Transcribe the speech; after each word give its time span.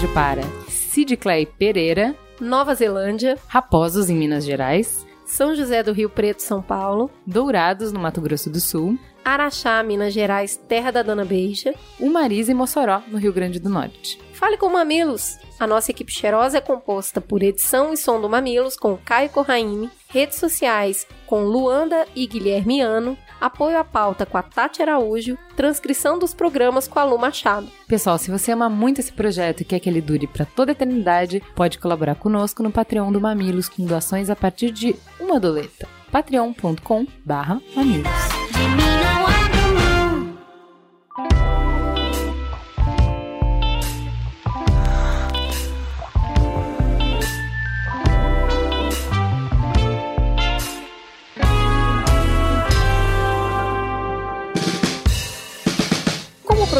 Beijo 0.05 0.09
para 0.13 0.43
Sid 0.69 1.17
Clay 1.17 1.47
Pereira, 1.47 2.15
Nova 2.41 2.75
Zelândia, 2.75 3.39
Raposos, 3.47 4.11
em 4.11 4.15
Minas 4.15 4.45
Gerais, 4.45 5.07
São 5.25 5.55
José 5.55 5.83
do 5.83 5.93
Rio 5.93 6.11
Preto, 6.11 6.43
São 6.43 6.61
Paulo, 6.61 7.11
Dourados, 7.27 7.93
no 7.93 8.01
Mato 8.01 8.21
Grosso 8.21 8.51
do 8.51 8.61
Sul, 8.61 8.99
Araxá, 9.25 9.83
Minas 9.83 10.13
Gerais, 10.13 10.57
terra 10.57 10.91
da 10.91 11.03
Dona 11.03 11.25
Beija, 11.25 11.75
Umariz 11.99 12.49
e 12.49 12.55
Mossoró, 12.55 13.03
no 13.09 13.19
Rio 13.19 13.33
Grande 13.33 13.59
do 13.59 13.71
Norte. 13.71 14.21
Fale 14.33 14.57
com 14.57 14.69
Mamilos! 14.69 15.39
A 15.59 15.67
nossa 15.67 15.91
equipe 15.91 16.13
cheirosa 16.13 16.59
é 16.59 16.61
composta 16.61 17.21
por 17.21 17.43
edição 17.43 17.93
e 17.93 17.97
som 17.97 18.21
do 18.21 18.29
Mamilos 18.29 18.77
com 18.77 18.99
Caio 18.99 19.31
Corraine, 19.31 19.89
redes 20.09 20.39
sociais 20.39 21.07
com 21.27 21.45
Luanda 21.45 22.07
e 22.15 22.27
Guilherme 22.27 22.81
Ano, 22.81 23.17
apoio 23.45 23.79
à 23.79 23.85
pauta 23.85 24.25
com 24.25 24.39
a 24.39 24.43
Tati 24.43 24.81
Araújo, 24.81 25.37
transcrição 25.55 26.19
dos 26.19 26.33
programas 26.33 26.89
com 26.89 26.99
a 26.99 27.05
Lu 27.05 27.19
Machado. 27.19 27.69
Pessoal, 27.87 28.17
se 28.17 28.31
você 28.31 28.53
ama 28.53 28.71
muito 28.71 29.01
esse 29.01 29.13
projeto 29.13 29.61
e 29.61 29.65
quer 29.65 29.81
que 29.81 29.89
ele 29.89 30.01
dure 30.01 30.27
para 30.27 30.47
toda 30.47 30.71
a 30.71 30.73
eternidade, 30.73 31.43
pode 31.55 31.79
colaborar 31.79 32.15
conosco 32.15 32.63
no 32.63 32.71
Patreon 32.71 33.13
do 33.13 33.21
Mamilos 33.21 33.69
com 33.69 33.85
doações 33.85 34.31
a 34.31 34.37
partir 34.37 34.71
de 34.71 34.97
uma 35.21 35.39
doleta. 35.39 35.87
patreon.com/mamilos. 36.11 38.44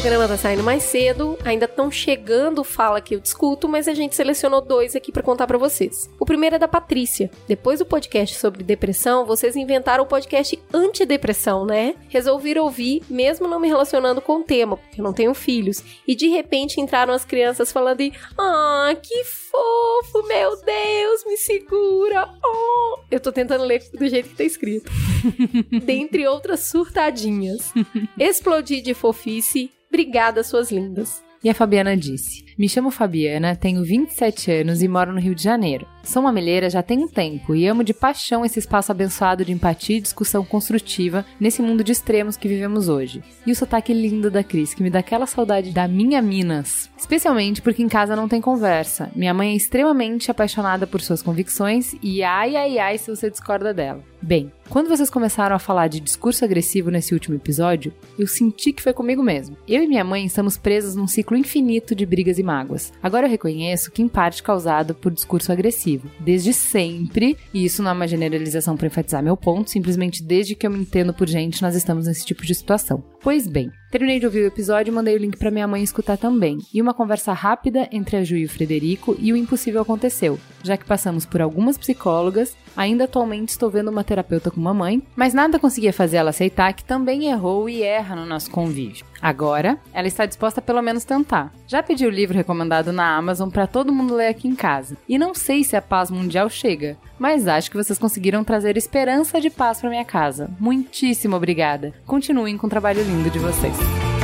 programa 0.05 0.29
tá 0.29 0.37
saindo 0.37 0.63
mais 0.63 0.83
cedo, 0.83 1.39
ainda 1.43 1.65
estão 1.65 1.91
chegando 1.91 2.63
fala 2.63 3.01
que 3.01 3.15
eu 3.15 3.21
discuto, 3.21 3.67
mas 3.67 3.89
a 3.89 3.95
gente 3.95 4.15
selecionou 4.15 4.61
dois 4.61 4.95
aqui 4.95 5.11
para 5.11 5.23
contar 5.23 5.47
para 5.47 5.57
vocês. 5.57 6.11
O 6.21 6.27
primeiro 6.27 6.57
é 6.57 6.59
da 6.59 6.69
Patrícia. 6.69 7.31
Depois 7.49 7.79
do 7.79 7.87
podcast 7.87 8.37
sobre 8.37 8.63
depressão, 8.63 9.25
vocês 9.25 9.57
inventaram 9.57 10.05
o 10.05 10.07
podcast 10.07 10.63
antidepressão, 10.75 11.65
né? 11.65 11.95
Resolvi 12.11 12.59
ouvir, 12.59 13.03
mesmo 13.09 13.49
não 13.49 13.59
me 13.59 13.67
relacionando 13.67 14.21
com 14.21 14.41
o 14.41 14.45
tema, 14.45 14.77
porque 14.77 15.01
eu 15.01 15.05
não 15.05 15.15
tenho 15.15 15.33
filhos. 15.33 15.83
E 16.07 16.15
de 16.15 16.29
repente 16.29 16.83
entraram 16.83 17.15
as 17.15 17.25
crianças 17.25 17.73
falando 17.73 18.03
ah, 18.39 18.95
que 19.03 19.25
fofo, 19.25 20.29
meu 20.29 20.51
Deus, 20.63 21.25
me 21.25 21.39
segura. 21.39 22.29
Oh. 22.45 22.99
Eu 23.11 23.21
tô 23.21 23.33
tentando 23.33 23.65
ler 23.65 23.83
do 23.95 24.07
jeito 24.07 24.29
que 24.29 24.37
tá 24.37 24.45
escrito. 24.45 24.93
Dentre 25.85 26.27
outras 26.27 26.61
surtadinhas. 26.61 27.73
Explodi 28.19 28.81
de 28.81 28.95
fofice. 28.95 29.71
Obrigada, 29.89 30.43
suas 30.43 30.71
lindas. 30.71 31.23
E 31.43 31.51
a 31.51 31.55
Fabiana 31.55 31.97
disse: 31.97 32.45
Me 32.57 32.69
chamo 32.69 32.93
Fabiana, 32.93 33.57
tenho 33.57 33.83
27 33.83 34.49
anos 34.53 34.81
e 34.81 34.87
moro 34.87 35.13
no 35.13 35.19
Rio 35.19 35.35
de 35.35 35.43
Janeiro. 35.43 35.89
Sou 36.05 36.23
uma 36.23 36.31
milheira 36.31 36.71
já 36.71 36.85
tem 36.85 37.03
um 37.03 37.09
tempo 37.09 37.53
e 37.53 37.67
amo 37.67 37.83
de 37.83 37.93
paixão 37.93 38.45
esse 38.45 38.61
espaço 38.61 38.93
abençoado 38.93 39.45
de 39.45 39.51
empatia 39.51 39.97
e 39.97 40.01
discussão 40.01 40.45
construtiva 40.45 41.25
nesse 41.41 41.61
mundo 41.61 41.83
de 41.83 41.91
extremos 41.91 42.37
que 42.37 42.47
vivemos 42.47 42.89
hoje. 42.89 43.25
E 43.45 43.51
o 43.51 43.57
sotaque 43.57 43.93
lindo 43.93 44.31
da 44.31 44.45
Cris, 44.45 44.73
que 44.73 44.85
me 44.85 44.91
dá 44.91 45.01
aquela 45.01 45.27
saudade 45.27 45.73
da 45.73 45.89
minha 45.89 46.23
Minas. 46.23 46.89
Especialmente 46.97 47.61
porque 47.61 47.83
em 47.83 47.89
casa 47.89 48.15
não 48.15 48.29
tem 48.29 48.41
conversa. 48.41 49.11
Minha 49.17 49.35
mãe 49.35 49.53
é 49.53 49.57
extremamente 49.57 50.31
apaixonada 50.31 50.87
por 50.87 51.01
suas 51.01 51.23
convicções 51.23 51.97
e 52.03 52.23
ai 52.23 52.55
ai 52.55 52.79
ai 52.79 52.99
se 52.99 53.11
você 53.11 53.29
discorda 53.29 53.75
dela. 53.75 54.01
Bem, 54.23 54.51
quando 54.71 54.89
vocês 54.89 55.11
começaram 55.11 55.55
a 55.55 55.59
falar 55.59 55.89
de 55.89 56.01
discurso 56.01 56.45
agressivo 56.45 56.91
nesse 56.91 57.13
último 57.13 57.37
episódio, 57.37 57.93
eu 58.19 58.27
senti 58.27 58.73
que 58.73 58.83
foi 58.83 58.95
comigo 58.95 59.23
mesmo. 59.23 59.57
Eu 59.69 59.83
e 59.83 59.87
minha 59.87 60.05
mãe 60.05 60.25
estamos 60.25 60.57
presos 60.57 60.95
num 60.95 61.07
ciclo 61.07 61.37
infinito 61.37 61.95
de 61.95 62.07
brigas 62.07 62.39
e 62.39 62.43
mágoas. 62.45 62.93
Agora 63.03 63.27
eu 63.27 63.31
reconheço 63.31 63.91
que 63.91 64.03
em 64.03 64.09
parte 64.09 64.43
causado 64.43 64.95
por 64.95 65.13
discurso 65.13 65.51
agressivo 65.51 66.11
desde 66.21 66.53
sempre, 66.53 67.37
e 67.53 67.65
isso 67.65 67.83
não 67.83 67.91
é 67.91 67.95
uma 67.95 68.09
generalização 68.09 68.77
para 68.77 68.87
enfatizar 68.87 69.23
meu 69.23 69.37
ponto, 69.37 69.71
simplesmente 69.71 70.23
desde 70.23 70.55
que 70.55 70.67
eu 70.67 70.71
me 70.71 70.79
entendo 70.79 71.13
por 71.13 71.29
gente, 71.29 71.63
nós 71.63 71.75
estamos 71.75 72.07
nesse 72.07 72.25
tipo 72.25 72.45
de 72.45 72.55
situação. 72.55 73.03
Pois 73.25 73.49
bem, 73.49 73.73
terminei 73.91 74.21
de 74.21 74.27
ouvir 74.27 74.43
o 74.43 74.49
episódio 74.49 74.91
e 74.91 74.95
mandei 74.95 75.15
o 75.15 75.19
link 75.19 75.39
para 75.39 75.51
minha 75.51 75.67
mãe 75.67 75.83
escutar 75.83 76.19
também. 76.19 76.59
E 76.75 76.83
uma 76.83 76.93
conversa 76.93 77.33
rápida 77.33 77.89
entre 77.91 78.19
a 78.19 78.23
Ju 78.23 78.37
e 78.37 78.45
o 78.45 78.49
Frederico 78.51 79.17
e 79.19 79.33
o 79.33 79.37
impossível 79.37 79.81
aconteceu, 79.81 80.39
já 80.63 80.77
que 80.77 80.85
passamos 80.85 81.25
por 81.25 81.41
algumas 81.41 81.79
psicólogas, 81.79 82.55
ainda 82.77 83.05
atualmente 83.05 83.49
estou 83.49 83.71
vendo 83.71 83.91
uma 83.91 84.05
terapeuta 84.05 84.51
com 84.51 84.61
uma 84.61 84.75
mãe, 84.75 85.03
mas 85.17 85.33
nada 85.33 85.59
conseguia 85.59 85.91
fazer 85.91 86.19
ela 86.19 86.31
aceitar 86.31 86.75
que 86.75 86.85
também 86.85 87.29
errou 87.29 87.67
e 87.67 87.83
erra 87.83 88.15
no 88.15 88.27
nosso 88.27 88.51
convívio. 88.51 89.07
Agora, 89.23 89.79
ela 89.95 90.07
está 90.07 90.27
disposta 90.27 90.61
a 90.61 90.63
pelo 90.63 90.83
menos 90.83 91.03
tentar. 91.05 91.51
Já 91.67 91.83
pedi 91.83 92.05
o 92.05 92.11
livro 92.11 92.37
recomendado 92.37 92.93
na 92.93 93.17
Amazon 93.17 93.49
para 93.49 93.67
todo 93.67 93.93
mundo 93.93 94.15
ler 94.15 94.29
aqui 94.29 94.47
em 94.47 94.55
casa. 94.55 94.99
E 95.09 95.17
não 95.17 95.35
sei 95.35 95.65
se 95.65 95.75
a 95.77 95.81
paz 95.81 96.11
mundial 96.11 96.51
chega, 96.51 96.99
mas 97.19 97.49
acho 97.49 97.71
que 97.71 97.77
vocês 97.77 97.99
conseguiram 97.99 98.45
trazer 98.45 98.77
esperança 98.77 99.41
de 99.41 99.49
paz 99.49 99.81
para 99.81 99.89
minha 99.89 100.05
casa. 100.05 100.51
Muitíssimo 100.61 101.37
obrigada. 101.37 101.95
Continuem 102.05 102.59
com 102.59 102.67
o 102.67 102.71
trabalho 102.71 103.03
lindo 103.03 103.14
de 103.23 103.39
vocês. 103.39 104.24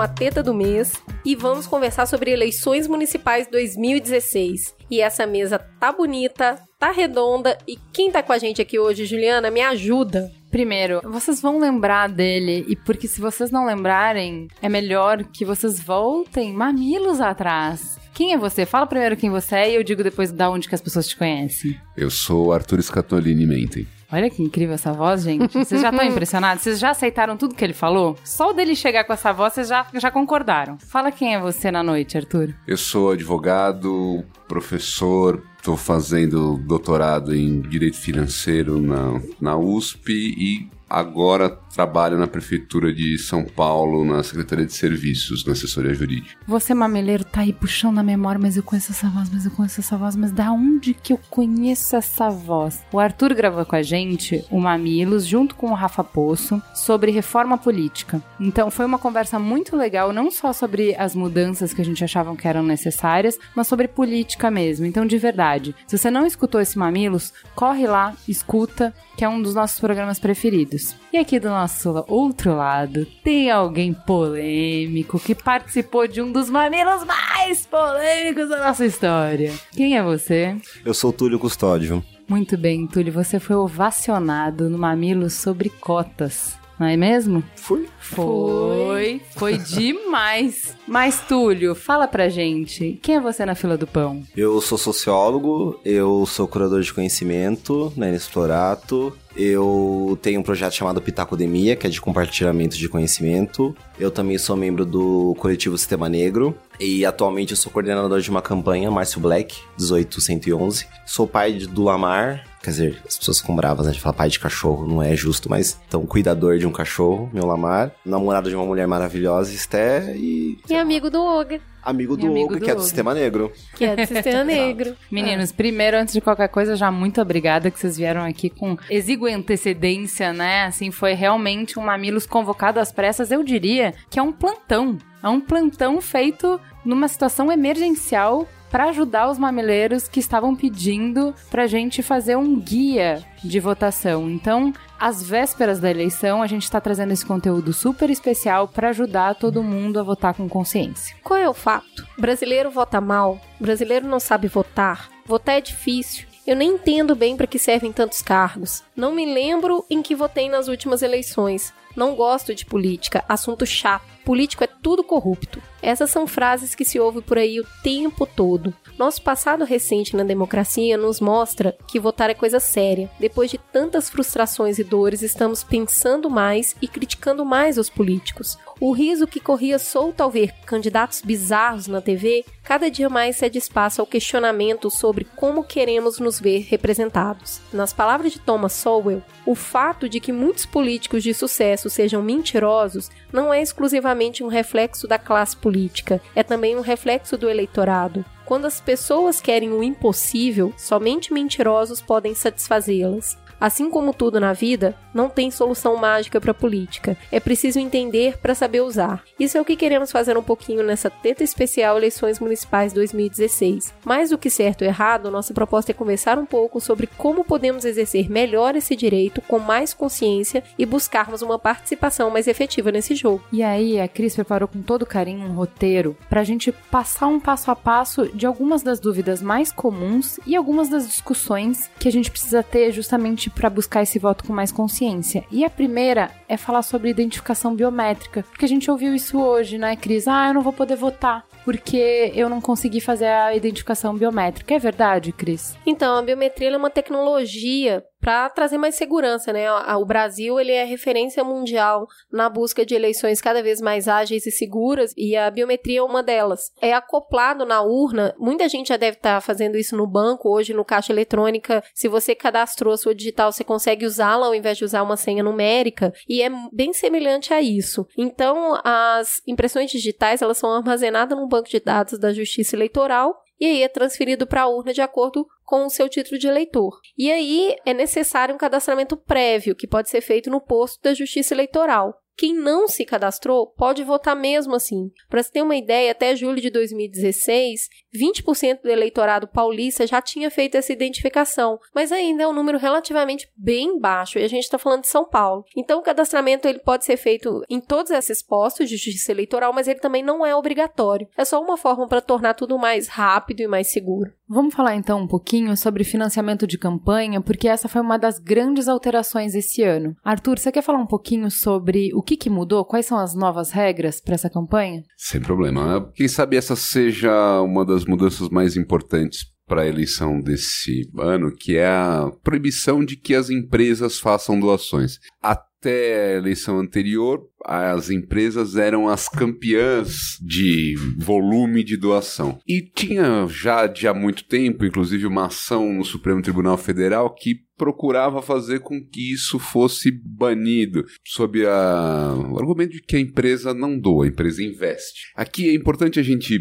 À 0.00 0.06
teta 0.06 0.42
do 0.44 0.54
mês 0.54 0.92
e 1.24 1.34
vamos 1.34 1.66
conversar 1.66 2.06
sobre 2.06 2.30
eleições 2.30 2.86
municipais 2.86 3.48
2016. 3.48 4.74
E 4.88 5.00
essa 5.00 5.26
mesa 5.26 5.58
tá 5.58 5.90
bonita, 5.90 6.56
tá 6.78 6.92
redonda 6.92 7.58
e 7.66 7.76
quem 7.92 8.10
tá 8.10 8.22
com 8.22 8.32
a 8.32 8.38
gente 8.38 8.62
aqui 8.62 8.78
hoje, 8.78 9.04
Juliana, 9.04 9.50
me 9.50 9.60
ajuda. 9.60 10.30
Primeiro, 10.50 11.00
vocês 11.04 11.40
vão 11.42 11.58
lembrar 11.58 12.08
dele, 12.08 12.64
e 12.68 12.76
porque 12.76 13.06
se 13.06 13.20
vocês 13.20 13.50
não 13.50 13.66
lembrarem, 13.66 14.48
é 14.62 14.68
melhor 14.68 15.24
que 15.24 15.44
vocês 15.44 15.78
voltem 15.80 16.52
mamilos 16.54 17.20
atrás. 17.20 17.98
Quem 18.14 18.32
é 18.32 18.38
você? 18.38 18.64
Fala 18.64 18.86
primeiro 18.86 19.16
quem 19.16 19.30
você 19.30 19.56
é 19.56 19.70
e 19.72 19.74
eu 19.74 19.84
digo 19.84 20.02
depois 20.02 20.32
da 20.32 20.48
onde 20.48 20.68
que 20.68 20.74
as 20.74 20.80
pessoas 20.80 21.06
te 21.08 21.16
conhecem. 21.16 21.78
Eu 21.96 22.10
sou 22.10 22.52
Arthur 22.52 22.80
Scatolini 22.82 23.46
Mentem. 23.46 23.86
Olha 24.10 24.30
que 24.30 24.42
incrível 24.42 24.74
essa 24.74 24.92
voz, 24.92 25.22
gente. 25.22 25.52
Vocês 25.52 25.82
já 25.82 25.90
estão 25.90 26.04
impressionados? 26.06 26.62
Vocês 26.62 26.78
já 26.78 26.90
aceitaram 26.90 27.36
tudo 27.36 27.54
que 27.54 27.62
ele 27.62 27.74
falou? 27.74 28.16
Só 28.24 28.50
o 28.50 28.52
dele 28.54 28.74
chegar 28.74 29.04
com 29.04 29.12
essa 29.12 29.32
voz, 29.32 29.52
vocês 29.52 29.68
já, 29.68 29.86
já 29.94 30.10
concordaram. 30.10 30.78
Fala 30.78 31.12
quem 31.12 31.34
é 31.34 31.40
você 31.40 31.70
na 31.70 31.82
noite, 31.82 32.16
Arthur. 32.16 32.54
Eu 32.66 32.76
sou 32.76 33.10
advogado, 33.10 34.24
professor, 34.46 35.42
estou 35.58 35.76
fazendo 35.76 36.56
doutorado 36.58 37.34
em 37.34 37.60
Direito 37.60 37.98
Financeiro 37.98 38.80
na, 38.80 39.20
na 39.40 39.56
USP 39.56 40.10
e 40.10 40.77
agora 40.88 41.58
trabalho 41.74 42.18
na 42.18 42.26
Prefeitura 42.26 42.92
de 42.92 43.18
São 43.18 43.44
Paulo, 43.44 44.04
na 44.04 44.22
Secretaria 44.22 44.66
de 44.66 44.72
Serviços, 44.72 45.44
na 45.44 45.52
assessoria 45.52 45.94
jurídica. 45.94 46.36
Você, 46.46 46.74
mameleiro, 46.74 47.24
tá 47.24 47.42
aí 47.42 47.52
puxando 47.52 47.96
na 47.96 48.02
memória, 48.02 48.40
mas 48.40 48.56
eu 48.56 48.62
conheço 48.62 48.92
essa 48.92 49.08
voz, 49.08 49.30
mas 49.30 49.44
eu 49.44 49.50
conheço 49.50 49.80
essa 49.80 49.96
voz, 49.96 50.16
mas 50.16 50.32
da 50.32 50.50
onde 50.50 50.94
que 50.94 51.12
eu 51.12 51.20
conheço 51.30 51.94
essa 51.94 52.28
voz? 52.30 52.82
O 52.92 52.98
Arthur 52.98 53.34
gravou 53.34 53.64
com 53.64 53.76
a 53.76 53.82
gente 53.82 54.44
o 54.50 54.60
Mamilos, 54.60 55.26
junto 55.26 55.54
com 55.54 55.70
o 55.70 55.74
Rafa 55.74 56.02
Poço, 56.02 56.60
sobre 56.74 57.12
reforma 57.12 57.56
política. 57.58 58.22
Então 58.40 58.70
foi 58.70 58.86
uma 58.86 58.98
conversa 58.98 59.38
muito 59.38 59.76
legal, 59.76 60.12
não 60.12 60.30
só 60.30 60.52
sobre 60.52 60.94
as 60.96 61.14
mudanças 61.14 61.72
que 61.72 61.82
a 61.82 61.84
gente 61.84 62.02
achava 62.02 62.34
que 62.34 62.48
eram 62.48 62.62
necessárias, 62.62 63.38
mas 63.54 63.66
sobre 63.66 63.88
política 63.88 64.50
mesmo. 64.50 64.86
Então, 64.86 65.06
de 65.06 65.18
verdade, 65.18 65.74
se 65.86 65.96
você 65.96 66.10
não 66.10 66.26
escutou 66.26 66.60
esse 66.60 66.78
Mamilos, 66.78 67.32
corre 67.54 67.86
lá, 67.86 68.14
escuta, 68.26 68.94
que 69.18 69.24
é 69.24 69.28
um 69.28 69.42
dos 69.42 69.52
nossos 69.52 69.80
programas 69.80 70.20
preferidos. 70.20 70.94
E 71.12 71.18
aqui 71.18 71.40
do 71.40 71.48
nosso 71.48 72.04
outro 72.06 72.54
lado, 72.54 73.04
tem 73.24 73.50
alguém 73.50 73.92
polêmico 73.92 75.18
que 75.18 75.34
participou 75.34 76.06
de 76.06 76.22
um 76.22 76.30
dos 76.30 76.48
mamilos 76.48 77.02
mais 77.04 77.66
polêmicos 77.66 78.48
da 78.48 78.58
nossa 78.68 78.86
história. 78.86 79.52
Quem 79.72 79.96
é 79.96 80.02
você? 80.04 80.56
Eu 80.84 80.94
sou 80.94 81.12
Túlio 81.12 81.36
Custódio. 81.36 82.00
Muito 82.28 82.56
bem, 82.56 82.86
Túlio, 82.86 83.12
você 83.12 83.40
foi 83.40 83.56
ovacionado 83.56 84.70
no 84.70 84.78
Mamilo 84.78 85.28
sobre 85.28 85.68
cotas. 85.68 86.56
Não 86.78 86.86
é 86.86 86.96
mesmo? 86.96 87.42
Fui. 87.56 87.88
Foi. 87.98 89.20
Foi 89.36 89.58
demais. 89.58 90.76
Mas, 90.86 91.20
Túlio, 91.20 91.74
fala 91.74 92.06
pra 92.06 92.28
gente, 92.28 92.98
quem 93.02 93.16
é 93.16 93.20
você 93.20 93.44
na 93.44 93.54
fila 93.54 93.76
do 93.76 93.86
pão? 93.86 94.22
Eu 94.36 94.60
sou 94.60 94.78
sociólogo, 94.78 95.78
eu 95.84 96.24
sou 96.26 96.48
curador 96.48 96.80
de 96.80 96.92
conhecimento 96.92 97.92
na 97.96 98.08
Inexplorato, 98.08 99.14
eu 99.36 100.18
tenho 100.20 100.40
um 100.40 100.42
projeto 100.42 100.72
chamado 100.72 101.00
Pitacodemia, 101.00 101.76
que 101.76 101.86
é 101.86 101.90
de 101.90 102.00
compartilhamento 102.00 102.76
de 102.76 102.88
conhecimento. 102.88 103.76
Eu 103.98 104.10
também 104.10 104.36
sou 104.36 104.56
membro 104.56 104.84
do 104.84 105.36
coletivo 105.38 105.78
Sistema 105.78 106.08
Negro. 106.08 106.56
E 106.80 107.04
atualmente 107.04 107.52
eu 107.52 107.56
sou 107.56 107.70
coordenador 107.70 108.20
de 108.20 108.30
uma 108.30 108.42
campanha, 108.42 108.90
Márcio 108.90 109.20
Black, 109.20 109.56
18111. 109.76 110.86
Sou 111.06 111.26
pai 111.26 111.52
do 111.52 111.84
Lamar, 111.84 112.44
Quer 112.68 112.72
dizer, 112.72 113.02
as 113.06 113.16
pessoas 113.16 113.40
ficam 113.40 113.56
bravas, 113.56 113.86
né? 113.86 113.92
De 113.92 114.00
falar 114.00 114.12
pai 114.12 114.28
de 114.28 114.38
cachorro, 114.38 114.86
não 114.86 115.02
é 115.02 115.16
justo, 115.16 115.48
mas. 115.48 115.80
Então, 115.88 116.04
cuidador 116.04 116.58
de 116.58 116.66
um 116.66 116.70
cachorro, 116.70 117.30
meu 117.32 117.46
Lamar. 117.46 117.92
Namorado 118.04 118.50
de 118.50 118.54
uma 118.54 118.66
mulher 118.66 118.86
maravilhosa, 118.86 119.54
Esté, 119.54 120.14
e. 120.14 120.58
E 120.68 120.74
amigo 120.74 121.08
do 121.08 121.18
Oga. 121.18 121.62
Amigo 121.82 122.14
do 122.14 122.26
amigo 122.26 122.44
Hugo, 122.44 122.54
do 122.56 122.60
que 122.60 122.70
é 122.70 122.74
do. 122.74 122.82
Sistema 122.82 123.14
Negro. 123.14 123.50
Que 123.74 123.86
é 123.86 123.96
do 123.96 124.06
Sistema 124.06 124.44
Negro. 124.44 124.94
Meninos, 125.10 125.50
primeiro, 125.50 125.96
antes 125.96 126.12
de 126.12 126.20
qualquer 126.20 126.48
coisa, 126.48 126.76
já 126.76 126.90
muito 126.90 127.22
obrigada 127.22 127.70
que 127.70 127.80
vocês 127.80 127.96
vieram 127.96 128.22
aqui 128.22 128.50
com 128.50 128.76
exígua 128.90 129.30
antecedência, 129.30 130.34
né? 130.34 130.64
Assim, 130.64 130.90
foi 130.90 131.14
realmente 131.14 131.78
um 131.78 131.82
Mamilos 131.82 132.26
convocado 132.26 132.78
às 132.78 132.92
pressas. 132.92 133.30
Eu 133.30 133.42
diria 133.42 133.94
que 134.10 134.18
é 134.18 134.22
um 134.22 134.32
plantão. 134.32 134.98
É 135.22 135.28
um 135.28 135.40
plantão 135.40 136.02
feito 136.02 136.60
numa 136.84 137.08
situação 137.08 137.50
emergencial 137.50 138.46
para 138.70 138.84
ajudar 138.90 139.30
os 139.30 139.38
mamileiros 139.38 140.08
que 140.08 140.20
estavam 140.20 140.54
pedindo 140.54 141.34
pra 141.50 141.66
gente 141.66 142.02
fazer 142.02 142.36
um 142.36 142.58
guia 142.58 143.24
de 143.42 143.60
votação. 143.60 144.28
Então, 144.30 144.72
às 144.98 145.22
vésperas 145.22 145.78
da 145.78 145.90
eleição, 145.90 146.42
a 146.42 146.46
gente 146.46 146.64
está 146.64 146.80
trazendo 146.80 147.12
esse 147.12 147.24
conteúdo 147.24 147.72
super 147.72 148.10
especial 148.10 148.68
para 148.68 148.88
ajudar 148.90 149.34
todo 149.34 149.62
mundo 149.62 149.98
a 149.98 150.02
votar 150.02 150.34
com 150.34 150.48
consciência. 150.48 151.16
Qual 151.22 151.38
é 151.38 151.48
o 151.48 151.54
fato? 151.54 152.06
Brasileiro 152.18 152.70
vota 152.70 153.00
mal, 153.00 153.40
brasileiro 153.60 154.06
não 154.06 154.20
sabe 154.20 154.48
votar, 154.48 155.08
votar 155.24 155.56
é 155.56 155.60
difícil. 155.60 156.26
Eu 156.46 156.56
nem 156.56 156.70
entendo 156.70 157.14
bem 157.14 157.36
para 157.36 157.46
que 157.46 157.58
servem 157.58 157.92
tantos 157.92 158.22
cargos. 158.22 158.82
Não 158.96 159.12
me 159.14 159.26
lembro 159.26 159.84
em 159.90 160.00
que 160.00 160.14
votei 160.14 160.48
nas 160.48 160.66
últimas 160.66 161.02
eleições. 161.02 161.74
Não 161.94 162.14
gosto 162.14 162.54
de 162.54 162.64
política, 162.64 163.22
assunto 163.28 163.66
chato. 163.66 164.06
Político 164.28 164.62
é 164.62 164.66
tudo 164.66 165.02
corrupto. 165.02 165.62
Essas 165.80 166.10
são 166.10 166.26
frases 166.26 166.74
que 166.74 166.84
se 166.84 167.00
ouve 167.00 167.22
por 167.22 167.38
aí 167.38 167.58
o 167.58 167.66
tempo 167.82 168.26
todo. 168.26 168.74
Nosso 168.98 169.22
passado 169.22 169.64
recente 169.64 170.14
na 170.14 170.22
democracia 170.22 170.98
nos 170.98 171.18
mostra 171.18 171.74
que 171.88 171.98
votar 171.98 172.28
é 172.28 172.34
coisa 172.34 172.60
séria. 172.60 173.10
Depois 173.18 173.50
de 173.50 173.56
tantas 173.56 174.10
frustrações 174.10 174.78
e 174.78 174.84
dores, 174.84 175.22
estamos 175.22 175.64
pensando 175.64 176.28
mais 176.28 176.76
e 176.82 176.86
criticando 176.86 177.42
mais 177.42 177.78
os 177.78 177.88
políticos. 177.88 178.58
O 178.80 178.92
riso 178.92 179.26
que 179.26 179.40
corria 179.40 179.76
solto 179.76 180.20
ao 180.20 180.30
ver 180.30 180.52
candidatos 180.64 181.20
bizarros 181.20 181.88
na 181.88 182.00
TV, 182.00 182.44
cada 182.62 182.88
dia 182.88 183.08
mais 183.08 183.36
cede 183.36 183.58
espaço 183.58 184.00
ao 184.00 184.06
questionamento 184.06 184.88
sobre 184.88 185.24
como 185.24 185.64
queremos 185.64 186.20
nos 186.20 186.38
ver 186.38 186.60
representados. 186.68 187.60
Nas 187.72 187.92
palavras 187.92 188.32
de 188.32 188.38
Thomas 188.38 188.74
Sowell, 188.74 189.22
o 189.44 189.56
fato 189.56 190.08
de 190.08 190.20
que 190.20 190.30
muitos 190.30 190.64
políticos 190.64 191.24
de 191.24 191.34
sucesso 191.34 191.90
sejam 191.90 192.22
mentirosos 192.22 193.10
não 193.32 193.52
é 193.52 193.60
exclusivamente 193.60 194.44
um 194.44 194.48
reflexo 194.48 195.08
da 195.08 195.18
classe 195.18 195.56
política, 195.56 196.20
é 196.36 196.44
também 196.44 196.76
um 196.76 196.80
reflexo 196.80 197.36
do 197.36 197.50
eleitorado. 197.50 198.24
Quando 198.44 198.66
as 198.66 198.80
pessoas 198.80 199.40
querem 199.40 199.72
o 199.72 199.82
impossível, 199.82 200.72
somente 200.76 201.32
mentirosos 201.32 202.00
podem 202.00 202.34
satisfazê-las. 202.34 203.36
Assim 203.60 203.90
como 203.90 204.14
tudo 204.14 204.38
na 204.38 204.52
vida, 204.52 204.94
não 205.12 205.28
tem 205.28 205.50
solução 205.50 205.96
mágica 205.96 206.40
para 206.40 206.52
a 206.52 206.54
política. 206.54 207.16
É 207.32 207.40
preciso 207.40 207.78
entender 207.78 208.38
para 208.38 208.54
saber 208.54 208.82
usar. 208.82 209.22
Isso 209.38 209.58
é 209.58 209.60
o 209.60 209.64
que 209.64 209.76
queremos 209.76 210.12
fazer 210.12 210.36
um 210.36 210.42
pouquinho 210.42 210.84
nessa 210.84 211.10
teta 211.10 211.42
especial 211.42 211.96
Eleições 211.96 212.38
Municipais 212.38 212.92
2016. 212.92 213.94
Mais 214.04 214.30
do 214.30 214.38
que 214.38 214.48
certo 214.48 214.82
ou 214.82 214.88
errado, 214.88 215.30
nossa 215.30 215.52
proposta 215.52 215.90
é 215.90 215.94
conversar 215.94 216.38
um 216.38 216.46
pouco 216.46 216.80
sobre 216.80 217.06
como 217.06 217.44
podemos 217.44 217.84
exercer 217.84 218.30
melhor 218.30 218.76
esse 218.76 218.94
direito 218.94 219.40
com 219.42 219.58
mais 219.58 219.92
consciência 219.92 220.62
e 220.78 220.86
buscarmos 220.86 221.42
uma 221.42 221.58
participação 221.58 222.30
mais 222.30 222.46
efetiva 222.46 222.92
nesse 222.92 223.14
jogo. 223.14 223.42
E 223.52 223.62
aí, 223.62 224.00
a 224.00 224.06
Cris 224.06 224.34
preparou 224.34 224.68
com 224.68 224.82
todo 224.82 225.04
carinho 225.04 225.46
um 225.46 225.54
roteiro 225.54 226.16
pra 226.28 226.44
gente 226.44 226.70
passar 226.70 227.26
um 227.26 227.40
passo 227.40 227.70
a 227.70 227.76
passo 227.76 228.28
de 228.28 228.46
algumas 228.46 228.82
das 228.82 229.00
dúvidas 229.00 229.42
mais 229.42 229.72
comuns 229.72 230.38
e 230.46 230.54
algumas 230.54 230.88
das 230.88 231.08
discussões 231.08 231.90
que 231.98 232.08
a 232.08 232.12
gente 232.12 232.30
precisa 232.30 232.62
ter 232.62 232.92
justamente 232.92 233.47
para 233.50 233.70
buscar 233.70 234.02
esse 234.02 234.18
voto 234.18 234.44
com 234.44 234.52
mais 234.52 234.72
consciência. 234.72 235.44
E 235.50 235.64
a 235.64 235.70
primeira 235.70 236.30
é 236.48 236.56
falar 236.56 236.82
sobre 236.82 237.10
identificação 237.10 237.74
biométrica, 237.74 238.44
porque 238.50 238.64
a 238.64 238.68
gente 238.68 238.90
ouviu 238.90 239.14
isso 239.14 239.40
hoje, 239.40 239.78
né, 239.78 239.96
Cris? 239.96 240.26
Ah, 240.26 240.48
eu 240.48 240.54
não 240.54 240.62
vou 240.62 240.72
poder 240.72 240.96
votar 240.96 241.44
porque 241.68 242.32
eu 242.34 242.48
não 242.48 242.62
consegui 242.62 242.98
fazer 242.98 243.26
a 243.26 243.54
identificação 243.54 244.16
biométrica. 244.16 244.74
É 244.74 244.78
verdade, 244.78 245.32
Cris? 245.32 245.76
Então, 245.84 246.16
a 246.16 246.22
biometria 246.22 246.70
é 246.70 246.76
uma 246.78 246.88
tecnologia 246.88 248.02
para 248.20 248.48
trazer 248.50 248.78
mais 248.78 248.94
segurança, 248.94 249.52
né? 249.52 249.70
O 249.96 250.04
Brasil 250.04 250.58
ele 250.58 250.72
é 250.72 250.84
referência 250.84 251.44
mundial 251.44 252.06
na 252.32 252.48
busca 252.48 252.84
de 252.84 252.94
eleições 252.94 253.40
cada 253.40 253.62
vez 253.62 253.80
mais 253.80 254.08
ágeis 254.08 254.46
e 254.46 254.50
seguras 254.50 255.12
e 255.16 255.36
a 255.36 255.50
biometria 255.50 256.00
é 256.00 256.02
uma 256.02 256.22
delas. 256.22 256.70
É 256.80 256.92
acoplado 256.92 257.64
na 257.64 257.80
urna. 257.82 258.34
Muita 258.38 258.68
gente 258.68 258.88
já 258.88 258.96
deve 258.96 259.16
estar 259.16 259.40
fazendo 259.40 259.76
isso 259.76 259.96
no 259.96 260.06
banco 260.06 260.48
hoje 260.48 260.74
no 260.74 260.84
caixa 260.84 261.12
eletrônica. 261.12 261.82
Se 261.94 262.08
você 262.08 262.34
cadastrou 262.34 262.92
a 262.92 262.98
sua 262.98 263.14
digital, 263.14 263.52
você 263.52 263.64
consegue 263.64 264.04
usá-la 264.04 264.46
ao 264.46 264.54
invés 264.54 264.78
de 264.78 264.84
usar 264.84 265.02
uma 265.02 265.16
senha 265.16 265.42
numérica 265.42 266.12
e 266.28 266.42
é 266.42 266.50
bem 266.72 266.92
semelhante 266.92 267.54
a 267.54 267.62
isso. 267.62 268.06
Então, 268.16 268.78
as 268.84 269.40
impressões 269.46 269.90
digitais 269.90 270.42
elas 270.42 270.58
são 270.58 270.72
armazenadas 270.72 271.38
no 271.38 271.48
banco 271.48 271.68
de 271.68 271.80
dados 271.80 272.18
da 272.18 272.32
Justiça 272.32 272.76
Eleitoral 272.76 273.42
e 273.60 273.66
aí 273.66 273.82
é 273.82 273.88
transferido 273.88 274.46
para 274.46 274.62
a 274.62 274.68
urna 274.68 274.92
de 274.92 275.00
acordo 275.00 275.46
com 275.64 275.84
o 275.86 275.90
seu 275.90 276.08
título 276.08 276.38
de 276.38 276.46
eleitor. 276.46 276.98
E 277.16 277.30
aí 277.30 277.76
é 277.84 277.92
necessário 277.92 278.54
um 278.54 278.58
cadastramento 278.58 279.16
prévio, 279.16 279.76
que 279.76 279.86
pode 279.86 280.08
ser 280.08 280.20
feito 280.20 280.50
no 280.50 280.60
posto 280.60 281.02
da 281.02 281.14
Justiça 281.14 281.54
Eleitoral. 281.54 282.14
Quem 282.38 282.54
não 282.54 282.86
se 282.86 283.04
cadastrou 283.04 283.66
pode 283.66 284.04
votar 284.04 284.36
mesmo 284.36 284.76
assim. 284.76 285.10
Para 285.28 285.42
se 285.42 285.50
ter 285.50 285.60
uma 285.60 285.74
ideia, 285.74 286.12
até 286.12 286.36
julho 286.36 286.60
de 286.60 286.70
2016, 286.70 287.88
20% 288.14 288.82
do 288.82 288.88
eleitorado 288.88 289.48
paulista 289.48 290.06
já 290.06 290.22
tinha 290.22 290.48
feito 290.48 290.76
essa 290.76 290.92
identificação, 290.92 291.80
mas 291.92 292.12
ainda 292.12 292.44
é 292.44 292.46
um 292.46 292.52
número 292.52 292.78
relativamente 292.78 293.50
bem 293.56 293.98
baixo 293.98 294.38
e 294.38 294.44
a 294.44 294.48
gente 294.48 294.62
está 294.62 294.78
falando 294.78 295.00
de 295.00 295.08
São 295.08 295.24
Paulo. 295.24 295.64
Então, 295.76 295.98
o 295.98 296.02
cadastramento 296.02 296.68
ele 296.68 296.78
pode 296.78 297.04
ser 297.04 297.16
feito 297.16 297.60
em 297.68 297.80
todos 297.80 298.12
esses 298.12 298.40
postos 298.40 298.88
de 298.88 298.96
justiça 298.96 299.32
eleitoral, 299.32 299.72
mas 299.72 299.88
ele 299.88 299.98
também 299.98 300.22
não 300.22 300.46
é 300.46 300.54
obrigatório. 300.54 301.28
É 301.36 301.44
só 301.44 301.60
uma 301.60 301.76
forma 301.76 302.06
para 302.06 302.20
tornar 302.20 302.54
tudo 302.54 302.78
mais 302.78 303.08
rápido 303.08 303.62
e 303.62 303.66
mais 303.66 303.90
seguro. 303.90 304.32
Vamos 304.48 304.74
falar 304.74 304.94
então 304.94 305.20
um 305.20 305.26
pouquinho 305.26 305.76
sobre 305.76 306.04
financiamento 306.04 306.66
de 306.66 306.78
campanha, 306.78 307.40
porque 307.40 307.68
essa 307.68 307.88
foi 307.88 308.00
uma 308.00 308.16
das 308.16 308.38
grandes 308.38 308.88
alterações 308.88 309.54
esse 309.54 309.82
ano. 309.82 310.16
Arthur, 310.24 310.58
você 310.58 310.72
quer 310.72 310.82
falar 310.82 310.98
um 310.98 311.06
pouquinho 311.06 311.50
sobre 311.50 312.10
o 312.14 312.22
que, 312.28 312.36
que 312.36 312.50
mudou? 312.50 312.84
Quais 312.84 313.06
são 313.06 313.18
as 313.18 313.34
novas 313.34 313.70
regras 313.70 314.20
para 314.20 314.34
essa 314.34 314.50
campanha? 314.50 315.02
Sem 315.16 315.40
problema. 315.40 316.12
Quem 316.14 316.28
sabe 316.28 316.56
essa 316.56 316.76
seja 316.76 317.62
uma 317.62 317.86
das 317.86 318.04
mudanças 318.04 318.50
mais 318.50 318.76
importantes 318.76 319.46
para 319.66 319.82
a 319.82 319.86
eleição 319.86 320.38
desse 320.38 321.10
ano, 321.18 321.50
que 321.50 321.76
é 321.76 321.86
a 321.86 322.30
proibição 322.42 323.02
de 323.02 323.16
que 323.16 323.34
as 323.34 323.48
empresas 323.48 324.18
façam 324.18 324.60
doações. 324.60 325.18
Até 325.42 326.34
a 326.34 326.36
eleição 326.36 326.78
anterior, 326.78 327.40
as 327.64 328.10
empresas 328.10 328.76
eram 328.76 329.08
as 329.08 329.26
campeãs 329.28 330.38
de 330.42 330.96
volume 331.18 331.82
de 331.82 331.96
doação. 331.96 332.58
E 332.66 332.82
tinha 332.82 333.46
já 333.48 333.86
de 333.86 334.06
há 334.06 334.12
muito 334.12 334.44
tempo, 334.44 334.84
inclusive, 334.84 335.26
uma 335.26 335.46
ação 335.46 335.94
no 335.94 336.04
Supremo 336.04 336.42
Tribunal 336.42 336.76
Federal 336.76 337.34
que 337.34 337.67
procurava 337.78 338.42
fazer 338.42 338.80
com 338.80 339.00
que 339.00 339.32
isso 339.32 339.58
fosse 339.58 340.10
banido, 340.10 341.04
sob 341.24 341.64
a... 341.64 342.34
o 342.50 342.58
argumento 342.58 342.92
de 342.92 343.02
que 343.02 343.16
a 343.16 343.20
empresa 343.20 343.72
não 343.72 343.98
doa, 343.98 344.24
a 344.24 344.28
empresa 344.28 344.62
investe. 344.62 345.30
Aqui 345.36 345.70
é 345.70 345.74
importante 345.74 346.20
a 346.20 346.22
gente 346.22 346.58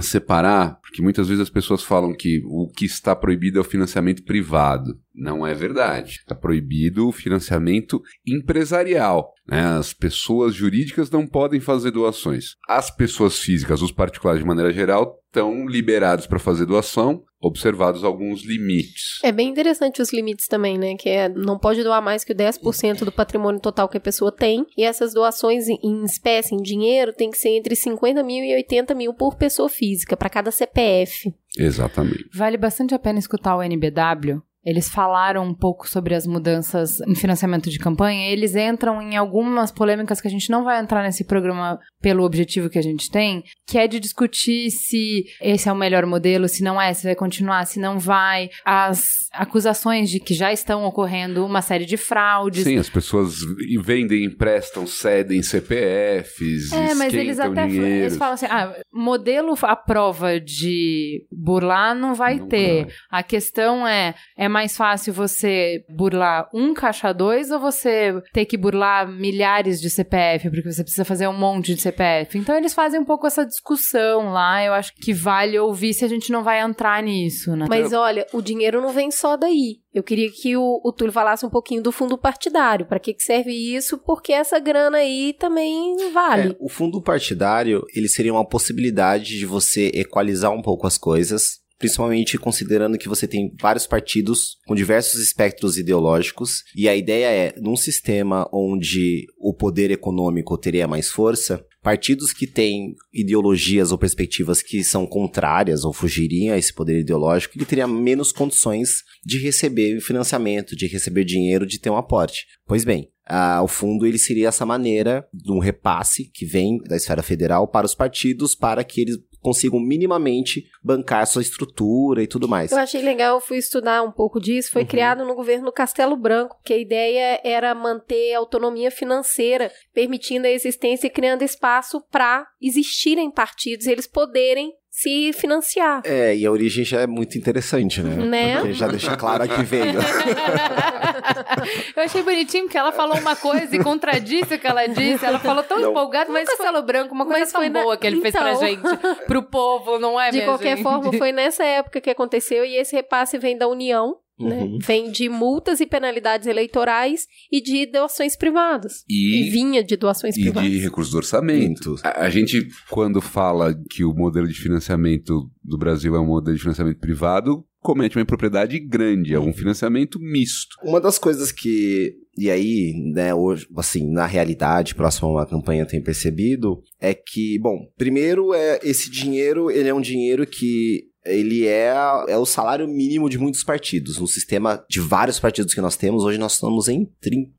separar, 0.00 0.78
porque 0.80 1.00
muitas 1.00 1.28
vezes 1.28 1.42
as 1.42 1.50
pessoas 1.50 1.82
falam 1.82 2.12
que 2.12 2.42
o 2.44 2.68
que 2.68 2.84
está 2.84 3.14
proibido 3.14 3.58
é 3.58 3.60
o 3.60 3.64
financiamento 3.64 4.24
privado. 4.24 4.98
Não 5.14 5.46
é 5.46 5.54
verdade. 5.54 6.16
Está 6.18 6.34
proibido 6.34 7.08
o 7.08 7.12
financiamento 7.12 8.02
empresarial. 8.26 9.32
Né? 9.48 9.60
As 9.60 9.92
pessoas 9.92 10.54
jurídicas 10.54 11.10
não 11.10 11.26
podem 11.26 11.60
fazer 11.60 11.90
doações. 11.90 12.56
As 12.68 12.90
pessoas 12.90 13.38
físicas, 13.38 13.80
os 13.80 13.92
particulares 13.92 14.42
de 14.42 14.46
maneira 14.46 14.72
geral, 14.72 15.18
estão 15.26 15.66
liberados 15.66 16.26
para 16.26 16.38
fazer 16.38 16.66
doação, 16.66 17.22
observados 17.46 18.04
alguns 18.04 18.42
limites. 18.42 19.18
É 19.22 19.32
bem 19.32 19.48
interessante 19.48 20.02
os 20.02 20.12
limites 20.12 20.46
também, 20.46 20.78
né? 20.78 20.94
Que 20.96 21.08
é 21.08 21.28
não 21.28 21.58
pode 21.58 21.82
doar 21.82 22.02
mais 22.02 22.24
que 22.24 22.32
o 22.32 22.36
10% 22.36 23.04
do 23.04 23.12
patrimônio 23.12 23.60
total 23.60 23.88
que 23.88 23.96
a 23.96 24.00
pessoa 24.00 24.32
tem. 24.32 24.66
E 24.76 24.84
essas 24.84 25.14
doações 25.14 25.68
em 25.68 26.04
espécie, 26.04 26.54
em 26.54 26.62
dinheiro, 26.62 27.12
tem 27.12 27.30
que 27.30 27.38
ser 27.38 27.50
entre 27.50 27.74
50 27.74 28.22
mil 28.22 28.44
e 28.44 28.54
80 28.54 28.94
mil 28.94 29.14
por 29.14 29.36
pessoa 29.36 29.68
física, 29.68 30.16
para 30.16 30.30
cada 30.30 30.50
CPF. 30.50 31.32
Exatamente. 31.58 32.28
Vale 32.34 32.56
bastante 32.56 32.94
a 32.94 32.98
pena 32.98 33.18
escutar 33.18 33.56
o 33.56 33.62
NBW, 33.62 34.42
eles 34.66 34.88
falaram 34.88 35.44
um 35.44 35.54
pouco 35.54 35.88
sobre 35.88 36.12
as 36.12 36.26
mudanças 36.26 37.00
em 37.02 37.14
financiamento 37.14 37.70
de 37.70 37.78
campanha. 37.78 38.28
Eles 38.28 38.56
entram 38.56 39.00
em 39.00 39.16
algumas 39.16 39.70
polêmicas 39.70 40.20
que 40.20 40.26
a 40.26 40.30
gente 40.30 40.50
não 40.50 40.64
vai 40.64 40.80
entrar 40.80 41.04
nesse 41.04 41.22
programa 41.24 41.78
pelo 42.02 42.24
objetivo 42.24 42.68
que 42.68 42.78
a 42.78 42.82
gente 42.82 43.08
tem, 43.08 43.44
que 43.64 43.78
é 43.78 43.86
de 43.86 44.00
discutir 44.00 44.72
se 44.72 45.24
esse 45.40 45.68
é 45.68 45.72
o 45.72 45.76
melhor 45.76 46.04
modelo, 46.04 46.48
se 46.48 46.64
não 46.64 46.82
é, 46.82 46.92
se 46.92 47.04
vai 47.04 47.14
continuar, 47.14 47.64
se 47.64 47.78
não 47.78 47.96
vai. 47.96 48.50
As 48.64 49.25
acusações 49.36 50.10
de 50.10 50.18
que 50.20 50.34
já 50.34 50.52
estão 50.52 50.84
ocorrendo 50.84 51.44
uma 51.44 51.62
série 51.62 51.84
de 51.86 51.96
fraudes. 51.96 52.64
Sim, 52.64 52.76
as 52.78 52.88
pessoas 52.88 53.36
vendem, 53.82 54.24
emprestam, 54.24 54.86
cedem 54.86 55.42
CPFs, 55.42 56.72
É, 56.72 56.94
mas 56.94 57.12
eles 57.14 57.38
até 57.38 57.66
dinheiro. 57.66 57.86
eles 57.86 58.16
falam 58.16 58.34
assim: 58.34 58.46
ah, 58.46 58.74
modelo 58.92 59.54
à 59.62 59.76
prova 59.76 60.40
de 60.40 61.24
burlar 61.30 61.94
não 61.94 62.14
vai 62.14 62.36
Não 62.38 62.48
ter. 62.48 62.84
vai. 62.84 62.92
A 63.10 63.22
questão 63.22 63.86
é: 63.86 64.14
é 64.36 64.48
mais 64.48 64.76
fácil 64.76 65.12
você 65.12 65.84
burlar 65.88 66.48
um 66.54 66.74
caixa 66.74 67.12
2 67.12 67.50
ou 67.50 67.60
você 67.60 68.20
ter 68.32 68.44
que 68.44 68.56
burlar 68.56 69.08
milhares 69.10 69.80
de 69.80 69.90
CPF, 69.90 70.50
porque 70.50 70.70
você 70.72 70.82
precisa 70.82 71.04
fazer 71.04 71.26
um 71.28 71.36
monte 71.36 71.74
de 71.74 71.80
CPF? 71.82 72.38
Então 72.38 72.56
eles 72.56 72.74
fazem 72.74 73.00
um 73.00 73.04
pouco 73.04 73.26
essa 73.26 73.44
discussão 73.44 74.30
lá. 74.32 74.62
Eu 74.64 74.72
acho 74.72 74.92
que 74.94 75.12
vale 75.12 75.58
ouvir 75.58 75.94
se 75.94 76.04
a 76.04 76.08
gente 76.08 76.30
não 76.30 76.42
vai 76.42 76.60
entrar 76.60 77.02
nisso, 77.02 77.54
né? 77.56 77.66
Mas 77.68 77.92
olha, 77.92 78.26
o 78.32 78.40
dinheiro 78.42 78.80
não 78.80 78.90
vem 78.92 79.10
só 79.10 79.25
daí. 79.34 79.78
Eu 79.92 80.02
queria 80.02 80.30
que 80.30 80.56
o, 80.56 80.80
o 80.84 80.92
Túlio 80.92 81.12
falasse 81.12 81.44
um 81.44 81.50
pouquinho 81.50 81.82
do 81.82 81.90
fundo 81.90 82.18
partidário. 82.18 82.86
Para 82.86 83.00
que, 83.00 83.14
que 83.14 83.22
serve 83.22 83.50
isso? 83.50 83.98
Porque 83.98 84.32
essa 84.32 84.58
grana 84.60 84.98
aí 84.98 85.34
também 85.38 85.96
vale. 86.12 86.50
É, 86.50 86.56
o 86.60 86.68
fundo 86.68 87.02
partidário, 87.02 87.82
ele 87.94 88.08
seria 88.08 88.32
uma 88.32 88.46
possibilidade 88.46 89.38
de 89.38 89.46
você 89.46 89.90
equalizar 89.94 90.52
um 90.52 90.60
pouco 90.60 90.86
as 90.86 90.98
coisas, 90.98 91.60
principalmente 91.78 92.38
considerando 92.38 92.98
que 92.98 93.08
você 93.08 93.26
tem 93.26 93.52
vários 93.60 93.86
partidos 93.86 94.56
com 94.66 94.74
diversos 94.74 95.20
espectros 95.20 95.76
ideológicos, 95.76 96.62
e 96.74 96.88
a 96.88 96.96
ideia 96.96 97.26
é, 97.26 97.54
num 97.58 97.76
sistema 97.76 98.48
onde 98.52 99.26
o 99.38 99.54
poder 99.54 99.90
econômico 99.90 100.56
teria 100.58 100.86
mais 100.86 101.08
força, 101.08 101.64
partidos 101.86 102.32
que 102.32 102.48
têm 102.48 102.96
ideologias 103.14 103.92
ou 103.92 103.96
perspectivas 103.96 104.60
que 104.60 104.82
são 104.82 105.06
contrárias 105.06 105.84
ou 105.84 105.92
fugiriam 105.92 106.52
a 106.52 106.58
esse 106.58 106.74
poder 106.74 106.98
ideológico, 106.98 107.56
ele 107.56 107.64
teria 107.64 107.86
menos 107.86 108.32
condições 108.32 109.04
de 109.24 109.38
receber 109.38 110.00
financiamento, 110.00 110.74
de 110.74 110.88
receber 110.88 111.22
dinheiro, 111.24 111.64
de 111.64 111.78
ter 111.78 111.88
um 111.88 111.96
aporte. 111.96 112.44
Pois 112.66 112.84
bem, 112.84 113.08
ah, 113.24 113.62
o 113.62 113.68
fundo 113.68 114.04
ele 114.04 114.18
seria 114.18 114.48
essa 114.48 114.66
maneira 114.66 115.28
de 115.32 115.52
um 115.52 115.60
repasse 115.60 116.28
que 116.34 116.44
vem 116.44 116.78
da 116.88 116.96
esfera 116.96 117.22
federal 117.22 117.68
para 117.68 117.86
os 117.86 117.94
partidos 117.94 118.56
para 118.56 118.82
que 118.82 119.02
eles 119.02 119.16
consigam 119.46 119.78
minimamente 119.78 120.64
bancar 120.82 121.24
sua 121.24 121.40
estrutura 121.40 122.20
e 122.20 122.26
tudo 122.26 122.48
mais. 122.48 122.72
Eu 122.72 122.78
achei 122.78 123.00
legal, 123.00 123.36
eu 123.36 123.40
fui 123.40 123.58
estudar 123.58 124.02
um 124.02 124.10
pouco 124.10 124.40
disso. 124.40 124.72
Foi 124.72 124.82
Uhum. 124.82 124.88
criado 124.88 125.24
no 125.24 125.36
governo 125.36 125.70
Castelo 125.70 126.16
Branco, 126.16 126.56
que 126.64 126.72
a 126.72 126.76
ideia 126.76 127.40
era 127.44 127.72
manter 127.76 128.34
a 128.34 128.38
autonomia 128.38 128.90
financeira, 128.90 129.70
permitindo 129.94 130.48
a 130.48 130.50
existência 130.50 131.06
e 131.06 131.10
criando 131.10 131.42
espaço 131.42 132.00
para 132.10 132.44
existirem 132.60 133.30
partidos 133.30 133.86
eles 133.86 134.08
poderem 134.08 134.72
se 134.98 135.30
financiar. 135.34 136.00
É, 136.06 136.34
e 136.34 136.46
a 136.46 136.50
origem 136.50 136.82
já 136.82 137.00
é 137.02 137.06
muito 137.06 137.36
interessante, 137.36 138.00
né? 138.02 138.14
Né? 138.16 138.56
Porque 138.56 138.72
já 138.72 138.88
deixa 138.88 139.14
claro 139.14 139.42
a 139.44 139.48
que 139.48 139.62
veio. 139.62 139.98
Eu 141.94 142.02
achei 142.02 142.22
bonitinho 142.22 142.64
porque 142.64 142.78
ela 142.78 142.92
falou 142.92 143.18
uma 143.18 143.36
coisa 143.36 143.74
e 143.76 143.82
contradisse 143.82 144.54
o 144.54 144.58
que 144.58 144.66
ela 144.66 144.86
disse. 144.86 145.24
Ela 145.24 145.38
falou 145.38 145.62
tão 145.62 145.78
Não. 145.80 145.90
empolgada, 145.90 146.32
mas 146.32 146.48
Castelo 146.48 146.82
Branco, 146.82 147.14
uma 147.14 147.24
coisa 147.26 147.40
mas 147.40 147.52
tão 147.52 147.60
foi 147.60 147.68
na- 147.68 147.82
boa 147.82 147.96
que 147.96 148.06
ele 148.06 148.20
fez 148.22 148.32
pra 148.34 148.52
Então. 148.52 148.60
gente, 148.66 148.82
pro 149.26 149.42
povo, 149.42 149.98
não 149.98 150.18
é 150.20 150.30
De 150.30 150.36
minha 150.38 150.48
qualquer 150.48 150.76
gente? 150.76 150.82
forma, 150.82 151.12
foi 151.12 151.30
nessa 151.32 151.64
época 151.64 152.00
que 152.00 152.08
aconteceu 152.10 152.64
e 152.64 152.76
esse 152.76 152.94
repasse 152.96 153.36
vem 153.38 153.56
da 153.58 153.68
União. 153.68 154.16
Né? 154.38 154.62
Uhum. 154.62 154.78
Vem 154.78 155.10
de 155.10 155.28
multas 155.28 155.80
e 155.80 155.86
penalidades 155.86 156.46
eleitorais 156.46 157.26
e 157.50 157.60
de 157.60 157.86
doações 157.86 158.36
privadas. 158.36 159.02
E, 159.08 159.46
E, 159.46 159.50
vinha 159.50 159.82
de 159.82 159.96
doações 159.96 160.36
e 160.36 160.42
privadas. 160.42 160.70
de 160.70 160.78
recursos 160.78 161.12
do 161.12 161.16
orçamento. 161.16 161.96
A, 162.02 162.24
a 162.24 162.30
gente, 162.30 162.68
quando 162.90 163.20
fala 163.22 163.74
que 163.90 164.04
o 164.04 164.12
modelo 164.12 164.46
de 164.46 164.54
financiamento 164.54 165.50
do 165.64 165.78
Brasil 165.78 166.14
é 166.14 166.20
um 166.20 166.26
modelo 166.26 166.54
de 166.56 166.62
financiamento 166.62 166.98
privado, 166.98 167.64
comete 167.80 168.16
uma 168.16 168.22
impropriedade 168.22 168.78
grande, 168.80 169.32
é 169.32 169.38
um 169.38 169.52
financiamento 169.52 170.18
misto. 170.20 170.76
Uma 170.82 171.00
das 171.00 171.18
coisas 171.18 171.52
que, 171.52 172.14
e 172.36 172.50
aí, 172.50 172.92
né, 173.14 173.32
hoje, 173.32 173.66
assim, 173.76 174.10
na 174.10 174.26
realidade, 174.26 174.94
próximo 174.94 175.28
a 175.28 175.32
uma 175.32 175.46
campanha 175.46 175.82
eu 175.82 175.86
tenho 175.86 176.02
percebido, 176.02 176.82
é 177.00 177.14
que, 177.14 177.58
bom, 177.60 177.78
primeiro 177.96 178.52
é 178.52 178.80
esse 178.82 179.08
dinheiro, 179.08 179.70
ele 179.70 179.88
é 179.88 179.94
um 179.94 180.00
dinheiro 180.00 180.44
que 180.44 181.04
ele 181.26 181.66
é, 181.66 181.94
é 182.28 182.36
o 182.36 182.46
salário 182.46 182.86
mínimo 182.88 183.28
de 183.28 183.38
muitos 183.38 183.62
partidos. 183.62 184.18
No 184.18 184.26
sistema 184.26 184.84
de 184.88 185.00
vários 185.00 185.38
partidos 185.38 185.74
que 185.74 185.80
nós 185.80 185.96
temos, 185.96 186.24
hoje 186.24 186.38
nós 186.38 186.54
estamos 186.54 186.88
em 186.88 187.06
30. 187.20 187.52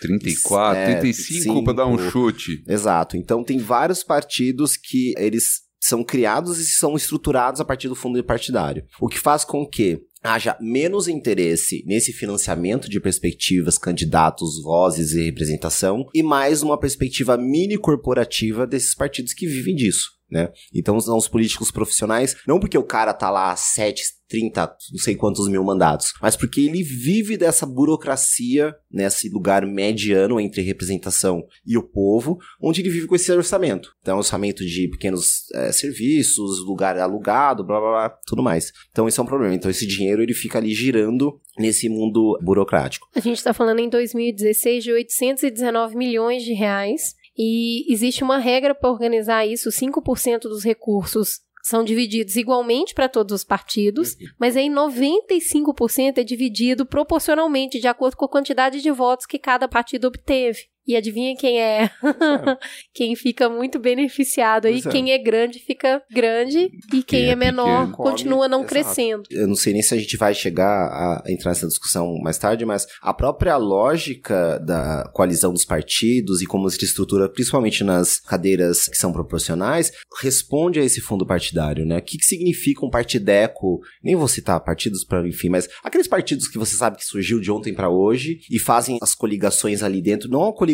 34, 0.00 0.78
É, 0.78 1.00
35 1.00 1.64
para 1.64 1.72
dar 1.74 1.86
um 1.86 1.96
35. 1.96 2.10
chute. 2.10 2.64
Exato. 2.66 3.16
Então 3.16 3.44
tem 3.44 3.58
vários 3.58 4.02
partidos 4.02 4.76
que 4.76 5.12
eles 5.18 5.64
são 5.80 6.02
criados 6.02 6.58
e 6.58 6.64
são 6.64 6.96
estruturados 6.96 7.60
a 7.60 7.64
partir 7.64 7.88
do 7.88 7.94
fundo 7.94 8.22
partidário. 8.24 8.84
O 9.00 9.06
que 9.06 9.18
faz 9.18 9.44
com 9.44 9.66
que 9.66 10.00
haja 10.22 10.56
menos 10.58 11.06
interesse 11.06 11.84
nesse 11.86 12.10
financiamento 12.10 12.88
de 12.88 12.98
perspectivas, 12.98 13.76
candidatos, 13.76 14.62
vozes 14.62 15.12
e 15.12 15.22
representação, 15.22 16.06
e 16.14 16.22
mais 16.22 16.62
uma 16.62 16.80
perspectiva 16.80 17.36
mini 17.36 17.76
corporativa 17.76 18.66
desses 18.66 18.94
partidos 18.94 19.34
que 19.34 19.46
vivem 19.46 19.74
disso. 19.74 20.14
Né? 20.34 20.50
Então 20.74 21.00
são 21.00 21.16
os 21.16 21.28
políticos 21.28 21.70
profissionais, 21.70 22.36
não 22.46 22.58
porque 22.58 22.76
o 22.76 22.82
cara 22.82 23.14
tá 23.14 23.30
lá 23.30 23.54
7, 23.54 24.02
30, 24.28 24.76
não 24.90 24.98
sei 24.98 25.14
quantos 25.14 25.48
mil 25.48 25.62
mandatos, 25.62 26.12
mas 26.20 26.34
porque 26.36 26.62
ele 26.62 26.82
vive 26.82 27.36
dessa 27.36 27.64
burocracia, 27.64 28.74
nesse 28.90 29.28
lugar 29.28 29.64
mediano 29.64 30.40
entre 30.40 30.60
representação 30.62 31.44
e 31.64 31.78
o 31.78 31.82
povo, 31.82 32.38
onde 32.60 32.80
ele 32.80 32.90
vive 32.90 33.06
com 33.06 33.14
esse 33.14 33.30
orçamento. 33.30 33.94
Então, 34.00 34.18
orçamento 34.18 34.64
de 34.64 34.88
pequenos 34.88 35.44
é, 35.54 35.70
serviços, 35.70 36.58
lugar 36.66 36.98
alugado, 36.98 37.64
blá 37.64 37.78
blá 37.78 37.90
blá, 37.90 38.18
tudo 38.26 38.42
mais. 38.42 38.72
Então, 38.90 39.06
isso 39.06 39.20
é 39.20 39.24
um 39.24 39.26
problema. 39.26 39.54
Então, 39.54 39.70
esse 39.70 39.86
dinheiro 39.86 40.20
ele 40.20 40.34
fica 40.34 40.58
ali 40.58 40.74
girando 40.74 41.40
nesse 41.56 41.88
mundo 41.88 42.36
burocrático. 42.42 43.08
A 43.14 43.20
gente 43.20 43.36
está 43.36 43.54
falando 43.54 43.78
em 43.78 43.88
2016 43.88 44.82
de 44.82 44.92
819 44.92 45.96
milhões 45.96 46.42
de 46.42 46.52
reais. 46.52 47.14
E 47.36 47.92
existe 47.92 48.22
uma 48.22 48.38
regra 48.38 48.74
para 48.74 48.90
organizar 48.90 49.46
isso: 49.46 49.70
5% 49.70 50.42
dos 50.42 50.64
recursos 50.64 51.40
são 51.62 51.82
divididos 51.82 52.36
igualmente 52.36 52.94
para 52.94 53.08
todos 53.08 53.34
os 53.34 53.44
partidos, 53.44 54.16
mas 54.38 54.54
aí 54.54 54.68
95% 54.68 56.18
é 56.18 56.22
dividido 56.22 56.84
proporcionalmente 56.84 57.80
de 57.80 57.88
acordo 57.88 58.16
com 58.16 58.26
a 58.26 58.28
quantidade 58.28 58.82
de 58.82 58.90
votos 58.90 59.24
que 59.24 59.38
cada 59.38 59.66
partido 59.66 60.06
obteve. 60.06 60.73
E 60.86 60.96
adivinha 60.96 61.34
quem 61.36 61.60
é? 61.60 61.90
quem 62.92 63.16
fica 63.16 63.48
muito 63.48 63.78
beneficiado 63.78 64.66
aí, 64.66 64.82
é. 64.84 64.90
quem 64.90 65.12
é 65.12 65.18
grande 65.18 65.58
fica 65.58 66.02
grande 66.10 66.70
e 66.92 67.02
quem, 67.02 67.26
é 67.26 67.30
é 67.30 67.36
menor 67.36 67.86
pequeno 67.86 67.96
continua 67.96 68.48
não 68.48 68.60
Exato. 68.60 68.68
crescendo. 68.68 69.22
Eu 69.30 69.48
não 69.48 69.54
sei 69.54 69.72
nem 69.72 69.82
se 69.82 69.94
a 69.94 69.98
gente 69.98 70.16
vai 70.16 70.34
chegar 70.34 70.64
a 70.66 71.22
entrar 71.28 71.50
nessa 71.50 71.66
discussão 71.66 72.18
mais 72.18 72.38
tarde, 72.38 72.64
mas 72.64 72.86
a 73.02 73.12
própria 73.12 73.56
lógica 73.56 74.58
da 74.58 75.10
coalizão 75.12 75.52
dos 75.52 75.64
partidos 75.64 76.42
e 76.42 76.46
como 76.46 76.68
se 76.70 76.84
estrutura, 76.84 77.28
principalmente 77.28 77.82
nas 77.82 78.20
cadeiras 78.20 78.86
que 78.86 78.96
são 78.96 79.12
proporcionais, 79.12 79.90
responde 80.20 80.78
a 80.78 80.84
esse 80.84 81.00
fundo 81.00 81.26
partidário, 81.26 81.84
né? 81.86 81.98
O 81.98 82.02
que, 82.02 82.18
que 82.18 82.24
significa 82.24 82.84
um 82.84 82.90
partideco? 82.90 83.80
Nem 84.02 84.16
vou 84.16 84.28
citar 84.28 84.60
partidos 84.60 85.04
para 85.04 85.26
enfim, 85.26 85.48
mas 85.48 85.68
aqueles 85.82 86.06
partidos 86.06 86.48
que 86.48 86.58
você 86.58 86.76
sabe 86.76 86.96
que 86.96 87.04
surgiu 87.04 87.40
de 87.40 87.50
ontem 87.50 87.74
para 87.74 87.88
hoje 87.88 88.38
e 88.50 88.58
fazem 88.58 88.98
as 89.02 89.14
coligações 89.14 89.82
ali 89.82 90.02
dentro, 90.02 90.28
não 90.28 90.44
a 90.44 90.54
coligação 90.54 90.73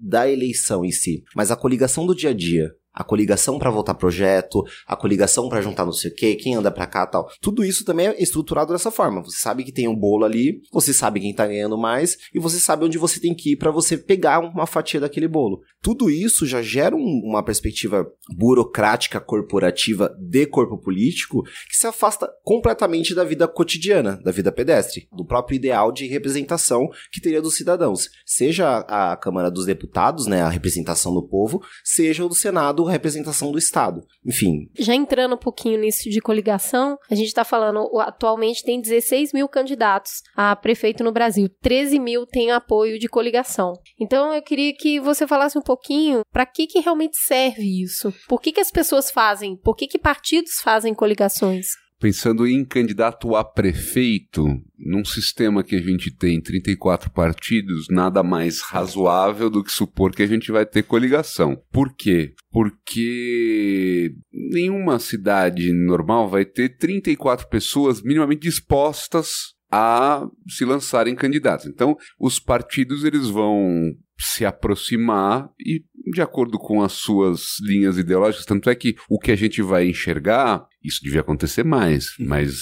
da 0.00 0.28
eleição 0.28 0.84
em 0.84 0.90
si, 0.90 1.22
mas 1.34 1.50
a 1.50 1.56
coligação 1.56 2.06
do 2.06 2.14
dia 2.14 2.30
a 2.30 2.34
dia. 2.34 2.70
A 2.96 3.04
coligação 3.04 3.58
para 3.58 3.70
votar 3.70 3.94
projeto, 3.94 4.64
a 4.86 4.96
coligação 4.96 5.48
para 5.48 5.60
juntar 5.60 5.84
não 5.84 5.92
sei 5.92 6.10
o 6.10 6.14
quê, 6.14 6.34
quem 6.34 6.54
anda 6.54 6.70
pra 6.70 6.86
cá 6.86 7.06
tal. 7.06 7.28
Tudo 7.42 7.62
isso 7.62 7.84
também 7.84 8.06
é 8.08 8.22
estruturado 8.22 8.72
dessa 8.72 8.90
forma. 8.90 9.22
Você 9.22 9.38
sabe 9.38 9.62
que 9.64 9.72
tem 9.72 9.86
um 9.86 9.94
bolo 9.94 10.24
ali, 10.24 10.62
você 10.72 10.94
sabe 10.94 11.20
quem 11.20 11.34
tá 11.34 11.46
ganhando 11.46 11.76
mais 11.76 12.16
e 12.34 12.38
você 12.38 12.58
sabe 12.58 12.84
onde 12.86 12.96
você 12.96 13.20
tem 13.20 13.34
que 13.34 13.52
ir 13.52 13.56
para 13.56 13.70
você 13.70 13.98
pegar 13.98 14.40
uma 14.40 14.66
fatia 14.66 14.98
daquele 14.98 15.28
bolo. 15.28 15.60
Tudo 15.82 16.10
isso 16.10 16.46
já 16.46 16.62
gera 16.62 16.96
um- 16.96 17.20
uma 17.24 17.44
perspectiva 17.44 18.06
burocrática 18.34 19.20
corporativa 19.20 20.16
de 20.18 20.46
corpo 20.46 20.78
político 20.78 21.42
que 21.68 21.76
se 21.76 21.86
afasta 21.86 22.28
completamente 22.42 23.14
da 23.14 23.24
vida 23.24 23.46
cotidiana, 23.46 24.20
da 24.24 24.32
vida 24.32 24.50
pedestre, 24.50 25.08
do 25.12 25.24
próprio 25.24 25.56
ideal 25.56 25.92
de 25.92 26.06
representação 26.06 26.88
que 27.12 27.20
teria 27.20 27.42
dos 27.42 27.56
cidadãos. 27.56 28.08
Seja 28.24 28.78
a 28.88 29.16
Câmara 29.16 29.50
dos 29.50 29.66
Deputados, 29.66 30.26
né, 30.26 30.42
a 30.42 30.48
representação 30.48 31.12
do 31.12 31.22
povo, 31.22 31.62
seja 31.84 32.24
o 32.24 32.28
do 32.28 32.34
Senado, 32.34 32.84
representação 32.92 33.50
do 33.50 33.58
Estado. 33.58 34.02
Enfim, 34.24 34.68
Já 34.78 34.94
entrando 34.94 35.34
um 35.34 35.38
pouquinho 35.38 35.78
nisso 35.78 36.08
de 36.08 36.20
coligação, 36.20 36.98
a 37.10 37.14
gente 37.14 37.28
está 37.28 37.44
falando, 37.44 37.88
atualmente 38.00 38.64
tem 38.64 38.80
16 38.80 39.32
mil 39.32 39.48
candidatos 39.48 40.22
a 40.34 40.54
prefeito 40.56 41.04
no 41.04 41.12
Brasil, 41.12 41.48
13 41.60 41.98
mil 41.98 42.26
têm 42.26 42.50
apoio 42.50 42.98
de 42.98 43.08
coligação. 43.08 43.72
Então 44.00 44.32
eu 44.32 44.42
queria 44.42 44.74
que 44.74 45.00
você 45.00 45.26
falasse 45.26 45.58
um 45.58 45.62
pouquinho 45.62 46.22
para 46.32 46.46
que, 46.46 46.66
que 46.66 46.80
realmente 46.80 47.16
serve 47.16 47.82
isso? 47.82 48.12
Por 48.28 48.40
que, 48.40 48.52
que 48.52 48.60
as 48.60 48.70
pessoas 48.70 49.10
fazem? 49.10 49.56
Por 49.56 49.76
que, 49.76 49.86
que 49.86 49.98
partidos 49.98 50.60
fazem 50.62 50.94
coligações? 50.94 51.66
Pensando 51.98 52.46
em 52.46 52.64
candidato 52.64 53.34
a 53.34 53.42
prefeito, 53.42 54.46
num 54.78 55.04
sistema 55.04 55.64
que 55.64 55.74
a 55.74 55.80
gente 55.80 56.14
tem 56.14 56.40
34 56.40 57.10
partidos, 57.10 57.86
nada 57.90 58.22
mais 58.22 58.60
razoável 58.60 59.48
do 59.48 59.64
que 59.64 59.72
supor 59.72 60.12
que 60.14 60.22
a 60.22 60.26
gente 60.26 60.52
vai 60.52 60.66
ter 60.66 60.82
coligação. 60.82 61.56
Por 61.72 61.94
quê? 61.96 62.34
Porque 62.50 64.14
nenhuma 64.30 64.98
cidade 64.98 65.72
normal 65.72 66.28
vai 66.28 66.44
ter 66.44 66.76
34 66.76 67.48
pessoas 67.48 68.02
minimamente 68.02 68.42
dispostas 68.42 69.56
a 69.70 70.26
se 70.48 70.64
lançarem 70.64 71.14
candidatos. 71.14 71.66
Então, 71.66 71.96
os 72.20 72.38
partidos 72.38 73.04
eles 73.04 73.28
vão 73.28 73.94
se 74.18 74.44
aproximar 74.44 75.50
e 75.60 75.84
de 76.12 76.22
acordo 76.22 76.58
com 76.58 76.82
as 76.82 76.92
suas 76.92 77.58
linhas 77.60 77.98
ideológicas, 77.98 78.46
tanto 78.46 78.70
é 78.70 78.74
que 78.74 78.94
o 79.08 79.18
que 79.18 79.32
a 79.32 79.36
gente 79.36 79.60
vai 79.60 79.88
enxergar, 79.88 80.64
isso 80.82 81.00
devia 81.02 81.20
acontecer 81.20 81.64
mais, 81.64 82.06
mas 82.18 82.54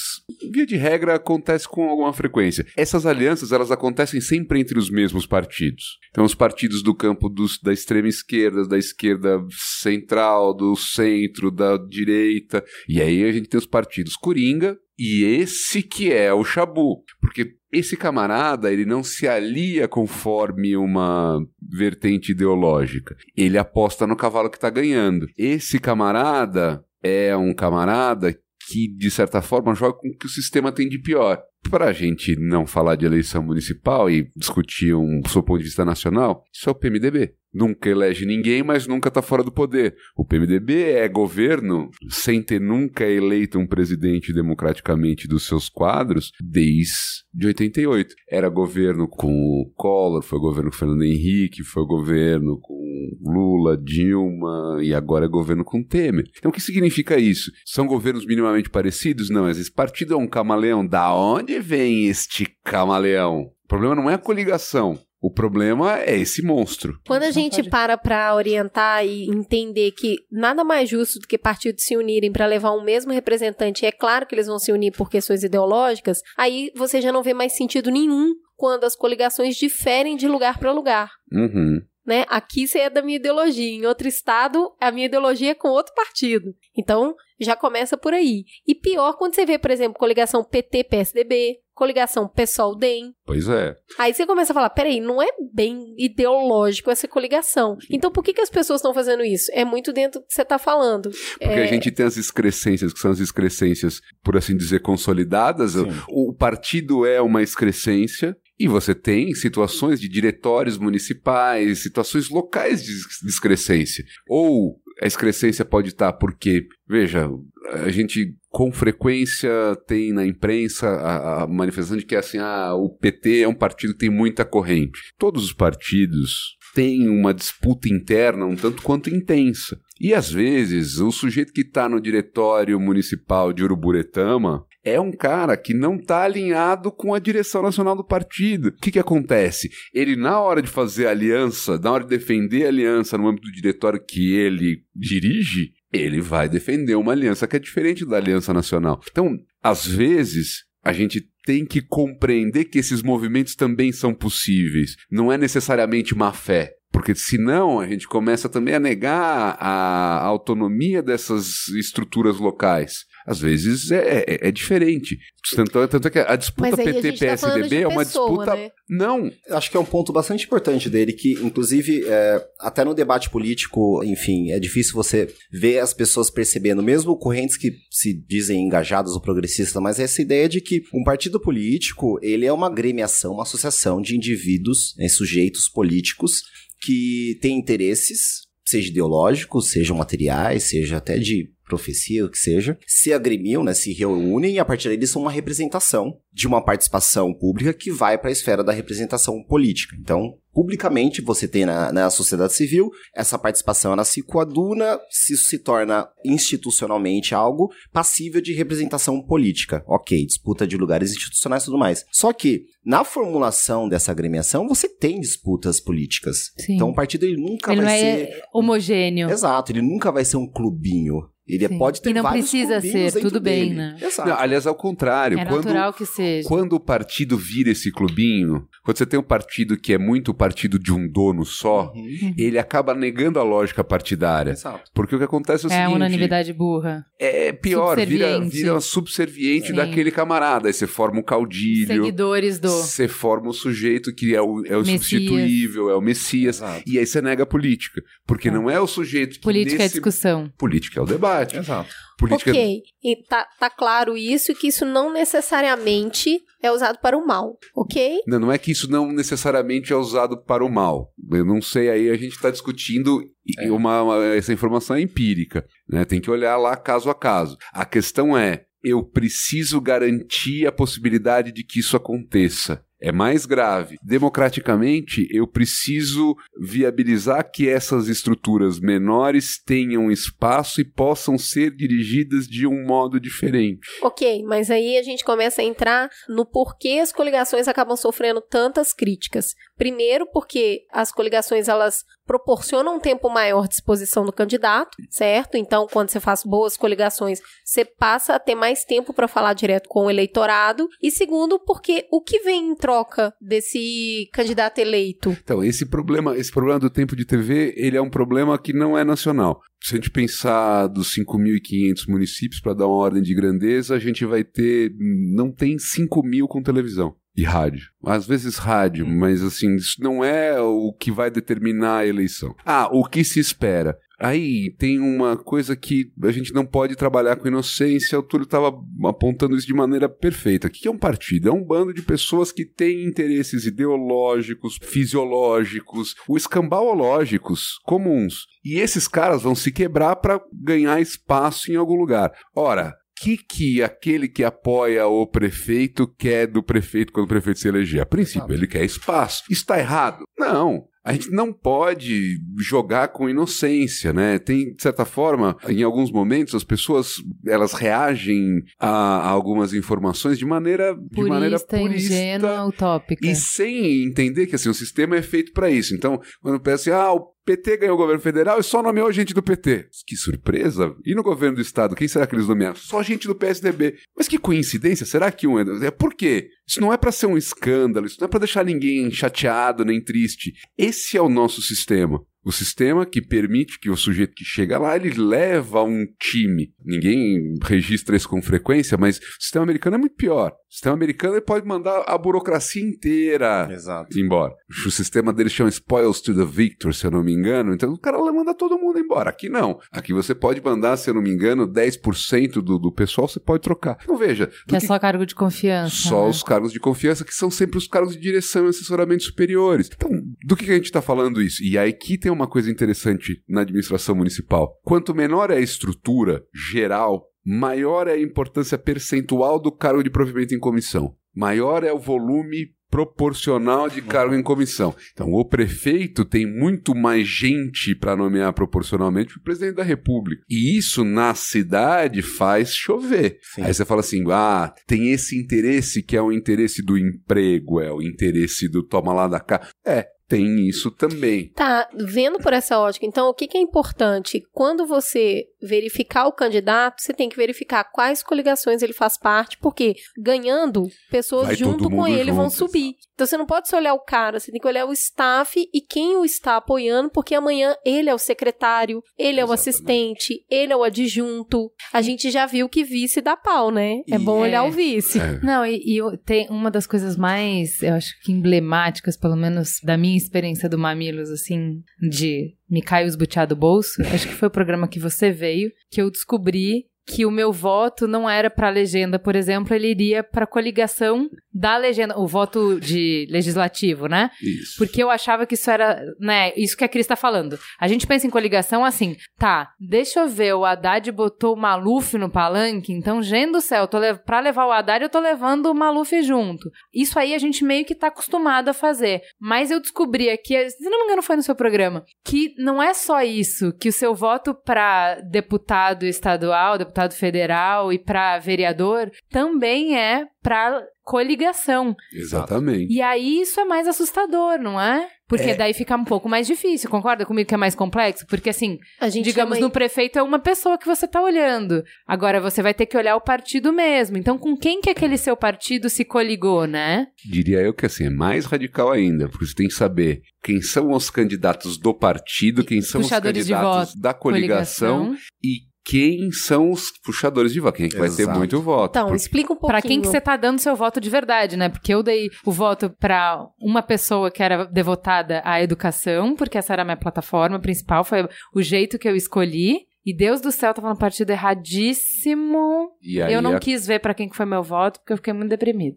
via 0.50 0.64
de 0.64 0.76
regra 0.76 1.14
acontece 1.14 1.68
com 1.68 1.88
alguma 1.88 2.12
frequência. 2.12 2.66
Essas 2.76 3.04
alianças, 3.04 3.52
elas 3.52 3.70
acontecem 3.70 4.20
sempre 4.20 4.60
entre 4.60 4.78
os 4.78 4.88
mesmos 4.88 5.26
partidos. 5.26 5.98
Então 6.10 6.24
os 6.24 6.34
partidos 6.34 6.82
do 6.82 6.94
campo 6.94 7.28
dos, 7.28 7.60
da 7.60 7.72
extrema 7.72 8.08
esquerda, 8.08 8.66
da 8.66 8.78
esquerda 8.78 9.44
central, 9.50 10.54
do 10.54 10.74
centro, 10.74 11.50
da 11.50 11.76
direita, 11.76 12.64
e 12.88 13.00
aí 13.00 13.24
a 13.24 13.32
gente 13.32 13.48
tem 13.48 13.58
os 13.58 13.66
partidos 13.66 14.16
coringa, 14.16 14.78
e 14.98 15.24
esse 15.24 15.82
que 15.82 16.12
é 16.12 16.32
o 16.32 16.44
Chabu, 16.44 17.02
porque 17.20 17.56
esse 17.72 17.96
camarada, 17.96 18.72
ele 18.72 18.84
não 18.84 19.02
se 19.02 19.26
alia 19.26 19.88
conforme 19.88 20.76
uma 20.76 21.44
vertente 21.60 22.32
ideológica. 22.32 23.16
Ele 23.36 23.58
aposta 23.58 24.06
no 24.06 24.16
cavalo 24.16 24.48
que 24.48 24.58
tá 24.58 24.70
ganhando. 24.70 25.26
Esse 25.36 25.80
camarada 25.80 26.84
é 27.02 27.36
um 27.36 27.52
camarada 27.52 28.32
que, 28.68 28.88
de 28.96 29.10
certa 29.10 29.42
forma, 29.42 29.74
joga 29.74 29.98
com 29.98 30.08
o 30.08 30.16
que 30.16 30.26
o 30.26 30.30
sistema 30.30 30.70
tem 30.70 30.88
de 30.88 30.98
pior. 30.98 31.42
Para 31.70 31.86
a 31.86 31.92
gente 31.92 32.36
não 32.36 32.66
falar 32.66 32.96
de 32.96 33.06
eleição 33.06 33.42
municipal 33.42 34.10
e 34.10 34.30
discutir 34.36 34.94
um 34.94 35.20
seu 35.26 35.42
ponto 35.42 35.58
de 35.58 35.64
vista 35.64 35.84
nacional, 35.84 36.44
isso 36.52 36.68
é 36.68 36.72
o 36.72 36.74
PMDB. 36.74 37.34
Nunca 37.54 37.88
elege 37.88 38.26
ninguém, 38.26 38.64
mas 38.64 38.88
nunca 38.88 39.08
está 39.08 39.22
fora 39.22 39.44
do 39.44 39.52
poder. 39.52 39.94
O 40.16 40.24
PMDB 40.24 40.90
é 40.90 41.08
governo 41.08 41.88
sem 42.08 42.42
ter 42.42 42.60
nunca 42.60 43.06
eleito 43.06 43.60
um 43.60 43.66
presidente 43.66 44.32
democraticamente 44.32 45.28
dos 45.28 45.46
seus 45.46 45.68
quadros 45.68 46.32
desde 46.42 47.46
88. 47.46 48.12
Era 48.28 48.48
governo 48.48 49.06
com 49.06 49.32
o 49.32 49.72
Collor, 49.76 50.20
foi 50.22 50.40
governo 50.40 50.70
com 50.70 50.76
o 50.76 50.78
Fernando 50.78 51.04
Henrique, 51.04 51.62
foi 51.62 51.86
governo 51.86 52.58
com 52.60 52.82
Lula, 53.20 53.76
Dilma 53.76 54.80
e 54.82 54.92
agora 54.92 55.26
é 55.26 55.28
governo 55.28 55.64
com 55.64 55.82
Temer. 55.82 56.24
Então 56.36 56.50
o 56.50 56.54
que 56.54 56.60
significa 56.60 57.16
isso? 57.18 57.52
São 57.64 57.86
governos 57.86 58.26
minimamente 58.26 58.68
parecidos? 58.68 59.30
Não, 59.30 59.48
esse 59.48 59.70
partido 59.72 60.14
é 60.14 60.16
um 60.16 60.26
camaleão. 60.26 60.84
Da 60.84 61.14
onde 61.14 61.53
vem 61.60 62.06
este 62.06 62.46
camaleão? 62.64 63.50
O 63.64 63.68
problema 63.68 63.94
não 63.94 64.10
é 64.10 64.14
a 64.14 64.18
coligação. 64.18 64.98
O 65.24 65.30
problema 65.30 66.00
é 66.00 66.18
esse 66.18 66.42
monstro. 66.42 67.00
Quando 67.06 67.22
a 67.22 67.30
gente 67.30 67.62
para 67.62 67.96
para 67.96 68.34
orientar 68.34 69.06
e 69.06 69.24
entender 69.24 69.92
que 69.92 70.18
nada 70.30 70.62
mais 70.62 70.90
justo 70.90 71.18
do 71.18 71.26
que 71.26 71.38
partidos 71.38 71.82
se 71.82 71.96
unirem 71.96 72.30
para 72.30 72.44
levar 72.44 72.72
um 72.72 72.84
mesmo 72.84 73.10
representante, 73.10 73.84
e 73.84 73.88
é 73.88 73.90
claro 73.90 74.26
que 74.26 74.34
eles 74.34 74.46
vão 74.46 74.58
se 74.58 74.70
unir 74.70 74.92
por 74.92 75.08
questões 75.08 75.42
ideológicas, 75.42 76.18
aí 76.36 76.70
você 76.76 77.00
já 77.00 77.10
não 77.10 77.22
vê 77.22 77.32
mais 77.32 77.56
sentido 77.56 77.90
nenhum 77.90 78.34
quando 78.54 78.84
as 78.84 78.94
coligações 78.94 79.56
diferem 79.56 80.14
de 80.14 80.28
lugar 80.28 80.58
para 80.58 80.72
lugar. 80.72 81.10
Uhum. 81.32 81.80
Né? 82.06 82.26
Aqui 82.28 82.66
você 82.66 82.80
é 82.80 82.90
da 82.90 83.02
minha 83.02 83.16
ideologia, 83.16 83.70
em 83.70 83.86
outro 83.86 84.06
estado 84.06 84.74
a 84.80 84.90
minha 84.90 85.06
ideologia 85.06 85.52
é 85.52 85.54
com 85.54 85.68
outro 85.68 85.94
partido. 85.94 86.54
Então 86.76 87.14
já 87.40 87.56
começa 87.56 87.96
por 87.96 88.12
aí. 88.12 88.44
E 88.66 88.74
pior 88.74 89.16
quando 89.16 89.34
você 89.34 89.46
vê, 89.46 89.58
por 89.58 89.70
exemplo, 89.70 89.98
coligação 89.98 90.44
PT-PSDB, 90.44 91.58
coligação 91.74 92.28
PSOL-DEM, 92.28 93.12
Pois 93.26 93.48
é. 93.48 93.74
Aí 93.98 94.14
você 94.14 94.26
começa 94.26 94.52
a 94.52 94.54
falar, 94.54 94.70
peraí, 94.70 95.00
não 95.00 95.20
é 95.20 95.26
bem 95.52 95.94
ideológico 95.98 96.90
essa 96.90 97.08
coligação. 97.08 97.76
Então 97.90 98.10
por 98.10 98.22
que, 98.22 98.32
que 98.32 98.40
as 98.40 98.50
pessoas 98.50 98.80
estão 98.80 98.94
fazendo 98.94 99.24
isso? 99.24 99.50
É 99.52 99.64
muito 99.64 99.92
dentro 99.92 100.20
do 100.20 100.26
que 100.26 100.34
você 100.34 100.42
está 100.42 100.58
falando. 100.58 101.10
Porque 101.10 101.44
É, 101.44 101.64
a 101.64 101.66
gente 101.66 101.90
tem 101.90 102.06
as 102.06 102.16
excrescências, 102.16 102.92
que 102.92 102.98
são 103.00 103.10
as 103.10 103.18
excrescências, 103.18 104.00
por 104.22 104.36
assim 104.36 104.56
dizer, 104.56 104.80
consolidadas. 104.80 105.74
O, 105.74 105.88
o 106.08 106.34
partido 106.34 107.06
é 107.06 107.20
uma 107.20 107.42
excrescência. 107.42 108.36
E 108.58 108.68
você 108.68 108.94
tem 108.94 109.34
situações 109.34 110.00
de 110.00 110.08
diretórios 110.08 110.78
municipais, 110.78 111.82
situações 111.82 112.28
locais 112.28 112.82
de 112.84 112.92
ex- 112.92 113.18
de 113.22 113.28
excrescência. 113.28 114.04
Ou 114.28 114.76
a 115.02 115.06
excrescência 115.06 115.64
pode 115.64 115.88
estar 115.88 116.12
porque, 116.12 116.66
veja, 116.88 117.28
a 117.72 117.88
gente 117.90 118.34
com 118.48 118.70
frequência 118.70 119.50
tem 119.88 120.12
na 120.12 120.24
imprensa 120.24 120.86
a, 120.88 121.42
a 121.42 121.46
manifestação 121.48 121.96
de 121.96 122.04
que 122.06 122.14
assim, 122.14 122.38
ah, 122.38 122.74
o 122.74 122.88
PT 122.96 123.40
é 123.40 123.48
um 123.48 123.54
partido 123.54 123.92
que 123.94 123.98
tem 123.98 124.10
muita 124.10 124.44
corrente. 124.44 125.00
Todos 125.18 125.44
os 125.44 125.52
partidos 125.52 126.56
têm 126.74 127.08
uma 127.08 127.34
disputa 127.34 127.88
interna 127.88 128.44
um 128.46 128.54
tanto 128.54 128.82
quanto 128.82 129.10
intensa. 129.10 129.76
E 130.00 130.14
às 130.14 130.30
vezes 130.30 130.98
o 130.98 131.10
sujeito 131.10 131.52
que 131.52 131.62
está 131.62 131.88
no 131.88 132.00
diretório 132.00 132.78
municipal 132.78 133.52
de 133.52 133.64
Uruburetama 133.64 134.64
é 134.84 135.00
um 135.00 135.10
cara 135.10 135.56
que 135.56 135.72
não 135.72 135.96
está 135.96 136.22
alinhado 136.22 136.92
com 136.92 137.14
a 137.14 137.18
direção 137.18 137.62
nacional 137.62 137.96
do 137.96 138.04
partido. 138.04 138.68
O 138.68 138.72
que, 138.72 138.92
que 138.92 138.98
acontece? 138.98 139.70
Ele, 139.92 140.14
na 140.14 140.38
hora 140.38 140.60
de 140.60 140.68
fazer 140.68 141.06
aliança, 141.06 141.78
na 141.78 141.90
hora 141.90 142.04
de 142.04 142.10
defender 142.10 142.66
a 142.66 142.68
aliança 142.68 143.16
no 143.16 143.26
âmbito 143.26 143.48
do 143.48 143.52
diretório 143.52 144.04
que 144.04 144.34
ele 144.34 144.82
dirige, 144.94 145.72
ele 145.92 146.20
vai 146.20 146.48
defender 146.48 146.96
uma 146.96 147.12
aliança 147.12 147.46
que 147.46 147.56
é 147.56 147.58
diferente 147.58 148.04
da 148.04 148.16
aliança 148.16 148.52
nacional. 148.52 149.00
Então, 149.10 149.38
às 149.62 149.86
vezes, 149.86 150.64
a 150.84 150.92
gente 150.92 151.26
tem 151.46 151.64
que 151.64 151.80
compreender 151.80 152.66
que 152.66 152.78
esses 152.78 153.02
movimentos 153.02 153.54
também 153.54 153.90
são 153.90 154.12
possíveis. 154.14 154.96
Não 155.10 155.32
é 155.32 155.38
necessariamente 155.38 156.14
má 156.14 156.32
fé. 156.32 156.74
Porque 156.92 157.12
senão 157.12 157.80
a 157.80 157.88
gente 157.88 158.06
começa 158.06 158.48
também 158.48 158.74
a 158.74 158.78
negar 158.78 159.56
a 159.58 160.24
autonomia 160.24 161.02
dessas 161.02 161.66
estruturas 161.70 162.38
locais. 162.38 163.04
Às 163.26 163.40
vezes 163.40 163.90
é, 163.90 164.24
é, 164.26 164.48
é 164.48 164.52
diferente. 164.52 165.18
Tanto, 165.54 165.88
tanto, 165.88 166.08
é 166.08 166.10
que 166.10 166.18
a 166.18 166.36
disputa 166.36 166.76
PT-PSDB 166.76 167.68
tá 167.68 167.76
é 167.76 167.86
uma 167.86 168.04
pessoa, 168.04 168.28
disputa. 168.28 168.54
Né? 168.54 168.70
Não. 168.88 169.30
Acho 169.50 169.70
que 169.70 169.76
é 169.76 169.80
um 169.80 169.84
ponto 169.84 170.12
bastante 170.12 170.44
importante 170.44 170.90
dele, 170.90 171.12
que, 171.12 171.32
inclusive, 171.34 172.04
é, 172.06 172.46
até 172.60 172.84
no 172.84 172.94
debate 172.94 173.30
político, 173.30 174.02
enfim, 174.04 174.50
é 174.50 174.60
difícil 174.60 174.92
você 174.92 175.32
ver 175.50 175.78
as 175.78 175.94
pessoas 175.94 176.30
percebendo, 176.30 176.82
mesmo 176.82 177.16
correntes 177.16 177.56
que 177.56 177.72
se 177.90 178.12
dizem 178.26 178.66
engajadas 178.66 179.12
ou 179.12 179.20
progressistas, 179.20 179.82
mas 179.82 179.98
essa 179.98 180.20
ideia 180.20 180.48
de 180.48 180.60
que 180.60 180.82
um 180.92 181.02
partido 181.02 181.40
político 181.40 182.18
ele 182.22 182.44
é 182.44 182.52
uma 182.52 182.72
gremiação, 182.72 183.32
uma 183.32 183.42
associação 183.42 184.02
de 184.02 184.16
indivíduos, 184.16 184.94
né, 184.98 185.08
sujeitos 185.08 185.68
políticos 185.68 186.42
que 186.82 187.38
têm 187.40 187.58
interesses, 187.58 188.44
seja 188.66 188.90
ideológicos, 188.90 189.70
sejam 189.70 189.96
materiais, 189.96 190.64
seja 190.64 190.98
até 190.98 191.18
de 191.18 191.53
profecia, 191.64 192.24
o 192.24 192.30
que 192.30 192.38
seja, 192.38 192.78
se 192.86 193.12
agremiam, 193.12 193.64
né, 193.64 193.74
se 193.74 193.92
reúnem 193.92 194.54
e 194.54 194.58
a 194.58 194.64
partir 194.64 194.88
daí 194.88 194.96
eles 194.96 195.10
são 195.10 195.22
uma 195.22 195.30
representação 195.30 196.18
de 196.32 196.46
uma 196.46 196.62
participação 196.62 197.32
pública 197.32 197.72
que 197.72 197.90
vai 197.90 198.18
para 198.18 198.28
a 198.28 198.32
esfera 198.32 198.64
da 198.64 198.72
representação 198.72 199.42
política. 199.42 199.96
Então, 200.00 200.36
publicamente 200.52 201.20
você 201.20 201.46
tem 201.46 201.64
na, 201.64 201.92
na 201.92 202.10
sociedade 202.10 202.52
civil 202.52 202.90
essa 203.14 203.38
participação 203.38 203.92
ela 203.92 204.04
se 204.04 204.22
coaduna, 204.22 204.98
se 205.10 205.36
se 205.36 205.58
torna 205.58 206.08
institucionalmente 206.24 207.34
algo 207.34 207.70
passível 207.92 208.40
de 208.40 208.52
representação 208.52 209.20
política. 209.22 209.84
Ok, 209.86 210.26
disputa 210.26 210.66
de 210.66 210.76
lugares 210.76 211.12
institucionais 211.12 211.62
e 211.62 211.66
tudo 211.66 211.78
mais. 211.78 212.04
Só 212.10 212.32
que 212.32 212.66
na 212.84 213.04
formulação 213.04 213.88
dessa 213.88 214.12
agremiação 214.12 214.68
você 214.68 214.88
tem 214.88 215.20
disputas 215.20 215.80
políticas. 215.80 216.52
Sim. 216.58 216.74
Então 216.74 216.90
o 216.90 216.94
partido 216.94 217.24
ele 217.24 217.36
nunca 217.36 217.72
ele 217.72 217.82
vai 217.82 217.90
não 217.90 218.08
é 218.08 218.26
ser 218.26 218.42
homogêneo. 218.52 219.30
Exato, 219.30 219.72
ele 219.72 219.82
nunca 219.82 220.12
vai 220.12 220.24
ser 220.24 220.36
um 220.36 220.50
clubinho. 220.50 221.28
Ele 221.46 221.68
Sim. 221.68 221.78
pode 221.78 222.00
ter 222.00 222.10
e 222.10 222.14
não 222.14 222.22
vários 222.22 222.48
precisa 222.48 222.80
ser, 222.80 223.12
tudo 223.20 223.38
bem, 223.38 223.68
dele. 223.68 223.74
né? 223.74 223.96
Não, 224.24 224.38
aliás, 224.38 224.66
ao 224.66 224.74
contrário. 224.74 225.38
É 225.38 225.44
quando, 225.44 225.66
natural 225.66 225.92
que 225.92 226.06
seja. 226.06 226.48
Quando 226.48 226.72
o 226.74 226.80
partido 226.80 227.36
vira 227.36 227.70
esse 227.70 227.92
clubinho, 227.92 228.66
quando 228.82 228.96
você 228.96 229.04
tem 229.04 229.20
um 229.20 229.22
partido 229.22 229.76
que 229.76 229.92
é 229.92 229.98
muito 229.98 230.32
partido 230.32 230.78
de 230.78 230.90
um 230.90 231.06
dono 231.06 231.44
só, 231.44 231.92
uhum. 231.94 232.34
ele 232.38 232.58
acaba 232.58 232.94
negando 232.94 233.38
a 233.38 233.42
lógica 233.42 233.84
partidária. 233.84 234.52
Exato. 234.52 234.90
Porque 234.94 235.14
o 235.14 235.18
que 235.18 235.24
acontece 235.24 235.66
é 235.66 235.68
o 235.68 235.72
é 235.72 235.74
seguinte... 235.74 235.92
É 235.92 235.94
unanimidade 235.94 236.52
burra. 236.52 237.04
É 237.18 237.52
pior, 237.52 237.96
vira, 238.06 238.40
vira 238.40 238.80
subserviente 238.80 239.68
Sim. 239.68 239.74
daquele 239.74 240.10
camarada. 240.10 240.68
Aí 240.68 240.72
você 240.72 240.86
forma 240.86 241.20
um 241.20 241.22
caudilho. 241.22 241.86
Seguidores 241.86 242.58
do... 242.58 242.70
Você 242.70 243.06
forma 243.06 243.50
um 243.50 243.52
sujeito 243.52 244.14
que 244.14 244.34
é 244.34 244.40
o, 244.40 244.64
é 244.64 244.76
o 244.76 244.84
substituível, 244.84 245.90
é 245.90 245.96
o 245.96 246.00
Messias. 246.00 246.56
Exato. 246.56 246.82
E 246.86 246.98
aí 246.98 247.06
você 247.06 247.20
nega 247.20 247.42
a 247.42 247.46
política. 247.46 248.02
Porque 248.26 248.50
não 248.50 248.70
é 248.70 248.80
o 248.80 248.86
sujeito 248.86 249.34
que 249.34 249.40
Política 249.40 249.82
nesse... 249.82 249.84
é 249.84 249.88
discussão. 249.88 250.50
Política 250.56 251.00
é 251.00 251.02
o 251.02 251.06
debate. 251.06 251.33
Exato. 251.42 251.90
Política... 252.18 252.50
Ok, 252.50 252.82
e 253.02 253.16
tá, 253.28 253.46
tá 253.58 253.68
claro 253.68 254.16
isso 254.16 254.52
e 254.52 254.54
que 254.54 254.68
isso 254.68 254.84
não 254.84 255.12
necessariamente 255.12 256.40
é 256.62 256.70
usado 256.70 256.98
para 257.00 257.18
o 257.18 257.26
mal, 257.26 257.58
ok? 257.74 258.20
Não, 258.26 258.38
não 258.38 258.52
é 258.52 258.58
que 258.58 258.70
isso 258.70 258.88
não 258.90 259.10
necessariamente 259.10 259.92
é 259.92 259.96
usado 259.96 260.40
para 260.42 260.64
o 260.64 260.70
mal. 260.70 261.12
Eu 261.32 261.44
não 261.44 261.60
sei, 261.60 261.90
aí 261.90 262.10
a 262.10 262.16
gente 262.16 262.34
está 262.34 262.50
discutindo 262.50 263.20
é. 263.58 263.70
uma, 263.70 264.02
uma, 264.02 264.24
essa 264.26 264.52
informação 264.52 264.96
é 264.96 265.00
empírica, 265.00 265.66
né? 265.88 266.04
Tem 266.04 266.20
que 266.20 266.30
olhar 266.30 266.56
lá 266.56 266.76
caso 266.76 267.10
a 267.10 267.14
caso. 267.14 267.58
A 267.72 267.84
questão 267.84 268.38
é, 268.38 268.64
eu 268.82 269.02
preciso 269.02 269.80
garantir 269.80 270.66
a 270.66 270.72
possibilidade 270.72 271.50
de 271.50 271.64
que 271.64 271.80
isso 271.80 271.96
aconteça 271.96 272.84
é 273.04 273.12
mais 273.12 273.44
grave. 273.44 273.98
Democraticamente, 274.02 275.28
eu 275.30 275.46
preciso 275.46 276.34
viabilizar 276.58 277.50
que 277.52 277.68
essas 277.68 278.08
estruturas 278.08 278.80
menores 278.80 279.62
tenham 279.62 280.10
espaço 280.10 280.80
e 280.80 280.84
possam 280.84 281.36
ser 281.36 281.70
dirigidas 281.70 282.48
de 282.48 282.66
um 282.66 282.86
modo 282.86 283.20
diferente. 283.20 283.86
Ok, 284.02 284.42
mas 284.44 284.70
aí 284.70 284.96
a 284.96 285.02
gente 285.02 285.22
começa 285.22 285.60
a 285.60 285.64
entrar 285.64 286.08
no 286.30 286.46
porquê 286.46 286.98
as 287.02 287.12
coligações 287.12 287.68
acabam 287.68 287.94
sofrendo 287.94 288.40
tantas 288.40 288.94
críticas. 288.94 289.54
Primeiro, 289.76 290.26
porque 290.32 290.86
as 290.90 291.12
coligações 291.12 291.68
elas 291.68 292.04
proporcionam 292.26 292.96
um 292.96 293.00
tempo 293.00 293.28
maior 293.28 293.68
de 293.68 293.74
exposição 293.74 294.24
do 294.24 294.32
candidato, 294.32 294.96
certo? 295.10 295.56
Então, 295.56 295.86
quando 295.90 296.10
você 296.10 296.20
faz 296.20 296.42
boas 296.44 296.76
coligações, 296.76 297.40
você 297.64 297.84
passa 297.84 298.34
a 298.34 298.38
ter 298.38 298.54
mais 298.54 298.84
tempo 298.84 299.12
para 299.12 299.28
falar 299.28 299.52
direto 299.54 299.88
com 299.88 300.06
o 300.06 300.10
eleitorado. 300.10 300.88
E 301.02 301.10
segundo, 301.10 301.58
porque 301.58 302.06
o 302.10 302.20
que 302.20 302.40
vem 302.40 302.70
em 302.70 302.74
troca 302.74 303.32
desse 303.40 304.28
candidato 304.32 304.78
eleito? 304.78 305.30
Então, 305.42 305.62
esse 305.62 305.86
problema, 305.86 306.36
esse 306.36 306.50
problema 306.50 306.78
do 306.78 306.90
tempo 306.90 307.14
de 307.14 307.24
TV, 307.24 307.74
ele 307.76 307.96
é 307.96 308.02
um 308.02 308.10
problema 308.10 308.58
que 308.58 308.72
não 308.72 308.96
é 308.96 309.04
nacional. 309.04 309.60
Se 309.82 309.94
a 309.94 309.96
gente 309.96 310.10
pensar 310.10 310.86
dos 310.86 311.14
5.500 311.14 312.08
municípios, 312.08 312.60
para 312.60 312.74
dar 312.74 312.86
uma 312.86 312.96
ordem 312.96 313.22
de 313.22 313.34
grandeza, 313.34 313.94
a 313.94 313.98
gente 313.98 314.24
vai 314.24 314.42
ter, 314.42 314.92
não 314.98 315.52
tem 315.52 315.78
5 315.78 316.22
mil 316.22 316.48
com 316.48 316.62
televisão 316.62 317.14
e 317.36 317.42
rádio. 317.42 317.88
Às 318.04 318.26
vezes 318.26 318.56
rádio, 318.56 319.06
mas 319.06 319.42
assim, 319.42 319.74
isso 319.76 319.96
não 320.00 320.22
é 320.22 320.60
o 320.60 320.92
que 320.92 321.10
vai 321.10 321.30
determinar 321.30 321.98
a 321.98 322.06
eleição. 322.06 322.54
Ah, 322.64 322.88
o 322.92 323.04
que 323.04 323.24
se 323.24 323.40
espera? 323.40 323.98
Aí 324.18 324.72
tem 324.78 325.00
uma 325.00 325.36
coisa 325.36 325.74
que 325.74 326.12
a 326.22 326.30
gente 326.30 326.54
não 326.54 326.64
pode 326.64 326.94
trabalhar 326.94 327.36
com 327.36 327.48
inocência. 327.48 328.18
O 328.18 328.22
Túlio 328.22 328.44
estava 328.44 328.72
apontando 329.04 329.56
isso 329.56 329.66
de 329.66 329.74
maneira 329.74 330.08
perfeita. 330.08 330.68
O 330.68 330.70
que 330.70 330.86
é 330.86 330.90
um 330.90 330.98
partido? 330.98 331.48
É 331.48 331.52
um 331.52 331.64
bando 331.64 331.92
de 331.92 332.00
pessoas 332.00 332.52
que 332.52 332.64
têm 332.64 333.04
interesses 333.04 333.66
ideológicos, 333.66 334.78
fisiológicos, 334.80 336.14
o 336.28 336.36
escambalológicos 336.36 337.78
comuns. 337.84 338.46
E 338.64 338.78
esses 338.78 339.08
caras 339.08 339.42
vão 339.42 339.54
se 339.54 339.72
quebrar 339.72 340.16
para 340.16 340.40
ganhar 340.52 341.00
espaço 341.00 341.72
em 341.72 341.76
algum 341.76 341.96
lugar. 341.96 342.32
Ora, 342.54 342.94
que 343.16 343.36
que 343.36 343.82
aquele 343.82 344.28
que 344.28 344.44
apoia 344.44 345.06
o 345.06 345.26
prefeito 345.26 346.06
quer 346.06 346.46
do 346.46 346.62
prefeito 346.62 347.12
quando 347.12 347.26
o 347.26 347.28
prefeito 347.28 347.60
se 347.60 347.68
eleger? 347.68 348.02
A 348.02 348.06
princípio, 348.06 348.52
ele 348.52 348.66
quer 348.66 348.84
espaço. 348.84 349.44
Está 349.50 349.78
errado? 349.78 350.24
Não. 350.38 350.86
A 351.04 351.12
gente 351.12 351.30
não 351.30 351.52
pode 351.52 352.38
jogar 352.58 353.08
com 353.08 353.28
inocência, 353.28 354.10
né? 354.10 354.38
Tem, 354.38 354.72
de 354.72 354.82
certa 354.82 355.04
forma, 355.04 355.54
em 355.68 355.82
alguns 355.82 356.10
momentos, 356.10 356.54
as 356.54 356.64
pessoas 356.64 357.16
elas 357.46 357.74
reagem 357.74 358.62
a, 358.80 358.88
a 358.88 359.28
algumas 359.28 359.74
informações 359.74 360.38
de 360.38 360.46
maneira 360.46 360.94
purista, 360.94 361.22
de 361.22 361.28
maneira 361.28 361.60
purista 361.60 362.14
ingênua, 362.14 362.64
utópica. 362.64 363.26
E 363.26 363.34
sem 363.34 364.02
entender 364.02 364.46
que 364.46 364.54
assim, 364.54 364.70
o 364.70 364.74
sistema 364.74 365.14
é 365.14 365.20
feito 365.20 365.52
para 365.52 365.70
isso. 365.70 365.94
Então, 365.94 366.18
quando 366.40 366.58
pensa 366.58 366.90
assim, 366.90 366.90
ah, 366.90 367.12
o 367.12 367.34
PT 367.44 367.76
ganhou 367.78 367.94
o 367.94 367.98
governo 367.98 368.20
federal 368.20 368.58
e 368.58 368.62
só 368.62 368.82
nomeou 368.82 369.12
gente 369.12 369.34
do 369.34 369.42
PT. 369.42 369.88
Que 370.06 370.16
surpresa! 370.16 370.94
E 371.04 371.14
no 371.14 371.22
governo 371.22 371.56
do 371.56 371.62
estado, 371.62 371.94
quem 371.94 372.08
será 372.08 372.26
que 372.26 372.34
eles 372.34 372.48
nomearam? 372.48 372.76
Só 372.76 373.02
gente 373.02 373.26
do 373.26 373.34
PSDB. 373.34 373.96
Mas 374.16 374.26
que 374.26 374.38
coincidência, 374.38 375.04
será 375.04 375.30
que 375.30 375.46
um 375.46 375.58
é. 375.58 375.90
Por 375.90 376.14
quê? 376.14 376.48
Isso 376.66 376.80
não 376.80 376.92
é 376.92 376.96
para 376.96 377.12
ser 377.12 377.26
um 377.26 377.36
escândalo, 377.36 378.06
isso 378.06 378.16
não 378.18 378.26
é 378.26 378.30
para 378.30 378.40
deixar 378.40 378.64
ninguém 378.64 379.10
chateado 379.10 379.84
nem 379.84 380.02
triste. 380.02 380.52
Esse 380.78 381.16
é 381.16 381.20
o 381.20 381.28
nosso 381.28 381.60
sistema. 381.60 382.24
O 382.44 382.52
sistema 382.52 383.06
que 383.06 383.22
permite 383.22 383.78
que 383.78 383.90
o 383.90 383.96
sujeito 383.96 384.34
que 384.34 384.44
chega 384.44 384.78
lá, 384.78 384.96
ele 384.96 385.14
leva 385.14 385.82
um 385.82 386.04
time. 386.20 386.72
Ninguém 386.84 387.54
registra 387.62 388.16
isso 388.16 388.28
com 388.28 388.42
frequência, 388.42 388.98
mas 388.98 389.18
o 389.18 389.42
sistema 389.42 389.62
americano 389.62 389.96
é 389.96 389.98
muito 389.98 390.14
pior. 390.14 390.50
O 390.50 390.74
sistema 390.74 390.94
americano 390.94 391.34
ele 391.34 391.40
pode 391.40 391.66
mandar 391.66 392.04
a 392.06 392.18
burocracia 392.18 392.82
inteira 392.82 393.68
Exato. 393.70 394.18
embora. 394.18 394.52
O 394.86 394.90
sistema 394.90 395.32
deles 395.32 395.52
chama 395.52 395.70
Spoils 395.70 396.20
to 396.20 396.34
the 396.34 396.44
Victor, 396.44 396.94
se 396.94 397.06
eu 397.06 397.10
não 397.10 397.22
me 397.22 397.32
engano. 397.32 397.72
Então 397.72 397.92
o 397.92 397.98
cara 397.98 398.18
manda 398.32 398.54
todo 398.54 398.78
mundo 398.78 398.98
embora. 398.98 399.30
Aqui 399.30 399.48
não. 399.48 399.78
Aqui 399.90 400.12
você 400.12 400.34
pode 400.34 400.60
mandar, 400.60 400.96
se 400.96 401.08
eu 401.08 401.14
não 401.14 401.22
me 401.22 401.30
engano, 401.30 401.66
10% 401.66 402.54
do, 402.60 402.78
do 402.78 402.92
pessoal 402.92 403.26
você 403.26 403.40
pode 403.40 403.62
trocar. 403.62 403.98
Então 404.02 404.16
veja. 404.16 404.50
Que 404.68 404.76
é 404.76 404.80
que... 404.80 404.86
só 404.86 404.98
cargo 404.98 405.24
de 405.24 405.34
confiança. 405.34 405.94
Só 405.94 406.24
né? 406.24 406.30
os 406.30 406.42
cargos 406.42 406.72
de 406.72 406.80
confiança, 406.80 407.24
que 407.24 407.34
são 407.34 407.50
sempre 407.50 407.78
os 407.78 407.86
cargos 407.86 408.14
de 408.14 408.20
direção 408.20 408.66
e 408.66 408.68
assessoramento 408.68 409.22
superiores. 409.22 409.88
Então, 409.94 410.10
do 410.44 410.56
que, 410.56 410.64
que 410.64 410.72
a 410.72 410.74
gente 410.74 410.86
está 410.86 411.00
falando 411.00 411.40
isso? 411.40 411.62
E 411.62 411.78
aí 411.78 411.90
aqui 411.90 412.18
tem 412.18 412.33
uma 412.34 412.46
coisa 412.46 412.70
interessante 412.70 413.42
na 413.48 413.62
administração 413.62 414.14
municipal. 414.14 414.78
Quanto 414.84 415.14
menor 415.14 415.50
é 415.50 415.56
a 415.56 415.60
estrutura 415.60 416.44
geral, 416.52 417.26
maior 417.44 418.08
é 418.08 418.12
a 418.12 418.20
importância 418.20 418.78
percentual 418.78 419.60
do 419.60 419.72
cargo 419.72 420.02
de 420.02 420.10
provimento 420.10 420.54
em 420.54 420.58
comissão. 420.58 421.14
Maior 421.34 421.82
é 421.82 421.92
o 421.92 421.98
volume 421.98 422.74
proporcional 422.94 423.88
de 423.88 424.00
cargo 424.00 424.36
em 424.36 424.42
comissão. 424.42 424.94
Então, 425.12 425.32
o 425.32 425.44
prefeito 425.44 426.24
tem 426.24 426.46
muito 426.46 426.94
mais 426.94 427.26
gente 427.26 427.92
para 427.92 428.14
nomear 428.14 428.52
proporcionalmente 428.52 429.32
que 429.32 429.40
o 429.40 429.42
presidente 429.42 429.74
da 429.74 429.82
República. 429.82 430.44
E 430.48 430.78
isso 430.78 431.02
na 431.02 431.34
cidade 431.34 432.22
faz 432.22 432.72
chover. 432.72 433.40
Sim. 433.42 433.62
Aí 433.62 433.74
você 433.74 433.84
fala 433.84 433.98
assim: 433.98 434.22
ah, 434.30 434.72
tem 434.86 435.10
esse 435.10 435.36
interesse 435.36 436.04
que 436.04 436.16
é 436.16 436.22
o 436.22 436.30
interesse 436.30 436.84
do 436.84 436.96
emprego, 436.96 437.80
é 437.80 437.92
o 437.92 438.00
interesse 438.00 438.68
do 438.68 438.80
toma 438.80 439.12
lá 439.12 439.26
da 439.26 439.40
cá. 439.40 439.66
É, 439.84 440.06
tem 440.36 440.68
isso 440.68 440.90
também. 440.90 441.48
Tá, 441.54 441.88
vendo 441.94 442.38
por 442.38 442.52
essa 442.52 442.78
ótica, 442.78 443.06
então 443.06 443.28
o 443.28 443.34
que, 443.34 443.46
que 443.46 443.56
é 443.56 443.60
importante? 443.60 444.42
Quando 444.52 444.86
você 444.86 445.46
verificar 445.62 446.26
o 446.26 446.32
candidato, 446.32 447.00
você 447.02 447.12
tem 447.14 447.28
que 447.28 447.36
verificar 447.36 447.84
quais 447.84 448.22
coligações 448.22 448.82
ele 448.82 448.92
faz 448.92 449.16
parte, 449.16 449.56
porque 449.58 449.94
ganhando, 450.16 450.88
pessoas 451.10 451.46
Vai 451.46 451.56
junto 451.56 451.88
com 451.88 452.06
ele 452.06 452.30
vão 452.32 452.50
junto, 452.50 452.56
subir. 452.56 452.94
Então 453.14 453.26
você 453.26 453.36
não 453.38 453.46
pode 453.46 453.68
só 453.68 453.76
olhar 453.78 453.94
o 453.94 454.00
cara, 454.00 454.38
você 454.40 454.50
tem 454.50 454.60
que 454.60 454.66
olhar 454.66 454.84
o 454.86 454.92
staff 454.92 455.58
e 455.72 455.80
quem 455.80 456.16
o 456.16 456.24
está 456.24 456.56
apoiando, 456.56 457.08
porque 457.10 457.34
amanhã 457.34 457.74
ele 457.84 458.10
é 458.10 458.14
o 458.14 458.18
secretário, 458.18 459.02
ele 459.16 459.40
é 459.40 459.44
o 459.44 459.52
Exatamente. 459.54 459.68
assistente, 459.68 460.44
ele 460.50 460.72
é 460.72 460.76
o 460.76 460.82
adjunto. 460.82 461.70
A 461.92 462.02
gente 462.02 462.30
já 462.30 462.44
viu 462.46 462.68
que 462.68 462.84
vice 462.84 463.20
dá 463.20 463.36
pau, 463.36 463.70
né? 463.70 464.00
É 464.10 464.16
E- 464.16 464.18
bom 464.18 464.40
olhar 464.40 464.64
É. 464.64 464.68
o 464.68 464.70
vice. 464.72 465.18
É. 465.18 465.38
Não, 465.42 465.64
e, 465.64 465.80
e 465.84 465.96
eu- 465.96 466.16
tem 466.18 466.46
uma 466.50 466.70
das 466.70 466.86
coisas 466.86 467.16
mais, 467.16 467.82
eu 467.82 467.94
acho 467.94 468.20
que 468.22 468.32
emblemáticas, 468.32 469.16
pelo 469.16 469.36
menos 469.36 469.78
da 469.82 469.96
minha 469.96 470.16
experiência 470.24 470.68
do 470.68 470.78
Mamilos, 470.78 471.30
assim, 471.30 471.82
de 472.10 472.54
me 472.68 472.82
cai 472.82 473.06
os 473.06 473.16
butiá 473.16 473.44
do 473.44 473.56
bolso, 473.56 474.02
acho 474.12 474.28
que 474.28 474.34
foi 474.34 474.48
o 474.48 474.50
programa 474.50 474.88
que 474.88 474.98
você 474.98 475.30
veio, 475.30 475.70
que 475.90 476.00
eu 476.00 476.10
descobri 476.10 476.86
que 477.06 477.26
o 477.26 477.30
meu 477.30 477.52
voto 477.52 478.08
não 478.08 478.28
era 478.28 478.48
pra 478.48 478.70
legenda, 478.70 479.18
por 479.18 479.36
exemplo, 479.36 479.74
ele 479.74 479.88
iria 479.88 480.22
pra 480.22 480.46
coligação 480.46 481.28
da 481.52 481.76
legenda, 481.76 482.18
o 482.18 482.26
voto 482.26 482.80
de 482.80 483.26
legislativo, 483.30 484.08
né? 484.08 484.30
Isso. 484.42 484.78
Porque 484.78 485.02
eu 485.02 485.10
achava 485.10 485.46
que 485.46 485.54
isso 485.54 485.70
era, 485.70 486.02
né, 486.18 486.52
isso 486.56 486.76
que 486.76 486.84
a 486.84 486.88
Cris 486.88 487.06
tá 487.06 487.14
falando. 487.14 487.58
A 487.78 487.86
gente 487.86 488.06
pensa 488.06 488.26
em 488.26 488.30
coligação 488.30 488.84
assim, 488.84 489.16
tá, 489.38 489.70
deixa 489.78 490.20
eu 490.20 490.28
ver, 490.28 490.54
o 490.54 490.64
Haddad 490.64 491.12
botou 491.12 491.54
o 491.54 491.58
Maluf 491.58 492.16
no 492.16 492.30
palanque, 492.30 492.92
então, 492.92 493.22
gente 493.22 493.52
do 493.52 493.60
céu, 493.60 493.86
tô 493.86 493.98
lev 493.98 494.18
pra 494.24 494.40
levar 494.40 494.66
o 494.66 494.72
Haddad, 494.72 495.02
eu 495.02 495.10
tô 495.10 495.20
levando 495.20 495.66
o 495.66 495.74
Maluf 495.74 496.22
junto. 496.22 496.70
Isso 496.92 497.18
aí 497.18 497.34
a 497.34 497.38
gente 497.38 497.64
meio 497.64 497.84
que 497.84 497.94
tá 497.94 498.06
acostumado 498.06 498.68
a 498.70 498.72
fazer. 498.72 499.20
Mas 499.38 499.70
eu 499.70 499.78
descobri 499.78 500.30
aqui, 500.30 500.70
se 500.70 500.88
não 500.88 501.00
me 501.00 501.04
engano 501.04 501.22
foi 501.22 501.36
no 501.36 501.42
seu 501.42 501.54
programa, 501.54 502.02
que 502.24 502.54
não 502.58 502.82
é 502.82 502.94
só 502.94 503.22
isso, 503.22 503.72
que 503.78 503.90
o 503.90 503.92
seu 503.92 504.14
voto 504.14 504.54
pra 504.54 505.20
deputado 505.20 506.04
estadual, 506.04 506.78
deputado 506.78 506.93
federal 507.16 507.92
e 507.92 507.98
pra 507.98 508.38
vereador 508.38 509.10
também 509.30 509.98
é 509.98 510.26
pra 510.42 510.82
coligação. 511.02 511.94
Exatamente. 512.12 512.92
E 512.92 513.00
aí 513.00 513.40
isso 513.40 513.60
é 513.60 513.64
mais 513.64 513.86
assustador, 513.86 514.58
não 514.58 514.80
é? 514.80 515.08
Porque 515.26 515.54
daí 515.54 515.72
fica 515.72 515.96
um 515.96 516.04
pouco 516.04 516.28
mais 516.28 516.46
difícil, 516.46 516.90
concorda 516.90 517.24
comigo 517.24 517.48
que 517.48 517.54
é 517.54 517.58
mais 517.58 517.74
complexo? 517.74 518.26
Porque 518.26 518.50
assim, 518.50 518.78
A 519.00 519.08
gente 519.08 519.24
digamos, 519.24 519.56
chama 519.56 519.66
no 519.66 519.72
prefeito 519.72 520.18
é 520.18 520.22
uma 520.22 520.38
pessoa 520.38 520.76
que 520.78 520.86
você 520.86 521.08
tá 521.08 521.20
olhando. 521.20 521.82
Agora 522.06 522.40
você 522.40 522.62
vai 522.62 522.74
ter 522.74 522.86
que 522.86 522.96
olhar 522.96 523.16
o 523.16 523.20
partido 523.20 523.72
mesmo. 523.72 524.18
Então 524.18 524.38
com 524.38 524.56
quem 524.56 524.80
que 524.80 524.90
aquele 524.90 525.16
seu 525.16 525.36
partido 525.36 525.88
se 525.88 526.04
coligou, 526.04 526.66
né? 526.66 527.06
Diria 527.24 527.60
eu 527.60 527.72
que 527.72 527.86
assim, 527.86 528.06
é 528.06 528.10
mais 528.10 528.44
radical 528.44 528.92
ainda, 528.92 529.28
porque 529.28 529.46
você 529.46 529.54
tem 529.54 529.68
que 529.68 529.74
saber 529.74 530.20
quem 530.42 530.60
são 530.60 530.90
os 530.92 531.08
candidatos 531.08 531.78
do 531.78 531.94
partido, 531.94 532.64
quem 532.64 532.82
são 532.82 533.00
Puxadores 533.00 533.40
os 533.40 533.46
de 533.46 533.52
candidatos 533.52 533.88
voto, 533.90 534.00
da 534.00 534.12
coligação, 534.12 535.16
e 535.42 535.60
quem 535.84 536.32
são 536.32 536.70
os 536.70 536.90
puxadores 537.04 537.52
de 537.52 537.60
voto, 537.60 537.76
quem 537.76 537.86
é 537.86 537.88
que 537.90 537.96
vai 537.98 538.08
ter 538.10 538.26
muito 538.28 538.60
voto. 538.62 538.92
Então, 538.92 539.08
Por- 539.08 539.16
explica 539.16 539.52
um 539.52 539.56
pouquinho. 539.56 539.80
Pra 539.80 539.82
quem 539.82 540.00
que 540.00 540.06
você 540.06 540.20
tá 540.20 540.36
dando 540.36 540.58
seu 540.58 540.74
voto 540.74 541.00
de 541.00 541.10
verdade, 541.10 541.56
né? 541.56 541.68
Porque 541.68 541.92
eu 541.92 542.02
dei 542.02 542.30
o 542.44 542.50
voto 542.50 542.88
pra 542.98 543.38
uma 543.60 543.82
pessoa 543.82 544.30
que 544.30 544.42
era 544.42 544.64
devotada 544.64 545.42
à 545.44 545.62
educação, 545.62 546.34
porque 546.34 546.56
essa 546.56 546.72
era 546.72 546.82
a 546.82 546.84
minha 546.84 546.96
plataforma 546.96 547.58
principal, 547.58 548.02
foi 548.04 548.26
o 548.54 548.62
jeito 548.62 548.98
que 548.98 549.08
eu 549.08 549.14
escolhi. 549.14 549.80
E 550.06 550.14
Deus 550.14 550.40
do 550.40 550.52
céu, 550.52 550.74
tava 550.74 550.90
no 550.90 550.98
partido 550.98 551.30
erradíssimo. 551.30 552.90
e 553.02 553.20
aí 553.22 553.32
eu 553.32 553.40
não 553.42 553.56
a- 553.56 553.58
quis 553.58 553.86
ver 553.86 554.00
pra 554.00 554.12
quem 554.14 554.28
que 554.28 554.36
foi 554.36 554.46
meu 554.46 554.62
voto, 554.62 555.00
porque 555.00 555.12
eu 555.12 555.16
fiquei 555.16 555.32
muito 555.32 555.48
deprimida. 555.50 555.96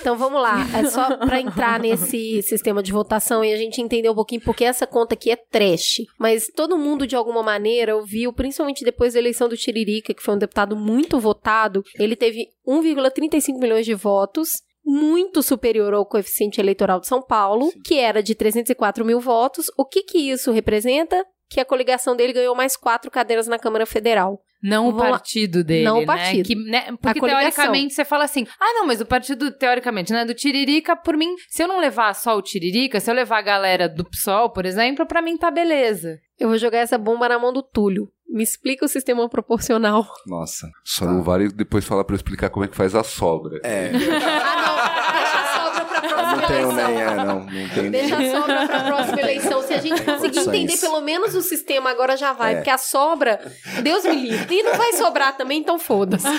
Então 0.00 0.16
vamos 0.16 0.40
lá, 0.40 0.64
é 0.78 0.84
só 0.88 1.16
pra 1.16 1.40
entrar 1.40 1.78
nesse 1.80 2.42
sistema 2.42 2.82
de 2.82 2.92
votação 2.92 3.44
e 3.44 3.52
a 3.52 3.56
gente 3.56 3.80
entender 3.80 4.08
um 4.08 4.14
pouquinho 4.14 4.40
porque 4.42 4.64
essa 4.64 4.86
conta 4.86 5.14
aqui 5.14 5.30
é 5.30 5.36
trash. 5.36 6.02
Mas 6.18 6.46
todo 6.54 6.78
mundo 6.78 7.06
de 7.06 7.16
alguma 7.16 7.42
maneira 7.42 7.96
ouviu, 7.96 8.32
principalmente 8.32 8.84
depois 8.84 9.14
da 9.14 9.20
eleição 9.20 9.48
do 9.48 9.56
Tiririca, 9.56 10.14
que 10.14 10.22
foi 10.22 10.34
um 10.34 10.38
deputado 10.38 10.76
muito 10.76 11.18
votado, 11.18 11.82
ele 11.98 12.16
teve 12.16 12.46
1,35 12.66 13.58
milhões 13.58 13.84
de 13.84 13.94
votos. 13.94 14.48
Muito 14.90 15.42
superior 15.42 15.92
ao 15.92 16.06
coeficiente 16.06 16.58
eleitoral 16.58 16.98
de 16.98 17.06
São 17.06 17.20
Paulo, 17.20 17.70
que 17.84 17.98
era 17.98 18.22
de 18.22 18.34
304 18.34 19.04
mil 19.04 19.20
votos. 19.20 19.66
O 19.76 19.84
que 19.84 20.02
que 20.02 20.16
isso 20.16 20.50
representa? 20.50 21.26
Que 21.50 21.60
a 21.60 21.64
coligação 21.64 22.16
dele 22.16 22.32
ganhou 22.32 22.54
mais 22.54 22.74
quatro 22.74 23.10
cadeiras 23.10 23.46
na 23.46 23.58
Câmara 23.58 23.84
Federal. 23.84 24.40
Não 24.62 24.88
o 24.88 24.96
partido 24.96 25.62
dele, 25.62 25.84
Não 25.84 25.98
o 25.98 26.00
né? 26.00 26.06
partido. 26.06 26.46
Que, 26.46 26.54
né? 26.54 26.92
Porque 27.00 27.20
teoricamente 27.20 27.94
você 27.94 28.04
fala 28.04 28.24
assim, 28.24 28.46
ah 28.60 28.72
não, 28.74 28.86
mas 28.86 29.00
o 29.00 29.06
partido, 29.06 29.50
teoricamente, 29.52 30.12
né, 30.12 30.24
do 30.24 30.34
Tiririca, 30.34 30.96
por 30.96 31.16
mim, 31.16 31.34
se 31.48 31.62
eu 31.62 31.68
não 31.68 31.80
levar 31.80 32.14
só 32.14 32.36
o 32.36 32.42
Tiririca, 32.42 32.98
se 32.98 33.10
eu 33.10 33.14
levar 33.14 33.38
a 33.38 33.42
galera 33.42 33.88
do 33.88 34.04
PSOL, 34.04 34.50
por 34.50 34.66
exemplo, 34.66 35.06
pra 35.06 35.22
mim 35.22 35.36
tá 35.36 35.50
beleza. 35.50 36.18
Eu 36.38 36.48
vou 36.48 36.58
jogar 36.58 36.78
essa 36.78 36.98
bomba 36.98 37.28
na 37.28 37.38
mão 37.38 37.52
do 37.52 37.62
Túlio. 37.62 38.08
Me 38.28 38.42
explica 38.42 38.84
o 38.84 38.88
sistema 38.88 39.26
proporcional. 39.28 40.06
Nossa. 40.26 40.68
Só 40.84 41.06
não 41.06 41.22
vale 41.22 41.48
depois 41.48 41.84
falar 41.84 42.04
pra 42.04 42.12
eu 42.14 42.18
explicar 42.18 42.50
como 42.50 42.64
é 42.64 42.68
que 42.68 42.76
faz 42.76 42.94
a 42.94 43.02
sobra. 43.02 43.58
É, 43.64 43.90
nem, 46.86 47.00
é, 47.00 47.14
não, 47.14 47.24
não 47.24 47.46
nem. 47.46 47.90
Deixa 47.90 48.16
a 48.16 48.30
sobra 48.30 48.66
pra 48.66 48.84
próxima 48.84 49.20
eleição. 49.20 49.62
Se 49.62 49.74
a 49.74 49.80
gente 49.80 50.02
conseguir 50.02 50.40
entender 50.40 50.76
pelo 50.78 51.00
menos 51.00 51.34
o 51.34 51.42
sistema, 51.42 51.90
agora 51.90 52.16
já 52.16 52.32
vai. 52.32 52.52
É. 52.52 52.56
Porque 52.56 52.70
a 52.70 52.78
sobra, 52.78 53.40
Deus 53.82 54.04
me 54.04 54.14
livre. 54.14 54.54
E 54.54 54.62
não 54.62 54.76
vai 54.76 54.92
sobrar 54.92 55.36
também, 55.36 55.60
então 55.60 55.78
foda-se. 55.78 56.26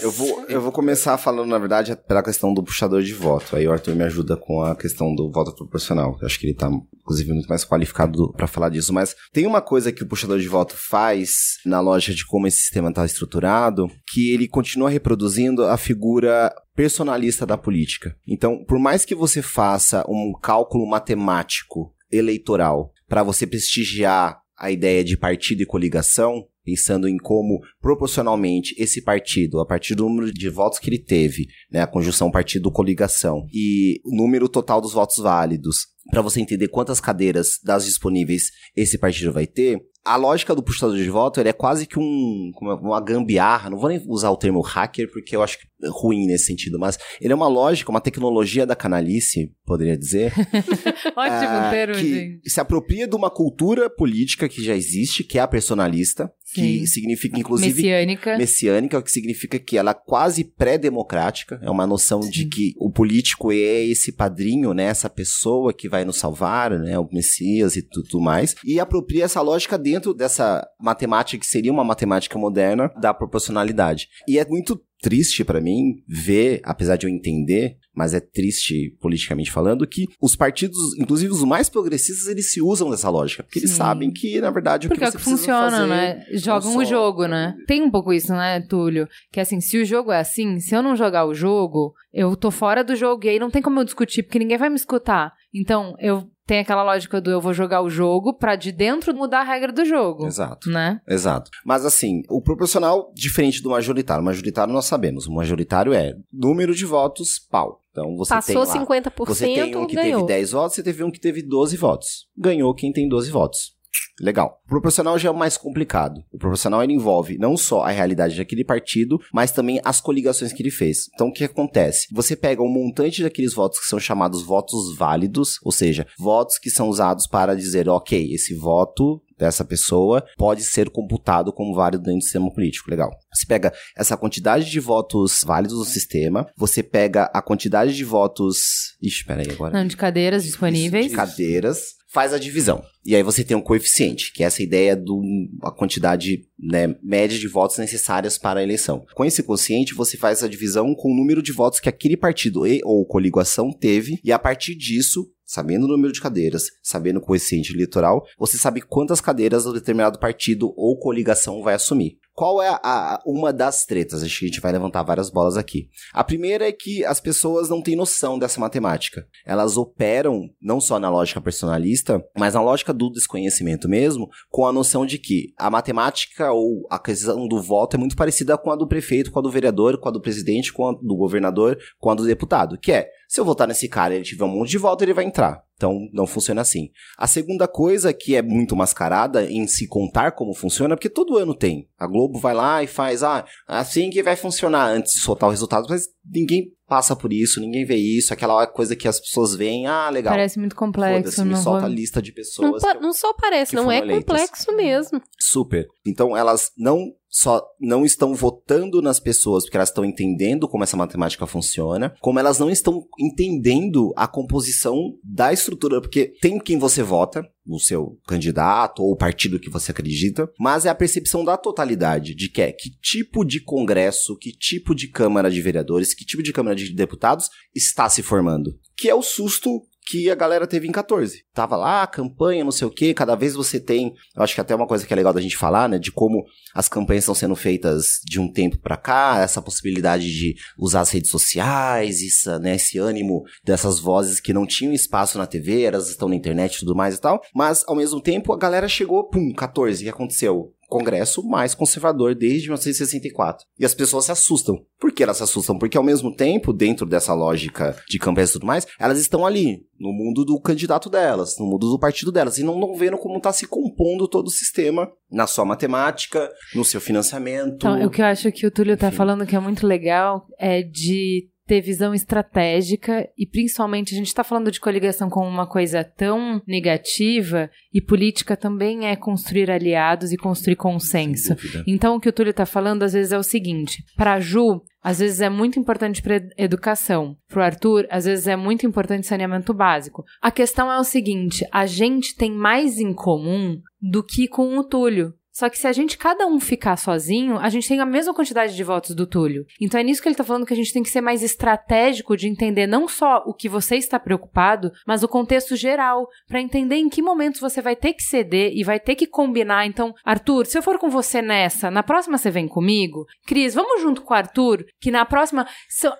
Eu 0.00 0.10
vou, 0.10 0.44
eu 0.48 0.60
vou 0.60 0.70
começar 0.70 1.16
falando, 1.16 1.48
na 1.48 1.58
verdade, 1.58 1.96
pela 2.06 2.22
questão 2.22 2.52
do 2.52 2.62
puxador 2.62 3.02
de 3.02 3.14
voto. 3.14 3.56
Aí 3.56 3.66
o 3.66 3.72
Arthur 3.72 3.94
me 3.94 4.04
ajuda 4.04 4.36
com 4.36 4.62
a 4.62 4.76
questão 4.76 5.14
do 5.14 5.30
voto 5.30 5.54
proporcional. 5.54 6.16
Eu 6.20 6.26
acho 6.26 6.38
que 6.38 6.46
ele 6.46 6.54
tá, 6.54 6.70
inclusive, 7.00 7.32
muito 7.32 7.48
mais 7.48 7.64
qualificado 7.64 8.32
pra 8.34 8.46
falar 8.46 8.68
disso. 8.68 8.92
Mas 8.92 9.14
tem 9.32 9.46
uma 9.46 9.62
coisa 9.62 9.90
que 9.90 10.02
o 10.02 10.06
puxador 10.06 10.38
de 10.38 10.48
voto 10.48 10.74
faz, 10.76 11.58
na 11.64 11.80
lógica 11.80 12.14
de 12.14 12.26
como 12.26 12.46
esse 12.46 12.58
sistema 12.58 12.92
tá 12.92 13.04
estruturado, 13.04 13.90
que 14.12 14.32
ele 14.32 14.46
continua 14.46 14.90
reproduzindo 14.90 15.64
a 15.64 15.76
figura 15.76 16.52
personalista 16.78 17.44
da 17.44 17.58
política. 17.58 18.16
Então, 18.24 18.64
por 18.64 18.78
mais 18.78 19.04
que 19.04 19.12
você 19.12 19.42
faça 19.42 20.04
um 20.08 20.32
cálculo 20.40 20.88
matemático 20.88 21.92
eleitoral 22.08 22.92
para 23.08 23.24
você 23.24 23.48
prestigiar 23.48 24.40
a 24.56 24.70
ideia 24.70 25.02
de 25.02 25.16
partido 25.16 25.60
e 25.60 25.66
coligação, 25.66 26.46
pensando 26.64 27.08
em 27.08 27.16
como 27.16 27.60
proporcionalmente 27.80 28.74
esse 28.78 29.02
partido, 29.02 29.60
a 29.60 29.66
partir 29.66 29.94
do 29.94 30.08
número 30.08 30.32
de 30.32 30.48
votos 30.48 30.78
que 30.78 30.90
ele 30.90 30.98
teve, 30.98 31.46
né, 31.70 31.80
a 31.80 31.86
conjunção 31.86 32.30
partido-coligação 32.30 33.46
e 33.52 34.00
o 34.04 34.14
número 34.14 34.48
total 34.48 34.80
dos 34.80 34.92
votos 34.92 35.18
válidos, 35.18 35.86
para 36.10 36.22
você 36.22 36.40
entender 36.40 36.68
quantas 36.68 37.00
cadeiras 37.00 37.58
das 37.62 37.84
disponíveis 37.84 38.50
esse 38.74 38.98
partido 38.98 39.32
vai 39.32 39.46
ter, 39.46 39.80
a 40.08 40.16
lógica 40.16 40.54
do 40.54 40.62
puxador 40.62 40.96
de 40.96 41.10
voto 41.10 41.38
ele 41.38 41.50
é 41.50 41.52
quase 41.52 41.86
que 41.86 41.98
um, 41.98 42.50
é, 42.62 42.74
uma 42.74 43.00
gambiarra, 43.00 43.68
não 43.68 43.78
vou 43.78 43.90
nem 43.90 44.02
usar 44.06 44.30
o 44.30 44.36
termo 44.36 44.60
hacker 44.62 45.10
porque 45.10 45.36
eu 45.36 45.42
acho 45.42 45.58
que 45.58 45.66
é 45.84 45.88
ruim 45.90 46.26
nesse 46.26 46.46
sentido, 46.46 46.78
mas 46.78 46.98
ele 47.20 47.32
é 47.32 47.36
uma 47.36 47.46
lógica, 47.46 47.90
uma 47.90 48.00
tecnologia 48.00 48.64
da 48.64 48.74
canalice, 48.74 49.52
poderia 49.66 49.98
dizer, 49.98 50.32
Ótimo 51.14 51.58
ah, 51.58 51.68
termo, 51.70 51.94
que 51.94 52.14
gente. 52.14 52.50
se 52.50 52.58
apropria 52.58 53.06
de 53.06 53.14
uma 53.14 53.30
cultura 53.30 53.90
política 53.90 54.48
que 54.48 54.64
já 54.64 54.74
existe, 54.74 55.22
que 55.22 55.38
é 55.38 55.42
a 55.42 55.46
personalista, 55.46 56.32
que 56.54 56.80
Sim. 56.80 56.86
significa 56.86 57.38
inclusive 57.38 57.67
Messiânica. 57.68 58.36
messiânica, 58.36 58.98
o 58.98 59.02
que 59.02 59.10
significa 59.10 59.58
que 59.58 59.76
ela 59.76 59.90
é 59.90 59.94
quase 59.94 60.44
pré-democrática, 60.44 61.60
é 61.62 61.70
uma 61.70 61.86
noção 61.86 62.20
de 62.20 62.46
que 62.46 62.74
o 62.78 62.90
político 62.90 63.52
é 63.52 63.84
esse 63.84 64.12
padrinho, 64.12 64.72
né, 64.72 64.84
essa 64.84 65.08
pessoa 65.08 65.72
que 65.72 65.88
vai 65.88 66.04
nos 66.04 66.16
salvar, 66.16 66.70
né, 66.78 66.98
o 66.98 67.08
Messias 67.12 67.76
e 67.76 67.82
tudo 67.82 68.20
mais, 68.20 68.54
e 68.64 68.80
apropria 68.80 69.24
essa 69.24 69.40
lógica 69.40 69.78
dentro 69.78 70.14
dessa 70.14 70.66
matemática 70.80 71.40
que 71.40 71.46
seria 71.46 71.72
uma 71.72 71.84
matemática 71.84 72.38
moderna 72.38 72.90
da 73.00 73.12
proporcionalidade. 73.12 74.08
E 74.26 74.38
é 74.38 74.44
muito 74.44 74.80
triste 75.00 75.44
pra 75.44 75.60
mim 75.60 76.02
ver, 76.08 76.60
apesar 76.64 76.96
de 76.96 77.06
eu 77.06 77.10
entender, 77.10 77.76
mas 77.98 78.14
é 78.14 78.20
triste 78.20 78.96
politicamente 79.00 79.50
falando, 79.50 79.84
que 79.84 80.06
os 80.22 80.36
partidos, 80.36 80.96
inclusive 80.96 81.32
os 81.32 81.42
mais 81.42 81.68
progressistas, 81.68 82.28
eles 82.28 82.52
se 82.52 82.62
usam 82.62 82.90
dessa 82.90 83.10
lógica, 83.10 83.42
porque 83.42 83.58
eles 83.58 83.72
Sim. 83.72 83.76
sabem 83.76 84.12
que, 84.12 84.40
na 84.40 84.52
verdade, 84.52 84.86
o 84.86 84.88
Porque 84.88 85.00
que 85.00 85.04
é 85.04 85.08
o 85.08 85.10
você 85.10 85.18
que 85.18 85.24
precisa 85.24 85.52
funciona, 85.52 85.84
né? 85.84 86.24
Jogam 86.30 86.76
o 86.76 86.84
jogo, 86.84 87.26
né? 87.26 87.56
Tem 87.66 87.82
um 87.82 87.90
pouco 87.90 88.12
isso, 88.12 88.32
né, 88.32 88.60
Túlio? 88.60 89.08
Que 89.32 89.40
assim, 89.40 89.60
se 89.60 89.78
o 89.78 89.84
jogo 89.84 90.12
é 90.12 90.20
assim, 90.20 90.60
se 90.60 90.76
eu 90.76 90.80
não 90.80 90.94
jogar 90.94 91.26
o 91.26 91.34
jogo, 91.34 91.92
eu 92.12 92.36
tô 92.36 92.52
fora 92.52 92.84
do 92.84 92.94
jogo 92.94 93.26
e 93.26 93.30
aí 93.30 93.38
não 93.40 93.50
tem 93.50 93.60
como 93.60 93.80
eu 93.80 93.84
discutir, 93.84 94.22
porque 94.22 94.38
ninguém 94.38 94.58
vai 94.58 94.70
me 94.70 94.76
escutar. 94.76 95.32
Então, 95.52 95.96
eu 95.98 96.30
tenho 96.48 96.62
aquela 96.62 96.82
lógica 96.82 97.20
do 97.20 97.30
eu 97.30 97.42
vou 97.42 97.52
jogar 97.52 97.82
o 97.82 97.90
jogo 97.90 98.32
pra 98.32 98.56
de 98.56 98.72
dentro 98.72 99.14
mudar 99.14 99.40
a 99.40 99.44
regra 99.44 99.70
do 99.70 99.84
jogo. 99.84 100.26
Exato. 100.26 100.70
Né? 100.70 100.98
Exato. 101.06 101.50
Mas 101.64 101.84
assim, 101.84 102.22
o 102.30 102.40
proporcional, 102.40 103.12
diferente 103.14 103.62
do 103.62 103.68
majoritário. 103.68 104.22
O 104.22 104.24
majoritário 104.24 104.72
nós 104.72 104.86
sabemos. 104.86 105.26
O 105.26 105.34
majoritário 105.34 105.92
é 105.92 106.14
número 106.32 106.74
de 106.74 106.86
votos, 106.86 107.38
pau. 107.38 107.82
Então 107.90 108.16
você 108.16 108.32
Passou 108.32 108.64
tem 108.64 108.80
lá, 108.80 108.86
50%, 108.86 109.12
Você 109.26 109.44
tem 109.44 109.76
um 109.76 109.86
que 109.86 109.94
ganhou. 109.94 110.26
teve 110.26 110.38
10 110.38 110.52
votos, 110.52 110.74
você 110.76 110.82
teve 110.82 111.04
um 111.04 111.10
que 111.10 111.20
teve 111.20 111.42
12 111.42 111.76
votos. 111.76 112.28
Ganhou 112.36 112.74
quem 112.74 112.92
tem 112.92 113.08
12 113.08 113.30
votos. 113.30 113.76
Legal. 114.20 114.60
O 114.66 114.68
proporcional 114.68 115.18
já 115.18 115.30
é 115.30 115.32
mais 115.32 115.56
complicado. 115.56 116.22
O 116.32 116.38
proporcional 116.38 116.82
ele 116.82 116.92
envolve 116.92 117.38
não 117.38 117.56
só 117.56 117.82
a 117.82 117.90
realidade 117.90 118.36
daquele 118.36 118.64
partido, 118.64 119.18
mas 119.32 119.52
também 119.52 119.80
as 119.84 120.00
coligações 120.00 120.52
que 120.52 120.62
ele 120.62 120.70
fez. 120.70 121.08
Então 121.14 121.28
o 121.28 121.32
que 121.32 121.44
acontece? 121.44 122.08
Você 122.12 122.34
pega 122.34 122.62
um 122.62 122.68
montante 122.68 123.22
daqueles 123.22 123.54
votos 123.54 123.78
que 123.78 123.86
são 123.86 123.98
chamados 123.98 124.42
votos 124.42 124.96
válidos, 124.96 125.58
ou 125.62 125.72
seja, 125.72 126.06
votos 126.18 126.58
que 126.58 126.70
são 126.70 126.88
usados 126.88 127.26
para 127.26 127.54
dizer, 127.54 127.88
ok, 127.88 128.32
esse 128.32 128.54
voto 128.54 129.22
dessa 129.38 129.64
pessoa 129.64 130.24
pode 130.36 130.64
ser 130.64 130.90
computado 130.90 131.52
como 131.52 131.74
válido 131.74 132.02
dentro 132.02 132.18
do 132.18 132.24
sistema 132.24 132.52
político. 132.52 132.90
Legal. 132.90 133.10
Você 133.32 133.46
pega 133.46 133.72
essa 133.96 134.16
quantidade 134.16 134.68
de 134.68 134.80
votos 134.80 135.40
válidos 135.46 135.78
no 135.78 135.84
sistema, 135.84 136.46
você 136.56 136.82
pega 136.82 137.30
a 137.32 137.40
quantidade 137.40 137.94
de 137.94 138.04
votos. 138.04 138.96
Ixi, 139.00 139.24
peraí 139.24 139.48
agora. 139.50 139.72
Não, 139.72 139.86
de 139.86 139.96
cadeiras 139.96 140.44
disponíveis. 140.44 141.10
De 141.10 141.16
cadeiras, 141.16 141.97
faz 142.18 142.34
a 142.34 142.38
divisão. 142.38 142.82
E 143.06 143.14
aí 143.14 143.22
você 143.22 143.44
tem 143.44 143.56
um 143.56 143.62
coeficiente, 143.62 144.32
que 144.32 144.42
é 144.42 144.46
essa 144.46 144.60
ideia 144.60 144.96
da 144.96 145.70
quantidade 145.70 146.48
né, 146.58 146.92
média 147.00 147.38
de 147.38 147.46
votos 147.46 147.78
necessárias 147.78 148.36
para 148.36 148.58
a 148.58 148.62
eleição. 148.64 149.06
Com 149.14 149.24
esse 149.24 149.40
quociente, 149.40 149.94
você 149.94 150.16
faz 150.16 150.42
a 150.42 150.48
divisão 150.48 150.96
com 150.96 151.12
o 151.12 151.16
número 151.16 151.40
de 151.40 151.52
votos 151.52 151.78
que 151.78 151.88
aquele 151.88 152.16
partido 152.16 152.66
e 152.66 152.80
ou 152.82 153.06
coligação 153.06 153.70
teve, 153.70 154.18
e 154.24 154.32
a 154.32 154.38
partir 154.38 154.74
disso, 154.74 155.30
sabendo 155.46 155.84
o 155.84 155.88
número 155.88 156.12
de 156.12 156.20
cadeiras, 156.20 156.64
sabendo 156.82 157.20
o 157.20 157.22
coeficiente 157.22 157.72
eleitoral, 157.72 158.26
você 158.36 158.58
sabe 158.58 158.80
quantas 158.80 159.20
cadeiras 159.20 159.64
um 159.64 159.72
determinado 159.72 160.18
partido 160.18 160.74
ou 160.76 160.98
coligação 160.98 161.62
vai 161.62 161.74
assumir. 161.74 162.18
Qual 162.38 162.62
é 162.62 162.68
a, 162.68 162.78
a, 162.84 163.22
uma 163.26 163.52
das 163.52 163.84
tretas? 163.84 164.22
Acho 164.22 164.38
que 164.38 164.44
a 164.44 164.48
gente 164.48 164.60
vai 164.60 164.70
levantar 164.70 165.02
várias 165.02 165.28
bolas 165.28 165.56
aqui. 165.56 165.88
A 166.12 166.22
primeira 166.22 166.68
é 166.68 166.70
que 166.70 167.04
as 167.04 167.18
pessoas 167.18 167.68
não 167.68 167.82
têm 167.82 167.96
noção 167.96 168.38
dessa 168.38 168.60
matemática. 168.60 169.26
Elas 169.44 169.76
operam 169.76 170.48
não 170.62 170.80
só 170.80 171.00
na 171.00 171.10
lógica 171.10 171.40
personalista, 171.40 172.24
mas 172.38 172.54
na 172.54 172.62
lógica 172.62 172.92
do 172.92 173.10
desconhecimento 173.10 173.88
mesmo, 173.88 174.28
com 174.50 174.64
a 174.64 174.72
noção 174.72 175.04
de 175.04 175.18
que 175.18 175.52
a 175.58 175.68
matemática 175.68 176.52
ou 176.52 176.86
a 176.88 176.96
questão 177.00 177.48
do 177.48 177.60
voto 177.60 177.96
é 177.96 177.98
muito 177.98 178.14
parecida 178.14 178.56
com 178.56 178.70
a 178.70 178.76
do 178.76 178.86
prefeito, 178.86 179.32
com 179.32 179.40
a 179.40 179.42
do 179.42 179.50
vereador, 179.50 179.98
com 179.98 180.08
a 180.08 180.12
do 180.12 180.20
presidente, 180.20 180.72
com 180.72 180.86
a 180.86 180.92
do 180.92 181.16
governador, 181.16 181.76
com 181.98 182.08
a 182.08 182.14
do 182.14 182.24
deputado, 182.24 182.78
que 182.78 182.92
é 182.92 183.10
se 183.28 183.38
eu 183.38 183.44
votar 183.44 183.68
nesse 183.68 183.88
cara 183.90 184.14
e 184.14 184.16
ele 184.16 184.24
tiver 184.24 184.44
um 184.44 184.48
monte 184.48 184.70
de 184.70 184.78
voto, 184.78 185.04
ele 185.04 185.12
vai 185.12 185.26
entrar. 185.26 185.62
Então, 185.76 186.08
não 186.14 186.26
funciona 186.26 186.62
assim. 186.62 186.88
A 187.16 187.26
segunda 187.26 187.68
coisa 187.68 188.12
que 188.12 188.34
é 188.34 188.40
muito 188.40 188.74
mascarada 188.74 189.44
em 189.44 189.66
se 189.66 189.86
contar 189.86 190.32
como 190.32 190.54
funciona, 190.54 190.96
porque 190.96 191.10
todo 191.10 191.36
ano 191.36 191.54
tem. 191.54 191.86
A 191.98 192.06
Globo 192.06 192.38
vai 192.38 192.54
lá 192.54 192.82
e 192.82 192.86
faz, 192.86 193.22
ah, 193.22 193.44
assim 193.66 194.08
que 194.08 194.22
vai 194.22 194.34
funcionar 194.34 194.86
antes 194.86 195.12
de 195.12 195.20
soltar 195.20 195.46
o 195.46 195.52
resultado, 195.52 195.86
mas 195.90 196.08
ninguém 196.30 196.72
passa 196.86 197.14
por 197.14 197.32
isso, 197.32 197.60
ninguém 197.60 197.84
vê 197.84 197.96
isso, 197.96 198.32
aquela 198.32 198.66
coisa 198.66 198.96
que 198.96 199.06
as 199.06 199.20
pessoas 199.20 199.54
veem, 199.54 199.86
ah, 199.86 200.08
legal. 200.08 200.32
Parece 200.32 200.58
muito 200.58 200.74
complexo. 200.74 201.44
Me 201.44 201.54
solta 201.56 201.80
vou... 201.80 201.86
a 201.86 201.88
lista 201.88 202.22
de 202.22 202.32
pessoas. 202.32 202.82
Não, 202.82 203.00
não 203.00 203.12
só 203.12 203.34
parece, 203.34 203.74
não 203.74 203.92
é 203.92 203.98
eleitas. 203.98 204.24
complexo 204.24 204.74
mesmo. 204.74 205.20
Super. 205.38 205.86
Então, 206.06 206.36
elas 206.36 206.70
não 206.76 207.12
só 207.30 207.62
não 207.78 208.06
estão 208.06 208.34
votando 208.34 209.02
nas 209.02 209.20
pessoas 209.20 209.64
porque 209.64 209.76
elas 209.76 209.90
estão 209.90 210.04
entendendo 210.04 210.66
como 210.66 210.82
essa 210.82 210.96
matemática 210.96 211.46
funciona, 211.46 212.14
como 212.20 212.38
elas 212.38 212.58
não 212.58 212.70
estão 212.70 213.04
entendendo 213.20 214.12
a 214.16 214.26
composição 214.26 214.96
da 215.22 215.52
estrutura, 215.52 216.00
porque 216.00 216.32
tem 216.40 216.58
quem 216.58 216.78
você 216.78 217.02
vota, 217.02 217.46
o 217.68 217.78
seu 217.78 218.18
candidato 218.26 219.02
ou 219.02 219.16
partido 219.16 219.60
que 219.60 219.70
você 219.70 219.90
acredita, 219.90 220.50
mas 220.58 220.86
é 220.86 220.88
a 220.88 220.94
percepção 220.94 221.44
da 221.44 221.56
totalidade 221.56 222.34
de 222.34 222.48
que 222.48 222.62
é 222.62 222.72
que 222.72 222.90
tipo 223.00 223.44
de 223.44 223.60
congresso, 223.60 224.36
que 224.36 224.52
tipo 224.52 224.94
de 224.94 225.08
Câmara 225.08 225.50
de 225.50 225.60
Vereadores, 225.60 226.14
que 226.14 226.24
tipo 226.24 226.42
de 226.42 226.52
Câmara 226.52 226.74
de 226.74 226.92
Deputados 226.92 227.48
está 227.74 228.08
se 228.08 228.22
formando. 228.22 228.78
Que 228.96 229.08
é 229.08 229.14
o 229.14 229.22
susto 229.22 229.82
que 230.08 230.30
a 230.30 230.34
galera 230.34 230.66
teve 230.66 230.88
em 230.88 230.92
14. 230.92 231.44
Tava 231.52 231.76
lá, 231.76 232.06
campanha, 232.06 232.64
não 232.64 232.72
sei 232.72 232.88
o 232.88 232.90
que, 232.90 233.12
cada 233.12 233.34
vez 233.34 233.54
você 233.54 233.78
tem, 233.78 234.14
eu 234.34 234.42
acho 234.42 234.54
que 234.54 234.60
até 234.60 234.74
uma 234.74 234.86
coisa 234.86 235.06
que 235.06 235.12
é 235.12 235.16
legal 235.16 235.34
da 235.34 235.40
gente 235.40 235.56
falar, 235.56 235.86
né, 235.86 235.98
de 235.98 236.10
como 236.10 236.44
as 236.74 236.88
campanhas 236.88 237.24
estão 237.24 237.34
sendo 237.34 237.54
feitas 237.54 238.20
de 238.24 238.40
um 238.40 238.50
tempo 238.50 238.78
para 238.78 238.96
cá, 238.96 239.40
essa 239.42 239.60
possibilidade 239.60 240.32
de 240.32 240.54
usar 240.78 241.02
as 241.02 241.10
redes 241.10 241.30
sociais, 241.30 242.22
isso, 242.22 242.58
né, 242.58 242.76
esse 242.76 242.98
ânimo 242.98 243.42
dessas 243.62 244.00
vozes 244.00 244.40
que 244.40 244.54
não 244.54 244.66
tinham 244.66 244.94
espaço 244.94 245.36
na 245.36 245.46
TV, 245.46 245.82
elas 245.82 246.08
estão 246.08 246.28
na 246.28 246.36
internet 246.36 246.76
e 246.76 246.80
tudo 246.80 246.96
mais 246.96 247.16
e 247.16 247.20
tal, 247.20 247.42
mas 247.54 247.84
ao 247.86 247.94
mesmo 247.94 248.22
tempo 248.22 248.52
a 248.52 248.58
galera 248.58 248.88
chegou, 248.88 249.28
pum, 249.28 249.52
14, 249.52 250.00
o 250.00 250.04
que 250.04 250.10
aconteceu? 250.10 250.72
Congresso 250.88 251.46
mais 251.46 251.74
conservador 251.74 252.34
desde 252.34 252.68
1964. 252.68 253.66
E 253.78 253.84
as 253.84 253.94
pessoas 253.94 254.24
se 254.24 254.32
assustam. 254.32 254.78
Por 254.98 255.12
que 255.12 255.22
elas 255.22 255.36
se 255.36 255.42
assustam? 255.42 255.78
Porque 255.78 255.98
ao 255.98 256.02
mesmo 256.02 256.34
tempo, 256.34 256.72
dentro 256.72 257.04
dessa 257.04 257.34
lógica 257.34 257.94
de 258.08 258.18
campanhas 258.18 258.50
e 258.50 258.52
tudo 258.54 258.66
mais, 258.66 258.86
elas 258.98 259.18
estão 259.18 259.46
ali, 259.46 259.86
no 260.00 260.12
mundo 260.12 260.44
do 260.44 260.58
candidato 260.60 261.10
delas, 261.10 261.58
no 261.58 261.66
mundo 261.66 261.90
do 261.90 261.98
partido 261.98 262.32
delas, 262.32 262.58
e 262.58 262.62
não, 262.62 262.78
não 262.78 262.96
vendo 262.96 263.18
como 263.18 263.36
está 263.36 263.52
se 263.52 263.66
compondo 263.66 264.26
todo 264.26 264.46
o 264.46 264.50
sistema 264.50 265.10
na 265.30 265.46
sua 265.46 265.64
matemática, 265.64 266.50
no 266.74 266.84
seu 266.84 267.00
financiamento. 267.00 267.74
Então, 267.74 268.06
o 268.06 268.10
que 268.10 268.22
eu 268.22 268.26
acho 268.26 268.50
que 268.50 268.66
o 268.66 268.70
Túlio 268.70 268.94
está 268.94 269.10
falando 269.10 269.46
que 269.46 269.54
é 269.54 269.60
muito 269.60 269.86
legal 269.86 270.46
é 270.58 270.82
de 270.82 271.48
ter 271.68 271.82
visão 271.82 272.14
estratégica 272.14 273.28
e 273.36 273.46
principalmente 273.46 274.14
a 274.14 274.16
gente 274.16 274.28
está 274.28 274.42
falando 274.42 274.72
de 274.72 274.80
coligação 274.80 275.28
como 275.28 275.46
uma 275.46 275.66
coisa 275.66 276.02
tão 276.02 276.62
negativa 276.66 277.70
e 277.92 278.00
política 278.00 278.56
também 278.56 279.06
é 279.06 279.14
construir 279.14 279.70
aliados 279.70 280.32
e 280.32 280.38
construir 280.38 280.76
consenso. 280.76 281.54
Então 281.86 282.16
o 282.16 282.20
que 282.20 282.28
o 282.28 282.32
Túlio 282.32 282.50
está 282.50 282.64
falando 282.64 283.02
às 283.02 283.12
vezes 283.12 283.32
é 283.32 283.38
o 283.38 283.42
seguinte: 283.42 284.02
para 284.16 284.40
Ju 284.40 284.82
às 285.02 285.20
vezes 285.20 285.40
é 285.40 285.48
muito 285.48 285.78
importante 285.78 286.20
para 286.20 286.42
educação. 286.56 287.36
Para 287.48 287.60
o 287.60 287.62
Arthur, 287.62 288.06
às 288.10 288.24
vezes 288.24 288.46
é 288.46 288.56
muito 288.56 288.84
importante 288.84 289.26
saneamento 289.26 289.72
básico. 289.72 290.24
A 290.42 290.50
questão 290.50 290.90
é 290.90 290.98
o 290.98 291.04
seguinte: 291.04 291.64
a 291.70 291.86
gente 291.86 292.34
tem 292.34 292.50
mais 292.50 292.98
em 292.98 293.12
comum 293.12 293.78
do 294.00 294.22
que 294.22 294.48
com 294.48 294.76
o 294.76 294.84
Túlio. 294.84 295.34
Só 295.58 295.68
que 295.68 295.76
se 295.76 295.88
a 295.88 295.92
gente 295.92 296.16
cada 296.16 296.46
um 296.46 296.60
ficar 296.60 296.96
sozinho, 296.96 297.58
a 297.58 297.68
gente 297.68 297.88
tem 297.88 297.98
a 297.98 298.06
mesma 298.06 298.32
quantidade 298.32 298.76
de 298.76 298.84
votos 298.84 299.12
do 299.12 299.26
Túlio. 299.26 299.66
Então 299.80 299.98
é 299.98 300.04
nisso 300.04 300.22
que 300.22 300.28
ele 300.28 300.36
tá 300.36 300.44
falando 300.44 300.64
que 300.64 300.72
a 300.72 300.76
gente 300.76 300.92
tem 300.92 301.02
que 301.02 301.10
ser 301.10 301.20
mais 301.20 301.42
estratégico 301.42 302.36
de 302.36 302.46
entender 302.46 302.86
não 302.86 303.08
só 303.08 303.42
o 303.44 303.52
que 303.52 303.68
você 303.68 303.96
está 303.96 304.20
preocupado, 304.20 304.92
mas 305.04 305.24
o 305.24 305.28
contexto 305.28 305.74
geral, 305.74 306.28
para 306.46 306.60
entender 306.60 306.94
em 306.94 307.08
que 307.08 307.20
momentos 307.20 307.60
você 307.60 307.82
vai 307.82 307.96
ter 307.96 308.12
que 308.12 308.22
ceder 308.22 308.70
e 308.72 308.84
vai 308.84 309.00
ter 309.00 309.16
que 309.16 309.26
combinar. 309.26 309.84
Então, 309.84 310.14
Arthur, 310.24 310.64
se 310.64 310.78
eu 310.78 310.82
for 310.82 310.96
com 310.96 311.10
você 311.10 311.42
nessa, 311.42 311.90
na 311.90 312.04
próxima 312.04 312.38
você 312.38 312.52
vem 312.52 312.68
comigo? 312.68 313.26
Cris, 313.44 313.74
vamos 313.74 314.00
junto 314.00 314.22
com 314.22 314.34
o 314.34 314.36
Arthur, 314.36 314.84
que 315.00 315.10
na 315.10 315.24
próxima 315.24 315.66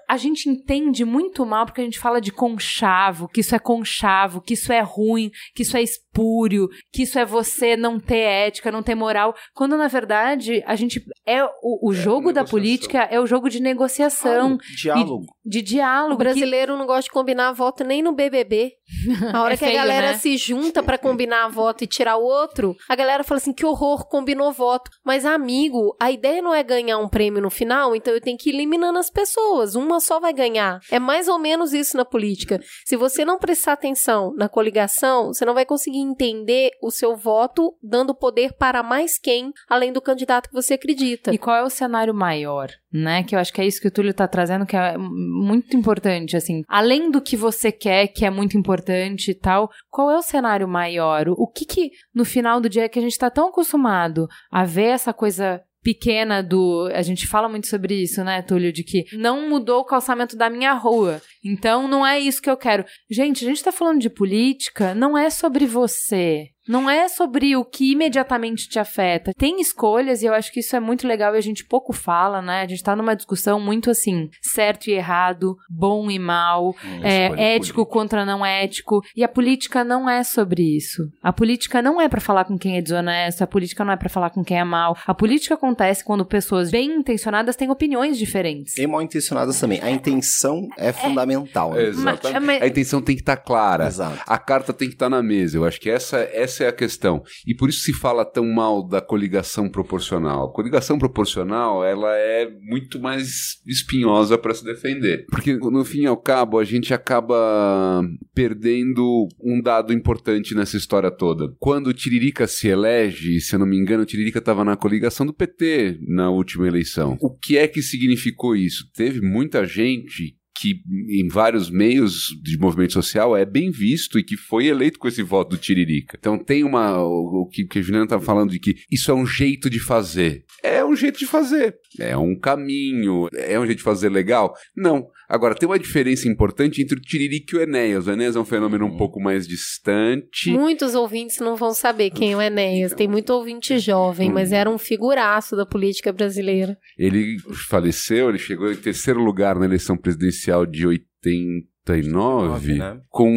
a 0.08 0.16
gente 0.16 0.48
entende 0.48 1.04
muito 1.04 1.46
mal 1.46 1.64
porque 1.64 1.80
a 1.80 1.84
gente 1.84 2.00
fala 2.00 2.20
de 2.20 2.32
conchavo, 2.32 3.28
que 3.28 3.38
isso 3.38 3.54
é 3.54 3.60
conchavo, 3.60 4.40
que 4.40 4.54
isso 4.54 4.72
é 4.72 4.80
ruim, 4.80 5.30
que 5.54 5.62
isso 5.62 5.76
é 5.76 5.82
espúrio, 5.82 6.68
que 6.92 7.04
isso 7.04 7.20
é 7.20 7.24
você 7.24 7.76
não 7.76 8.00
ter 8.00 8.18
ética, 8.18 8.72
não 8.72 8.82
ter 8.82 8.96
moral 8.96 9.27
quando 9.54 9.76
na 9.76 9.88
verdade 9.88 10.62
a 10.66 10.74
gente 10.76 11.02
é 11.26 11.44
o, 11.62 11.88
o 11.88 11.92
é, 11.92 11.96
jogo 11.96 12.30
é, 12.30 12.32
da 12.32 12.44
política 12.44 13.02
é 13.10 13.20
o 13.20 13.26
jogo 13.26 13.48
de 13.48 13.60
negociação, 13.60 14.58
diálogo. 14.76 15.26
De, 15.44 15.60
de 15.60 15.62
diálogo. 15.62 16.14
O 16.14 16.18
brasileiro 16.18 16.72
que... 16.72 16.78
não 16.78 16.86
gosta 16.86 17.02
de 17.02 17.10
combinar 17.10 17.52
voto 17.52 17.84
nem 17.84 18.02
no 18.02 18.12
BBB. 18.12 18.72
A 19.32 19.42
hora 19.42 19.54
é 19.54 19.56
que 19.56 19.64
feio, 19.64 19.78
a 19.78 19.82
galera 19.82 20.12
né? 20.12 20.18
se 20.18 20.36
junta 20.36 20.82
para 20.82 20.96
combinar 20.96 21.48
voto 21.48 21.84
e 21.84 21.86
tirar 21.86 22.16
o 22.16 22.24
outro, 22.24 22.74
a 22.88 22.96
galera 22.96 23.22
fala 23.22 23.38
assim: 23.38 23.52
que 23.52 23.66
horror, 23.66 24.08
combinou 24.08 24.52
voto. 24.52 24.90
Mas, 25.04 25.26
amigo, 25.26 25.94
a 26.00 26.10
ideia 26.10 26.40
não 26.40 26.54
é 26.54 26.62
ganhar 26.62 26.98
um 26.98 27.08
prêmio 27.08 27.42
no 27.42 27.50
final, 27.50 27.94
então 27.94 28.14
eu 28.14 28.20
tenho 28.20 28.38
que 28.38 28.50
ir 28.50 28.54
eliminando 28.54 28.98
as 28.98 29.10
pessoas. 29.10 29.74
Uma 29.74 30.00
só 30.00 30.18
vai 30.18 30.32
ganhar. 30.32 30.80
É 30.90 30.98
mais 30.98 31.28
ou 31.28 31.38
menos 31.38 31.72
isso 31.72 31.96
na 31.96 32.04
política. 32.04 32.60
Se 32.84 32.96
você 32.96 33.24
não 33.24 33.38
prestar 33.38 33.74
atenção 33.74 34.34
na 34.36 34.48
coligação, 34.48 35.28
você 35.28 35.44
não 35.44 35.54
vai 35.54 35.66
conseguir 35.66 35.98
entender 35.98 36.70
o 36.82 36.90
seu 36.90 37.16
voto 37.16 37.76
dando 37.82 38.14
poder 38.14 38.52
para 38.54 38.82
mais 38.82 39.07
quem, 39.16 39.52
além 39.68 39.92
do 39.92 40.02
candidato 40.02 40.48
que 40.48 40.54
você 40.54 40.74
acredita. 40.74 41.32
E 41.32 41.38
qual 41.38 41.56
é 41.56 41.62
o 41.62 41.70
cenário 41.70 42.12
maior? 42.12 42.70
né? 42.92 43.22
Que 43.22 43.34
eu 43.34 43.38
acho 43.38 43.52
que 43.52 43.60
é 43.60 43.66
isso 43.66 43.80
que 43.80 43.88
o 43.88 43.90
Túlio 43.90 44.14
tá 44.14 44.26
trazendo, 44.26 44.66
que 44.66 44.76
é 44.76 44.96
muito 44.96 45.76
importante, 45.76 46.36
assim. 46.36 46.62
Além 46.66 47.10
do 47.10 47.20
que 47.20 47.36
você 47.36 47.70
quer, 47.70 48.08
que 48.08 48.24
é 48.24 48.30
muito 48.30 48.56
importante 48.56 49.30
e 49.30 49.34
tal, 49.34 49.70
qual 49.90 50.10
é 50.10 50.16
o 50.16 50.22
cenário 50.22 50.66
maior? 50.66 51.28
O 51.28 51.46
que 51.46 51.64
que, 51.64 51.90
no 52.14 52.24
final 52.24 52.60
do 52.60 52.68
dia, 52.68 52.84
é 52.84 52.88
que 52.88 52.98
a 52.98 53.02
gente 53.02 53.18
tá 53.18 53.30
tão 53.30 53.48
acostumado 53.48 54.26
a 54.50 54.64
ver 54.64 54.86
essa 54.86 55.12
coisa 55.12 55.62
pequena 55.82 56.42
do. 56.42 56.88
A 56.92 57.02
gente 57.02 57.26
fala 57.26 57.48
muito 57.48 57.66
sobre 57.66 57.94
isso, 58.02 58.22
né, 58.24 58.42
Túlio? 58.42 58.72
De 58.72 58.82
que 58.82 59.04
não 59.16 59.48
mudou 59.48 59.80
o 59.80 59.84
calçamento 59.84 60.36
da 60.36 60.50
minha 60.50 60.72
rua. 60.72 61.20
Então 61.44 61.86
não 61.88 62.06
é 62.06 62.18
isso 62.18 62.42
que 62.42 62.50
eu 62.50 62.56
quero. 62.56 62.84
Gente, 63.10 63.44
a 63.44 63.48
gente 63.48 63.62
tá 63.62 63.72
falando 63.72 64.00
de 64.00 64.10
política, 64.10 64.94
não 64.94 65.16
é 65.16 65.30
sobre 65.30 65.66
você. 65.66 66.48
Não 66.68 66.88
é 66.88 67.08
sobre 67.08 67.56
o 67.56 67.64
que 67.64 67.92
imediatamente 67.92 68.68
te 68.68 68.78
afeta. 68.78 69.32
Tem 69.36 69.60
escolhas 69.60 70.22
e 70.22 70.26
eu 70.26 70.34
acho 70.34 70.52
que 70.52 70.60
isso 70.60 70.76
é 70.76 70.80
muito 70.80 71.06
legal 71.06 71.34
e 71.34 71.38
a 71.38 71.42
gente 71.42 71.64
pouco 71.64 71.92
fala, 71.92 72.42
né? 72.42 72.62
A 72.62 72.66
gente 72.66 72.82
tá 72.82 72.94
numa 72.94 73.16
discussão 73.16 73.58
muito 73.58 73.90
assim, 73.90 74.28
certo 74.42 74.88
e 74.88 74.92
errado, 74.92 75.56
bom 75.68 76.10
e 76.10 76.18
mal, 76.18 76.70
hum, 76.70 77.00
é, 77.02 77.54
ético 77.56 77.86
contra 77.86 78.24
não 78.24 78.44
ético. 78.44 79.02
E 79.16 79.24
a 79.24 79.28
política 79.28 79.82
não 79.82 80.08
é 80.08 80.22
sobre 80.22 80.62
isso. 80.76 81.08
A 81.22 81.32
política 81.32 81.80
não 81.80 82.00
é 82.00 82.08
para 82.08 82.20
falar 82.20 82.44
com 82.44 82.58
quem 82.58 82.76
é 82.76 82.82
desonesto, 82.82 83.42
a 83.42 83.46
política 83.46 83.84
não 83.84 83.92
é 83.92 83.96
para 83.96 84.08
falar 84.08 84.30
com 84.30 84.44
quem 84.44 84.58
é 84.58 84.64
mal. 84.64 84.96
A 85.06 85.14
política 85.14 85.54
acontece 85.54 86.04
quando 86.04 86.24
pessoas 86.24 86.70
bem 86.70 86.98
intencionadas 86.98 87.56
têm 87.56 87.70
opiniões 87.70 88.18
diferentes. 88.18 88.76
E 88.76 88.86
mal 88.86 89.00
intencionadas 89.00 89.58
também. 89.58 89.80
A 89.82 89.90
intenção 89.90 90.68
é, 90.76 90.88
é 90.88 90.92
fundamental. 90.92 91.72
Né? 91.72 91.84
Exatamente. 91.84 92.46
Mas, 92.46 92.62
a 92.62 92.66
intenção 92.66 93.00
tem 93.00 93.16
que 93.16 93.22
estar 93.22 93.36
tá 93.36 93.42
clara. 93.42 93.86
Exato. 93.86 94.20
A 94.26 94.38
carta 94.38 94.72
tem 94.72 94.88
que 94.88 94.94
estar 94.94 95.06
tá 95.06 95.10
na 95.10 95.22
mesa. 95.22 95.56
Eu 95.56 95.64
acho 95.64 95.80
que 95.80 95.90
essa, 95.90 96.18
essa 96.32 96.57
essa 96.58 96.64
é 96.64 96.68
a 96.68 96.72
questão. 96.72 97.22
E 97.46 97.54
por 97.54 97.68
isso 97.68 97.80
se 97.80 97.92
fala 97.92 98.24
tão 98.24 98.44
mal 98.44 98.86
da 98.86 99.00
coligação 99.00 99.68
proporcional. 99.68 100.48
A 100.48 100.52
coligação 100.52 100.98
proporcional, 100.98 101.84
ela 101.84 102.16
é 102.16 102.50
muito 102.60 103.00
mais 103.00 103.60
espinhosa 103.66 104.36
para 104.36 104.54
se 104.54 104.64
defender. 104.64 105.24
Porque, 105.30 105.56
no 105.56 105.84
fim 105.84 106.02
e 106.02 106.06
ao 106.06 106.16
cabo, 106.16 106.58
a 106.58 106.64
gente 106.64 106.92
acaba 106.92 108.02
perdendo 108.34 109.28
um 109.40 109.60
dado 109.60 109.92
importante 109.92 110.54
nessa 110.54 110.76
história 110.76 111.10
toda. 111.10 111.54
Quando 111.58 111.88
o 111.88 111.94
Tiririca 111.94 112.46
se 112.46 112.68
elege, 112.68 113.40
se 113.40 113.54
eu 113.54 113.58
não 113.58 113.66
me 113.66 113.76
engano, 113.76 114.02
o 114.02 114.06
Tiririca 114.06 114.38
estava 114.38 114.64
na 114.64 114.76
coligação 114.76 115.24
do 115.24 115.32
PT 115.32 116.00
na 116.06 116.30
última 116.30 116.66
eleição. 116.66 117.16
O 117.20 117.30
que 117.30 117.56
é 117.56 117.68
que 117.68 117.82
significou 117.82 118.56
isso? 118.56 118.90
Teve 118.94 119.20
muita 119.20 119.64
gente 119.66 120.37
que 120.58 120.82
em 121.08 121.28
vários 121.28 121.70
meios 121.70 122.36
de 122.42 122.58
movimento 122.58 122.92
social 122.92 123.36
é 123.36 123.44
bem 123.44 123.70
visto 123.70 124.18
e 124.18 124.24
que 124.24 124.36
foi 124.36 124.66
eleito 124.66 124.98
com 124.98 125.06
esse 125.06 125.22
voto 125.22 125.50
do 125.50 125.56
Tiririca. 125.56 126.16
Então 126.18 126.36
tem 126.36 126.64
uma. 126.64 126.98
O, 127.00 127.42
o 127.42 127.48
que, 127.48 127.64
que 127.64 127.78
a 127.78 127.82
Juliana 127.82 128.04
estava 128.04 128.24
falando 128.24 128.50
de 128.50 128.58
que 128.58 128.74
isso 128.90 129.10
é 129.10 129.14
um 129.14 129.24
jeito 129.24 129.70
de 129.70 129.78
fazer. 129.78 130.44
É 130.62 130.84
um 130.84 130.96
jeito 130.96 131.18
de 131.18 131.26
fazer. 131.26 131.76
É 131.98 132.16
um 132.16 132.36
caminho. 132.36 133.28
É 133.34 133.58
um 133.58 133.64
jeito 133.64 133.78
de 133.78 133.84
fazer 133.84 134.08
legal? 134.08 134.52
Não. 134.76 135.06
Agora, 135.28 135.54
tem 135.54 135.68
uma 135.68 135.78
diferença 135.78 136.26
importante 136.26 136.82
entre 136.82 136.98
o 136.98 137.00
Tiririca 137.00 137.54
e 137.54 137.58
o 137.58 137.62
Enéas. 137.62 138.06
O 138.06 138.10
Enéas 138.10 138.34
é 138.34 138.40
um 138.40 138.46
fenômeno 138.46 138.86
um 138.86 138.96
pouco 138.96 139.20
mais 139.20 139.46
distante. 139.46 140.50
Muitos 140.50 140.94
ouvintes 140.94 141.38
não 141.38 141.54
vão 141.54 141.74
saber 141.74 142.10
quem 142.10 142.32
é 142.32 142.36
o 142.36 142.40
Enéas. 142.40 142.94
Tem 142.94 143.06
muito 143.06 143.30
ouvinte 143.30 143.78
jovem, 143.78 144.32
mas 144.32 144.52
era 144.52 144.70
um 144.70 144.78
figuraço 144.78 145.54
da 145.54 145.66
política 145.66 146.12
brasileira. 146.12 146.78
Ele 146.96 147.36
faleceu, 147.68 148.30
ele 148.30 148.38
chegou 148.38 148.72
em 148.72 148.76
terceiro 148.76 149.22
lugar 149.22 149.56
na 149.56 149.66
eleição 149.66 149.98
presidencial 149.98 150.47
de 150.70 150.86
89, 150.86 152.74
né? 152.74 153.00
com 153.08 153.30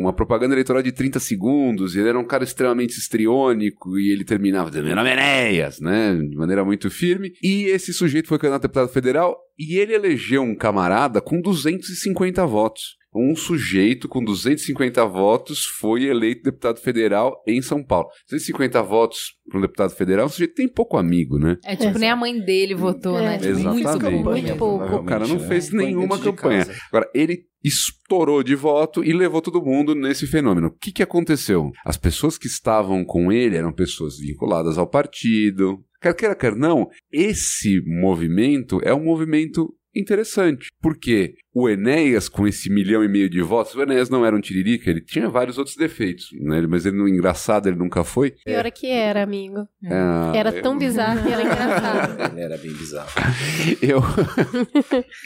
uma 0.00 0.12
propaganda 0.12 0.54
eleitoral 0.54 0.82
de 0.82 0.92
30 0.92 1.18
segundos, 1.18 1.94
e 1.94 2.00
ele 2.00 2.10
era 2.10 2.18
um 2.18 2.26
cara 2.26 2.44
extremamente 2.44 2.98
histriônico, 2.98 3.98
e 3.98 4.12
ele 4.12 4.24
terminava 4.24 4.70
dizendo, 4.70 4.86
meu 4.86 4.96
nome 4.96 5.10
é 5.10 5.12
Enéas, 5.12 5.80
né, 5.80 6.14
de 6.14 6.36
maneira 6.36 6.64
muito 6.64 6.90
firme, 6.90 7.32
e 7.42 7.64
esse 7.64 7.92
sujeito 7.92 8.28
foi 8.28 8.38
candidato 8.38 8.64
a 8.64 8.68
deputado 8.68 8.88
federal, 8.88 9.36
e 9.58 9.78
ele 9.78 9.94
elegeu 9.94 10.42
um 10.42 10.54
camarada 10.54 11.20
com 11.20 11.40
250 11.40 12.44
votos. 12.46 12.96
Um 13.16 13.34
sujeito 13.34 14.08
com 14.08 14.22
250 14.22 15.04
votos 15.06 15.64
foi 15.64 16.04
eleito 16.04 16.42
deputado 16.42 16.78
federal 16.78 17.42
em 17.46 17.62
São 17.62 17.82
Paulo. 17.82 18.08
250 18.28 18.82
votos 18.82 19.34
para 19.48 19.58
um 19.58 19.62
deputado 19.62 19.90
federal, 19.94 20.26
o 20.26 20.28
sujeito 20.28 20.54
tem 20.54 20.68
pouco 20.68 20.98
amigo, 20.98 21.38
né? 21.38 21.56
É 21.64 21.74
tipo, 21.76 21.98
nem 21.98 22.10
a 22.10 22.16
mãe 22.16 22.38
dele 22.38 22.74
votou, 22.74 23.18
É. 23.18 23.22
né? 23.22 23.38
Tipo, 23.38 23.78
Exatamente. 23.78 24.22
Muito, 24.22 24.56
pouco. 24.56 24.96
O 24.96 25.04
cara 25.04 25.26
não 25.26 25.36
né? 25.38 25.48
fez 25.48 25.70
Põe 25.70 25.78
nenhuma 25.86 26.18
campanha. 26.18 26.66
Agora, 26.92 27.10
ele 27.14 27.44
estourou 27.64 28.42
de 28.42 28.54
voto 28.54 29.02
e 29.02 29.12
levou 29.12 29.40
todo 29.40 29.64
mundo 29.64 29.94
nesse 29.94 30.26
fenômeno. 30.26 30.68
O 30.68 30.70
que, 30.70 30.92
que 30.92 31.02
aconteceu? 31.02 31.70
As 31.84 31.96
pessoas 31.96 32.36
que 32.38 32.46
estavam 32.46 33.04
com 33.04 33.32
ele 33.32 33.56
eram 33.56 33.72
pessoas 33.72 34.18
vinculadas 34.18 34.78
ao 34.78 34.88
partido. 34.88 35.78
Quer 36.00 36.14
queira, 36.14 36.34
quer 36.34 36.54
não, 36.54 36.86
esse 37.10 37.80
movimento 37.84 38.78
é 38.84 38.94
um 38.94 39.02
movimento 39.02 39.74
interessante. 39.94 40.68
Porque 40.80 41.34
o 41.58 41.70
Enéas, 41.70 42.28
com 42.28 42.46
esse 42.46 42.68
milhão 42.68 43.02
e 43.02 43.08
meio 43.08 43.30
de 43.30 43.40
votos, 43.40 43.74
o 43.74 43.80
Enéas 43.82 44.10
não 44.10 44.26
era 44.26 44.36
um 44.36 44.40
tiririca, 44.40 44.90
ele 44.90 45.00
tinha 45.00 45.26
vários 45.28 45.56
outros 45.56 45.74
defeitos, 45.74 46.26
né? 46.42 46.66
mas 46.68 46.84
ele, 46.84 46.96
não- 46.98 47.08
engraçado, 47.08 47.66
ele 47.66 47.76
nunca 47.78 48.04
foi. 48.04 48.32
Pior 48.44 48.66
é 48.66 48.70
que 48.70 48.88
era, 48.88 49.22
amigo. 49.22 49.66
Ah, 49.90 50.32
Era 50.34 50.50
eu- 50.50 50.60
tão 50.62 50.76
bizarro 50.76 51.22
que 51.22 51.32
era 51.32 51.42
engraçado. 51.42 52.16
Ele 52.36 52.40
era 52.42 52.58
bem 52.58 52.72
bizarro. 52.72 53.08
Eu, 53.80 54.02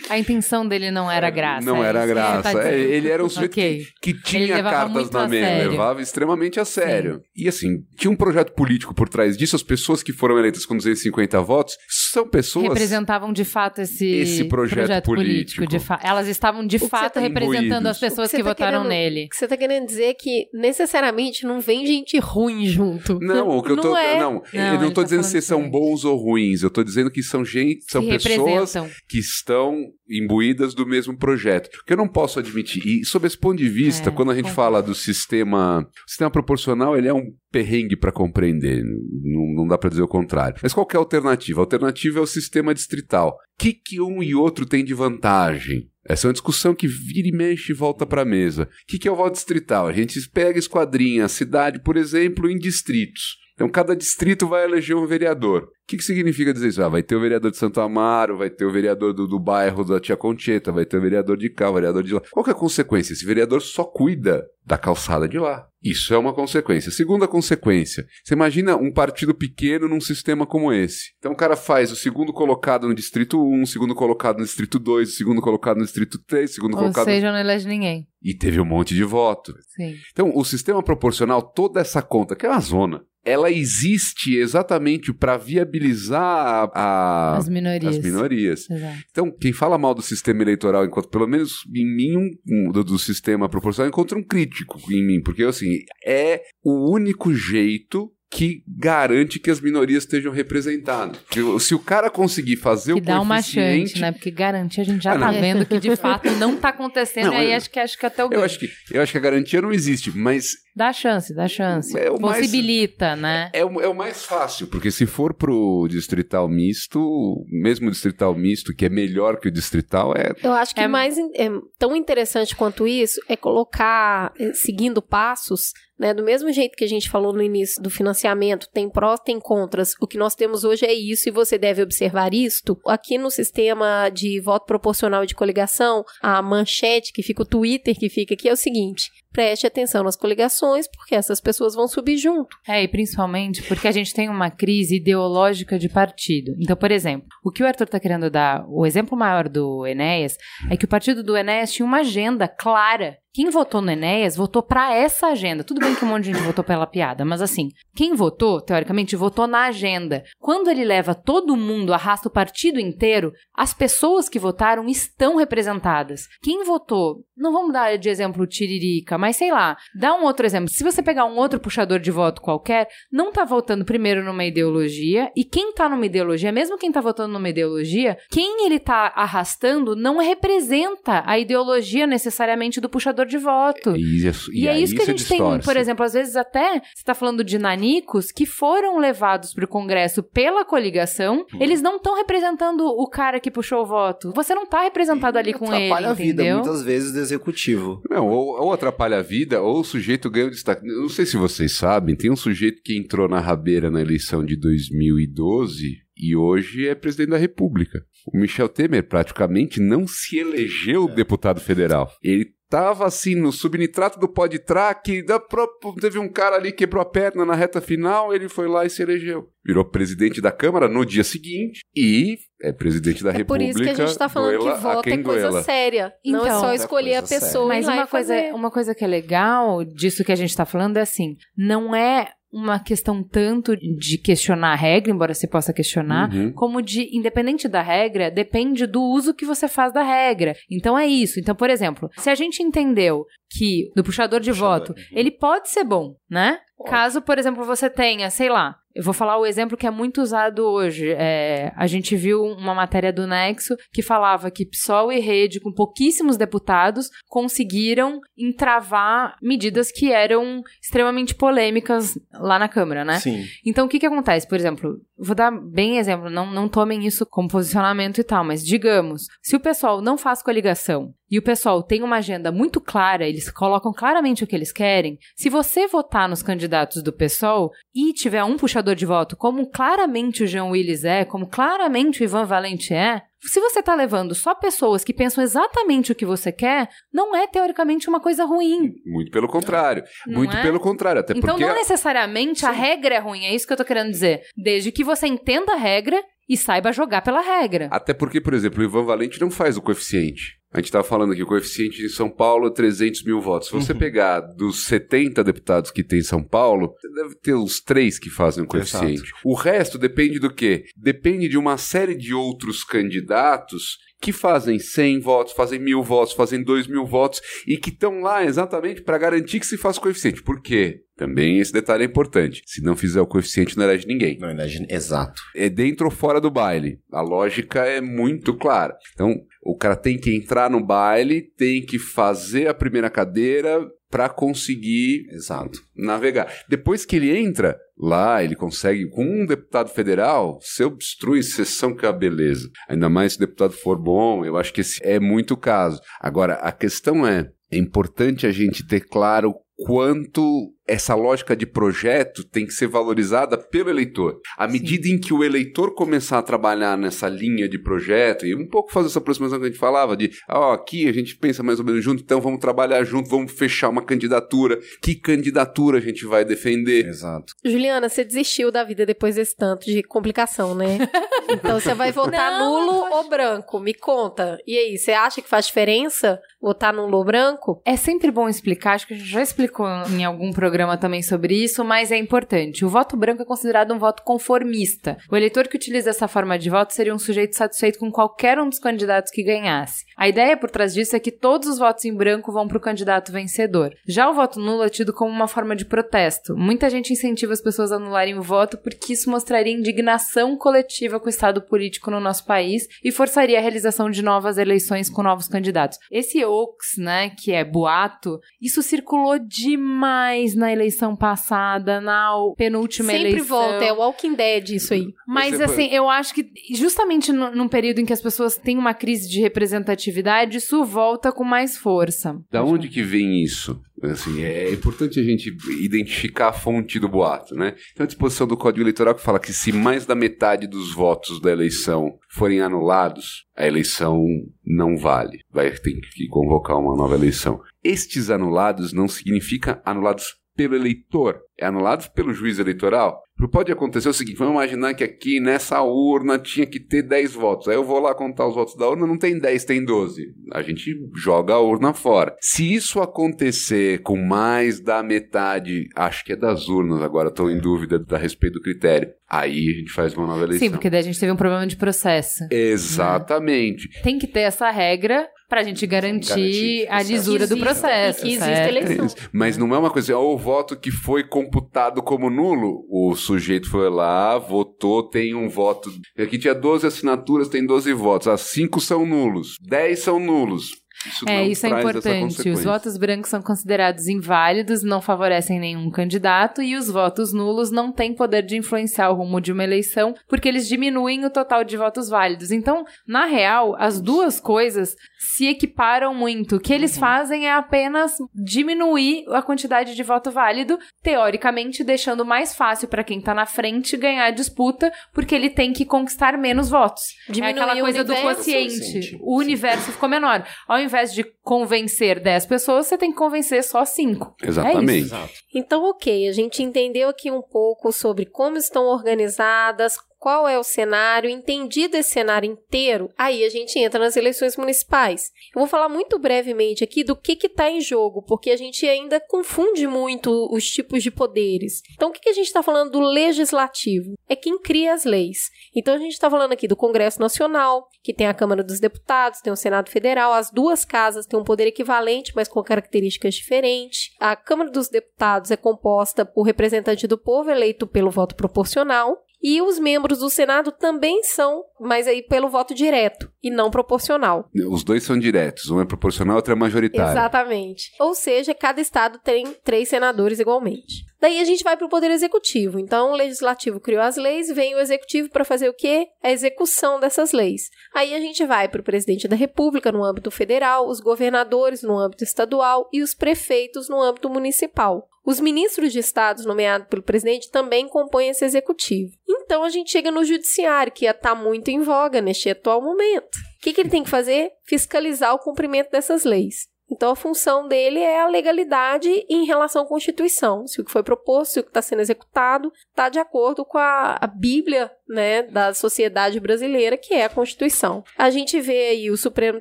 A 0.09 0.19
intenção 0.19 0.67
dele 0.67 0.91
não 0.91 1.11
era 1.11 1.31
graça. 1.31 1.65
não 1.67 1.83
é 1.85 1.89
era 1.89 1.99
isso 2.01 2.09
que 2.09 2.15
graça. 2.15 2.53
tá 2.53 2.69
É, 2.71 2.79
ele 2.79 3.09
era 3.09 3.25
um 3.25 3.29
sujeito 3.29 3.53
Ok. 3.53 3.85
que 4.03 4.15
tinha 4.23 4.57
levava 4.57 4.77
cartas 4.77 5.11
na 5.11 5.29
mesa, 5.29 5.69
levava 5.71 6.03
extremamente 6.03 6.61
a 6.61 6.65
sério. 6.65 7.21
E 7.37 7.49
assim, 7.49 7.79
tinha 7.97 8.11
um 8.11 8.17
projeto 8.17 8.53
político 8.55 8.95
por 8.95 9.09
trás 9.09 9.37
disso. 9.37 9.57
As 9.57 9.63
pessoas 9.63 10.03
que 10.03 10.13
foram 10.13 10.39
eleitas 10.39 10.65
com 10.67 10.77
250 10.77 11.41
votos 11.41 11.75
são 11.89 12.29
pessoas. 12.29 12.69
Representavam 12.69 13.33
de 13.33 13.45
fato 13.45 13.81
esse, 13.81 14.07
Esse 14.07 14.45
projeto 14.45 15.05
político. 15.05 15.67
de 15.67 15.79
fa- 15.79 16.01
Elas 16.03 16.20
estavam 16.29 16.67
de 16.67 16.79
que 16.79 16.89
fato 16.89 17.15
tá 17.15 17.21
representando 17.21 17.87
as 17.87 17.99
pessoas 17.99 18.31
que 18.31 18.37
que, 18.39 18.43
tá 18.43 18.49
votaram 18.51 18.83
querendo- 18.83 18.89
nele. 18.89 19.25
O 19.27 19.29
que 19.29 19.37
você 19.37 19.49
tá 19.49 19.57
querendo 19.57 19.87
dizer 19.87 20.05
é 20.05 20.15
que 20.15 20.47
necessariamente 20.53 21.45
não 21.45 21.61
vem 21.61 21.87
gente 21.87 22.19
ruim 22.19 22.67
junto. 22.67 23.19
Não, 23.21 23.49
o 23.49 23.63
que 23.63 23.71
eu 23.73 23.77
tô. 23.77 23.89
Não 23.91 23.97
é. 23.97 24.19
Não, 24.19 24.43
eu 24.53 24.81
não 24.81 24.89
tô 24.91 25.01
tá 25.01 25.05
dizendo 25.05 25.25
se 25.25 25.41
são 25.41 25.69
bons 25.71 26.05
ou 26.05 26.17
ruins. 26.17 26.63
Eu 26.63 26.71
tô 26.71 26.83
dizendo 26.83 27.11
que 27.11 27.23
são 27.23 27.45
gente, 27.45 27.85
são 27.91 28.03
Se 28.03 28.09
pessoas 28.09 28.37
representam. 28.37 28.89
que 29.09 29.19
estão 29.19 29.77
imbuídas 30.09 30.75
do 30.75 30.87
mesmo 30.87 31.17
projeto. 31.17 31.71
Porque 31.71 31.93
eu 31.93 31.97
não 31.97 32.09
posso 32.09 32.39
admitir. 32.39 32.83
E 32.87 33.05
sob 33.05 33.27
esse 33.27 33.39
ponto 33.39 33.57
de 33.59 33.69
vista, 33.69 34.11
É, 34.11 34.13
quando 34.13 34.31
a 34.31 34.35
gente 34.35 34.45
concordo. 34.51 34.57
fala 34.57 34.83
do 34.83 34.95
sistema. 34.95 35.87
O 36.07 36.09
sistema 36.11 36.31
proporcional, 36.31 36.97
ele 36.97 37.09
é 37.09 37.15
um 37.15 37.33
perrengue 37.53 37.97
para 37.97 38.13
compreender. 38.13 38.83
Não, 38.85 39.55
não 39.63 39.67
dá 39.69 39.77
para 39.79 39.91
dizer 39.91 40.03
o 40.03 40.09
contrário. 40.09 40.59
Mas 40.63 40.73
qual 40.73 40.87
que 40.87 40.97
é 40.97 40.99
a 40.99 41.01
alternativa? 41.01 41.61
A 41.61 41.65
alternativa 41.65 42.19
é 42.19 42.23
o 42.23 42.27
sistema 42.27 42.75
distrital. 42.75 43.37
Que, 43.61 43.75
que 43.75 44.01
um 44.01 44.23
e 44.23 44.35
outro 44.35 44.65
têm 44.65 44.83
de 44.83 44.95
vantagem? 44.95 45.91
Essa 46.03 46.27
é 46.27 46.29
uma 46.29 46.33
discussão 46.33 46.75
que 46.75 46.89
vira 46.89 47.29
e 47.29 47.31
mexe 47.31 47.73
e 47.73 47.75
volta 47.75 48.07
para 48.07 48.23
a 48.23 48.25
mesa. 48.25 48.63
O 48.63 48.87
que, 48.87 48.99
que 48.99 49.07
é 49.07 49.13
o 49.13 49.17
voto 49.17 49.35
distrital? 49.35 49.87
A 49.87 49.93
gente 49.93 50.19
pega 50.31 50.59
esquadrinha 50.59 51.27
a 51.27 51.29
cidade, 51.29 51.79
por 51.79 51.99
exemplo, 51.99 52.51
em 52.51 52.57
distritos. 52.57 53.37
Então, 53.61 53.69
cada 53.69 53.95
distrito 53.95 54.49
vai 54.49 54.65
eleger 54.65 54.97
um 54.97 55.07
vereador. 55.07 55.65
O 55.65 55.69
que, 55.87 55.99
que 55.99 56.03
significa 56.03 56.51
dizer 56.51 56.69
isso? 56.69 56.83
Ah, 56.83 56.89
vai 56.89 57.03
ter 57.03 57.15
o 57.15 57.21
vereador 57.21 57.51
de 57.51 57.59
Santo 57.59 57.79
Amaro, 57.79 58.39
vai 58.39 58.49
ter 58.49 58.65
o 58.65 58.73
vereador 58.73 59.13
do, 59.13 59.27
do 59.27 59.39
bairro 59.39 59.85
da 59.85 60.01
Tia 60.01 60.17
Concheta, 60.17 60.73
vai 60.73 60.87
ter 60.87 60.97
o 60.97 61.01
vereador 61.03 61.37
de 61.37 61.51
cá, 61.51 61.69
o 61.69 61.75
vereador 61.75 62.03
de 62.03 62.15
lá. 62.15 62.23
Qual 62.31 62.43
que 62.43 62.49
é 62.49 62.55
a 62.55 62.57
consequência? 62.57 63.13
Esse 63.13 63.27
vereador 63.27 63.61
só 63.61 63.85
cuida 63.85 64.47
da 64.65 64.79
calçada 64.79 65.29
de 65.29 65.39
lá. 65.39 65.67
Isso 65.83 66.15
é 66.15 66.17
uma 66.17 66.33
consequência. 66.33 66.91
Segunda 66.91 67.29
consequência, 67.29 68.07
você 68.25 68.33
imagina 68.33 68.77
um 68.77 68.91
partido 68.91 69.35
pequeno 69.35 69.89
num 69.89 70.01
sistema 70.01 70.47
como 70.47 70.73
esse. 70.73 71.13
Então 71.19 71.33
o 71.33 71.37
cara 71.37 71.57
faz 71.57 71.93
o 71.93 71.97
segundo 71.97 72.33
colocado 72.33 72.89
no 72.89 72.95
distrito 72.95 73.39
1, 73.43 73.63
o 73.63 73.67
segundo 73.67 73.95
colocado 73.95 74.39
no 74.39 74.45
distrito 74.45 74.79
2, 74.79 75.09
o 75.09 75.13
segundo 75.13 75.43
colocado 75.43 75.79
no 75.79 75.85
distrito 75.85 76.19
3, 76.27 76.51
o 76.51 76.55
segundo 76.55 76.75
Ou 76.75 76.81
colocado... 76.81 77.05
seja, 77.05 77.31
não 77.31 77.39
elege 77.39 77.69
ninguém. 77.69 78.07
E 78.23 78.35
teve 78.35 78.61
um 78.61 78.65
monte 78.65 78.95
de 78.95 79.05
voto. 79.05 79.55
Sim. 79.75 79.97
Então, 80.13 80.33
o 80.35 80.45
sistema 80.45 80.83
proporcional, 80.83 81.43
toda 81.43 81.81
essa 81.81 82.03
conta, 82.03 82.37
que 82.37 82.45
é 82.45 82.51
uma 82.51 82.61
zona, 82.61 83.03
ela 83.25 83.51
existe 83.51 84.35
exatamente 84.37 85.13
para 85.13 85.37
viabilizar 85.37 86.23
a, 86.23 86.71
a- 86.75 87.37
As 87.37 87.49
minorias. 87.49 87.97
as 87.97 88.03
minorias. 88.03 88.71
Exato. 88.71 88.99
Então, 89.11 89.31
quem 89.39 89.53
fala 89.53 89.77
mal 89.79 89.95
do 89.95 90.03
sistema 90.03 90.43
eleitoral, 90.43 90.85
enquanto 90.85 91.09
pelo 91.09 91.27
menos 91.27 91.65
em 91.75 91.85
mim, 91.87 92.17
um, 92.17 92.31
um- 92.69 92.73
do, 92.73 92.83
do 92.85 92.99
sistema 92.99 93.49
proporcional, 93.49 93.89
encontra 93.89 94.19
um 94.19 94.23
crítico 94.25 94.79
em 94.91 95.07
mim, 95.07 95.23
porque 95.23 95.43
assim, 95.43 95.79
é 96.07 96.43
o 96.65 96.93
único 96.93 97.33
jeito 97.35 98.11
que 98.31 98.63
garante 98.69 99.41
que 99.41 99.51
as 99.51 99.61
minorias 99.61 100.05
estejam 100.05 100.33
representadas. 100.33 101.19
Se 101.61 101.75
o 101.75 101.81
cara 101.81 102.09
conseguir 102.09 102.57
fazer 102.57 102.95
Que 102.95 103.01
o 103.01 103.03
dá 103.03 103.21
uma 103.21 103.43
chance, 103.43 103.99
né? 103.99 104.13
Porque 104.13 104.31
garante, 104.31 104.81
a 104.81 104.85
gente 104.85 105.03
já 105.03 105.15
Ah, 105.15 105.19
tá 105.19 105.33
não. 105.33 105.41
vendo 105.41 105.67
que 105.67 105.81
de 105.81 105.97
fato 105.97 106.31
não 106.39 106.57
tá 106.57 106.69
acontecendo. 106.69 107.27
Não, 107.27 107.35
e 107.35 107.37
aí 107.39 107.51
eu- 107.51 107.57
acho 107.57 107.69
que 107.69 107.81
acho 107.81 107.99
que 107.99 108.07
até 108.07 108.25
o 108.25 108.33
Eu 108.33 108.45
acho, 108.45 108.59
que, 108.61 108.71
eu 108.93 109.03
acho 109.03 109.11
que 109.11 109.19
a 109.19 109.21
garantia 109.21 109.61
não 109.61 109.73
existe, 109.73 110.17
mas 110.17 110.53
Dá 110.77 110.93
chance, 110.93 111.35
dá 111.35 111.49
chance. 111.49 111.99
É 111.99 112.09
o 112.09 112.19
mais- 112.21 112.37
Possibilita, 112.39 113.17
né? 113.17 113.51
É 113.53 113.65
o, 113.65 113.81
é 113.81 113.89
o 113.89 113.95
mais 113.95 114.25
fácil, 114.25 114.69
porque 114.69 114.91
se 114.93 115.05
for 115.05 115.35
pro 115.35 115.89
distrital 115.91 116.49
misto, 116.49 117.45
mesmo 117.51 117.89
o 117.89 117.91
distrital 117.91 118.35
misto, 118.37 118.73
que 118.73 118.87
é 118.87 118.89
melhor 118.89 119.39
que 119.41 119.49
o 119.49 119.51
distrital, 119.51 120.15
é. 120.17 120.33
Eu 120.43 120.53
acho 120.53 120.73
que 120.73 120.81
É- 120.81 120.87
mais 120.89 121.19
é, 121.19 121.51
tão 121.77 121.97
interessante 121.97 122.55
quanto 122.55 122.87
isso 122.87 123.21
é 123.29 123.37
colocar, 123.37 124.33
eh, 124.39 124.53
seguindo 124.55 125.03
passos, 125.03 125.73
né, 126.01 126.15
do 126.15 126.25
mesmo 126.25 126.51
jeito 126.51 126.77
que 126.77 126.85
a 126.85 126.89
gente 126.89 127.11
falou 127.11 127.31
no 127.31 127.43
início 127.43 127.83
do 127.83 127.91
financiamento, 127.91 128.67
tem 128.73 128.89
prós, 128.89 129.21
tem 129.21 129.39
contras. 129.39 129.93
O 130.01 130.07
que 130.07 130.17
nós 130.17 130.35
temos 130.35 130.65
hoje 130.65 130.87
é 130.87 130.95
isso 130.95 131.29
e 131.29 131.33
você 131.33 131.59
deve 131.59 131.83
observar 131.83 132.33
isto. 132.33 132.81
Aqui 132.87 133.19
no 133.19 133.31
sistema 133.31 134.09
de 134.09 134.41
voto 134.41 134.65
proporcional 134.65 135.27
de 135.27 135.35
coligação, 135.35 136.03
a 136.23 136.41
manchete 136.41 137.13
que 137.13 137.23
fica, 137.23 137.43
o 137.43 137.47
Twitter 137.47 137.95
que 137.95 138.09
fica 138.09 138.33
aqui 138.33 138.49
é 138.49 138.53
o 138.53 138.57
seguinte: 138.57 139.11
preste 139.33 139.67
atenção 139.67 140.03
nas 140.03 140.17
coligações, 140.17 140.87
porque 140.89 141.15
essas 141.15 141.41
pessoas 141.41 141.75
vão 141.75 141.89
subir 141.89 142.17
junto. 142.17 142.57
É, 142.67 142.83
e 142.83 142.89
principalmente 142.89 143.63
porque 143.63 143.89
a 143.89 143.93
gente 143.93 144.15
tem 144.15 144.29
uma 144.29 144.51
crise 144.51 144.97
ideológica 144.97 145.79
de 145.79 145.89
partido. 145.89 146.53
Então, 146.59 146.77
por 146.77 146.91
exemplo, 146.91 147.29
o 147.45 147.51
que 147.51 147.63
o 147.63 147.67
Arthur 147.67 147.89
tá 147.89 148.01
querendo 148.01 148.31
dar, 148.31 148.65
o 148.69 148.85
exemplo 148.87 149.17
maior 149.17 149.49
do 149.49 149.87
Enéas, 149.87 150.37
é 150.71 150.77
que 150.77 150.85
o 150.85 150.89
partido 150.89 151.23
do 151.23 151.37
Enéas 151.37 151.73
tinha 151.73 151.87
uma 151.87 152.01
agenda 152.01 152.49
clara. 152.49 153.19
Quem 153.33 153.49
votou 153.49 153.81
no 153.81 153.93
Enéas 153.93 154.35
votou 154.35 154.61
pra 154.61 154.93
essa 154.93 155.29
agenda. 155.29 155.63
Tudo 155.63 155.81
bem 155.81 155.95
que 155.95 156.05
um 156.05 156.09
monte 156.09 156.25
de 156.25 156.33
gente 156.33 156.43
votou 156.43 156.65
pela 156.65 156.87
piada, 156.87 157.25
mas 157.25 157.41
assim, 157.41 157.69
quem 157.95 158.15
votou, 158.15 158.61
teoricamente, 158.61 159.15
votou 159.15 159.47
na 159.47 159.67
agenda. 159.67 160.25
Quando 160.39 160.69
ele 160.69 160.85
leva 160.85 161.15
todo 161.15 161.57
mundo, 161.57 161.95
arrasta 161.95 162.29
o 162.29 162.33
partido 162.33 162.81
inteiro, 162.81 163.33
as 163.55 163.73
pessoas 163.73 164.29
que 164.29 164.39
votaram 164.39 164.89
estão 164.89 165.37
representadas. 165.37 166.23
Quem 166.43 166.65
votou, 166.65 167.25
não 167.41 167.53
vamos 167.53 167.73
dar 167.73 167.97
de 167.97 168.09
exemplo 168.09 168.43
o 168.43 168.47
Tiririca, 168.47 169.17
mas 169.19 169.37
sei 169.37 169.51
lá, 169.51 169.77
dá 169.95 170.15
um 170.15 170.25
outro 170.25 170.47
exemplo. 170.47 170.69
Se 170.71 170.85
você 170.85 171.03
pegar 171.03 171.25
um 171.25 171.37
outro 171.37 171.59
puxador 171.59 171.99
de 171.99 172.11
voto 172.11 172.41
qualquer, 172.43 172.89
não 173.11 173.33
tá 173.33 173.45
votando 173.45 173.85
primeiro 173.85 174.23
numa 174.25 174.45
ideologia, 174.45 175.31
e 175.37 175.45
quem 175.45 175.73
tá 175.73 175.89
numa 175.89 176.05
ideologia, 176.07 176.53
mesmo 176.53 176.77
quem 176.79 176.93
tá 176.93 177.01
votando 177.01 177.33
numa 177.33 177.49
ideologia, 177.49 178.17
quem 178.31 178.67
ele 178.67 178.79
tá 178.79 179.13
arrastando 179.17 179.97
não 179.97 180.19
representa 180.19 181.23
a 181.27 181.39
ideologia 181.39 182.07
necessariamente 182.07 182.81
do 182.81 182.89
puxador 182.89 183.27
de 183.27 183.39
voto. 183.39 183.97
E, 183.97 184.27
isso- 184.27 184.53
E, 184.53 184.67
é 184.67 184.73
aí 184.73 184.83
isso 184.83 184.95
que 184.95 185.03
a 185.03 185.07
gente 185.07 185.27
tem, 185.27 185.39
distorce. 185.39 185.65
por 185.65 185.77
exemplo, 185.77 186.05
às 186.05 186.13
vezes 186.13 186.37
até, 186.37 186.81
você 186.95 187.05
tá 187.05 187.15
falando 187.15 187.43
de 187.45 187.59
nanicos 187.59 188.31
que 188.31 188.45
foram 188.47 188.99
levados 188.99 189.55
pro 189.55 189.67
Congresso 189.69 190.23
pela 190.23 190.65
coligação, 190.65 191.39
Uhum. 191.53 191.61
eles 191.63 191.81
não 191.81 191.97
estão 191.97 192.17
representando 192.17 192.85
o 192.87 193.07
cara 193.09 193.41
que 193.41 193.51
puxou 193.51 193.83
o 193.83 193.87
voto. 193.87 194.33
Você 194.35 194.55
não 194.55 194.67
tá 194.67 194.83
representado 194.83 195.39
ali 195.39 195.53
com 195.53 195.67
ele, 195.73 195.85
Atrapalha 195.87 196.11
a 196.11 196.13
vida, 196.15 196.43
entendeu? 196.43 196.59
muitas 196.59 196.83
vezes, 196.83 197.30
executivo. 197.31 198.03
Não, 198.09 198.29
ou, 198.29 198.61
ou 198.61 198.73
atrapalha 198.73 199.19
a 199.19 199.23
vida, 199.23 199.61
ou 199.61 199.81
o 199.81 199.85
sujeito 199.85 200.31
ganha 200.31 200.47
o 200.47 200.51
destaque. 200.51 200.87
Eu 200.87 201.03
Não 201.03 201.09
sei 201.09 201.27
se 201.27 201.37
vocês 201.37 201.73
sabem, 201.73 202.17
tem 202.17 202.31
um 202.31 202.37
sujeito 202.37 202.83
que 202.83 202.97
entrou 202.97 203.29
na 203.29 203.41
rabeira 203.41 203.91
na 203.91 204.01
eleição 204.01 204.45
de 204.45 204.57
2012 204.57 205.99
e 206.17 206.37
hoje 206.37 206.87
é 206.87 206.95
presidente 206.95 207.31
da 207.31 207.39
República. 207.39 208.05
O 208.27 208.37
Michel 208.37 208.69
Temer 208.69 209.09
praticamente 209.09 209.81
não 209.81 210.07
se 210.07 210.39
elegeu 210.39 211.09
deputado 211.09 211.61
federal. 211.61 212.11
Ele 212.23 212.53
tava 212.71 213.05
assim 213.05 213.35
no 213.35 213.51
subnitrato 213.53 214.19
do 214.19 214.29
podtrack, 214.29 215.23
da 215.27 215.39
pró- 215.41 215.69
teve 216.01 216.19
um 216.19 216.29
cara 216.29 216.57
ali 216.57 216.71
que 216.71 216.79
quebrou 216.79 217.03
a 217.03 217.05
perna 217.05 217.45
na 217.45 217.55
reta 217.55 217.81
final, 217.81 218.33
ele 218.35 218.49
foi 218.49 218.67
lá 218.69 218.87
e 218.87 218.91
se 218.91 219.03
elegeu. 219.03 219.49
Virou 219.65 219.85
presidente 219.85 220.41
da 220.41 220.51
Câmara 220.51 220.89
no 220.89 221.05
dia 221.05 221.23
seguinte 221.25 221.81
e 221.95 222.39
é 222.63 222.73
presidente 222.73 223.23
da 223.23 223.31
É 223.31 223.45
por 223.45 223.59
República. 223.59 223.71
isso 223.71 223.83
que 223.83 224.03
a 224.03 224.07
gente 224.07 224.17
tá 224.19 224.29
falando 224.29 224.57
duela 224.59 224.65
que 224.65 224.69
a 224.71 224.75
voto 224.95 225.09
é 225.09 225.19
coisa 225.19 225.49
duela. 225.49 225.63
séria. 225.63 226.13
não 226.25 226.41
é 226.41 226.49
Então, 226.49 226.61
só 226.61 226.71
é 226.73 226.75
escolher 226.77 227.15
a 227.17 227.21
coisa 227.23 227.35
pessoa 227.41 227.69
Mas 227.69 227.87
uma 227.87 228.07
coisa, 228.07 228.35
fazer. 228.35 228.55
uma 228.55 228.71
coisa 228.71 228.95
que 228.95 229.05
é 229.05 229.07
legal 229.09 229.85
disso 229.85 230.25
que 230.25 230.33
a 230.33 230.37
gente 230.37 230.57
tá 230.57 230.65
falando 230.65 230.97
é 230.97 231.01
assim, 231.03 231.37
não 231.59 231.95
é 231.95 232.31
uma 232.53 232.79
questão 232.79 233.23
tanto 233.23 233.77
de 233.77 234.19
questionar 234.19 234.73
a 234.73 234.77
regra, 234.77 235.13
embora 235.13 235.33
você 235.35 235.47
possa 235.47 235.73
questionar, 235.73 236.33
Uhum. 236.33 236.53
como 236.53 236.83
de, 236.83 237.09
independente 237.17 237.69
da 237.69 237.81
regra, 237.81 238.31
depende 238.31 238.87
do 238.87 239.01
uso 239.03 239.35
que 239.35 239.47
você 239.47 239.69
faz 239.69 239.93
da 239.93 240.03
regra. 240.03 240.55
Então 240.71 240.99
é 240.99 241.07
isso. 241.07 241.39
Então, 241.39 241.55
por 241.55 241.71
exemplo, 241.71 242.11
se 242.17 242.29
a 242.29 242.35
gente 242.35 242.63
entendeu 242.63 243.25
que 243.51 243.91
do 243.95 244.03
puxador 244.03 244.41
de 244.41 244.51
Puxador, 244.51 244.79
voto, 244.79 244.93
uhum. 244.93 245.05
ele 245.13 245.31
pode 245.31 245.69
ser 245.71 245.85
bom, 245.85 246.15
né? 246.29 246.59
Caso, 246.87 247.21
por 247.21 247.39
exemplo, 247.39 247.65
você 247.65 247.91
tenha, 247.91 248.31
sei 248.31 248.49
lá, 248.49 248.77
eu 248.95 249.03
vou 249.03 249.15
falar 249.15 249.39
o 249.39 249.47
exemplo 249.47 249.77
que 249.77 249.87
é 249.87 249.91
muito 249.91 250.21
usado 250.21 250.65
hoje. 250.65 251.11
É, 251.11 251.73
a 251.77 251.87
gente 251.87 252.17
viu 252.17 252.43
uma 252.43 252.75
matéria 252.75 253.13
do 253.13 253.27
Nexo 253.27 253.77
que 253.93 254.03
falava 254.03 254.51
que 254.51 254.67
PSOL 254.67 255.13
e 255.13 255.21
Rede, 255.21 255.61
com 255.61 255.73
pouquíssimos 255.73 256.37
deputados, 256.37 257.09
conseguiram 257.29 258.21
entravar 258.37 259.37
medidas 259.41 259.93
que 259.93 260.13
eram 260.13 260.63
extremamente 260.83 261.35
polêmicas 261.35 262.19
lá 262.33 262.59
na 262.59 262.69
Câmara, 262.69 263.05
né? 263.05 263.21
Sim. 263.21 263.45
Então, 263.65 263.87
o 263.87 263.89
que 263.89 264.01
que 264.01 264.07
acontece? 264.07 264.49
Por 264.49 264.57
exemplo, 264.57 265.01
vou 265.17 265.37
dar 265.37 265.51
bem 265.51 265.99
exemplo, 265.99 266.29
não, 266.29 266.51
não 266.51 266.69
tomem 266.69 267.07
isso 267.07 267.25
como 267.27 267.49
posicionamento 267.49 268.19
e 268.19 268.25
tal, 268.25 268.45
mas 268.45 268.65
digamos, 268.65 269.27
se 269.43 269.55
o 269.55 269.61
pessoal 269.61 270.01
não 270.01 270.19
faz 270.19 270.43
coligação 270.43 271.15
e 271.31 271.39
o 271.39 271.43
pessoal 271.43 271.83
tem 271.83 272.03
uma 272.03 272.17
agenda 272.17 272.51
muito 272.51 272.81
clara, 272.81 273.27
eles 273.27 273.51
colocam 273.51 273.93
claramente 273.93 274.43
o 274.43 274.47
que 274.47 274.57
eles 274.57 274.73
querem, 274.73 275.19
se 275.37 275.49
você 275.49 275.87
votar 275.87 276.29
nos 276.29 276.43
candidatos 276.43 277.03
do 277.03 277.13
PSOL 277.13 277.71
e 277.95 278.13
tiver 278.13 278.43
um 278.45 278.57
puxador 278.57 278.95
de 278.95 279.07
voto, 279.07 279.37
como 279.37 279.71
claramente 279.71 280.43
o 280.43 280.47
Jean 280.47 280.67
Willis 280.67 281.05
é, 281.05 281.25
como 281.25 281.49
claramente 281.49 282.23
o 282.23 282.25
Ivan 282.25 282.45
Valente 282.45 282.93
é, 282.93 283.23
se 283.43 283.59
você 283.59 283.83
tá 283.83 283.95
levando 283.95 284.35
só 284.35 284.55
pessoas 284.55 285.03
que 285.03 285.15
pensam 285.15 285.43
exatamente 285.43 286.13
o 286.13 286.15
que 286.15 286.27
você 286.27 286.53
quer, 286.53 286.91
não 287.13 287.35
é 287.35 287.47
teoricamente 287.47 288.07
uma 288.07 288.21
coisa 288.21 288.45
ruim. 288.45 288.93
Muito 289.07 289.31
pelo 289.31 289.49
contrário. 289.49 290.05
Não 290.27 290.39
muito 290.39 290.55
é? 290.55 290.63
pelo 290.63 290.79
contrário. 290.79 291.21
Até 291.21 291.33
Então 291.33 291.55
porque 291.55 291.65
não 291.65 291.75
necessariamente 291.75 292.67
a 292.67 292.71
regra 292.71 293.15
é 293.15 293.19
ruim, 293.19 293.47
é 293.47 293.55
isso 293.55 293.67
que 293.67 293.73
eu 293.73 293.79
tô 293.79 293.85
querendo 293.85 294.11
dizer. 294.11 294.43
Desde 294.55 294.93
que 294.93 295.03
você 295.03 295.27
entenda 295.27 295.73
a 295.73 295.77
regra 295.77 296.23
e 296.47 296.57
saiba 296.57 296.93
jogar 296.93 297.23
pela 297.23 297.41
regra. 297.41 297.89
Até 297.91 298.13
porque, 298.13 298.41
por 298.41 298.53
exemplo, 298.53 298.81
o 298.81 298.85
Ivan 298.85 299.05
Valente 299.05 299.41
não 299.41 299.51
faz 299.51 299.77
o 299.77 299.83
coeficiente. 299.83 300.60
A 300.73 300.79
gente 300.79 300.87
estava 300.87 301.03
falando 301.03 301.33
aqui, 301.33 301.43
o 301.43 301.47
coeficiente 301.47 302.01
em 302.05 302.09
São 302.09 302.31
Paulo 302.31 302.69
é 302.69 302.71
300 302.73 303.25
mil 303.25 303.41
votos. 303.41 303.69
Se 303.69 303.75
Uhum. 303.75 303.81
você 303.81 303.93
pegar 303.93 304.41
dos 304.41 304.85
70 304.85 305.43
deputados 305.43 305.91
que 305.91 306.05
tem 306.05 306.21
em 306.21 306.23
São 306.23 306.45
Paulo, 306.45 306.95
você 307.01 307.13
deve 307.13 307.35
ter 307.37 307.55
uns 307.55 307.81
três 307.81 308.21
que 308.21 308.31
fazem 308.31 308.63
o 308.63 308.67
coeficiente. 308.69 309.33
O 309.45 309.55
resto 309.55 309.99
depende 309.99 310.39
do 310.39 310.53
quê? 310.55 310.85
Depende 310.97 311.49
de 311.49 311.59
uma 311.59 311.77
série 311.77 312.15
de 312.17 312.33
outros 312.33 312.85
candidatos 312.85 313.99
que 314.21 314.33
fazem 314.33 314.79
100 314.79 315.21
votos, 315.21 315.53
fazem 315.55 315.79
mil 315.79 316.03
votos, 316.03 316.35
fazem 316.35 316.63
2 316.63 316.87
mil 316.87 317.07
votos 317.07 317.41
e 317.67 317.77
que 317.79 317.89
estão 317.91 318.21
lá 318.21 318.45
exatamente 318.45 319.03
para 319.03 319.17
garantir 319.17 319.59
que 319.61 319.67
se 319.67 319.79
faça 319.79 319.99
o 319.99 320.03
coeficiente. 320.03 320.43
Por 320.43 320.61
quê? 320.61 321.01
Também 321.17 321.59
esse 321.59 321.73
detalhe 321.73 322.03
é 322.05 322.07
importante. 322.07 322.63
Se 322.67 322.83
não 322.83 322.95
fizer 322.97 323.21
o 323.21 323.27
coeficiente, 323.27 323.77
não 323.77 323.85
elege 323.85 324.07
ninguém 324.07 324.39
Não, 324.39 324.51
imagina- 324.51 324.87
Exato. 324.91 325.41
é 325.55 325.69
dentro 325.69 326.07
ou 326.07 326.11
fora 326.11 326.41
do 326.41 326.51
baile. 326.51 326.99
A 327.13 327.21
lógica 327.23 327.81
é 327.85 328.01
muito 328.01 328.55
clara. 328.57 328.95
Então, 329.15 329.35
o 329.63 329.77
cara 329.77 329.97
tem 329.97 330.19
que 330.19 330.35
entrar 330.35 330.71
no 330.71 330.85
baile, 330.85 331.43
tem 331.57 331.85
que 331.85 331.99
fazer 331.99 332.69
a 332.69 332.75
primeira 332.75 333.11
cadeira 333.11 333.87
para 334.11 334.29
conseguir 334.29 335.27
Exato. 335.31 335.79
navegar. 335.97 336.53
Depois 336.69 337.07
que 337.07 337.17
ele 337.17 337.37
entra 337.37 337.79
lá, 337.97 338.43
ele 338.43 338.57
consegue, 338.57 339.09
com 339.09 339.25
um 339.25 339.47
deputado 339.47 339.89
federal, 339.91 340.59
você 340.61 340.85
obstrui 340.85 341.43
sessão 341.43 341.95
que 341.95 342.05
é 342.05 342.09
a 342.09 342.13
beleza. 342.13 342.69
Ainda 342.89 343.09
mais 343.09 343.33
se 343.33 343.39
o 343.39 343.41
deputado 343.41 343.73
for 343.73 343.97
bom, 343.97 344.45
eu 344.45 344.57
acho 344.57 344.73
que 344.73 344.81
esse 344.81 345.01
é 345.05 345.21
muito 345.21 345.55
o 345.55 345.57
caso. 345.57 346.01
Agora, 346.21 346.55
a 346.55 346.73
questão 346.73 347.27
é, 347.27 347.51
é 347.71 347.79
importante 347.79 348.47
a 348.47 348.53
gente 348.53 348.87
ter 348.87 349.01
claro 349.01 349.55
quanto 349.87 350.75
essa 350.91 351.15
lógica 351.15 351.55
de 351.55 351.67
projeto 351.67 352.43
tem 352.43 352.67
que 352.67 352.73
ser 352.73 352.89
valorizada 352.89 353.57
pelo 353.57 353.91
eleitor. 353.91 354.41
À 354.59 354.67
medida 354.67 355.07
em 355.07 355.21
que 355.21 355.33
o 355.33 355.45
eleitor 355.45 355.95
começar 355.95 356.39
a 356.39 356.43
trabalhar 356.43 356.99
nessa 356.99 357.29
linha 357.29 357.69
de 357.69 357.79
projeto, 357.79 358.45
e 358.45 358.57
um 358.57 358.67
pouco 358.67 358.93
fazer 358.93 359.07
essa 359.07 359.21
aproximação 359.21 359.61
que 359.61 359.67
a 359.67 359.69
gente 359.69 359.79
falava, 359.79 360.17
de 360.17 360.33
ó, 360.49 360.73
aqui 360.73 361.09
a 361.09 361.13
gente 361.13 361.37
pensa 361.37 361.63
mais 361.63 361.79
ou 361.79 361.85
menos 361.85 362.03
junto, 362.03 362.25
então 362.25 362.41
vamos 362.41 362.59
trabalhar 362.59 363.05
junto, 363.05 363.31
vamos 363.31 363.53
fechar 363.53 363.89
uma 363.89 364.03
candidatura. 364.03 364.81
Que 365.01 365.15
candidatura 365.15 365.99
a 365.99 366.01
gente 366.01 366.27
vai 366.27 366.45
defender? 366.45 367.07
Exato. 367.07 367.55
Juliana, 367.65 368.09
você 368.09 368.25
desistiu 368.25 368.73
da 368.73 368.83
vida 368.83 369.07
depois 369.07 369.37
desse 369.37 369.57
tanto 369.57 369.87
de 369.87 370.03
complicação, 370.03 370.75
né? 370.75 370.99
Então 371.53 371.81
você 371.81 371.95
vai 371.95 372.13
votar 372.13 372.53
Não, 372.53 372.87
nulo 372.87 373.01
não 373.01 373.13
ou 373.13 373.29
branco? 373.29 373.81
Me 373.81 373.93
conta. 373.93 374.59
E 374.65 374.79
aí, 374.79 374.97
você 374.97 375.11
acha 375.11 375.43
que 375.43 375.49
faz 375.49 375.67
diferença 375.67 376.41
votar 376.61 376.93
nulo 376.93 377.17
ou 377.17 377.25
branco? 377.25 377.83
É 377.85 377.97
sempre 377.97 378.31
bom 378.31 378.49
explicar, 378.49 378.95
acho 378.95 379.07
que 379.07 379.15
a 379.15 379.17
gente 379.17 379.29
já 379.29 379.43
explicou 379.43 379.87
em 380.11 380.25
algum 380.25 380.53
programa 380.53 380.80
também 380.99 381.23
sobre 381.23 381.55
isso, 381.55 381.85
mas 381.85 382.13
é 382.13 382.17
importante. 382.17 382.85
O 382.85 382.89
voto 382.89 383.17
branco 383.17 383.43
é 383.43 383.45
considerado 383.45 383.93
um 383.93 383.99
voto 383.99 384.23
conformista. 384.23 385.17
O 385.31 385.37
eleitor 385.37 385.69
que 385.69 385.77
utiliza 385.77 386.11
essa 386.11 386.29
forma 386.29 386.59
de 386.59 386.71
voto 386.71 386.93
seria 386.93 387.15
um 387.15 387.19
sujeito 387.19 387.57
satisfeito 387.57 387.99
com 387.99 388.11
qualquer 388.11 388.59
um 388.59 388.69
dos 388.69 388.79
candidatos 388.79 389.31
que 389.31 389.43
ganhasse. 389.43 390.05
A 390.17 390.29
ideia 390.29 390.57
por 390.57 390.71
trás 390.71 390.95
disso 390.95 391.17
é 391.17 391.21
que 391.21 391.31
todos 391.31 391.69
os 391.69 391.79
votos 391.79 392.05
em 392.05 392.15
branco 392.15 392.53
vão 392.53 392.69
para 392.69 392.79
o 392.79 392.81
candidato 392.81 393.33
vencedor. 393.33 393.95
Já 394.07 394.29
o 394.29 394.35
voto 394.35 394.61
nulo 394.61 394.83
é 394.83 394.89
tido 394.89 395.13
como 395.13 395.31
uma 395.31 395.49
forma 395.49 395.75
de 395.75 395.85
protesto. 395.85 396.57
Muita 396.57 396.91
gente 396.91 397.13
incentiva 397.13 397.53
as 397.53 397.61
pessoas 397.61 397.93
a 397.93 397.97
anularem 397.97 398.39
o 398.39 398.43
voto 398.43 398.79
porque 398.79 399.13
isso 399.13 399.31
mostraria 399.31 399.73
indignação 399.73 400.57
coletiva 400.57 401.19
com 401.19 401.27
o 401.27 401.31
estado 401.31 401.63
político 401.63 402.11
no 402.11 402.21
nosso 402.21 402.45
país 402.45 402.87
e 403.03 403.11
forçaria 403.11 403.59
a 403.59 403.63
realização 403.63 404.11
de 404.11 404.23
novas 404.23 404.59
eleições 404.59 405.09
com 405.09 405.23
novos 405.23 405.49
candidatos. 405.49 405.99
Esse 406.11 406.45
hoax, 406.45 406.97
né, 406.99 407.31
que 407.31 407.53
é 407.53 407.65
boato, 407.65 408.41
isso 408.61 408.83
circulou 408.83 409.39
demais 409.39 410.55
na 410.55 410.70
eleição 410.73 411.15
passada, 411.17 412.01
na 412.01 412.33
penúltima 412.57 413.13
Sempre 413.13 413.29
eleição. 413.31 413.47
volta, 413.49 413.85
é 413.85 413.93
o 413.93 413.97
Walking 413.97 414.35
Dead 414.35 414.71
isso 414.71 414.95
aí. 414.95 415.07
Mas 415.27 415.57
Você 415.57 415.63
assim, 415.65 415.89
eu 415.93 416.09
acho 416.09 416.35
que 416.35 416.51
justamente 416.75 417.33
no- 417.33 417.55
num 417.55 417.69
período 417.69 418.01
em 418.01 418.05
que 418.07 418.13
as 418.13 418.21
pessoas 418.23 418.57
têm 418.57 418.77
uma 418.79 418.95
crise 418.95 419.29
de 419.29 419.41
representatividade, 419.41 420.59
isso 420.59 420.85
volta 420.85 421.33
com 421.33 421.45
mais 421.45 421.77
força. 421.77 422.37
Da 422.51 422.63
onde 422.65 422.89
que 422.89 423.03
vem 423.03 423.43
isso? 423.43 423.81
Assim, 424.03 424.43
é 424.43 424.73
importante 424.73 425.21
a 425.21 425.23
gente 425.23 425.55
identificar 425.85 426.49
a 426.49 426.53
fonte 426.55 426.99
do 426.99 427.07
boato, 427.07 427.55
né? 427.55 427.75
Tem 427.95 428.05
a 428.05 428.07
disposição 428.07 428.47
do 428.47 428.57
Código 428.57 428.83
Eleitoral 428.83 429.15
que 429.15 429.21
fala 429.23 429.39
que 429.39 429.53
se 429.53 429.73
mais 429.73 430.07
da 430.07 430.15
metade 430.15 430.67
dos 430.67 430.95
votos 430.95 431.39
da 431.41 431.51
eleição 431.53 432.19
forem 432.31 432.63
anulados, 432.63 433.45
a 433.55 433.67
eleição 433.67 434.25
não 434.65 434.97
vale. 434.97 435.41
Vai 435.53 435.71
ter 435.71 435.93
que 436.15 436.27
convocar 436.29 436.79
uma 436.79 436.97
nova 436.97 437.15
eleição. 437.15 437.61
Estes 437.85 438.31
anulados 438.31 438.93
não 438.93 439.07
significa 439.07 439.83
anulados 439.85 440.35
pelo 440.61 440.77
eleitor, 440.77 441.43
é 441.61 441.67
anulados 441.67 442.09
pelo 442.09 442.33
juiz 442.33 442.59
eleitoral. 442.59 443.23
Pode 443.51 443.73
acontecer 443.73 444.09
o 444.09 444.13
seguinte, 444.13 444.37
vamos 444.37 444.53
imaginar 444.53 444.93
que 444.93 445.03
aqui 445.03 445.41
nessa 445.41 445.81
urna 445.81 446.39
tinha 446.39 446.67
que 446.67 446.79
ter 446.79 447.03
10 447.03 447.33
votos. 447.33 447.69
Aí 447.69 447.75
eu 447.75 447.83
vou 447.85 447.99
lá 447.99 448.15
contar 448.15 448.47
os 448.47 448.55
votos 448.55 448.77
da 448.77 448.87
urna, 448.87 449.07
não 449.07 449.17
tem 449.17 449.39
10, 449.39 449.65
tem 449.65 449.83
12. 449.83 450.27
A 450.53 450.61
gente 450.61 450.95
joga 451.17 451.55
a 451.55 451.59
urna 451.61 451.95
fora. 451.95 452.37
Se 452.41 452.75
isso 452.75 453.01
acontecer 453.01 454.03
com 454.03 454.17
mais 454.17 454.79
da 454.81 455.03
metade, 455.03 455.89
acho 455.97 456.23
que 456.23 456.35
é 456.35 456.37
das 456.37 456.69
urnas, 456.69 457.01
agora 457.01 457.29
estou 457.31 457.51
em 457.51 457.59
dúvida 457.59 458.05
a 458.11 458.19
respeito 458.19 458.55
do 458.55 458.61
critério. 458.63 459.09
Aí 459.27 459.71
a 459.71 459.79
gente 459.79 459.93
faz 459.93 460.13
uma 460.15 460.27
nova 460.27 460.43
eleição. 460.45 460.67
Sim, 460.67 460.73
porque 460.73 460.91
daí 460.91 461.01
a 461.01 461.05
gente 461.05 461.19
teve 461.19 461.33
um 461.33 461.37
problema 461.37 461.67
de 461.67 461.77
processo. 461.77 462.45
Exatamente. 462.51 463.89
Tem 464.03 464.19
que 464.19 464.27
ter 464.27 464.41
essa 464.41 464.71
regra 464.71 465.27
pra 465.49 465.63
gente 465.63 465.85
garantir, 465.87 466.29
Garantir 466.29 466.87
a 466.89 467.03
lisura 467.03 467.47
do 467.47 467.57
processo. 467.57 468.21
e 468.21 468.23
que 468.23 468.29
exista 468.29 468.45
certo? 468.45 468.77
eleição. 468.77 469.07
É. 469.07 469.29
Mas 469.33 469.57
não 469.57 469.75
é 469.75 469.79
uma 469.79 469.91
coisa, 469.91 470.17
ó, 470.17 470.33
o 470.35 470.39
voto 470.39 470.77
que 470.77 470.91
foi 470.93 471.25
computado 471.51 472.01
como 472.01 472.31
nulo, 472.31 472.87
o 472.89 473.15
sujeito 473.17 473.69
foi 473.69 473.91
lá, 473.91 474.39
votou, 474.39 475.03
tem 475.03 475.35
um 475.35 475.49
voto. 475.49 475.91
Aqui 476.17 476.39
tinha 476.39 476.55
12 476.55 476.87
assinaturas, 476.87 477.49
tem 477.49 477.67
12 477.67 477.93
votos. 477.93 478.29
As 478.29 478.43
5 478.43 478.81
são 478.81 479.05
nulos, 479.05 479.57
10 479.61 479.99
são 479.99 480.21
nulos. 480.21 480.80
Isso 481.07 481.29
É, 481.29 481.47
isso 481.47 481.67
é 481.67 481.71
importante. 481.71 482.51
Os 482.51 482.65
votos 482.65 482.97
brancos 482.97 483.31
são 483.31 483.41
considerados 483.41 484.07
inválidos, 484.07 484.83
não 484.83 485.01
favorecem 485.01 485.59
nenhum 485.59 485.91
candidato, 485.91 486.63
e 486.63 486.77
os 486.77 486.91
votos 486.91 487.33
nulos 487.33 487.71
não 487.71 487.91
têm 487.91 488.15
poder 488.15 488.43
de 488.43 488.57
influenciar 488.57 489.11
o 489.11 489.15
rumo 489.15 489.41
de 489.41 489.53
uma 489.53 489.65
eleição, 489.65 490.15
porque 490.29 490.49
eles 490.49 490.69
diminuem 490.69 491.25
o 491.25 491.31
total 491.31 491.65
de 491.65 491.77
votos 491.77 492.09
válidos. 492.09 492.51
Então, 492.51 492.85
na 493.07 493.25
real, 493.27 493.75
as 493.79 494.01
duas 494.01 494.39
coisas 494.39 494.95
se 495.19 495.47
equiparam 495.47 496.15
muito. 496.15 496.57
O 496.57 496.61
que 496.61 496.73
eles 496.73 496.95
Uhum. 496.95 497.01
fazem 497.01 497.47
é 497.47 497.53
apenas 497.53 498.13
diminuir 498.35 499.25
a 499.31 499.43
quantidade 499.43 499.95
de 499.95 500.03
voto 500.03 500.31
válido, 500.31 500.79
teoricamente 501.03 501.83
deixando 501.83 502.25
mais 502.25 502.55
fácil 502.55 502.89
para 502.89 503.05
quem 503.05 503.21
tá 503.21 503.35
na 503.35 503.47
frente 503.47 503.97
ganhar 503.97 504.27
a 504.27 504.31
disputa, 504.31 504.93
porque 505.13 505.35
ele 505.35 505.51
tem 505.51 505.73
que 505.73 505.85
conquistar 505.85 506.37
menos 506.37 506.69
votos. 506.69 507.03
Diminuir 507.29 507.59
é 507.59 507.63
aquela 507.63 507.77
o 507.77 507.81
coisa 507.81 508.05
do 508.05 508.13
universo, 508.13 508.37
quociente. 508.37 509.19
O 509.21 509.39
universo 509.39 509.93
ficou 509.93 510.09
menor. 510.09 510.47
Ao 510.69 510.79
invés 510.91 511.15
de 511.15 511.25
convencer 511.43 512.21
10 512.21 512.47
pessoas, 512.47 512.87
você 512.87 512.99
tem 512.99 513.11
que 513.11 513.17
convencer 513.17 513.63
só 513.63 513.85
5. 513.85 514.37
Exatamente. 514.43 515.05
Exato. 515.05 515.33
Então, 515.55 515.89
ok, 515.89 516.29
a 516.29 516.33
gente 516.33 516.63
entendeu 516.63 517.09
aqui 517.09 517.31
um 517.31 517.41
pouco 517.41 517.93
sobre 517.93 518.27
como 518.27 518.57
estão 518.57 518.85
organizadas, 518.87 519.97
qual 520.21 520.47
é 520.47 520.59
o 520.59 520.63
cenário, 520.63 521.31
entendido 521.31 521.97
esse 521.97 522.11
cenário 522.11 522.49
inteiro, 522.49 523.09
aí 523.17 523.43
a 523.43 523.49
gente 523.49 523.79
entra 523.79 523.99
nas 523.99 524.19
eleições 524.19 524.55
municipais. 524.55 525.33
Eu 525.55 525.61
vou 525.61 525.67
falar 525.67 525.89
muito 525.89 526.19
brevemente 526.19 526.85
aqui 526.85 527.03
do 527.03 527.17
que 527.17 527.39
está 527.47 527.71
em 527.71 527.81
jogo, 527.81 528.23
porque 528.23 528.51
a 528.51 528.57
gente 528.57 528.87
ainda 528.87 529.19
confunde 529.19 529.87
muito 529.87 530.47
os 530.53 530.69
tipos 530.69 531.03
de 531.03 531.11
poderes. 531.11 531.81
Então, 531.95 532.11
o 532.11 532.13
que, 532.13 532.21
que 532.21 532.29
a 532.29 532.35
gente 532.35 532.47
está 532.47 532.63
falando 532.63 532.91
do 532.91 533.01
legislativo? 533.01 534.13
É 534.29 534.37
quem 534.37 534.61
cria 534.61 534.93
as 534.93 535.05
leis. 535.05 535.51
Então, 535.75 535.95
a 535.95 535.99
gente 535.99 536.13
está 536.13 536.29
falando 536.29 536.53
aqui 536.53 536.69
do 536.69 536.77
Congresso 536.77 537.19
Nacional, 537.19 537.89
que 538.03 538.13
tem 538.13 538.27
a 538.27 538.35
Câmara 538.35 538.63
dos 538.63 538.79
Deputados, 538.79 539.41
tem 539.41 539.51
o 539.51 539.57
Senado 539.57 539.89
Federal, 539.89 540.35
as 540.35 540.51
duas 540.51 540.85
casas 540.85 541.25
têm 541.25 541.41
um 541.41 541.45
poder 541.45 541.67
equivalente, 541.67 542.33
mas 542.37 542.47
com 542.47 542.63
características 542.63 543.35
diferentes. 543.35 544.15
A 544.21 544.37
Câmara 544.37 544.71
dos 544.71 544.91
Deputados 544.91 545.51
é 545.51 545.57
composta 545.57 546.27
por 546.27 546.43
representante 546.43 547.07
do 547.07 547.17
povo 547.17 547.51
eleito 547.51 547.87
pelo 547.87 548.11
voto 548.11 548.35
proporcional. 548.35 549.17
E 549.43 549.63
os 549.63 549.79
membros 549.79 550.19
do 550.19 550.29
Senado 550.29 550.71
também 550.71 551.23
são, 551.23 551.65
mas 551.81 552.07
aí 552.07 552.23
pelo 552.23 552.49
voto 552.49 552.75
direto 552.75 553.31
e 553.43 553.51
não 553.51 553.71
proporcional. 553.71 554.49
Os 554.69 554.85
dois 554.85 555.03
são 555.03 555.19
diretos, 555.19 555.71
um 555.71 555.81
é 555.81 555.87
proporcional, 555.87 556.37
outro 556.37 556.53
é 556.53 556.57
majoritário. 556.57 557.13
Exatamente. 557.13 557.93
Ou 557.99 558.15
seja, 558.15 558.55
cada 558.55 558.81
estado 558.81 559.19
tem 559.19 559.47
três 559.65 559.89
senadores 559.89 560.39
igualmente. 560.39 561.11
Daí 561.21 561.39
a 561.39 561.45
gente 561.45 561.63
vai 561.63 561.77
para 561.77 561.87
o 561.87 561.91
poder 561.91 562.11
executivo. 562.11 562.79
Então, 562.79 563.13
o 563.13 563.17
legislativo 563.17 563.79
criou 563.79 564.03
as 564.03 564.17
leis, 564.17 564.49
vem 564.49 564.75
o 564.75 564.79
executivo 564.79 565.29
para 565.29 565.45
fazer 565.45 565.69
o 565.69 565.75
quê? 565.75 566.09
A 566.23 566.31
execução 566.31 566.99
dessas 566.99 567.33
leis. 567.33 567.69
Aí 567.95 568.15
a 568.15 568.21
gente 568.21 568.45
vai 568.47 568.69
para 568.69 568.81
o 568.81 568.85
presidente 568.85 569.29
da 569.29 569.37
República 569.37 569.93
no 569.93 570.03
âmbito 570.03 570.31
federal, 570.31 570.89
os 570.89 570.99
governadores 570.99 571.83
no 571.83 571.99
âmbito 571.99 572.25
estadual 572.25 572.89
e 572.91 573.03
os 573.03 573.15
prefeitos 573.15 573.89
no 573.89 574.01
âmbito 574.01 574.31
municipal. 574.31 575.10
Os 575.25 575.39
ministros 575.39 575.93
de 575.93 575.99
estados 575.99 576.47
nomeados 576.47 576.89
pelo 576.89 577.03
presidente 577.03 577.51
também 577.51 577.89
compõem 577.89 578.31
esse 578.31 578.45
executivo. 578.45 579.13
Então 579.29 579.63
a 579.63 579.69
gente 579.69 579.91
chega 579.91 580.11
no 580.11 580.25
judiciário, 580.25 580.93
que 580.93 581.07
está 581.07 581.35
muito 581.35 581.69
em 581.69 581.81
voga 581.81 582.21
neste 582.21 582.49
atual 582.49 582.81
momento. 582.81 583.37
O 583.37 583.63
que, 583.63 583.73
que 583.73 583.81
ele 583.83 583.91
tem 583.91 584.03
que 584.03 584.11
fazer? 584.11 584.51
Fiscalizar 584.65 585.35
o 585.35 585.39
cumprimento 585.39 585.91
dessas 585.91 586.25
leis. 586.25 586.70
Então, 586.91 587.13
a 587.13 587.17
função 587.17 587.69
dele 587.69 588.01
é 588.01 588.21
a 588.21 588.27
legalidade 588.27 589.25
em 589.29 589.45
relação 589.45 589.83
à 589.83 589.87
Constituição. 589.87 590.67
Se 590.67 590.81
o 590.81 590.85
que 590.85 590.91
foi 590.91 591.03
proposto, 591.03 591.53
se 591.53 591.61
o 591.61 591.63
que 591.63 591.71
está 591.71 591.81
sendo 591.81 592.03
executado, 592.03 592.73
está 592.89 593.09
de 593.09 593.19
acordo 593.19 593.65
com 593.65 593.79
a, 593.79 594.19
a 594.21 594.27
Bíblia 594.27 594.91
né, 595.09 595.43
da 595.45 595.73
sociedade 595.73 596.41
brasileira, 596.41 596.97
que 596.97 597.15
é 597.15 597.25
a 597.25 597.29
Constituição. 597.29 598.03
A 598.19 598.29
gente 598.31 598.61
vê 598.61 598.89
aí 598.89 599.11
o 599.11 599.17
Supremo 599.17 599.61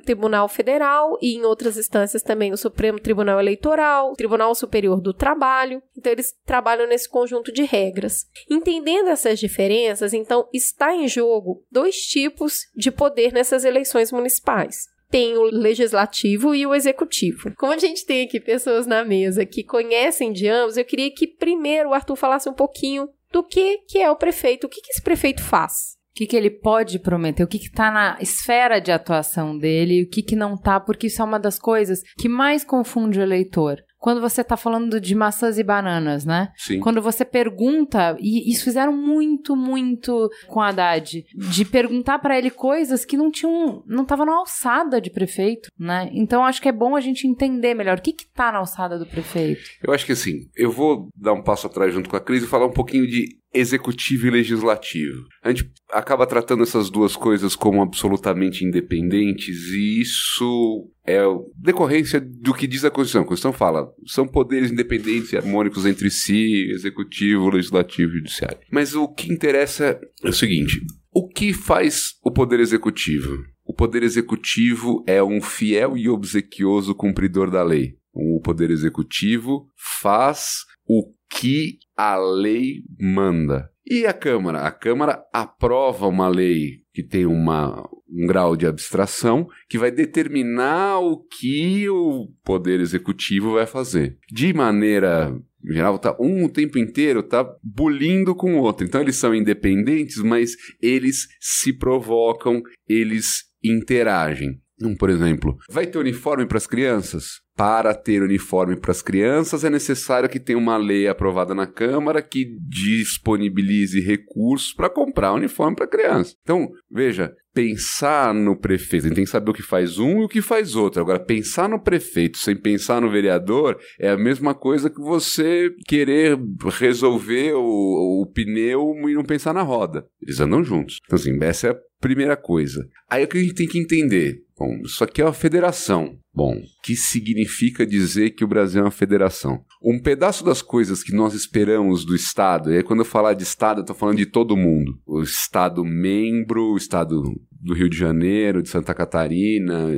Tribunal 0.00 0.48
Federal 0.48 1.16
e, 1.22 1.36
em 1.36 1.44
outras 1.44 1.76
instâncias, 1.76 2.22
também 2.22 2.52
o 2.52 2.56
Supremo 2.56 2.98
Tribunal 2.98 3.38
Eleitoral, 3.38 4.12
o 4.12 4.16
Tribunal 4.16 4.54
Superior 4.54 5.00
do 5.00 5.14
Trabalho. 5.14 5.82
Então, 5.96 6.10
eles 6.10 6.34
trabalham 6.44 6.88
nesse 6.88 7.08
conjunto 7.08 7.52
de 7.52 7.62
regras. 7.62 8.26
Entendendo 8.50 9.08
essas 9.08 9.38
diferenças, 9.38 10.12
então, 10.12 10.48
está 10.52 10.94
em 10.94 11.06
jogo 11.06 11.64
dois 11.70 11.96
tipos 11.96 12.66
de 12.74 12.90
poder 12.90 13.32
nessas 13.32 13.64
eleições 13.64 14.10
municipais 14.10 14.88
tem 15.10 15.36
o 15.36 15.42
legislativo 15.42 16.54
e 16.54 16.66
o 16.66 16.74
executivo. 16.74 17.52
Como 17.56 17.72
a 17.72 17.78
gente 17.78 18.06
tem 18.06 18.24
aqui 18.24 18.40
pessoas 18.40 18.86
na 18.86 19.04
mesa 19.04 19.44
que 19.44 19.64
conhecem 19.64 20.32
de 20.32 20.48
ambos, 20.48 20.76
eu 20.76 20.84
queria 20.84 21.12
que 21.12 21.26
primeiro 21.26 21.90
o 21.90 21.94
Arthur 21.94 22.16
falasse 22.16 22.48
um 22.48 22.54
pouquinho 22.54 23.08
do 23.32 23.42
que, 23.42 23.78
que 23.88 23.98
é 23.98 24.10
o 24.10 24.16
prefeito, 24.16 24.66
o 24.66 24.70
que, 24.70 24.80
que 24.80 24.92
esse 24.92 25.02
prefeito 25.02 25.42
faz. 25.42 25.98
O 26.10 26.14
que, 26.14 26.26
que 26.26 26.36
ele 26.36 26.50
pode 26.50 26.98
prometer? 26.98 27.44
O 27.44 27.46
que 27.46 27.56
está 27.56 27.90
na 27.90 28.18
esfera 28.20 28.80
de 28.80 28.90
atuação 28.90 29.56
dele? 29.56 30.02
O 30.02 30.08
que, 30.08 30.22
que 30.22 30.34
não 30.34 30.56
tá? 30.56 30.80
Porque 30.80 31.06
isso 31.06 31.22
é 31.22 31.24
uma 31.24 31.38
das 31.38 31.58
coisas 31.58 32.00
que 32.18 32.28
mais 32.28 32.64
confunde 32.64 33.20
o 33.20 33.22
eleitor. 33.22 33.78
Quando 34.00 34.20
você 34.20 34.40
está 34.40 34.56
falando 34.56 34.98
de 34.98 35.14
maçãs 35.14 35.58
e 35.58 35.62
bananas, 35.62 36.24
né? 36.24 36.50
Sim. 36.56 36.80
Quando 36.80 37.02
você 37.02 37.22
pergunta, 37.22 38.16
e 38.18 38.50
isso 38.50 38.64
fizeram 38.64 38.96
muito, 38.96 39.54
muito 39.54 40.30
com 40.48 40.60
a 40.60 40.68
Haddad, 40.68 41.24
de 41.34 41.64
perguntar 41.66 42.18
para 42.18 42.38
ele 42.38 42.50
coisas 42.50 43.04
que 43.04 43.16
não 43.16 43.30
tinham, 43.30 43.84
não 43.86 44.02
estavam 44.02 44.24
na 44.24 44.36
alçada 44.36 45.00
de 45.00 45.10
prefeito, 45.10 45.70
né? 45.78 46.08
Então 46.14 46.44
acho 46.44 46.62
que 46.62 46.68
é 46.68 46.72
bom 46.72 46.96
a 46.96 47.00
gente 47.00 47.28
entender 47.28 47.74
melhor 47.74 47.98
o 47.98 48.02
que 48.02 48.14
que 48.14 48.26
tá 48.26 48.50
na 48.50 48.58
alçada 48.58 48.98
do 48.98 49.04
prefeito. 49.04 49.60
Eu 49.82 49.92
acho 49.92 50.06
que 50.06 50.12
assim, 50.12 50.48
eu 50.56 50.72
vou 50.72 51.10
dar 51.14 51.34
um 51.34 51.42
passo 51.42 51.66
atrás 51.66 51.92
junto 51.92 52.08
com 52.08 52.16
a 52.16 52.20
Cris 52.20 52.42
e 52.42 52.46
falar 52.46 52.66
um 52.66 52.72
pouquinho 52.72 53.06
de 53.06 53.39
executivo 53.52 54.26
e 54.26 54.30
legislativo. 54.30 55.26
A 55.42 55.50
gente 55.50 55.70
acaba 55.92 56.26
tratando 56.26 56.62
essas 56.62 56.88
duas 56.88 57.16
coisas 57.16 57.56
como 57.56 57.82
absolutamente 57.82 58.64
independentes 58.64 59.68
e 59.72 60.00
isso 60.00 60.88
é 61.04 61.20
decorrência 61.56 62.20
do 62.20 62.54
que 62.54 62.66
diz 62.66 62.84
a 62.84 62.90
Constituição. 62.90 63.22
A 63.22 63.24
Constituição 63.24 63.52
fala, 63.52 63.92
são 64.06 64.26
poderes 64.26 64.70
independentes 64.70 65.32
e 65.32 65.36
harmônicos 65.36 65.84
entre 65.84 66.10
si, 66.10 66.70
executivo, 66.70 67.50
legislativo 67.50 68.12
e 68.12 68.18
judiciário. 68.18 68.58
Mas 68.70 68.94
o 68.94 69.08
que 69.08 69.32
interessa 69.32 70.00
é 70.22 70.28
o 70.28 70.32
seguinte, 70.32 70.80
o 71.12 71.26
que 71.26 71.52
faz 71.52 72.14
o 72.22 72.30
poder 72.30 72.60
executivo? 72.60 73.44
O 73.64 73.74
poder 73.74 74.02
executivo 74.02 75.04
é 75.06 75.22
um 75.22 75.40
fiel 75.40 75.96
e 75.96 76.08
obsequioso 76.08 76.94
cumpridor 76.94 77.50
da 77.50 77.62
lei. 77.62 77.94
O 78.12 78.40
poder 78.40 78.70
executivo 78.70 79.68
faz 79.76 80.64
o 80.90 81.04
que 81.30 81.78
a 81.96 82.16
lei 82.16 82.82
manda. 82.98 83.70
E 83.86 84.06
a 84.06 84.12
Câmara? 84.12 84.62
A 84.62 84.72
Câmara 84.72 85.24
aprova 85.32 86.08
uma 86.08 86.26
lei 86.26 86.80
que 86.92 87.04
tem 87.04 87.26
uma, 87.26 87.88
um 88.08 88.26
grau 88.26 88.56
de 88.56 88.66
abstração 88.66 89.46
que 89.68 89.78
vai 89.78 89.92
determinar 89.92 90.98
o 90.98 91.16
que 91.16 91.88
o 91.88 92.28
Poder 92.44 92.80
Executivo 92.80 93.52
vai 93.52 93.66
fazer. 93.66 94.18
De 94.32 94.52
maneira 94.52 95.32
geral, 95.64 95.96
tá 95.96 96.16
um 96.18 96.46
o 96.46 96.48
tempo 96.48 96.76
inteiro 96.76 97.22
tá 97.22 97.48
bulindo 97.62 98.34
com 98.34 98.56
o 98.56 98.62
outro. 98.62 98.84
Então 98.84 99.00
eles 99.00 99.16
são 99.16 99.32
independentes, 99.32 100.16
mas 100.16 100.56
eles 100.82 101.28
se 101.40 101.72
provocam, 101.72 102.60
eles 102.88 103.44
interagem. 103.62 104.60
Um, 104.82 104.96
por 104.96 105.10
exemplo, 105.10 105.56
vai 105.70 105.86
ter 105.86 105.98
uniforme 105.98 106.46
para 106.46 106.58
as 106.58 106.66
crianças? 106.66 107.40
Para 107.56 107.94
ter 107.94 108.22
uniforme 108.22 108.74
para 108.74 108.90
as 108.90 109.02
crianças, 109.02 109.64
é 109.64 109.68
necessário 109.68 110.28
que 110.28 110.40
tenha 110.40 110.58
uma 110.58 110.78
lei 110.78 111.06
aprovada 111.06 111.54
na 111.54 111.66
Câmara 111.66 112.22
que 112.22 112.56
disponibilize 112.66 114.00
recursos 114.00 114.72
para 114.72 114.88
comprar 114.88 115.34
uniforme 115.34 115.76
para 115.76 115.86
criança. 115.86 116.34
Então, 116.42 116.70
veja, 116.90 117.34
pensar 117.52 118.32
no 118.32 118.58
prefeito, 118.58 119.04
a 119.04 119.08
gente 119.08 119.16
tem 119.16 119.24
que 119.24 119.30
saber 119.30 119.50
o 119.50 119.54
que 119.54 119.62
faz 119.62 119.98
um 119.98 120.22
e 120.22 120.24
o 120.24 120.28
que 120.28 120.40
faz 120.40 120.74
outro. 120.74 121.02
Agora, 121.02 121.20
pensar 121.20 121.68
no 121.68 121.78
prefeito 121.78 122.38
sem 122.38 122.56
pensar 122.56 123.02
no 123.02 123.10
vereador 123.10 123.78
é 123.98 124.08
a 124.08 124.16
mesma 124.16 124.54
coisa 124.54 124.88
que 124.88 125.00
você 125.00 125.70
querer 125.86 126.38
resolver 126.78 127.52
o, 127.54 128.22
o 128.22 128.26
pneu 128.32 128.94
e 129.06 129.12
não 129.12 129.24
pensar 129.24 129.52
na 129.52 129.62
roda. 129.62 130.06
Eles 130.22 130.40
andam 130.40 130.64
juntos. 130.64 130.98
Então, 131.04 131.16
assim, 131.16 131.36
essa 131.42 131.66
é 131.66 131.70
a 131.72 131.89
primeira 132.00 132.36
coisa. 132.36 132.86
Aí 133.08 133.22
é 133.22 133.24
o 133.24 133.28
que 133.28 133.38
a 133.38 133.40
gente 133.40 133.54
tem 133.54 133.68
que 133.68 133.78
entender. 133.78 134.42
Bom, 134.58 134.80
isso 134.84 135.02
aqui 135.04 135.22
é 135.22 135.24
uma 135.24 135.32
federação. 135.32 136.18
Bom, 136.34 136.54
que 136.82 136.94
significa 136.94 137.86
dizer 137.86 138.30
que 138.30 138.44
o 138.44 138.48
Brasil 138.48 138.80
é 138.80 138.84
uma 138.84 138.90
federação? 138.90 139.64
Um 139.82 140.00
pedaço 140.00 140.44
das 140.44 140.62
coisas 140.62 141.02
que 141.02 141.14
nós 141.14 141.34
esperamos 141.34 142.04
do 142.04 142.14
Estado, 142.14 142.72
e 142.72 142.76
aí 142.76 142.82
quando 142.82 143.00
eu 143.00 143.06
falar 143.06 143.34
de 143.34 143.42
Estado, 143.42 143.78
eu 143.78 143.82
estou 143.82 143.96
falando 143.96 144.18
de 144.18 144.26
todo 144.26 144.56
mundo. 144.56 144.98
O 145.06 145.22
Estado 145.22 145.84
membro, 145.84 146.72
o 146.72 146.76
Estado 146.76 147.22
do 147.50 147.74
Rio 147.74 147.88
de 147.88 147.96
Janeiro, 147.96 148.62
de 148.62 148.68
Santa 148.68 148.94
Catarina, 148.94 149.88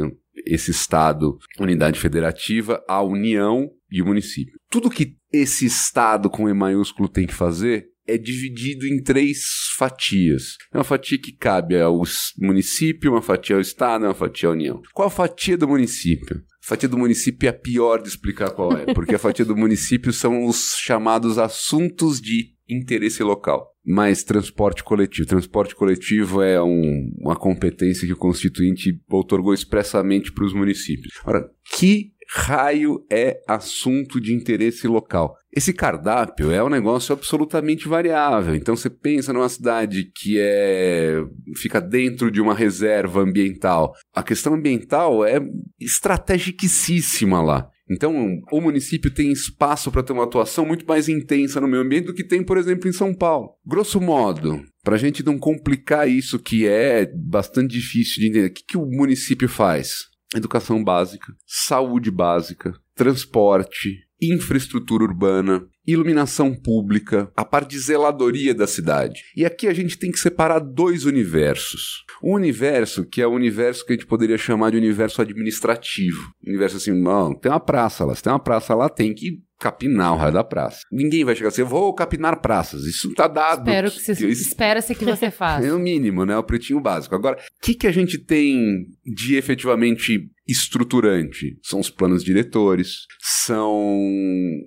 esse 0.46 0.70
Estado, 0.70 1.36
unidade 1.60 2.00
federativa, 2.00 2.82
a 2.88 3.02
União 3.02 3.68
e 3.90 4.00
o 4.00 4.06
município. 4.06 4.54
Tudo 4.70 4.90
que 4.90 5.16
esse 5.32 5.66
Estado 5.66 6.30
com 6.30 6.48
E 6.48 6.54
maiúsculo 6.54 7.08
tem 7.08 7.26
que 7.26 7.34
fazer 7.34 7.91
é 8.06 8.18
dividido 8.18 8.86
em 8.86 9.02
três 9.02 9.38
fatias. 9.76 10.56
É 10.72 10.78
uma 10.78 10.84
fatia 10.84 11.18
que 11.18 11.32
cabe 11.32 11.80
ao 11.80 12.02
município, 12.38 13.12
uma 13.12 13.22
fatia 13.22 13.56
ao 13.56 13.62
Estado, 13.62 14.04
uma 14.04 14.14
fatia 14.14 14.48
à 14.48 14.52
União. 14.52 14.80
Qual 14.92 15.08
a 15.08 15.10
fatia 15.10 15.56
do 15.56 15.68
município? 15.68 16.36
A 16.64 16.68
fatia 16.68 16.88
do 16.88 16.98
município 16.98 17.46
é 17.46 17.50
a 17.50 17.52
pior 17.52 18.00
de 18.00 18.08
explicar 18.08 18.50
qual 18.50 18.72
é, 18.76 18.92
porque 18.94 19.14
a 19.14 19.18
fatia 19.18 19.44
do 19.44 19.56
município 19.56 20.12
são 20.12 20.44
os 20.44 20.76
chamados 20.78 21.38
assuntos 21.38 22.20
de 22.20 22.52
interesse 22.68 23.22
local. 23.22 23.72
mais 23.84 24.22
transporte 24.22 24.82
coletivo. 24.84 25.26
Transporte 25.26 25.74
coletivo 25.74 26.40
é 26.40 26.62
um, 26.62 27.12
uma 27.18 27.36
competência 27.36 28.06
que 28.06 28.12
o 28.12 28.16
Constituinte 28.16 29.00
otorgou 29.10 29.52
expressamente 29.52 30.32
para 30.32 30.44
os 30.44 30.54
municípios. 30.54 31.12
Ora, 31.24 31.44
que 31.76 32.11
raio 32.34 33.04
é 33.10 33.40
assunto 33.46 34.20
de 34.20 34.34
interesse 34.34 34.86
local? 34.86 35.36
Esse 35.54 35.72
cardápio 35.72 36.50
é 36.50 36.64
um 36.64 36.70
negócio 36.70 37.12
absolutamente 37.12 37.86
variável. 37.86 38.54
Então 38.54 38.74
você 38.74 38.88
pensa 38.88 39.32
numa 39.32 39.48
cidade 39.48 40.10
que 40.14 40.38
é 40.40 41.22
fica 41.56 41.80
dentro 41.80 42.30
de 42.30 42.40
uma 42.40 42.54
reserva 42.54 43.20
ambiental. 43.20 43.92
A 44.14 44.22
questão 44.22 44.54
ambiental 44.54 45.24
é 45.24 45.40
estrategicíssima 45.78 47.42
lá. 47.42 47.68
Então, 47.90 48.40
o 48.50 48.60
município 48.60 49.10
tem 49.10 49.30
espaço 49.30 49.90
para 49.92 50.02
ter 50.02 50.14
uma 50.14 50.24
atuação 50.24 50.64
muito 50.64 50.86
mais 50.86 51.10
intensa 51.10 51.60
no 51.60 51.68
meio 51.68 51.82
ambiente 51.82 52.06
do 52.06 52.14
que 52.14 52.24
tem, 52.24 52.42
por 52.42 52.56
exemplo, 52.56 52.88
em 52.88 52.92
São 52.92 53.12
Paulo. 53.12 53.50
Grosso 53.66 54.00
modo, 54.00 54.62
para 54.82 54.94
a 54.94 54.98
gente 54.98 55.22
não 55.22 55.38
complicar 55.38 56.08
isso 56.08 56.38
que 56.38 56.66
é 56.66 57.04
bastante 57.14 57.72
difícil 57.72 58.20
de 58.20 58.28
entender, 58.28 58.46
o 58.46 58.52
que, 58.52 58.64
que 58.66 58.78
o 58.78 58.86
município 58.86 59.48
faz? 59.48 60.11
Educação 60.34 60.82
básica, 60.82 61.34
saúde 61.46 62.10
básica, 62.10 62.72
transporte, 62.94 63.98
infraestrutura 64.20 65.04
urbana, 65.04 65.66
iluminação 65.86 66.54
pública, 66.54 67.30
a 67.36 67.44
parte 67.44 67.70
de 67.70 67.78
zeladoria 67.80 68.54
da 68.54 68.66
cidade. 68.66 69.24
E 69.36 69.44
aqui 69.44 69.66
a 69.66 69.74
gente 69.74 69.98
tem 69.98 70.12
que 70.12 70.18
separar 70.18 70.60
dois 70.60 71.04
universos. 71.04 72.04
Um 72.22 72.34
universo 72.34 73.04
que 73.04 73.20
é 73.20 73.26
o 73.26 73.32
universo 73.32 73.84
que 73.84 73.92
a 73.92 73.96
gente 73.96 74.06
poderia 74.06 74.38
chamar 74.38 74.70
de 74.70 74.76
universo 74.76 75.20
administrativo. 75.20 76.32
Universo 76.46 76.76
assim, 76.76 76.92
não, 76.92 77.34
tem 77.34 77.50
uma 77.50 77.60
praça 77.60 78.04
lá, 78.04 78.14
se 78.14 78.22
tem 78.22 78.32
uma 78.32 78.38
praça 78.38 78.74
lá, 78.74 78.88
tem 78.88 79.12
que 79.12 79.42
capinar 79.62 80.12
o 80.12 80.16
raio 80.16 80.32
da 80.32 80.42
praça. 80.42 80.80
Ninguém 80.90 81.24
vai 81.24 81.36
chegar 81.36 81.48
assim, 81.48 81.60
eu 81.60 81.66
vou 81.66 81.94
capinar 81.94 82.40
praças. 82.40 82.82
Isso 82.84 83.06
não 83.06 83.14
tá 83.14 83.28
dado. 83.28 83.60
Espero 83.60 83.90
que 83.92 84.00
você, 84.00 84.26
espera-se 84.26 84.94
que 84.94 85.04
você 85.04 85.30
faça. 85.32 85.64
É 85.64 85.72
o 85.72 85.78
mínimo, 85.78 86.26
né? 86.26 86.36
O 86.36 86.42
pretinho 86.42 86.80
básico. 86.80 87.14
Agora, 87.14 87.36
o 87.36 87.64
que, 87.64 87.74
que 87.74 87.86
a 87.86 87.92
gente 87.92 88.18
tem 88.18 88.86
de 89.06 89.36
efetivamente 89.36 90.28
estruturante? 90.46 91.56
São 91.62 91.78
os 91.78 91.88
planos 91.88 92.24
diretores, 92.24 93.06
são 93.20 94.10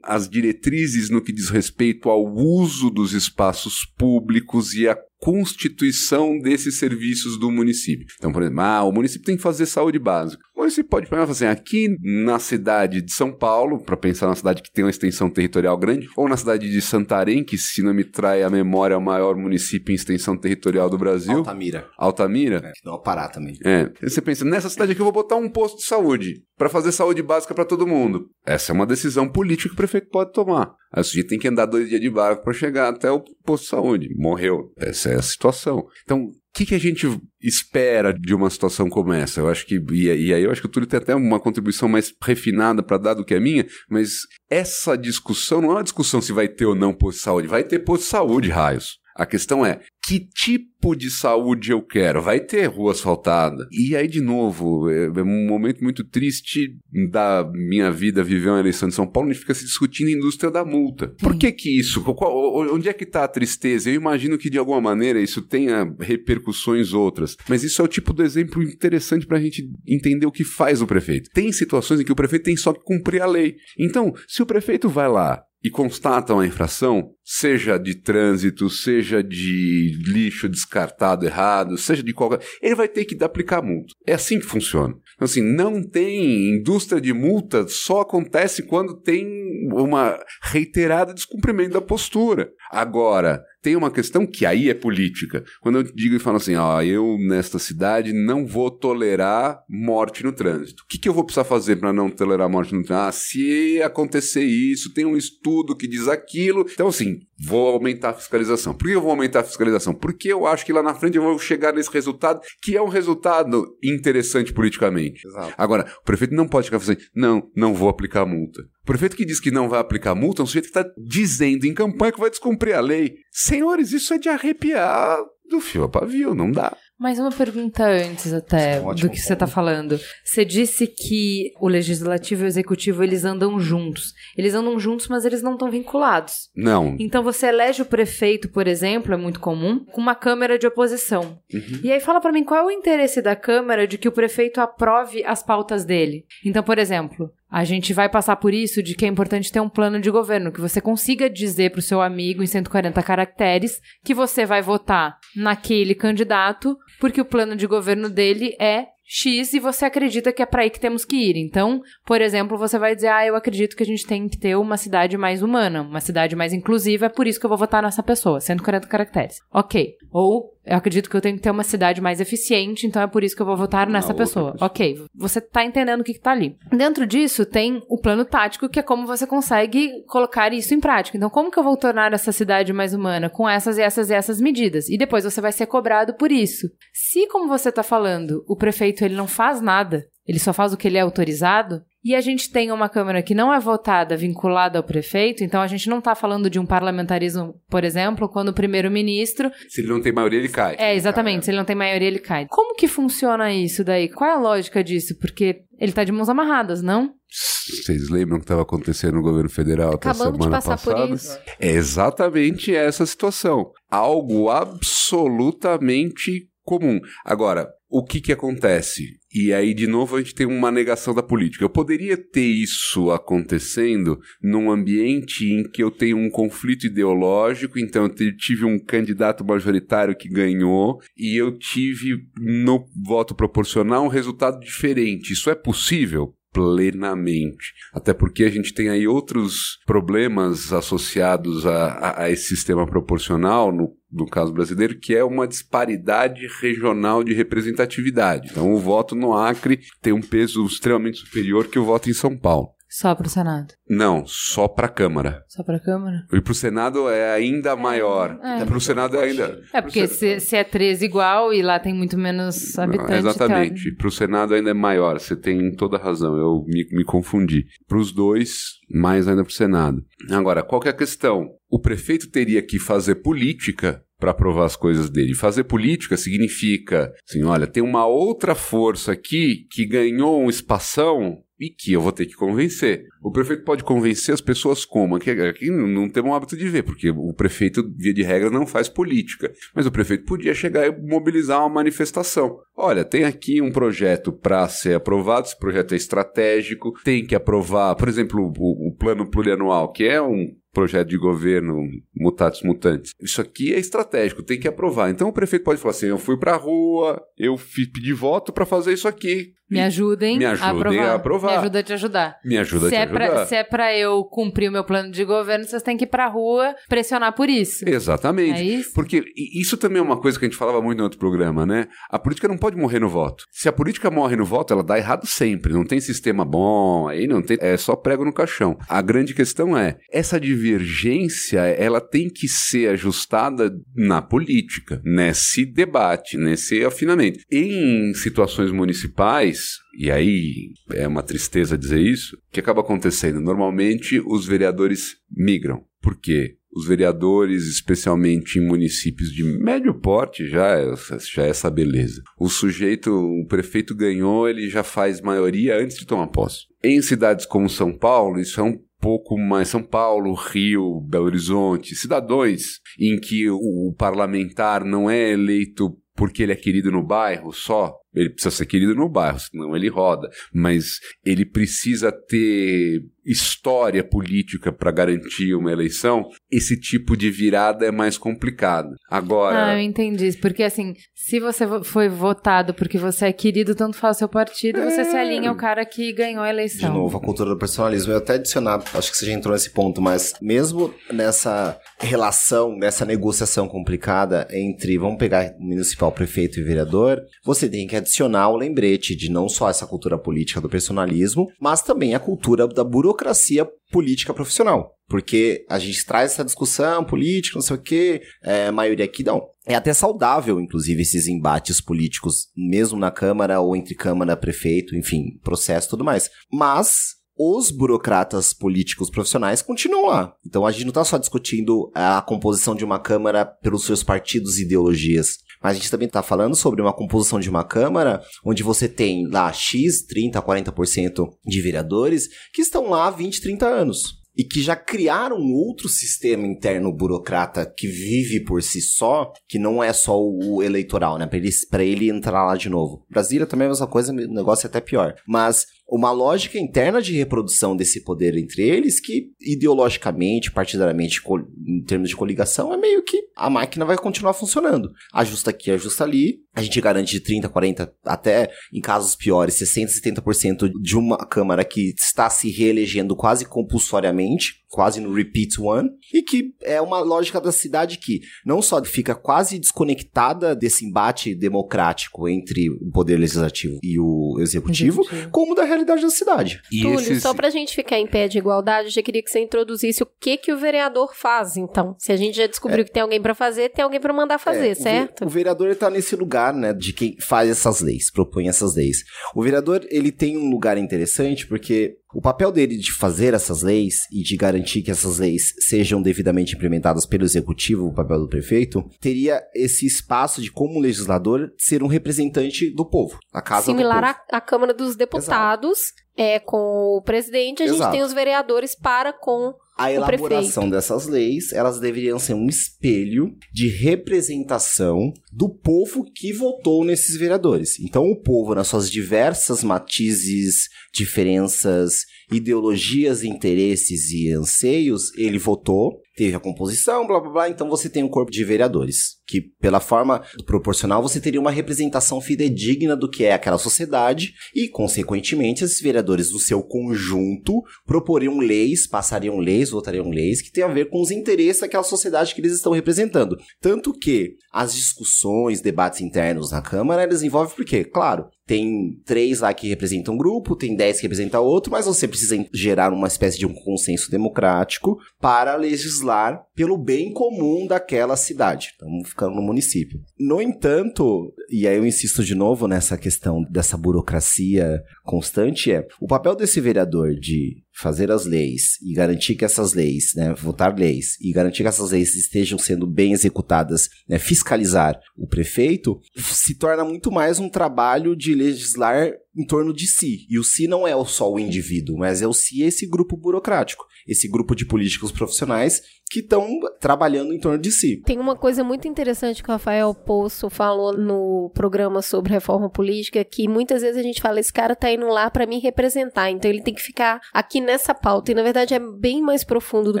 as 0.04 0.28
diretrizes 0.28 1.08
no 1.08 1.22
que 1.22 1.32
diz 1.32 1.48
respeito 1.48 2.10
ao 2.10 2.22
uso 2.26 2.90
dos 2.90 3.14
espaços 3.14 3.86
públicos 3.96 4.74
e 4.74 4.86
a 4.86 4.96
constituição 5.22 6.36
desses 6.36 6.80
serviços 6.80 7.38
do 7.38 7.48
município. 7.48 8.04
Então, 8.18 8.32
por 8.32 8.42
exemplo, 8.42 8.60
ah, 8.60 8.82
o 8.82 8.90
município 8.90 9.24
tem 9.24 9.36
que 9.36 9.42
fazer 9.42 9.66
saúde 9.66 9.96
básica. 9.96 10.42
O 10.52 10.62
município 10.62 10.90
pode 10.90 11.06
falar 11.06 11.22
assim, 11.22 11.46
aqui 11.46 11.96
na 12.02 12.40
cidade 12.40 13.00
de 13.00 13.12
São 13.12 13.32
Paulo, 13.32 13.80
para 13.84 13.96
pensar 13.96 14.26
na 14.26 14.34
cidade 14.34 14.60
que 14.60 14.72
tem 14.72 14.84
uma 14.84 14.90
extensão 14.90 15.30
territorial 15.30 15.78
grande, 15.78 16.08
ou 16.16 16.28
na 16.28 16.36
cidade 16.36 16.68
de 16.68 16.80
Santarém, 16.82 17.44
que 17.44 17.56
se 17.56 17.84
não 17.84 17.94
me 17.94 18.02
trai 18.02 18.42
a 18.42 18.50
memória 18.50 18.94
é 18.94 18.96
o 18.96 19.00
maior 19.00 19.36
município 19.36 19.92
em 19.92 19.94
extensão 19.94 20.36
territorial 20.36 20.90
do 20.90 20.98
Brasil. 20.98 21.38
Altamira. 21.38 21.88
Altamira? 21.96 22.56
É, 22.56 22.72
que 22.72 22.84
dá 22.84 22.90
uma 22.90 23.00
parar 23.00 23.28
também. 23.28 23.56
É. 23.64 23.92
Você 24.02 24.20
pensa, 24.20 24.44
nessa 24.44 24.68
cidade 24.68 24.90
aqui 24.90 25.00
eu 25.00 25.04
vou 25.04 25.12
botar 25.12 25.36
um 25.36 25.48
posto 25.48 25.76
de 25.76 25.84
saúde 25.84 26.42
para 26.58 26.68
fazer 26.68 26.90
saúde 26.90 27.22
básica 27.22 27.54
para 27.54 27.64
todo 27.64 27.86
mundo. 27.86 28.26
Essa 28.44 28.72
é 28.72 28.74
uma 28.74 28.86
decisão 28.86 29.28
política 29.28 29.68
que 29.68 29.74
o 29.74 29.76
prefeito 29.76 30.08
pode 30.10 30.32
tomar. 30.32 30.74
Aí 30.92 31.02
sujeito 31.02 31.28
tem 31.28 31.38
que 31.38 31.48
andar 31.48 31.66
dois 31.66 31.88
dias 31.88 32.00
de 32.00 32.10
barco 32.10 32.44
para 32.44 32.52
chegar 32.52 32.88
até 32.88 33.10
o 33.10 33.20
posto 33.44 33.64
de 33.64 33.70
saúde. 33.70 34.08
Morreu. 34.14 34.72
Essa 34.76 35.10
é 35.10 35.14
a 35.14 35.22
situação. 35.22 35.86
Então, 36.02 36.24
o 36.24 36.32
que, 36.52 36.66
que 36.66 36.74
a 36.74 36.78
gente 36.78 37.08
espera 37.40 38.12
de 38.12 38.34
uma 38.34 38.50
situação 38.50 38.90
como 38.90 39.12
essa? 39.12 39.40
Eu 39.40 39.48
acho 39.48 39.64
que. 39.66 39.76
E, 39.90 40.26
e 40.26 40.34
aí 40.34 40.42
eu 40.42 40.50
acho 40.50 40.60
que 40.60 40.66
o 40.66 40.70
Túlio 40.70 40.86
tem 40.86 40.98
até 40.98 41.14
uma 41.14 41.40
contribuição 41.40 41.88
mais 41.88 42.12
refinada 42.22 42.82
para 42.82 42.98
dar 42.98 43.14
do 43.14 43.24
que 43.24 43.34
a 43.34 43.40
minha, 43.40 43.66
mas 43.88 44.26
essa 44.50 44.96
discussão 44.96 45.62
não 45.62 45.70
é 45.70 45.74
uma 45.76 45.82
discussão 45.82 46.20
se 46.20 46.30
vai 46.30 46.46
ter 46.46 46.66
ou 46.66 46.74
não 46.74 46.92
posto 46.92 47.18
de 47.18 47.24
saúde. 47.24 47.48
Vai 47.48 47.64
ter 47.64 47.78
posto 47.78 48.02
de 48.02 48.10
saúde, 48.10 48.50
raios. 48.50 49.01
A 49.14 49.26
questão 49.26 49.64
é 49.64 49.80
que 50.04 50.18
tipo 50.18 50.96
de 50.96 51.10
saúde 51.10 51.70
eu 51.70 51.80
quero? 51.80 52.20
Vai 52.20 52.40
ter 52.40 52.66
rua 52.66 52.92
asfaltada. 52.92 53.68
E 53.70 53.94
aí, 53.94 54.08
de 54.08 54.20
novo, 54.20 54.90
é, 54.90 55.06
é 55.06 55.22
um 55.22 55.46
momento 55.46 55.82
muito 55.82 56.04
triste 56.04 56.76
da 57.10 57.48
minha 57.54 57.90
vida 57.90 58.24
viver 58.24 58.48
uma 58.48 58.58
eleição 58.58 58.88
de 58.88 58.94
São 58.94 59.06
Paulo, 59.06 59.28
onde 59.28 59.38
fica 59.38 59.54
se 59.54 59.64
discutindo 59.64 60.08
a 60.08 60.12
indústria 60.12 60.50
da 60.50 60.64
multa. 60.64 61.14
Por 61.20 61.36
que 61.38 61.52
que 61.52 61.78
isso? 61.78 62.02
Qual, 62.02 62.74
onde 62.74 62.88
é 62.88 62.92
que 62.92 63.04
está 63.04 63.24
a 63.24 63.28
tristeza? 63.28 63.90
Eu 63.90 63.94
imagino 63.94 64.36
que, 64.36 64.50
de 64.50 64.58
alguma 64.58 64.80
maneira, 64.80 65.20
isso 65.20 65.40
tenha 65.40 65.94
repercussões 66.00 66.92
outras. 66.92 67.36
Mas 67.48 67.62
isso 67.62 67.80
é 67.80 67.84
o 67.84 67.88
tipo 67.88 68.12
de 68.12 68.24
exemplo 68.24 68.62
interessante 68.62 69.26
para 69.26 69.38
a 69.38 69.40
gente 69.40 69.68
entender 69.86 70.26
o 70.26 70.32
que 70.32 70.44
faz 70.44 70.82
o 70.82 70.86
prefeito. 70.86 71.30
Tem 71.32 71.52
situações 71.52 72.00
em 72.00 72.04
que 72.04 72.12
o 72.12 72.16
prefeito 72.16 72.44
tem 72.44 72.56
só 72.56 72.72
que 72.72 72.82
cumprir 72.82 73.22
a 73.22 73.26
lei. 73.26 73.54
Então, 73.78 74.12
se 74.26 74.42
o 74.42 74.46
prefeito 74.46 74.88
vai 74.88 75.08
lá 75.08 75.42
e 75.64 75.70
constatam 75.70 76.40
a 76.40 76.46
infração, 76.46 77.10
seja 77.24 77.78
de 77.78 77.94
trânsito, 77.94 78.68
seja 78.68 79.22
de 79.22 79.96
lixo 80.06 80.48
descartado 80.48 81.24
errado, 81.24 81.78
seja 81.78 82.02
de 82.02 82.12
qualquer. 82.12 82.40
Ele 82.60 82.74
vai 82.74 82.88
ter 82.88 83.04
que 83.04 83.22
aplicar 83.22 83.62
multa. 83.62 83.94
É 84.06 84.14
assim 84.14 84.40
que 84.40 84.46
funciona. 84.46 84.94
Então, 85.14 85.24
assim, 85.24 85.42
não 85.42 85.82
tem 85.82 86.56
indústria 86.56 87.00
de 87.00 87.12
multa, 87.12 87.66
só 87.68 88.00
acontece 88.00 88.66
quando 88.66 89.00
tem 89.00 89.26
uma 89.72 90.18
reiterada 90.42 91.14
descumprimento 91.14 91.74
da 91.74 91.80
postura. 91.80 92.50
Agora, 92.72 93.44
tem 93.62 93.76
uma 93.76 93.90
questão 93.90 94.26
que 94.26 94.46
aí 94.46 94.70
é 94.70 94.74
política. 94.74 95.44
Quando 95.60 95.78
eu 95.78 95.82
digo 95.82 96.16
e 96.16 96.18
falo 96.18 96.38
assim, 96.38 96.56
ó, 96.56 96.78
ah, 96.78 96.84
eu 96.84 97.18
nesta 97.18 97.58
cidade 97.58 98.12
não 98.12 98.46
vou 98.46 98.70
tolerar 98.70 99.60
morte 99.68 100.24
no 100.24 100.32
trânsito. 100.32 100.82
O 100.82 100.86
que, 100.88 100.98
que 100.98 101.08
eu 101.08 101.12
vou 101.12 101.22
precisar 101.22 101.44
fazer 101.44 101.76
para 101.76 101.92
não 101.92 102.10
tolerar 102.10 102.48
morte 102.48 102.74
no 102.74 102.82
trânsito? 102.82 103.08
Ah, 103.08 103.12
se 103.12 103.80
acontecer 103.82 104.42
isso, 104.42 104.92
tem 104.94 105.04
um 105.04 105.16
estudo 105.16 105.76
que 105.76 105.86
diz 105.86 106.08
aquilo. 106.08 106.66
Então, 106.72 106.88
assim, 106.88 107.20
vou 107.38 107.68
aumentar 107.68 108.10
a 108.10 108.14
fiscalização. 108.14 108.74
Por 108.74 108.88
que 108.88 108.94
eu 108.94 109.02
vou 109.02 109.10
aumentar 109.10 109.40
a 109.40 109.44
fiscalização? 109.44 109.94
Porque 109.94 110.32
eu 110.32 110.46
acho 110.46 110.64
que 110.64 110.72
lá 110.72 110.82
na 110.82 110.94
frente 110.94 111.16
eu 111.16 111.22
vou 111.22 111.38
chegar 111.38 111.72
nesse 111.72 111.92
resultado, 111.92 112.40
que 112.62 112.76
é 112.76 112.82
um 112.82 112.88
resultado 112.88 113.76
interessante 113.84 114.52
politicamente. 114.52 115.26
Exato. 115.26 115.54
Agora, 115.58 115.86
o 116.00 116.04
prefeito 116.04 116.34
não 116.34 116.48
pode 116.48 116.66
ficar 116.66 116.80
falando 116.80 116.98
assim, 116.98 117.08
não, 117.14 117.42
não 117.54 117.74
vou 117.74 117.88
aplicar 117.88 118.24
multa. 118.24 118.62
O 118.82 118.86
prefeito 118.86 119.14
que 119.14 119.24
diz 119.24 119.38
que 119.38 119.52
não 119.52 119.68
vai 119.68 119.78
aplicar 119.78 120.14
multa 120.14 120.42
é 120.42 120.44
um 120.44 120.46
sujeito 120.46 120.64
que 120.64 120.78
está 120.78 120.88
dizendo 120.98 121.64
em 121.64 121.74
campanha 121.74 122.10
que 122.10 122.18
vai 122.18 122.30
descumprir 122.30 122.61
a 122.70 122.80
lei. 122.80 123.16
Senhores, 123.32 123.92
isso 123.92 124.14
é 124.14 124.18
de 124.18 124.28
arrepiar 124.28 125.18
do 125.48 125.60
fio 125.60 125.84
a 125.84 125.88
pavio, 125.88 126.34
não 126.34 126.50
dá. 126.50 126.76
Mais 126.98 127.18
uma 127.18 127.32
pergunta 127.32 127.84
antes 127.84 128.32
até 128.32 128.76
é 128.76 128.80
do 128.80 129.10
que 129.10 129.18
você 129.18 129.32
está 129.32 129.44
falando. 129.44 129.98
Você 130.24 130.44
disse 130.44 130.86
que 130.86 131.50
o 131.60 131.66
legislativo 131.66 132.42
e 132.42 132.44
o 132.44 132.46
executivo 132.46 133.02
eles 133.02 133.24
andam 133.24 133.58
juntos. 133.58 134.14
Eles 134.36 134.54
andam 134.54 134.78
juntos, 134.78 135.08
mas 135.08 135.24
eles 135.24 135.42
não 135.42 135.54
estão 135.54 135.68
vinculados. 135.68 136.48
Não. 136.54 136.96
Então 137.00 137.20
você 137.22 137.48
elege 137.48 137.82
o 137.82 137.86
prefeito, 137.86 138.48
por 138.48 138.68
exemplo, 138.68 139.12
é 139.12 139.16
muito 139.16 139.40
comum, 139.40 139.84
com 139.86 140.00
uma 140.00 140.14
câmara 140.14 140.56
de 140.56 140.66
oposição. 140.66 141.40
Uhum. 141.52 141.80
E 141.82 141.90
aí 141.90 141.98
fala 141.98 142.20
para 142.20 142.30
mim 142.30 142.44
qual 142.44 142.60
é 142.60 142.64
o 142.66 142.70
interesse 142.70 143.20
da 143.20 143.34
câmara 143.34 143.84
de 143.84 143.98
que 143.98 144.08
o 144.08 144.12
prefeito 144.12 144.60
aprove 144.60 145.24
as 145.24 145.42
pautas 145.42 145.84
dele. 145.84 146.24
Então, 146.46 146.62
por 146.62 146.78
exemplo, 146.78 147.32
a 147.52 147.64
gente 147.64 147.92
vai 147.92 148.08
passar 148.08 148.36
por 148.36 148.54
isso 148.54 148.82
de 148.82 148.94
que 148.94 149.04
é 149.04 149.08
importante 149.08 149.52
ter 149.52 149.60
um 149.60 149.68
plano 149.68 150.00
de 150.00 150.10
governo, 150.10 150.50
que 150.50 150.60
você 150.60 150.80
consiga 150.80 151.28
dizer 151.28 151.70
para 151.70 151.80
o 151.80 151.82
seu 151.82 152.00
amigo 152.00 152.42
em 152.42 152.46
140 152.46 153.02
caracteres 153.02 153.78
que 154.02 154.14
você 154.14 154.46
vai 154.46 154.62
votar 154.62 155.18
naquele 155.36 155.94
candidato, 155.94 156.78
porque 156.98 157.20
o 157.20 157.26
plano 157.26 157.54
de 157.54 157.66
governo 157.66 158.08
dele 158.08 158.56
é 158.58 158.86
X 159.04 159.52
e 159.52 159.60
você 159.60 159.84
acredita 159.84 160.32
que 160.32 160.42
é 160.42 160.46
para 160.46 160.62
aí 160.62 160.70
que 160.70 160.80
temos 160.80 161.04
que 161.04 161.16
ir. 161.16 161.36
Então, 161.36 161.82
por 162.06 162.22
exemplo, 162.22 162.56
você 162.56 162.78
vai 162.78 162.94
dizer: 162.94 163.08
"Ah, 163.08 163.26
eu 163.26 163.36
acredito 163.36 163.76
que 163.76 163.82
a 163.82 163.86
gente 163.86 164.06
tem 164.06 164.26
que 164.26 164.38
ter 164.38 164.56
uma 164.56 164.78
cidade 164.78 165.18
mais 165.18 165.42
humana, 165.42 165.82
uma 165.82 166.00
cidade 166.00 166.34
mais 166.34 166.54
inclusiva, 166.54 167.04
é 167.06 167.10
por 167.10 167.26
isso 167.26 167.38
que 167.38 167.44
eu 167.44 167.50
vou 167.50 167.58
votar 167.58 167.82
nessa 167.82 168.02
pessoa", 168.02 168.40
140 168.40 168.88
caracteres. 168.88 169.36
OK. 169.52 169.96
Ou 170.10 170.54
eu 170.64 170.76
acredito 170.76 171.10
que 171.10 171.16
eu 171.16 171.20
tenho 171.20 171.36
que 171.36 171.42
ter 171.42 171.50
uma 171.50 171.64
cidade 171.64 172.00
mais 172.00 172.20
eficiente, 172.20 172.86
então 172.86 173.02
é 173.02 173.06
por 173.06 173.24
isso 173.24 173.34
que 173.34 173.42
eu 173.42 173.46
vou 173.46 173.56
votar 173.56 173.88
nessa 173.88 174.14
pessoa. 174.14 174.54
Ok, 174.60 175.04
você 175.14 175.40
tá 175.40 175.64
entendendo 175.64 176.00
o 176.00 176.04
que, 176.04 176.14
que 176.14 176.20
tá 176.20 176.30
ali. 176.30 176.56
Dentro 176.70 177.06
disso 177.06 177.44
tem 177.44 177.82
o 177.88 177.98
plano 177.98 178.24
tático, 178.24 178.68
que 178.68 178.78
é 178.78 178.82
como 178.82 179.06
você 179.06 179.26
consegue 179.26 180.04
colocar 180.06 180.52
isso 180.52 180.72
em 180.72 180.80
prática. 180.80 181.16
Então, 181.16 181.30
como 181.30 181.50
que 181.50 181.58
eu 181.58 181.64
vou 181.64 181.76
tornar 181.76 182.12
essa 182.12 182.30
cidade 182.30 182.72
mais 182.72 182.94
humana? 182.94 183.28
Com 183.28 183.48
essas 183.48 183.76
e 183.76 183.82
essas 183.82 184.10
e 184.10 184.14
essas 184.14 184.40
medidas. 184.40 184.88
E 184.88 184.96
depois 184.96 185.24
você 185.24 185.40
vai 185.40 185.52
ser 185.52 185.66
cobrado 185.66 186.14
por 186.14 186.30
isso. 186.30 186.68
Se, 186.92 187.26
como 187.26 187.48
você 187.48 187.72
tá 187.72 187.82
falando, 187.82 188.44
o 188.46 188.56
prefeito 188.56 189.04
ele 189.04 189.16
não 189.16 189.26
faz 189.26 189.60
nada, 189.60 190.06
ele 190.26 190.38
só 190.38 190.52
faz 190.52 190.72
o 190.72 190.76
que 190.76 190.86
ele 190.86 190.98
é 190.98 191.00
autorizado, 191.00 191.82
e 192.04 192.14
a 192.14 192.20
gente 192.20 192.50
tem 192.50 192.72
uma 192.72 192.88
Câmara 192.88 193.22
que 193.22 193.34
não 193.34 193.52
é 193.52 193.60
votada 193.60 194.16
vinculada 194.16 194.78
ao 194.78 194.84
prefeito, 194.84 195.44
então 195.44 195.60
a 195.60 195.66
gente 195.66 195.88
não 195.88 195.98
está 195.98 196.14
falando 196.14 196.50
de 196.50 196.58
um 196.58 196.66
parlamentarismo, 196.66 197.54
por 197.68 197.84
exemplo, 197.84 198.28
quando 198.28 198.48
o 198.48 198.54
primeiro-ministro. 198.54 199.50
Se 199.68 199.80
ele 199.80 199.88
não 199.88 200.00
tem 200.00 200.12
maioria, 200.12 200.38
ele 200.38 200.48
cai. 200.48 200.76
É, 200.78 200.94
exatamente. 200.94 201.44
Se 201.44 201.50
ele 201.50 201.58
não 201.58 201.64
tem 201.64 201.76
maioria, 201.76 202.08
ele 202.08 202.18
cai. 202.18 202.46
Como 202.50 202.74
que 202.74 202.88
funciona 202.88 203.52
isso 203.52 203.84
daí? 203.84 204.08
Qual 204.08 204.28
é 204.28 204.34
a 204.34 204.38
lógica 204.38 204.82
disso? 204.82 205.16
Porque 205.18 205.62
ele 205.78 205.90
está 205.90 206.04
de 206.04 206.12
mãos 206.12 206.28
amarradas, 206.28 206.82
não? 206.82 207.14
Vocês 207.28 208.08
lembram 208.10 208.36
o 208.36 208.40
que 208.40 208.44
estava 208.44 208.62
acontecendo 208.62 209.14
no 209.14 209.22
governo 209.22 209.48
federal 209.48 209.94
até 209.94 210.10
Acabamos 210.10 210.36
semana 210.36 210.44
de 210.44 210.50
passar 210.50 210.70
passada? 210.76 211.06
por 211.06 211.14
isso. 211.14 211.38
É 211.58 211.70
exatamente 211.70 212.74
essa 212.74 213.06
situação. 213.06 213.70
Algo 213.90 214.50
absolutamente 214.50 216.48
comum. 216.64 217.00
Agora, 217.24 217.68
o 217.92 218.02
que 218.02 218.22
que 218.22 218.32
acontece? 218.32 219.18
E 219.30 219.52
aí, 219.52 219.74
de 219.74 219.86
novo, 219.86 220.16
a 220.16 220.20
gente 220.20 220.34
tem 220.34 220.46
uma 220.46 220.70
negação 220.70 221.14
da 221.14 221.22
política. 221.22 221.62
Eu 221.62 221.68
poderia 221.68 222.16
ter 222.16 222.46
isso 222.46 223.10
acontecendo 223.10 224.18
num 224.42 224.70
ambiente 224.70 225.44
em 225.44 225.62
que 225.62 225.82
eu 225.82 225.90
tenho 225.90 226.16
um 226.16 226.30
conflito 226.30 226.86
ideológico, 226.86 227.78
então 227.78 228.04
eu 228.04 228.36
tive 228.36 228.64
um 228.64 228.78
candidato 228.78 229.44
majoritário 229.44 230.16
que 230.16 230.26
ganhou 230.26 231.02
e 231.14 231.38
eu 231.38 231.58
tive 231.58 232.16
no 232.38 232.86
voto 233.04 233.34
proporcional 233.34 234.06
um 234.06 234.08
resultado 234.08 234.58
diferente. 234.58 235.34
Isso 235.34 235.50
é 235.50 235.54
possível? 235.54 236.34
plenamente. 236.52 237.72
Até 237.94 238.12
porque 238.12 238.44
a 238.44 238.50
gente 238.50 238.74
tem 238.74 238.90
aí 238.90 239.08
outros 239.08 239.78
problemas 239.86 240.70
associados 240.70 241.64
a, 241.64 241.86
a, 241.86 242.22
a 242.24 242.30
esse 242.30 242.48
sistema 242.48 242.86
proporcional, 242.86 243.72
no 243.72 243.96
do 244.12 244.26
caso 244.26 244.52
brasileiro, 244.52 244.98
que 244.98 245.14
é 245.14 245.24
uma 245.24 245.48
disparidade 245.48 246.46
regional 246.60 247.24
de 247.24 247.32
representatividade. 247.32 248.48
Então, 248.50 248.72
o 248.72 248.78
voto 248.78 249.14
no 249.14 249.32
Acre 249.32 249.80
tem 250.00 250.12
um 250.12 250.20
peso 250.20 250.64
extremamente 250.66 251.18
superior 251.18 251.66
que 251.66 251.78
o 251.78 251.84
voto 251.84 252.10
em 252.10 252.12
São 252.12 252.36
Paulo. 252.36 252.68
Só 252.92 253.14
para 253.14 253.26
o 253.26 253.30
Senado? 253.30 253.72
Não, 253.88 254.26
só 254.26 254.68
para 254.68 254.84
a 254.84 254.90
Câmara. 254.90 255.42
Só 255.48 255.62
para 255.62 255.78
a 255.78 255.80
Câmara? 255.80 256.26
E 256.30 256.42
para 256.42 256.52
o 256.52 256.54
Senado 256.54 257.08
é 257.08 257.32
ainda 257.32 257.74
maior. 257.74 258.38
É. 258.42 258.66
Para 258.66 258.76
o 258.76 258.80
Senado 258.82 259.16
é 259.16 259.24
ainda. 259.24 259.62
É, 259.72 259.80
porque 259.80 260.06
se, 260.06 260.38
se 260.40 260.54
é 260.54 260.62
13 260.62 261.02
igual 261.06 261.54
e 261.54 261.62
lá 261.62 261.80
tem 261.80 261.94
muito 261.94 262.18
menos 262.18 262.78
habitantes. 262.78 263.24
Não, 263.24 263.30
exatamente. 263.30 263.92
Tá... 263.92 263.96
Para 263.96 264.08
o 264.08 264.10
Senado 264.10 264.52
ainda 264.52 264.68
é 264.68 264.74
maior. 264.74 265.18
Você 265.18 265.34
tem 265.34 265.74
toda 265.74 265.96
a 265.96 266.02
razão. 266.02 266.36
Eu 266.36 266.66
me, 266.68 266.86
me 266.92 267.02
confundi. 267.02 267.64
Para 267.88 267.96
os 267.96 268.12
dois, 268.12 268.72
mais 268.90 269.26
ainda 269.26 269.42
para 269.42 269.50
o 269.50 269.54
Senado. 269.54 270.04
Agora, 270.30 270.62
qual 270.62 270.78
que 270.78 270.88
é 270.88 270.90
a 270.90 270.94
questão? 270.96 271.48
O 271.72 271.78
prefeito 271.78 272.28
teria 272.28 272.60
que 272.60 272.78
fazer 272.78 273.14
política 273.14 274.04
para 274.20 274.32
aprovar 274.32 274.66
as 274.66 274.76
coisas 274.76 275.08
dele. 275.08 275.34
Fazer 275.34 275.64
política 275.64 276.18
significa, 276.18 277.10
assim, 277.26 277.42
olha, 277.44 277.66
tem 277.66 277.82
uma 277.82 278.06
outra 278.06 278.54
força 278.54 279.12
aqui 279.12 279.66
que 279.70 279.86
ganhou 279.86 280.38
um 280.38 280.50
espação 280.50 281.38
e 281.58 281.70
que 281.70 281.94
eu 281.94 282.02
vou 282.02 282.12
ter 282.12 282.26
que 282.26 282.34
convencer. 282.34 283.06
O 283.22 283.32
prefeito 283.32 283.64
pode 283.64 283.84
convencer 283.84 284.34
as 284.34 284.40
pessoas 284.42 284.84
como? 284.84 285.16
Aqui, 285.16 285.30
aqui 285.30 285.70
não 285.70 286.10
temos 286.10 286.30
um 286.30 286.34
hábito 286.34 286.58
de 286.58 286.68
ver, 286.68 286.82
porque 286.82 287.08
o 287.08 287.32
prefeito, 287.32 287.82
via 287.96 288.12
de 288.12 288.22
regra, 288.22 288.50
não 288.50 288.66
faz 288.66 288.86
política. 288.86 289.50
Mas 289.74 289.86
o 289.86 289.90
prefeito 289.90 290.26
podia 290.26 290.52
chegar 290.52 290.86
e 290.86 291.00
mobilizar 291.00 291.60
uma 291.60 291.76
manifestação. 291.76 292.58
Olha, 292.76 293.02
tem 293.02 293.24
aqui 293.24 293.62
um 293.62 293.72
projeto 293.72 294.30
para 294.30 294.68
ser 294.68 294.96
aprovado, 294.96 295.46
esse 295.46 295.58
projeto 295.58 295.94
é 295.94 295.96
estratégico, 295.96 296.92
tem 297.02 297.24
que 297.24 297.34
aprovar, 297.34 297.96
por 297.96 298.08
exemplo, 298.08 298.52
o, 298.58 298.88
o 298.88 298.94
plano 298.94 299.30
plurianual, 299.30 299.90
que 299.90 300.04
é 300.04 300.20
um 300.20 300.52
projeto 300.72 301.08
de 301.08 301.18
governo 301.18 301.86
mutatis 302.14 302.62
mutantes. 302.62 303.12
Isso 303.20 303.40
aqui 303.40 303.74
é 303.74 303.78
estratégico, 303.78 304.42
tem 304.42 304.58
que 304.58 304.68
aprovar. 304.68 305.10
Então 305.10 305.28
o 305.28 305.32
prefeito 305.32 305.64
pode 305.64 305.80
falar 305.80 305.92
assim: 305.92 306.06
eu 306.06 306.18
fui 306.18 306.36
para 306.36 306.54
a 306.54 306.56
rua, 306.56 307.22
eu 307.38 307.56
pedi 307.92 308.12
voto 308.12 308.52
para 308.52 308.66
fazer 308.66 308.92
isso 308.92 309.06
aqui. 309.06 309.52
Me 309.72 309.80
ajudem, 309.80 310.38
Me 310.38 310.44
ajudem 310.44 311.00
a, 311.00 311.12
a 311.12 311.14
aprovar. 311.14 311.52
Me 311.52 311.56
ajuda 311.58 311.78
a 311.78 311.82
te 311.82 311.92
ajudar. 311.92 312.36
Me 312.44 312.58
ajuda 312.58 312.88
se 312.88 312.94
a 312.94 312.98
te 312.98 313.00
é 313.00 313.02
ajudar. 313.04 313.30
Pra, 313.30 313.46
se 313.46 313.54
é 313.54 313.64
pra 313.64 313.96
eu 313.96 314.24
cumprir 314.24 314.68
o 314.68 314.72
meu 314.72 314.84
plano 314.84 315.10
de 315.10 315.24
governo, 315.24 315.64
vocês 315.64 315.82
têm 315.82 315.96
que 315.96 316.04
ir 316.04 316.08
pra 316.08 316.28
rua 316.28 316.74
pressionar 316.88 317.34
por 317.34 317.48
isso. 317.48 317.88
Exatamente. 317.88 318.60
É 318.60 318.64
isso? 318.64 318.92
Porque 318.94 319.24
isso 319.36 319.76
também 319.76 319.98
é 319.98 320.02
uma 320.02 320.20
coisa 320.20 320.38
que 320.38 320.44
a 320.44 320.48
gente 320.48 320.58
falava 320.58 320.80
muito 320.80 320.98
no 320.98 321.04
outro 321.04 321.18
programa, 321.18 321.64
né? 321.64 321.86
A 322.10 322.18
política 322.18 322.48
não 322.48 322.58
pode 322.58 322.76
morrer 322.76 323.00
no 323.00 323.08
voto. 323.08 323.44
Se 323.50 323.68
a 323.68 323.72
política 323.72 324.10
morre 324.10 324.36
no 324.36 324.44
voto, 324.44 324.72
ela 324.72 324.82
dá 324.82 324.98
errado 324.98 325.26
sempre. 325.26 325.72
Não 325.72 325.84
tem 325.84 326.00
sistema 326.00 326.44
bom, 326.44 327.08
aí 327.08 327.26
não 327.26 327.42
tem. 327.42 327.56
É 327.60 327.76
só 327.76 327.96
prego 327.96 328.24
no 328.24 328.32
caixão. 328.32 328.76
A 328.88 329.00
grande 329.00 329.34
questão 329.34 329.76
é: 329.76 329.96
essa 330.10 330.38
divergência, 330.38 331.60
ela 331.60 332.00
tem 332.00 332.28
que 332.28 332.48
ser 332.48 332.90
ajustada 332.90 333.72
na 333.94 334.20
política, 334.20 335.00
nesse 335.04 335.64
debate, 335.64 336.36
nesse 336.36 336.84
afinamento. 336.84 337.40
Em 337.50 338.12
situações 338.14 338.70
municipais, 338.70 339.61
e 339.98 340.10
aí 340.10 340.72
é 340.92 341.06
uma 341.06 341.22
tristeza 341.22 341.78
dizer 341.78 342.00
isso, 342.00 342.36
o 342.36 342.52
que 342.52 342.60
acaba 342.60 342.80
acontecendo? 342.80 343.40
Normalmente 343.40 344.20
os 344.24 344.46
vereadores 344.46 345.16
migram. 345.30 345.84
Por 346.00 346.18
quê? 346.18 346.56
Os 346.74 346.86
vereadores, 346.86 347.66
especialmente 347.66 348.58
em 348.58 348.66
municípios 348.66 349.30
de 349.30 349.44
médio 349.44 349.94
porte, 349.94 350.48
já 350.48 350.78
é, 350.78 350.86
já 351.34 351.44
é 351.44 351.50
essa 351.50 351.70
beleza. 351.70 352.22
O 352.38 352.48
sujeito, 352.48 353.10
o 353.10 353.46
prefeito 353.46 353.94
ganhou, 353.94 354.48
ele 354.48 354.68
já 354.70 354.82
faz 354.82 355.20
maioria 355.20 355.78
antes 355.78 355.98
de 355.98 356.06
tomar 356.06 356.28
posse. 356.28 356.62
Em 356.82 357.00
cidades 357.02 357.44
como 357.44 357.68
São 357.68 357.96
Paulo, 357.96 358.40
isso 358.40 358.58
é 358.58 358.64
um 358.64 358.78
pouco 358.98 359.36
mais 359.36 359.68
São 359.68 359.82
Paulo, 359.82 360.32
Rio, 360.32 361.00
Belo 361.02 361.26
Horizonte, 361.26 361.94
cidadões 361.94 362.80
em 362.98 363.20
que 363.20 363.50
o 363.50 363.94
parlamentar 363.98 364.82
não 364.84 365.10
é 365.10 365.32
eleito 365.32 365.94
porque 366.14 366.42
ele 366.42 366.52
é 366.52 366.56
querido 366.56 366.90
no 366.90 367.04
bairro 367.04 367.52
só, 367.52 367.94
ele 368.14 368.30
precisa 368.30 368.54
ser 368.54 368.66
querido 368.66 368.94
no 368.94 369.08
bairro, 369.08 369.38
senão 369.38 369.74
ele 369.74 369.88
roda. 369.88 370.28
Mas 370.52 370.98
ele 371.24 371.44
precisa 371.44 372.12
ter 372.12 373.02
história 373.24 374.02
política 374.02 374.72
para 374.72 374.90
garantir 374.90 375.54
uma 375.54 375.70
eleição. 375.70 376.28
Esse 376.50 376.78
tipo 376.78 377.16
de 377.16 377.30
virada 377.30 377.86
é 377.86 377.90
mais 377.90 378.18
complicado. 378.18 378.88
Agora. 379.08 379.66
Ah, 379.66 379.74
eu 379.74 379.80
entendi. 379.80 380.36
Porque 380.38 380.62
assim, 380.62 380.94
se 381.14 381.38
você 381.38 381.66
foi 381.84 382.08
votado 382.08 382.74
porque 382.74 382.98
você 382.98 383.26
é 383.26 383.32
querido, 383.32 383.74
tanto 383.74 383.96
faz 383.96 384.16
o 384.16 384.18
seu 384.20 384.28
partido, 384.28 384.80
é... 384.80 384.90
você 384.90 385.04
se 385.04 385.16
alinha 385.16 385.50
ao 385.50 385.56
cara 385.56 385.84
que 385.84 386.12
ganhou 386.12 386.42
a 386.42 386.50
eleição. 386.50 386.90
De 386.90 386.96
novo, 386.96 387.16
a 387.16 387.20
cultura 387.20 387.50
do 387.50 387.58
personalismo. 387.58 388.12
Eu 388.12 388.18
até 388.18 388.34
adicionar, 388.34 388.82
acho 388.94 389.10
que 389.10 389.16
você 389.16 389.26
já 389.26 389.32
entrou 389.32 389.54
nesse 389.54 389.70
ponto, 389.70 390.02
mas 390.02 390.34
mesmo 390.42 390.92
nessa 391.12 391.78
relação, 392.00 392.76
nessa 392.76 393.04
negociação 393.04 393.68
complicada 393.68 394.46
entre, 394.50 394.98
vamos 394.98 395.18
pegar 395.18 395.54
municipal, 395.58 396.10
prefeito 396.10 396.58
e 396.58 396.64
vereador, 396.64 397.20
você 397.44 397.68
tem 397.68 397.86
que 397.86 397.96
adicionar 398.02 398.50
o 398.50 398.56
lembrete 398.56 399.16
de 399.16 399.30
não 399.30 399.48
só 399.48 399.70
essa 399.70 399.86
cultura 399.86 400.18
política 400.18 400.60
do 400.60 400.68
personalismo, 400.68 401.48
mas 401.60 401.82
também 401.82 402.14
a 402.14 402.20
cultura 402.20 402.68
da 402.68 402.84
burocracia 402.84 403.66
política 403.90 404.34
profissional. 404.34 404.94
Porque 405.08 405.64
a 405.68 405.78
gente 405.78 406.04
traz 406.06 406.32
essa 406.32 406.44
discussão 406.44 407.04
política, 407.04 407.56
não 407.56 407.62
sei 407.62 407.76
o 407.76 407.82
quê, 407.82 408.22
é, 408.42 408.70
maioria 408.70 409.04
aqui 409.04 409.22
não. 409.22 409.42
É 409.66 409.74
até 409.74 409.92
saudável, 409.92 410.60
inclusive, 410.60 411.02
esses 411.02 411.26
embates 411.28 411.80
políticos, 411.80 412.48
mesmo 412.56 412.98
na 412.98 413.10
Câmara 413.10 413.60
ou 413.60 413.76
entre 413.76 413.94
Câmara, 413.94 414.36
prefeito, 414.36 414.96
enfim, 414.96 415.38
processo 415.42 415.86
e 415.86 415.90
tudo 415.90 416.04
mais. 416.04 416.30
Mas 416.50 417.22
os 417.36 417.70
burocratas 417.70 418.52
políticos 418.52 419.10
profissionais 419.10 419.62
continuam 419.62 420.06
lá. 420.06 420.34
Então 420.46 420.66
a 420.66 420.70
gente 420.70 420.84
não 420.84 420.90
está 420.90 421.04
só 421.04 421.18
discutindo 421.18 421.90
a 421.94 422.20
composição 422.22 422.74
de 422.74 422.84
uma 422.84 422.98
Câmara 422.98 423.44
pelos 423.44 423.84
seus 423.84 424.02
partidos 424.02 424.58
e 424.58 424.62
ideologias. 424.62 425.38
Mas 425.62 425.72
a 425.72 425.74
gente 425.74 425.90
também 425.90 426.06
está 426.06 426.22
falando 426.22 426.56
sobre 426.56 426.82
uma 426.82 426.92
composição 426.92 427.38
de 427.38 427.48
uma 427.48 427.64
Câmara 427.64 428.22
onde 428.44 428.62
você 428.62 428.88
tem 428.88 429.26
lá 429.28 429.52
X, 429.52 430.06
30%, 430.06 430.42
40% 430.42 431.28
de 431.46 431.60
vereadores 431.60 432.28
que 432.52 432.62
estão 432.62 432.90
lá 432.90 433.06
há 433.06 433.10
20, 433.10 433.40
30 433.40 433.66
anos 433.66 434.22
e 434.36 434.44
que 434.44 434.62
já 434.62 434.74
criaram 434.74 435.36
um 435.36 435.52
outro 435.52 435.88
sistema 435.88 436.46
interno 436.46 436.92
burocrata 436.92 437.66
que 437.66 437.86
vive 437.86 438.44
por 438.44 438.62
si 438.62 438.80
só, 438.80 439.30
que 439.48 439.58
não 439.58 439.82
é 439.82 439.92
só 439.92 440.18
o 440.18 440.62
eleitoral, 440.62 441.18
né? 441.18 441.26
Para 441.26 441.38
ele, 441.38 441.50
pra 441.70 441.84
ele 441.84 442.10
entrar 442.10 442.46
lá 442.46 442.56
de 442.56 442.68
novo. 442.68 443.04
Brasília 443.10 443.46
também 443.46 443.66
é 443.66 443.68
a 443.68 443.70
mesma 443.70 443.86
coisa, 443.86 444.12
o 444.12 444.14
negócio 444.14 444.66
é 444.66 444.68
até 444.68 444.80
pior. 444.80 445.14
Mas 445.26 445.66
uma 445.92 446.10
lógica 446.10 446.58
interna 446.58 447.02
de 447.02 447.12
reprodução 447.12 447.76
desse 447.76 448.02
poder 448.02 448.34
entre 448.38 448.62
eles 448.62 448.98
que 448.98 449.30
ideologicamente, 449.38 450.50
partidariamente, 450.50 451.20
em 451.66 451.82
termos 451.82 452.08
de 452.08 452.16
coligação, 452.16 452.72
é 452.72 452.78
meio 452.78 453.02
que 453.02 453.22
a 453.36 453.50
máquina 453.50 453.84
vai 453.84 453.98
continuar 453.98 454.32
funcionando. 454.32 454.90
Ajusta 455.12 455.50
aqui, 455.50 455.70
ajusta 455.70 456.04
ali. 456.04 456.40
A 456.54 456.62
gente 456.62 456.80
garante 456.80 457.12
de 457.12 457.20
30, 457.20 457.48
40, 457.48 457.92
até 458.04 458.50
em 458.72 458.80
casos 458.80 459.14
piores, 459.14 459.54
60, 459.54 459.92
70% 459.92 460.70
de 460.80 460.96
uma 460.96 461.18
Câmara 461.26 461.64
que 461.64 461.94
está 461.98 462.28
se 462.28 462.50
reelegendo 462.50 463.16
quase 463.16 463.46
compulsoriamente, 463.46 464.62
quase 464.68 465.00
no 465.00 465.12
repeat 465.14 465.58
one, 465.58 465.88
e 466.12 466.22
que 466.22 466.54
é 466.62 466.80
uma 466.80 467.00
lógica 467.00 467.40
da 467.40 467.50
cidade 467.50 467.98
que 467.98 468.20
não 468.44 468.60
só 468.60 468.82
fica 468.84 469.14
quase 469.14 469.58
desconectada 469.58 470.54
desse 470.54 470.84
embate 470.84 471.34
democrático 471.34 472.28
entre 472.28 472.68
o 472.68 472.90
poder 472.90 473.16
legislativo 473.16 473.78
e 473.82 473.98
o 473.98 474.36
executivo, 474.40 475.00
executivo. 475.00 475.30
como 475.30 475.54
da 475.54 475.64
realidade 475.64 475.81
da 475.84 476.10
cidade. 476.10 476.62
E 476.70 476.82
Túlio, 476.82 477.00
esses... 477.00 477.22
só 477.22 477.34
pra 477.34 477.50
gente 477.50 477.74
ficar 477.74 477.98
em 477.98 478.06
pé 478.06 478.28
de 478.28 478.38
igualdade, 478.38 478.88
eu 478.88 478.92
já 478.92 479.02
queria 479.02 479.22
que 479.22 479.30
você 479.30 479.40
introduzisse 479.40 480.02
o 480.02 480.06
que 480.20 480.36
que 480.36 480.52
o 480.52 480.58
vereador 480.58 481.14
faz, 481.14 481.56
então. 481.56 481.94
Se 481.98 482.12
a 482.12 482.16
gente 482.16 482.36
já 482.36 482.46
descobriu 482.46 482.80
é. 482.80 482.84
que 482.84 482.92
tem 482.92 483.02
alguém 483.02 483.20
para 483.20 483.34
fazer, 483.34 483.70
tem 483.70 483.82
alguém 483.84 484.00
para 484.00 484.12
mandar 484.12 484.38
fazer, 484.38 484.70
é, 484.70 484.74
certo? 484.74 485.24
O, 485.24 485.28
ve 485.28 485.42
o 485.42 485.42
vereador 485.42 485.70
está 485.70 485.90
nesse 485.90 486.14
lugar, 486.14 486.54
né, 486.54 486.72
de 486.72 486.92
quem 486.92 487.16
faz 487.20 487.50
essas 487.50 487.80
leis, 487.80 488.10
propõe 488.12 488.48
essas 488.48 488.76
leis. 488.76 488.98
O 489.34 489.42
vereador, 489.42 489.84
ele 489.90 490.12
tem 490.12 490.36
um 490.36 490.48
lugar 490.48 490.78
interessante 490.78 491.46
porque 491.46 491.96
o 492.12 492.20
papel 492.20 492.52
dele 492.52 492.76
de 492.76 492.92
fazer 492.92 493.34
essas 493.34 493.62
leis 493.62 494.06
e 494.12 494.22
de 494.22 494.36
garantir 494.36 494.82
que 494.82 494.90
essas 494.90 495.18
leis 495.18 495.54
sejam 495.58 496.02
devidamente 496.02 496.54
implementadas 496.54 497.06
pelo 497.06 497.24
executivo, 497.24 497.86
o 497.86 497.94
papel 497.94 498.20
do 498.20 498.28
prefeito, 498.28 498.84
teria 499.00 499.42
esse 499.54 499.86
espaço 499.86 500.40
de, 500.42 500.50
como 500.50 500.80
legislador, 500.80 501.52
ser 501.58 501.82
um 501.82 501.86
representante 501.86 502.70
do 502.70 502.84
povo, 502.84 503.18
a 503.32 503.40
casa 503.40 503.66
Similar 503.66 504.00
do 504.00 504.14
povo. 504.14 504.26
à 504.30 504.40
Câmara 504.40 504.74
dos 504.74 504.96
Deputados, 504.96 505.78
Exato. 505.78 506.02
é 506.16 506.38
com 506.38 506.96
o 506.96 507.02
presidente, 507.02 507.62
a 507.62 507.66
gente 507.66 507.76
Exato. 507.76 507.92
tem 507.92 508.02
os 508.02 508.12
vereadores 508.12 508.74
para 508.74 509.12
com 509.12 509.54
A 509.82 509.92
elaboração 509.92 510.70
dessas 510.70 511.06
leis, 511.06 511.52
elas 511.52 511.80
deveriam 511.80 512.18
ser 512.18 512.34
um 512.34 512.46
espelho 512.46 513.34
de 513.52 513.68
representação 513.68 515.12
do 515.32 515.48
povo 515.48 516.04
que 516.14 516.32
votou 516.32 516.84
nesses 516.84 517.16
vereadores. 517.16 517.78
Então, 517.80 518.10
o 518.10 518.20
povo, 518.20 518.54
nas 518.54 518.68
suas 518.68 518.90
diversas 518.90 519.64
matizes, 519.64 520.68
diferenças, 520.94 522.04
ideologias, 522.30 523.24
interesses 523.24 524.10
e 524.10 524.30
anseios, 524.30 525.12
ele 525.16 525.38
votou, 525.38 526.00
teve 526.16 526.36
a 526.36 526.40
composição, 526.40 527.06
blá 527.06 527.20
blá 527.20 527.30
blá. 527.30 527.48
Então, 527.48 527.68
você 527.68 527.88
tem 527.88 528.02
um 528.02 528.08
corpo 528.08 528.30
de 528.30 528.44
vereadores, 528.44 529.16
que, 529.26 529.40
pela 529.60 529.80
forma 529.80 530.22
proporcional, 530.46 531.02
você 531.02 531.20
teria 531.20 531.40
uma 531.40 531.50
representação 531.50 532.20
fidedigna 532.20 532.96
do 532.96 533.08
que 533.08 533.24
é 533.24 533.32
aquela 533.32 533.58
sociedade 533.58 534.34
e, 534.54 534.68
consequentemente, 534.68 535.64
esses 535.64 535.80
vereadores, 535.80 536.32
no 536.32 536.38
seu 536.38 536.62
conjunto, 536.62 537.62
proporiam 537.86 538.38
leis, 538.38 538.86
passariam 538.86 539.38
leis, 539.38 539.70
votariam 539.70 540.10
leis 540.10 540.42
que 540.42 540.52
têm 540.52 540.64
a 540.64 540.68
ver 540.68 540.88
com 540.88 541.00
os 541.00 541.10
interesses 541.10 541.60
daquela 541.60 541.84
sociedade 541.84 542.34
que 542.34 542.40
eles 542.40 542.52
estão 542.52 542.72
representando. 542.72 543.36
Tanto 543.60 543.92
que 543.92 544.36
as 544.52 544.74
discussões, 544.74 545.60
debates 545.60 546.00
internos 546.00 546.50
na 546.50 546.60
Câmara, 546.60 547.04
eles 547.04 547.22
envolvem 547.22 547.54
porque, 547.54 547.84
claro, 547.84 548.26
tem 548.46 549.00
três 549.06 549.40
lá 549.40 549.54
que 549.54 549.68
representam 549.68 550.14
um 550.14 550.18
grupo, 550.18 550.56
tem 550.56 550.76
dez 550.76 550.96
que 550.96 551.02
representam 551.04 551.42
outro, 551.44 551.70
mas 551.70 551.86
você 551.86 552.08
precisa 552.08 552.44
gerar 552.52 552.92
uma 552.92 553.06
espécie 553.06 553.38
de 553.38 553.46
um 553.46 553.54
consenso 553.54 554.10
democrático 554.10 554.98
para 555.20 555.54
legislar 555.56 556.44
pelo 556.54 556.76
bem 556.76 557.12
comum 557.12 557.66
daquela 557.66 558.16
cidade. 558.16 558.70
Estamos 558.72 559.14
ficando 559.22 559.36
no 559.36 559.42
município. 559.42 560.00
No 560.18 560.42
entanto, 560.42 561.32
e 561.48 561.66
aí 561.66 561.76
eu 561.76 561.86
insisto 561.86 562.24
de 562.24 562.34
novo 562.34 562.66
nessa 562.66 562.98
questão 562.98 563.42
dessa 563.48 563.76
burocracia 563.76 564.82
constante, 565.04 565.70
é 565.70 565.86
o 566.00 566.06
papel 566.06 566.34
desse 566.34 566.60
vereador 566.60 567.14
de 567.14 567.62
fazer 567.74 568.10
as 568.10 568.26
leis 568.26 568.78
e 568.82 568.92
garantir 568.92 569.34
que 569.34 569.44
essas 569.44 569.72
leis, 569.72 570.12
né, 570.14 570.34
votar 570.34 570.76
leis 570.76 571.18
e 571.20 571.32
garantir 571.32 571.62
que 571.62 571.68
essas 571.68 571.90
leis 571.90 572.14
estejam 572.14 572.58
sendo 572.58 572.86
bem 572.86 573.12
executadas, 573.12 573.88
né, 574.08 574.18
fiscalizar 574.18 574.98
o 575.16 575.26
prefeito, 575.26 576.00
se 576.16 576.54
torna 576.54 576.84
muito 576.84 577.10
mais 577.10 577.38
um 577.38 577.48
trabalho 577.48 578.14
de 578.14 578.34
legislar 578.34 579.12
em 579.36 579.46
torno 579.46 579.72
de 579.72 579.86
si. 579.86 580.26
E 580.28 580.38
o 580.38 580.44
si 580.44 580.66
não 580.66 580.86
é 580.86 580.92
só 581.04 581.30
o 581.30 581.38
indivíduo, 581.38 581.98
mas 581.98 582.22
é 582.22 582.26
o 582.26 582.32
si 582.32 582.60
e 582.60 582.64
esse 582.64 582.86
grupo 582.86 583.16
burocrático, 583.16 583.86
esse 584.06 584.28
grupo 584.28 584.54
de 584.54 584.66
políticos 584.66 585.10
profissionais 585.10 585.80
que 586.10 586.20
estão 586.20 586.46
trabalhando 586.78 587.32
em 587.32 587.40
torno 587.40 587.58
de 587.58 587.70
si. 587.70 588.02
Tem 588.04 588.18
uma 588.18 588.36
coisa 588.36 588.62
muito 588.62 588.86
interessante 588.86 589.42
que 589.42 589.48
o 589.48 589.52
Rafael 589.52 589.94
Poço 589.94 590.50
falou 590.50 590.92
no 590.92 591.50
programa 591.54 592.02
sobre 592.02 592.34
reforma 592.34 592.68
política, 592.68 593.24
que 593.24 593.48
muitas 593.48 593.80
vezes 593.80 593.96
a 593.96 594.02
gente 594.02 594.20
fala, 594.20 594.38
esse 594.38 594.52
cara 594.52 594.76
tá 594.76 594.92
indo 594.92 595.06
lá 595.06 595.30
para 595.30 595.46
me 595.46 595.58
representar, 595.58 596.30
então 596.30 596.50
ele 596.50 596.60
tem 596.60 596.74
que 596.74 596.82
ficar 596.82 597.18
aqui 597.32 597.62
nessa 597.62 597.94
pauta. 597.94 598.30
E 598.30 598.34
na 598.34 598.42
verdade 598.42 598.74
é 598.74 598.78
bem 598.78 599.22
mais 599.22 599.42
profundo 599.42 599.90
do 599.90 600.00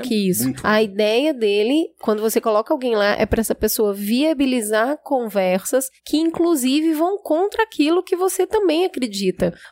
que 0.00 0.14
isso. 0.14 0.44
muito. 0.44 0.66
A 0.66 0.82
ideia 0.82 1.32
dele, 1.32 1.88
quando 2.02 2.20
você 2.20 2.42
coloca 2.42 2.74
alguém 2.74 2.94
lá, 2.94 3.12
é 3.18 3.24
para 3.24 3.40
essa 3.40 3.54
pessoa 3.54 3.94
viabilizar 3.94 4.98
conversas 5.02 5.88
que 6.04 6.18
inclusive 6.18 6.92
vão 6.92 7.16
contra 7.22 7.62
aquilo 7.62 8.02
que 8.02 8.16
você 8.16 8.46
também 8.46 8.84
acredita. 8.84 9.21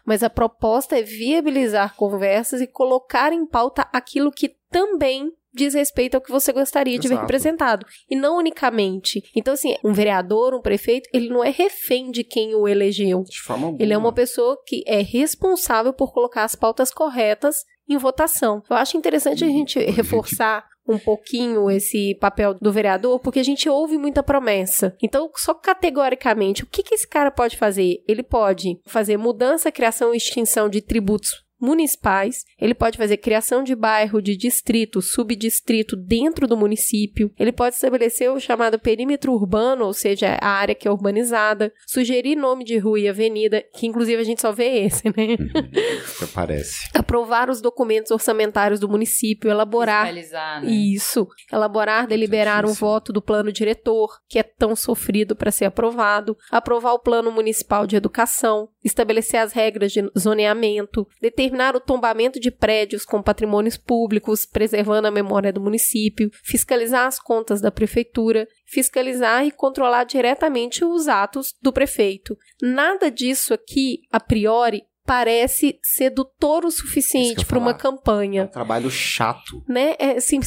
Mas 0.04 0.22
a 0.22 0.30
proposta 0.30 0.98
é 0.98 1.02
viabilizar 1.02 1.96
conversas 1.96 2.60
e 2.60 2.66
colocar 2.66 3.32
em 3.32 3.46
pauta 3.46 3.88
aquilo 3.92 4.30
que 4.30 4.54
também 4.70 5.32
diz 5.52 5.74
respeito 5.74 6.14
ao 6.14 6.20
que 6.20 6.30
você 6.30 6.52
gostaria 6.52 6.98
de 6.98 7.08
ver 7.08 7.18
representado. 7.18 7.84
E 8.08 8.16
não 8.16 8.38
unicamente. 8.38 9.22
Então, 9.34 9.54
assim, 9.54 9.74
um 9.84 9.92
vereador, 9.92 10.54
um 10.54 10.60
prefeito, 10.60 11.08
ele 11.12 11.28
não 11.28 11.42
é 11.42 11.50
refém 11.50 12.10
de 12.10 12.22
quem 12.22 12.54
o 12.54 12.68
elegeu. 12.68 13.24
De 13.24 13.40
forma 13.40 13.66
alguma. 13.66 13.82
Ele 13.82 13.92
é 13.92 13.98
uma 13.98 14.12
pessoa 14.12 14.56
que 14.66 14.84
é 14.86 15.02
responsável 15.02 15.92
por 15.92 16.12
colocar 16.12 16.44
as 16.44 16.54
pautas 16.54 16.92
corretas 16.92 17.64
em 17.88 17.96
votação. 17.96 18.62
Eu 18.70 18.76
acho 18.76 18.96
interessante 18.96 19.44
a 19.44 19.48
gente 19.48 19.78
reforçar 19.90 20.64
um 20.90 20.98
pouquinho 20.98 21.70
esse 21.70 22.14
papel 22.16 22.54
do 22.54 22.72
vereador, 22.72 23.18
porque 23.20 23.38
a 23.38 23.44
gente 23.44 23.68
ouve 23.68 23.96
muita 23.96 24.22
promessa. 24.22 24.96
Então, 25.02 25.30
só 25.36 25.54
categoricamente, 25.54 26.64
o 26.64 26.66
que, 26.66 26.82
que 26.82 26.94
esse 26.94 27.06
cara 27.06 27.30
pode 27.30 27.56
fazer? 27.56 28.02
Ele 28.08 28.22
pode 28.22 28.78
fazer 28.86 29.16
mudança, 29.16 29.72
criação 29.72 30.12
e 30.12 30.16
extinção 30.16 30.68
de 30.68 30.80
tributos 30.80 31.49
municipais, 31.60 32.44
ele 32.58 32.74
pode 32.74 32.96
fazer 32.96 33.16
criação 33.16 33.62
de 33.62 33.74
bairro, 33.74 34.22
de 34.22 34.36
distrito, 34.36 35.02
subdistrito 35.02 35.96
dentro 35.96 36.46
do 36.46 36.56
município, 36.56 37.32
ele 37.38 37.52
pode 37.52 37.74
estabelecer 37.74 38.30
o 38.30 38.40
chamado 38.40 38.78
perímetro 38.78 39.32
urbano, 39.32 39.84
ou 39.84 39.92
seja, 39.92 40.38
a 40.40 40.48
área 40.48 40.74
que 40.74 40.88
é 40.88 40.90
urbanizada, 40.90 41.72
sugerir 41.86 42.36
nome 42.36 42.64
de 42.64 42.78
rua 42.78 42.98
e 42.98 43.08
avenida, 43.08 43.64
que 43.74 43.86
inclusive 43.86 44.20
a 44.20 44.24
gente 44.24 44.40
só 44.40 44.52
vê 44.52 44.84
esse, 44.84 45.08
né? 45.08 45.36
Até 46.16 46.26
parece. 46.32 46.88
Aprovar 46.94 47.50
os 47.50 47.60
documentos 47.60 48.10
orçamentários 48.10 48.80
do 48.80 48.88
município, 48.88 49.50
elaborar 49.50 50.06
Fiscalizar, 50.06 50.62
né? 50.62 50.70
isso. 50.70 51.28
Elaborar, 51.52 52.06
deliberar 52.06 52.64
um 52.64 52.72
voto 52.72 53.12
do 53.12 53.22
plano 53.22 53.52
diretor, 53.52 54.18
que 54.28 54.38
é 54.38 54.42
tão 54.42 54.74
sofrido 54.76 55.34
para 55.34 55.50
ser 55.50 55.66
aprovado. 55.66 56.36
Aprovar 56.50 56.92
o 56.92 56.98
plano 56.98 57.30
municipal 57.30 57.86
de 57.86 57.96
educação. 57.96 58.68
Estabelecer 58.84 59.40
as 59.40 59.52
regras 59.52 59.92
de 59.92 60.10
zoneamento. 60.18 61.06
Determinar 61.20 61.49
o 61.76 61.80
tombamento 61.80 62.38
de 62.38 62.50
prédios 62.50 63.04
com 63.04 63.22
patrimônios 63.22 63.76
públicos, 63.76 64.46
preservando 64.46 65.08
a 65.08 65.10
memória 65.10 65.52
do 65.52 65.60
município. 65.60 66.30
Fiscalizar 66.44 67.06
as 67.06 67.18
contas 67.18 67.60
da 67.60 67.70
prefeitura. 67.70 68.46
Fiscalizar 68.66 69.46
e 69.46 69.50
controlar 69.50 70.04
diretamente 70.04 70.84
os 70.84 71.08
atos 71.08 71.54
do 71.60 71.72
prefeito. 71.72 72.36
Nada 72.62 73.10
disso 73.10 73.52
aqui, 73.54 74.00
a 74.10 74.20
priori, 74.20 74.82
parece 75.10 75.76
sedutor 75.82 76.64
o 76.64 76.70
suficiente 76.70 77.44
para 77.44 77.58
uma 77.58 77.74
campanha 77.74 78.42
É 78.42 78.44
um 78.44 78.48
trabalho 78.48 78.88
chato. 78.88 79.60
né? 79.68 79.96
É 79.98 80.12
assim, 80.12 80.38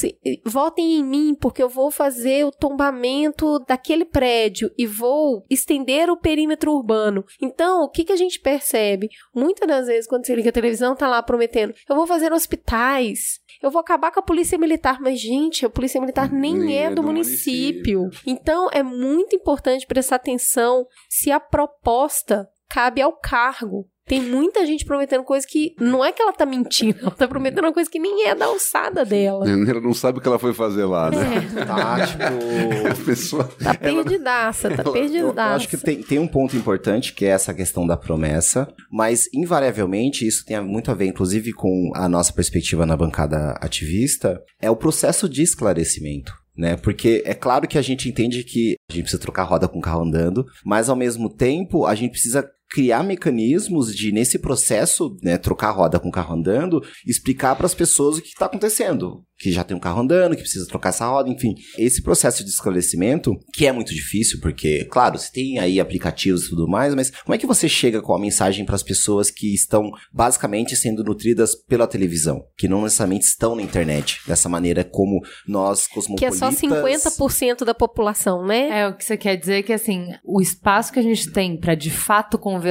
votem 0.45 0.99
em 0.99 1.03
mim 1.03 1.36
porque 1.36 1.61
eu 1.61 1.68
vou 1.68 1.91
fazer 1.91 2.45
o 2.45 2.51
tombamento 2.51 3.59
daquele 3.68 4.05
prédio 4.05 4.72
e 4.78 4.88
vou 4.88 5.43
estender 5.49 6.09
o 6.09 6.16
perímetro 6.16 6.72
urbano. 6.72 7.26
Então, 7.41 7.84
o 7.84 7.89
que, 7.89 8.05
que 8.05 8.14
a 8.14 8.16
gente 8.16 8.39
percebe? 8.39 9.09
Muitas 9.36 9.68
das 9.68 9.88
vezes, 9.88 10.07
quando 10.07 10.26
você 10.26 10.34
liga 10.34 10.47
a 10.47 10.53
televisão, 10.53 10.95
tá 10.95 11.09
lá 11.09 11.22
prometendo: 11.22 11.74
eu 11.89 11.95
vou 11.97 12.07
fazer 12.07 12.32
hospitais. 12.32 13.41
Eu 13.61 13.70
vou 13.70 13.82
acabar 13.82 14.11
com 14.11 14.22
a 14.22 14.24
polícia 14.24 14.57
militar, 14.57 14.97
mas 15.01 15.20
gente, 15.20 15.66
a 15.66 15.70
polícia 15.70 15.99
militar 15.99 16.32
nem, 16.32 16.57
Nem 16.57 16.78
é, 16.78 16.84
é 16.84 16.89
do, 16.89 16.95
do 16.95 17.03
município. 17.03 18.03
município. 18.03 18.24
Então 18.26 18.70
é 18.72 18.82
muito 18.82 19.36
importante 19.36 19.86
prestar 19.86 20.16
atenção 20.16 20.88
se 21.09 21.32
a 21.32 21.39
proposta 21.39 22.47
cabe 22.70 23.01
ao 23.01 23.11
cargo. 23.11 23.89
Tem 24.06 24.22
muita 24.22 24.66
gente 24.66 24.84
prometendo 24.86 25.24
coisa 25.24 25.47
que 25.49 25.74
não 25.80 26.04
é 26.04 26.12
que 26.12 26.22
ela 26.22 26.34
tá 26.34 26.45
mentindo, 26.45 26.99
ela 27.01 27.12
tá 27.12 27.28
prometendo 27.28 27.64
uma 27.66 27.74
coisa 27.74 27.89
que 27.89 27.99
nem 27.99 28.28
é 28.28 28.36
da 28.36 28.45
alçada 28.45 29.06
dela. 29.06 29.49
Ela 29.49 29.80
não 29.80 29.93
sabe 29.93 30.20
o 30.20 30.22
que 30.22 30.28
ela 30.28 30.38
foi 30.39 30.54
fazer 30.54 30.84
lá, 30.86 31.10
né? 31.10 31.18
É, 31.58 31.66
Tá, 31.66 32.06
tipo... 32.06 32.24
A 32.91 33.06
pessoa. 33.06 33.49
tá 33.62 33.74
perdidaça, 33.74 34.70
tá 34.70 34.84
Eu, 34.84 34.88
eu 34.88 34.91
perdidaça. 34.93 35.56
acho 35.56 35.70
que 35.70 35.78
tem, 35.78 36.04
tem 36.04 36.20
um 36.20 36.28
ponto 36.28 36.56
importante 36.56 37.14
que 37.14 37.26
é 37.26 37.30
essa 37.30 37.54
questão 37.54 37.88
da 37.88 37.95
promessa, 37.95 38.68
mas 38.91 39.28
invariavelmente 39.34 40.28
isso 40.28 40.45
tem 40.45 40.60
muito 40.62 40.91
a 40.91 40.93
ver, 40.93 41.06
inclusive, 41.06 41.54
com 41.54 41.91
a 41.95 42.10
nossa 42.10 42.34
perspectiva 42.34 42.86
na 42.86 42.97
bancada 42.97 43.51
ativista, 43.62 44.41
é 44.62 44.70
o 44.70 44.76
processo 44.76 45.30
de 45.30 45.41
esclarecimento. 45.41 46.34
Né? 46.56 46.76
Porque 46.76 47.24
é 47.26 47.34
claro 47.34 47.68
que 47.68 47.80
a 47.80 47.82
gente 47.82 48.08
entende 48.08 48.43
que 48.43 48.76
a 48.88 48.93
gente 48.93 49.04
precisa 49.04 49.22
trocar 49.22 49.43
roda 49.43 49.68
com 49.68 49.80
o 49.80 49.82
carro 49.82 50.04
andando, 50.04 50.45
mas 50.64 50.88
ao 50.88 50.95
mesmo 50.95 51.28
tempo 51.28 51.86
a 51.88 51.95
gente 51.95 52.12
precisa 52.12 52.47
criar 52.74 53.03
mecanismos 53.03 53.95
de, 53.95 54.11
nesse 54.11 54.39
processo, 54.39 55.15
né, 55.21 55.38
trocar 55.38 55.69
roda 55.69 55.99
com 55.99 56.09
o 56.09 56.11
carro 56.11 56.34
andando, 56.34 56.82
explicar 57.05 57.55
para 57.55 57.67
as 57.67 57.76
pessoas 57.76 58.17
o 58.17 58.21
que 58.21 58.30
está 58.30 58.47
acontecendo. 58.47 59.24
Que 59.38 59.51
já 59.51 59.63
tem 59.63 59.76
um 59.76 59.80
carro 59.80 60.01
andando, 60.01 60.36
que 60.36 60.41
precisa 60.41 60.65
trocar 60.65 60.89
essa 60.89 61.05
roda, 61.05 61.30
enfim. 61.30 61.53
Esse 61.78 62.01
processo 62.01 62.43
de 62.43 62.49
esclarecimento, 62.49 63.36
que 63.53 63.67
é 63.67 63.71
muito 63.71 63.93
difícil, 63.93 64.39
porque, 64.41 64.86
claro, 64.86 65.19
você 65.19 65.30
tem 65.32 65.59
aí 65.59 65.80
aplicativos 65.80 66.45
e 66.45 66.49
tudo 66.49 66.67
mais, 66.67 66.95
mas 66.95 67.11
como 67.11 67.36
é 67.36 67.38
que 67.38 67.45
você 67.45 67.67
chega 67.69 68.01
com 68.01 68.15
a 68.15 68.19
mensagem 68.19 68.65
para 68.65 68.76
as 68.76 68.84
pessoas 68.84 69.30
que 69.30 69.53
estão 69.53 69.91
basicamente 70.11 70.76
sendo 70.76 71.03
nutridas 71.03 71.55
pela 71.55 71.86
televisão, 71.86 72.41
que 72.57 72.67
não 72.67 72.84
necessariamente 72.84 73.26
estão 73.26 73.55
na 73.55 73.61
internet, 73.61 74.19
dessa 74.26 74.49
maneira 74.49 74.84
como 74.84 75.19
nós, 75.47 75.86
Que 75.86 75.91
é 75.91 75.95
cosmopolitas... 75.95 76.39
só 76.39 76.49
50% 76.49 77.65
da 77.65 77.74
população, 77.76 78.45
né? 78.45 78.82
É, 78.82 78.88
o 78.88 78.95
que 78.95 79.03
você 79.03 79.17
quer 79.17 79.36
dizer 79.36 79.55
é 79.55 79.63
que, 79.63 79.74
assim, 79.74 80.07
o 80.24 80.41
espaço 80.41 80.93
que 80.93 80.99
a 80.99 81.03
gente 81.03 81.30
tem 81.32 81.57
pra 81.57 81.76
de 81.76 81.91
fato 81.91 82.38
conversar 82.38 82.62